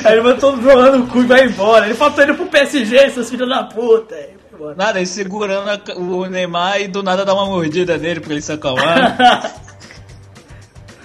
Aí 0.05 0.13
ele 0.15 0.23
manda 0.23 0.41
todo 0.41 0.61
tomar 0.63 0.91
no 0.93 1.07
cu 1.07 1.21
e 1.21 1.27
vai 1.27 1.45
embora. 1.45 1.85
Ele 1.87 1.95
faltou 1.95 2.25
ele 2.25 2.35
pro 2.35 2.47
PSG, 2.47 3.11
seus 3.11 3.29
filhos 3.31 3.49
da 3.49 3.65
puta. 3.65 4.15
Aí 4.15 4.23
vai 4.23 4.55
embora. 4.55 4.75
Nada, 4.77 4.99
ele 4.99 5.07
segurando 5.07 5.69
a 5.69 5.95
o 5.97 6.27
Neymar 6.27 6.81
e 6.81 6.89
do 6.89 7.03
nada 7.03 7.25
dá 7.25 7.35
uma 7.35 7.47
mordida 7.47 7.99
nele 7.99 8.21
pra 8.21 8.33
ele 8.33 8.41
se 8.43 8.53
acalmar. 8.53 9.55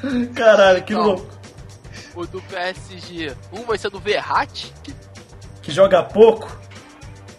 Caralho, 0.33 0.83
que 0.83 0.93
Não. 0.93 1.03
louco. 1.03 1.27
O 2.15 2.25
do 2.25 2.41
PSG, 2.41 3.33
um 3.53 3.63
vai 3.63 3.77
ser 3.77 3.89
do 3.89 3.99
Verratti, 3.99 4.73
Que 5.61 5.71
joga 5.71 6.01
pouco. 6.03 6.49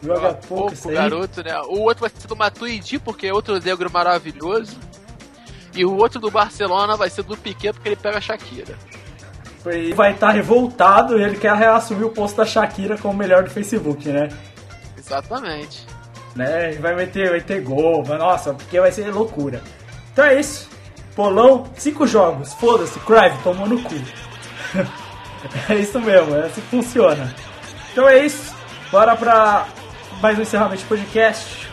Joga 0.02 0.32
pouco, 0.34 0.74
pouco 0.74 0.90
garoto, 0.92 1.42
né? 1.42 1.58
O 1.62 1.80
outro 1.82 2.00
vai 2.02 2.10
ser 2.16 2.26
do 2.26 2.36
Matuidi, 2.36 2.98
porque 2.98 3.26
é 3.26 3.32
outro 3.34 3.58
negro 3.62 3.90
maravilhoso. 3.92 4.76
E 5.74 5.84
o 5.84 5.94
outro 5.96 6.18
do 6.18 6.30
Barcelona 6.30 6.96
vai 6.96 7.10
ser 7.10 7.22
do 7.22 7.36
Piquet, 7.36 7.72
porque 7.72 7.88
ele 7.90 7.96
pega 7.96 8.18
a 8.18 8.20
Shakira. 8.20 8.74
Ele 9.66 9.92
vai 9.92 10.12
estar 10.12 10.30
revoltado 10.30 11.18
e 11.18 11.22
ele 11.22 11.36
quer 11.36 11.54
reassumir 11.54 12.06
o 12.06 12.10
posto 12.10 12.36
da 12.38 12.46
Shakira 12.46 12.96
como 12.96 13.12
o 13.12 13.16
melhor 13.16 13.44
do 13.44 13.50
Facebook, 13.50 14.08
né? 14.08 14.28
Exatamente. 14.96 15.86
né? 16.34 16.70
Ele 16.70 16.78
vai 16.80 16.94
meter, 16.94 17.28
vai 17.30 17.40
ter 17.40 17.60
gol, 17.60 18.02
vai- 18.02 18.16
nossa, 18.18 18.54
porque 18.54 18.80
vai 18.80 18.90
ser 18.90 19.12
loucura. 19.12 19.62
Então 20.12 20.24
é 20.24 20.40
isso. 20.40 20.68
Polão, 21.14 21.66
cinco 21.76 22.06
jogos. 22.06 22.54
Foda-se, 22.54 22.98
Crive, 23.00 23.36
tomou 23.42 23.68
no 23.68 23.82
cu. 23.82 23.94
é 25.68 25.74
isso 25.76 26.00
mesmo, 26.00 26.34
é 26.36 26.46
assim 26.46 26.60
que 26.60 26.66
funciona. 26.68 27.34
Então 27.92 28.08
é 28.08 28.24
isso. 28.24 28.54
Bora 28.90 29.14
pra 29.14 29.66
mais 30.20 30.38
um 30.38 30.42
encerramento 30.42 30.82
de 30.82 30.88
podcast. 30.88 31.68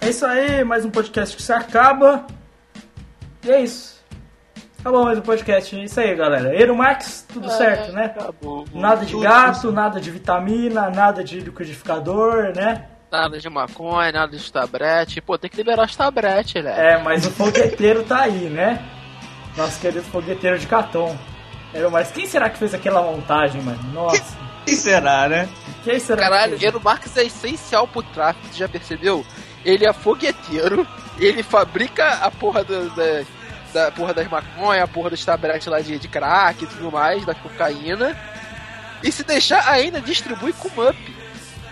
É 0.00 0.08
isso 0.10 0.26
aí, 0.26 0.64
mais 0.64 0.84
um 0.84 0.90
podcast 0.90 1.36
que 1.36 1.42
se 1.42 1.52
acaba. 1.52 2.26
E 3.42 3.50
é 3.50 3.60
isso. 3.60 4.02
Acabou 4.80 5.04
mais 5.04 5.18
um 5.18 5.22
podcast. 5.22 5.78
É 5.78 5.84
isso 5.84 6.00
aí, 6.00 6.14
galera. 6.14 6.54
Eiro 6.54 6.76
Max, 6.76 7.26
tudo 7.32 7.50
certo, 7.50 7.92
né? 7.92 8.06
Acabou. 8.06 8.66
Nada 8.74 9.04
de 9.04 9.18
gato, 9.18 9.72
nada 9.72 10.00
de 10.00 10.10
vitamina, 10.10 10.90
nada 10.90 11.24
de 11.24 11.40
liquidificador, 11.40 12.52
né? 12.54 12.86
Nada 13.14 13.38
de 13.38 13.48
maconha, 13.48 14.10
nada 14.10 14.36
de 14.36 14.52
tablete. 14.52 15.20
Pô, 15.20 15.38
tem 15.38 15.48
que 15.48 15.56
liberar 15.56 15.84
os 15.84 15.94
tabletes, 15.94 16.64
né? 16.64 16.94
É, 16.94 16.98
mas 16.98 17.24
o 17.24 17.30
fogueteiro 17.30 18.02
tá 18.02 18.22
aí, 18.22 18.48
né? 18.50 18.82
Nosso 19.56 19.78
querido 19.80 20.02
fogueteiro 20.02 20.58
de 20.58 20.66
Caton. 20.66 21.16
Era, 21.72 21.88
mas 21.88 22.10
quem 22.10 22.26
será 22.26 22.50
que 22.50 22.58
fez 22.58 22.74
aquela 22.74 23.00
montagem, 23.02 23.62
mano? 23.62 23.78
Nossa. 23.92 24.36
Quem 24.66 24.74
será, 24.74 25.28
né? 25.28 25.48
Quem 25.84 26.00
será 26.00 26.22
Caralho, 26.22 26.54
que 26.54 26.58
fez? 26.58 26.62
Eero 26.64 26.80
Marques 26.82 27.16
é 27.16 27.24
essencial 27.24 27.86
pro 27.86 28.02
tráfico, 28.02 28.48
você 28.48 28.58
já 28.58 28.68
percebeu? 28.68 29.24
Ele 29.64 29.86
é 29.86 29.92
fogueteiro, 29.92 30.84
ele 31.16 31.42
fabrica 31.44 32.14
a 32.14 32.30
porra 32.32 32.64
do- 32.64 32.90
da, 32.90 33.22
da 33.72 33.92
porra 33.92 34.12
das 34.12 34.28
maconha, 34.28 34.82
a 34.82 34.88
porra 34.88 35.10
dos 35.10 35.24
tabletes 35.24 35.68
lá 35.68 35.80
de, 35.80 36.00
de 36.00 36.08
crack 36.08 36.64
e 36.64 36.66
tudo 36.66 36.90
mais, 36.90 37.24
da 37.24 37.34
cocaína. 37.34 38.16
E 39.04 39.12
se 39.12 39.22
deixar, 39.22 39.68
ainda 39.70 40.00
distribui 40.00 40.52
com 40.54 40.68
up. 40.88 41.16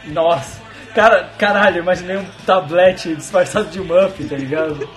Nossa. 0.04 0.61
Cara, 0.94 1.30
caralho, 1.38 1.78
imaginei 1.78 2.18
um 2.18 2.26
tablete 2.44 3.14
disfarçado 3.14 3.70
de 3.70 3.80
Muff, 3.80 4.22
tá 4.24 4.36
ligado? 4.36 4.86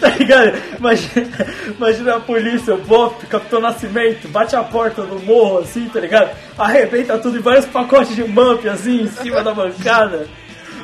tá 0.00 0.08
ligado? 0.18 0.60
Imagina, 0.78 1.46
imagina 1.76 2.16
a 2.16 2.20
polícia, 2.20 2.74
o 2.74 2.78
Bop, 2.78 3.24
Capitão 3.26 3.60
Nascimento, 3.60 4.26
bate 4.28 4.56
a 4.56 4.64
porta 4.64 5.02
do 5.02 5.20
morro 5.20 5.58
assim, 5.58 5.88
tá 5.88 6.00
ligado? 6.00 6.36
Arrebenta 6.58 7.16
tudo 7.18 7.38
e 7.38 7.40
vários 7.40 7.66
pacotes 7.66 8.16
de 8.16 8.24
Muff 8.24 8.68
assim 8.68 9.02
em 9.02 9.08
cima 9.08 9.42
da 9.42 9.54
bancada. 9.54 10.26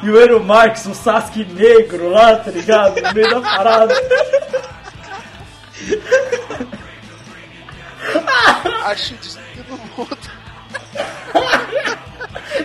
E 0.00 0.10
o 0.10 0.20
Ero 0.20 0.40
Marx, 0.42 0.86
o 0.86 0.94
Sasuke 0.94 1.44
negro 1.44 2.08
lá, 2.08 2.36
tá 2.36 2.52
ligado? 2.52 3.00
No 3.00 3.12
meio 3.12 3.30
da 3.30 3.40
parada. 3.40 3.94
Acho 8.84 9.14
mundo. 9.76 10.18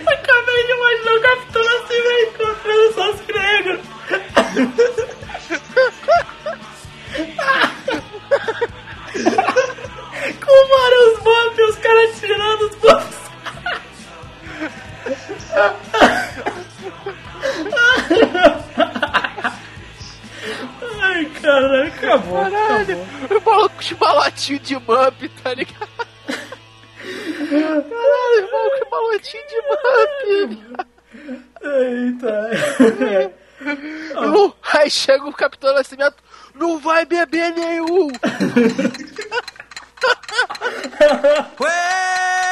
Acabei 0.06 0.64
de 0.64 0.72
imaginar 0.72 1.14
o 1.14 1.20
Capitão 1.20 1.64
Nascimento 1.64 2.42
encontrando 2.42 2.88
o 2.88 2.92
Sasuke 2.94 3.32
negro. 3.32 3.80
Com 10.44 10.68
vários 10.68 11.18
buffs, 11.20 11.68
os 11.68 11.76
caras 11.78 12.20
tirando 12.20 12.62
os 12.62 12.74
buffs. 12.76 13.24
Ai, 21.00 21.24
caralho, 21.40 21.86
acabou. 21.86 22.50
Caralho, 22.50 22.98
o 23.30 23.50
maluco 23.50 23.74
com 23.76 23.94
balotinho 23.96 24.58
de 24.58 24.74
Mup, 24.74 25.28
tá 25.42 25.54
ligado? 25.54 25.93
Caralho, 27.62 28.48
o 28.48 28.52
maluco 28.52 28.78
com 28.80 28.90
balotinho 28.90 29.42
de 29.48 29.58
Mup. 29.68 30.88
Eita. 31.62 32.50
Não, 34.14 34.54
Aí 34.72 34.90
chega 34.90 35.24
o 35.24 35.32
Capitão 35.32 35.72
Nascimento, 35.72 36.16
não 36.54 36.78
vai 36.78 37.04
beber 37.06 37.52
nenhum. 37.52 38.08
Where, 41.58 42.43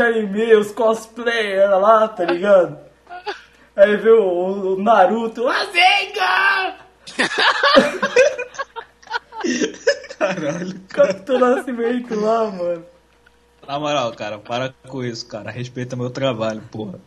de 0.00 0.18
anime, 0.18 0.54
os 0.54 0.72
cosplayers 0.72 1.70
lá, 1.70 2.08
tá 2.08 2.24
ligado? 2.24 2.78
Aí 3.76 3.96
vê 3.96 4.10
o, 4.10 4.74
o 4.74 4.82
Naruto, 4.82 5.46
Azenga! 5.46 6.76
Caralho. 10.18 10.80
Capitão 10.88 11.38
Nascimento 11.38 12.18
lá, 12.18 12.50
mano. 12.50 12.84
Na 13.66 13.78
moral, 13.78 14.12
cara, 14.12 14.38
para 14.38 14.74
com 14.88 15.04
isso, 15.04 15.26
cara. 15.26 15.50
Respeita 15.50 15.96
meu 15.96 16.10
trabalho, 16.10 16.62
porra. 16.70 16.98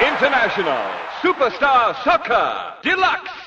International 0.00 0.90
Superstar 1.22 2.02
Soccer 2.02 2.80
Deluxe. 2.82 3.43